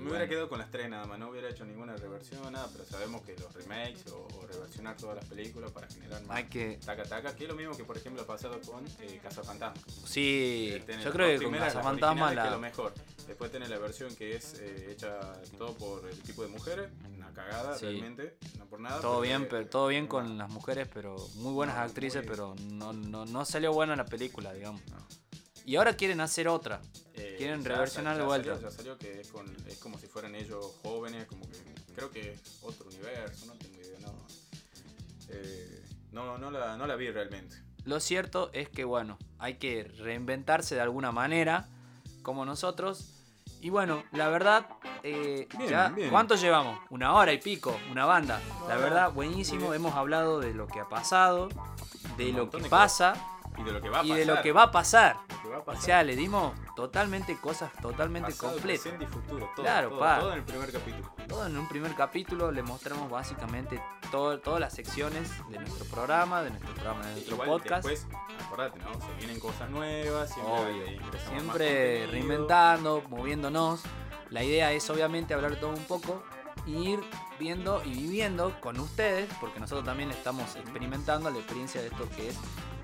Me 0.00 0.10
hubiera 0.10 0.28
quedado 0.28 0.48
con 0.48 0.58
las 0.58 0.70
tres 0.70 0.88
nada 0.88 1.06
más, 1.06 1.18
no 1.18 1.28
hubiera 1.30 1.48
hecho 1.48 1.64
ninguna 1.64 1.94
reversión, 1.96 2.52
nada, 2.52 2.68
pero 2.72 2.84
sabemos 2.84 3.22
que 3.22 3.36
los 3.36 3.52
remakes 3.54 4.06
o, 4.12 4.26
o 4.36 4.46
reversionar 4.46 4.96
todas 4.96 5.16
las 5.16 5.24
películas 5.26 5.70
para 5.70 5.86
generar 5.88 6.22
más 6.24 6.36
Hay 6.38 6.44
que... 6.44 6.78
taca 6.84 7.04
taca, 7.04 7.34
que 7.36 7.44
es 7.44 7.48
lo 7.50 7.56
mismo 7.56 7.76
que 7.76 7.84
por 7.84 7.96
ejemplo 7.96 8.22
ha 8.22 8.26
pasado 8.26 8.60
con 8.62 8.84
eh, 9.00 9.20
Casa 9.22 9.42
Fantasma. 9.42 9.80
Sí, 10.06 10.80
Tiene 10.86 11.02
yo 11.04 11.12
creo 11.12 11.38
que 11.38 11.44
con 11.44 11.58
las 11.58 11.74
Fantasma 11.74 12.30
que 12.30 12.36
la... 12.36 12.50
lo 12.50 12.58
mejor. 12.58 12.92
Después 13.26 13.50
tiene 13.52 13.68
la 13.68 13.78
versión 13.78 14.14
que 14.16 14.34
es 14.34 14.54
eh, 14.60 14.88
hecha 14.90 15.20
todo 15.56 15.74
por 15.74 16.08
el 16.08 16.18
tipo 16.20 16.42
de 16.42 16.48
mujeres, 16.48 16.90
una 17.16 17.32
cagada 17.32 17.78
Sí. 17.78 17.86
realmente, 17.86 18.36
no 18.58 18.66
por 18.66 18.80
nada. 18.80 19.00
Todo 19.00 19.20
bien, 19.20 19.42
eh, 19.42 19.46
pero 19.48 19.66
todo 19.68 19.86
bien 19.86 20.04
eh, 20.06 20.08
con 20.08 20.36
las 20.36 20.50
mujeres, 20.50 20.88
pero 20.92 21.14
muy 21.36 21.52
buenas 21.52 21.76
No, 21.76 21.82
actrices, 21.82 22.22
muy- 22.24 22.30
pero 22.30 22.54
no, 22.72 22.92
no, 22.92 23.26
no 23.26 23.44
salió 23.44 23.72
buena 23.72 23.94
la 23.94 24.04
película, 24.04 24.52
digamos. 24.52 24.80
no. 24.90 24.96
Y 25.64 25.76
ahora 25.76 25.94
quieren 25.96 26.20
hacer 26.20 26.48
otra. 26.48 26.80
Eh, 27.14 27.34
Quieren 27.38 27.62
ya 27.62 27.68
reversionar 27.70 28.16
de 28.16 28.24
vuelta. 28.24 28.54
Salió, 28.54 28.70
ya 28.70 28.76
salió 28.76 28.98
que 28.98 29.20
es, 29.20 29.28
con, 29.30 29.46
es 29.66 29.76
como 29.78 29.98
si 29.98 30.06
fueran 30.06 30.34
ellos 30.34 30.74
jóvenes, 30.82 31.26
como 31.26 31.48
que 31.48 31.58
creo 31.94 32.10
que 32.10 32.32
es 32.32 32.58
otro 32.62 32.86
universo, 32.88 33.46
no 33.46 33.52
tengo 33.54 33.78
idea, 33.80 33.98
no. 34.00 34.12
Eh, 35.28 35.82
no, 36.12 36.38
no, 36.38 36.50
la, 36.50 36.76
no 36.76 36.86
la 36.86 36.96
vi 36.96 37.10
realmente. 37.10 37.56
Lo 37.84 38.00
cierto 38.00 38.50
es 38.52 38.68
que, 38.68 38.84
bueno, 38.84 39.18
hay 39.38 39.54
que 39.54 39.84
reinventarse 39.98 40.74
de 40.74 40.80
alguna 40.80 41.12
manera, 41.12 41.68
como 42.22 42.44
nosotros. 42.44 43.14
Y 43.60 43.68
bueno, 43.70 44.02
la 44.12 44.28
verdad, 44.28 44.66
eh, 45.02 45.46
Bien, 45.58 45.70
ya, 45.70 45.88
bien. 45.90 46.10
¿cuánto 46.10 46.34
llevamos? 46.34 46.78
Una 46.90 47.14
hora 47.14 47.32
y 47.32 47.38
pico, 47.38 47.78
una 47.90 48.06
banda. 48.06 48.40
La 48.68 48.76
verdad, 48.76 49.12
buenísimo. 49.12 49.74
Hemos 49.74 49.94
hablado 49.94 50.40
de 50.40 50.54
lo 50.54 50.66
que 50.66 50.80
ha 50.80 50.88
pasado, 50.88 51.48
de 52.16 52.30
Un 52.30 52.36
lo 52.36 52.50
que 52.50 52.60
de 52.62 52.68
pasa 52.70 53.12
Y 53.60 53.64
de 53.64 53.72
lo 53.72 53.80
que 53.80 53.90
va 53.90 54.00
a 54.00 54.04
y 54.04 54.08
pasar. 54.08 54.18
de 54.18 54.24
lo 54.26 54.42
que 54.42 54.52
va 54.52 54.62
a 54.62 54.70
pasar. 54.70 55.16
lo 55.28 55.42
que 55.42 55.48
va 55.48 55.56
a 55.74 55.76
O 55.78 55.80
sea, 55.80 56.02
le 56.02 56.16
dimos 56.16 56.52
totalmente 56.76 57.36
cosas 57.38 57.70
totalmente 57.82 58.30
Pasado, 58.30 58.52
completas. 58.54 58.82
presente 58.82 59.04
y 59.04 59.08
futuro, 59.08 59.50
todo, 59.54 59.64
Claro, 59.64 59.88
todo, 59.90 59.98
pa. 60.00 60.18
todo 60.20 60.32
en 60.32 60.38
el 60.38 60.44
primer 60.44 60.72
capítulo. 60.72 61.14
Todo 61.28 61.46
en 61.46 61.58
un 61.58 61.68
primer 61.68 61.94
capítulo 61.94 62.50
le 62.50 62.62
mostramos 62.62 63.10
básicamente 63.10 63.82
todo- 64.10 64.40
todas 64.40 64.60
las 64.60 64.72
secciones 64.72 65.30
de 65.50 65.58
nuestro 65.58 65.84
programa, 65.86 66.42
de 66.42 66.50
nuestro 66.50 66.72
programa, 66.74 67.04
de 67.06 67.12
nuestro 67.12 67.34
Igual 67.34 67.48
podcast. 67.50 67.86
después, 67.86 68.06
acordate, 68.46 68.78
¿no? 68.80 68.92
Se 68.94 69.14
vienen 69.18 69.38
cosas 69.40 69.70
nuevas, 69.70 70.32
siempre, 70.32 70.52
Obvio. 70.54 70.86
ingresamos 70.86 71.12
más 71.44 71.56
Siempre 71.56 72.06
reinventando, 72.06 73.02
moviéndonos. 73.08 73.82
La 74.30 74.42
idea 74.44 74.72
es 74.72 74.88
obviamente 74.90 75.34
hablar 75.34 75.56
todo 75.56 75.70
un 75.70 75.84
poco 75.84 76.22
y 76.66 76.90
ir 76.92 77.00
viendo 77.38 77.82
y 77.84 77.90
viviendo 77.94 78.60
con 78.60 78.78
ustedes, 78.78 79.28
porque 79.40 79.58
nosotros 79.60 79.84
también 79.84 80.10
estamos 80.10 80.56
experimentando 80.56 81.30
la 81.30 81.38
experiencia 81.38 81.80
de 81.80 81.88
esto 81.88 82.08
que 82.16 82.28
es 82.28 82.36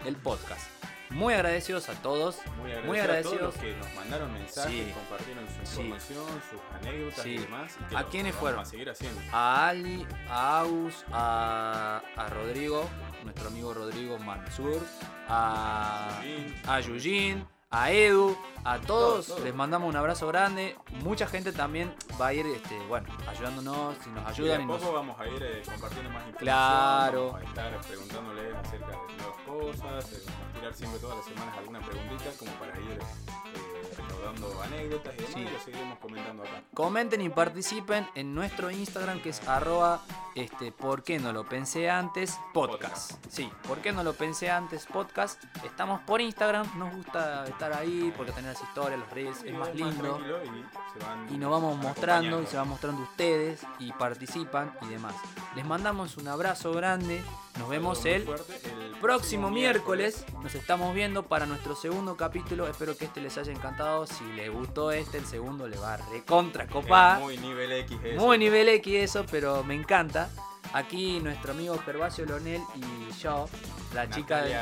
el 0.07 0.17
podcast. 0.17 0.69
Muy 1.11 1.35
agradecidos 1.35 1.89
a 1.89 1.95
todos. 2.03 2.39
Muy 2.61 2.73
agradecidos, 2.73 2.87
Muy 2.87 2.99
a 2.99 3.23
todos 3.23 3.41
los 3.41 3.55
que 3.57 3.77
nos 3.77 3.95
mandaron 3.95 4.33
mensajes, 4.33 4.73
Sí. 4.87 4.93
compartieron 4.93 5.47
su 5.47 5.55
Sí. 5.77 5.81
información, 5.83 6.27
sus 6.51 6.61
anécdotas 6.81 7.23
Sí. 7.23 7.29
y 7.31 7.39
demás. 7.39 7.77
y 7.81 7.85
que 7.85 7.97
¿A 7.97 8.03
lo- 8.03 8.09
quiénes 8.09 8.35
lo 8.35 8.41
fueron? 8.41 8.61
A 8.61 8.65
seguir 8.65 8.91
haciendo. 8.91 9.21
A 9.33 9.69
Ali, 9.69 10.07
a 10.29 10.61
Agus, 10.61 11.05
a, 11.13 12.03
a 12.17 12.29
Rodrigo, 12.31 12.89
nuestro 13.23 13.47
amigo 13.49 13.73
Rodrigo 13.73 14.19
Mansur, 14.19 14.83
a, 15.29 16.21
a 16.67 16.81
Yujin, 16.81 17.47
a 17.71 17.91
Edu, 17.91 18.37
a 18.65 18.79
todos, 18.79 18.87
Todos, 18.87 19.27
todos. 19.27 19.41
les 19.43 19.55
mandamos 19.55 19.89
un 19.89 19.97
abrazo 19.97 20.27
grande. 20.29 20.77
Mucha 21.03 21.27
gente 21.27 21.53
también 21.53 21.93
va 22.21 22.29
a 22.29 22.33
ir, 22.35 22.47
este, 22.47 22.79
bueno, 22.87 23.09
ayudándonos, 23.29 23.97
si 24.03 24.11
nos 24.11 24.23
Y 24.23 24.25
de 24.25 24.31
ayudan 24.55 24.61
a 24.61 24.63
y 24.63 24.67
nos... 24.67 24.81
poco 24.81 24.93
vamos 24.93 25.21
a 25.21 25.27
ir 25.27 25.43
eh, 25.43 25.63
compartiendo 25.65 26.11
más 26.11 26.27
información. 26.27 26.37
Claro. 26.39 27.27
Vamos 27.33 27.41
a 27.41 27.45
estar 27.45 27.81
preguntándoles 27.81 28.55
acerca 28.57 28.87
de 28.87 28.97
nuevas 29.17 29.37
cosas, 29.47 30.13
eh, 30.13 30.23
vamos 30.27 30.49
a 30.49 30.59
tirar 30.59 30.75
siempre 30.75 31.01
todas 31.01 31.17
las 31.17 31.27
semanas 31.27 31.59
alguna 31.59 31.81
preguntita 31.81 32.31
como 32.39 32.53
para 32.53 32.81
ir 32.81 32.99
eh, 32.99 33.76
recaudando 33.97 34.63
anécdotas 34.63 35.15
y 35.15 35.17
demás 35.17 35.33
Sí. 35.35 35.41
y 35.41 35.45
lo 35.51 35.61
seguiremos 35.61 35.99
comentando 35.99 36.43
acá. 36.43 36.63
Comenten 36.75 37.21
y 37.21 37.29
participen 37.29 38.07
en 38.15 38.35
nuestro 38.35 38.71
Instagram 38.71 39.21
que 39.21 39.31
es 39.31 39.47
arroba 39.49 40.03
este, 40.35 40.71
¿por 40.71 41.03
qué 41.03 41.19
no 41.19 41.33
lo 41.33 41.49
pensé 41.49 41.89
antes? 41.89 42.39
Podcast. 42.53 43.13
Sí, 43.31 43.51
¿por 43.67 43.79
qué 43.79 43.93
no 43.93 44.03
lo 44.03 44.13
pensé 44.13 44.51
antes? 44.51 44.85
Podcast. 44.87 45.43
Estamos 45.65 46.01
por 46.03 46.21
Instagram, 46.21 46.79
nos 46.79 46.95
gusta 46.95 47.47
estar 47.47 47.73
ahí 47.73 48.13
porque 48.17 48.33
tener 48.33 48.53
las 48.53 48.63
historias, 48.63 49.01
los 49.01 49.11
reels, 49.11 49.43
es 49.43 49.55
más 49.55 49.75
lindo. 49.75 50.21
y, 50.45 50.99
se 50.99 51.05
van 51.07 51.35
Y 51.35 51.39
nos 51.39 51.51
vamos 51.51 51.79
mostrando 51.79 52.43
y 52.43 52.47
se 52.47 52.57
van 52.59 52.69
mostrando 52.69 53.03
ustedes 53.03 53.61
y 53.79 53.93
participan 53.93 54.73
y 54.83 54.89
demás. 54.89 55.15
Les 55.55 55.65
mandamos 55.65 56.19
un 56.19 56.29
abrazo 56.29 56.73
grande. 56.73 57.23
Nos 57.59 57.71
vemos 57.71 58.01
fuerte. 58.01 58.31
El 58.67 58.95
próximo 59.01 59.51
miércoles. 59.51 60.27
Nos 60.43 60.55
estamos 60.55 60.95
viendo 60.95 61.23
para 61.23 61.47
nuestro 61.47 61.75
segundo 61.75 62.17
capítulo. 62.17 62.67
Espero 62.69 62.97
que 62.97 63.07
este 63.07 63.23
les 63.23 63.39
haya 63.39 63.53
encantado. 63.53 63.86
Si 64.07 64.25
les 64.35 64.51
gustó 64.51 64.91
este, 64.91 65.19
el 65.19 65.27
segundo 65.27 65.67
le 65.69 65.77
va 65.79 65.95
a 65.95 65.97
recontra 65.99 66.67
copa. 66.67 67.19
Muy 67.21 67.39
nivel 67.39 67.73
X 67.73 67.99
eso. 68.05 68.21
Muy 68.21 68.39
nivel 68.39 68.69
X 68.69 68.95
eso, 68.95 69.25
pero 69.31 69.63
me 69.65 69.75
encanta. 69.75 70.29
Aquí 70.73 71.21
nuestro 71.21 71.53
amigo 71.53 71.79
Gervasio 71.85 72.27
Lonel 72.27 72.61
y 72.75 73.13
yo, 73.23 73.49
la 73.95 74.11
chica 74.11 74.43
de 74.43 74.53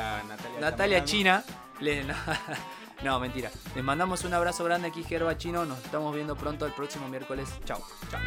Natalia. 0.61 1.05
China. 1.05 1.43
le- 1.81 2.05
no, 2.05 2.15
no, 3.03 3.21
mentira. 3.21 3.51
Les 3.75 3.83
mandamos 3.83 4.23
un 4.25 4.35
abrazo 4.35 4.63
grande 4.65 4.89
aquí, 4.89 5.03
Gerva 5.03 5.37
Chino. 5.39 5.65
Nos 5.65 5.79
estamos 5.79 6.15
viendo 6.15 6.37
pronto 6.37 6.67
el 6.67 6.73
próximo 6.73 7.09
miércoles. 7.09 7.49
Chao. 7.65 7.81
Chao. 8.11 8.21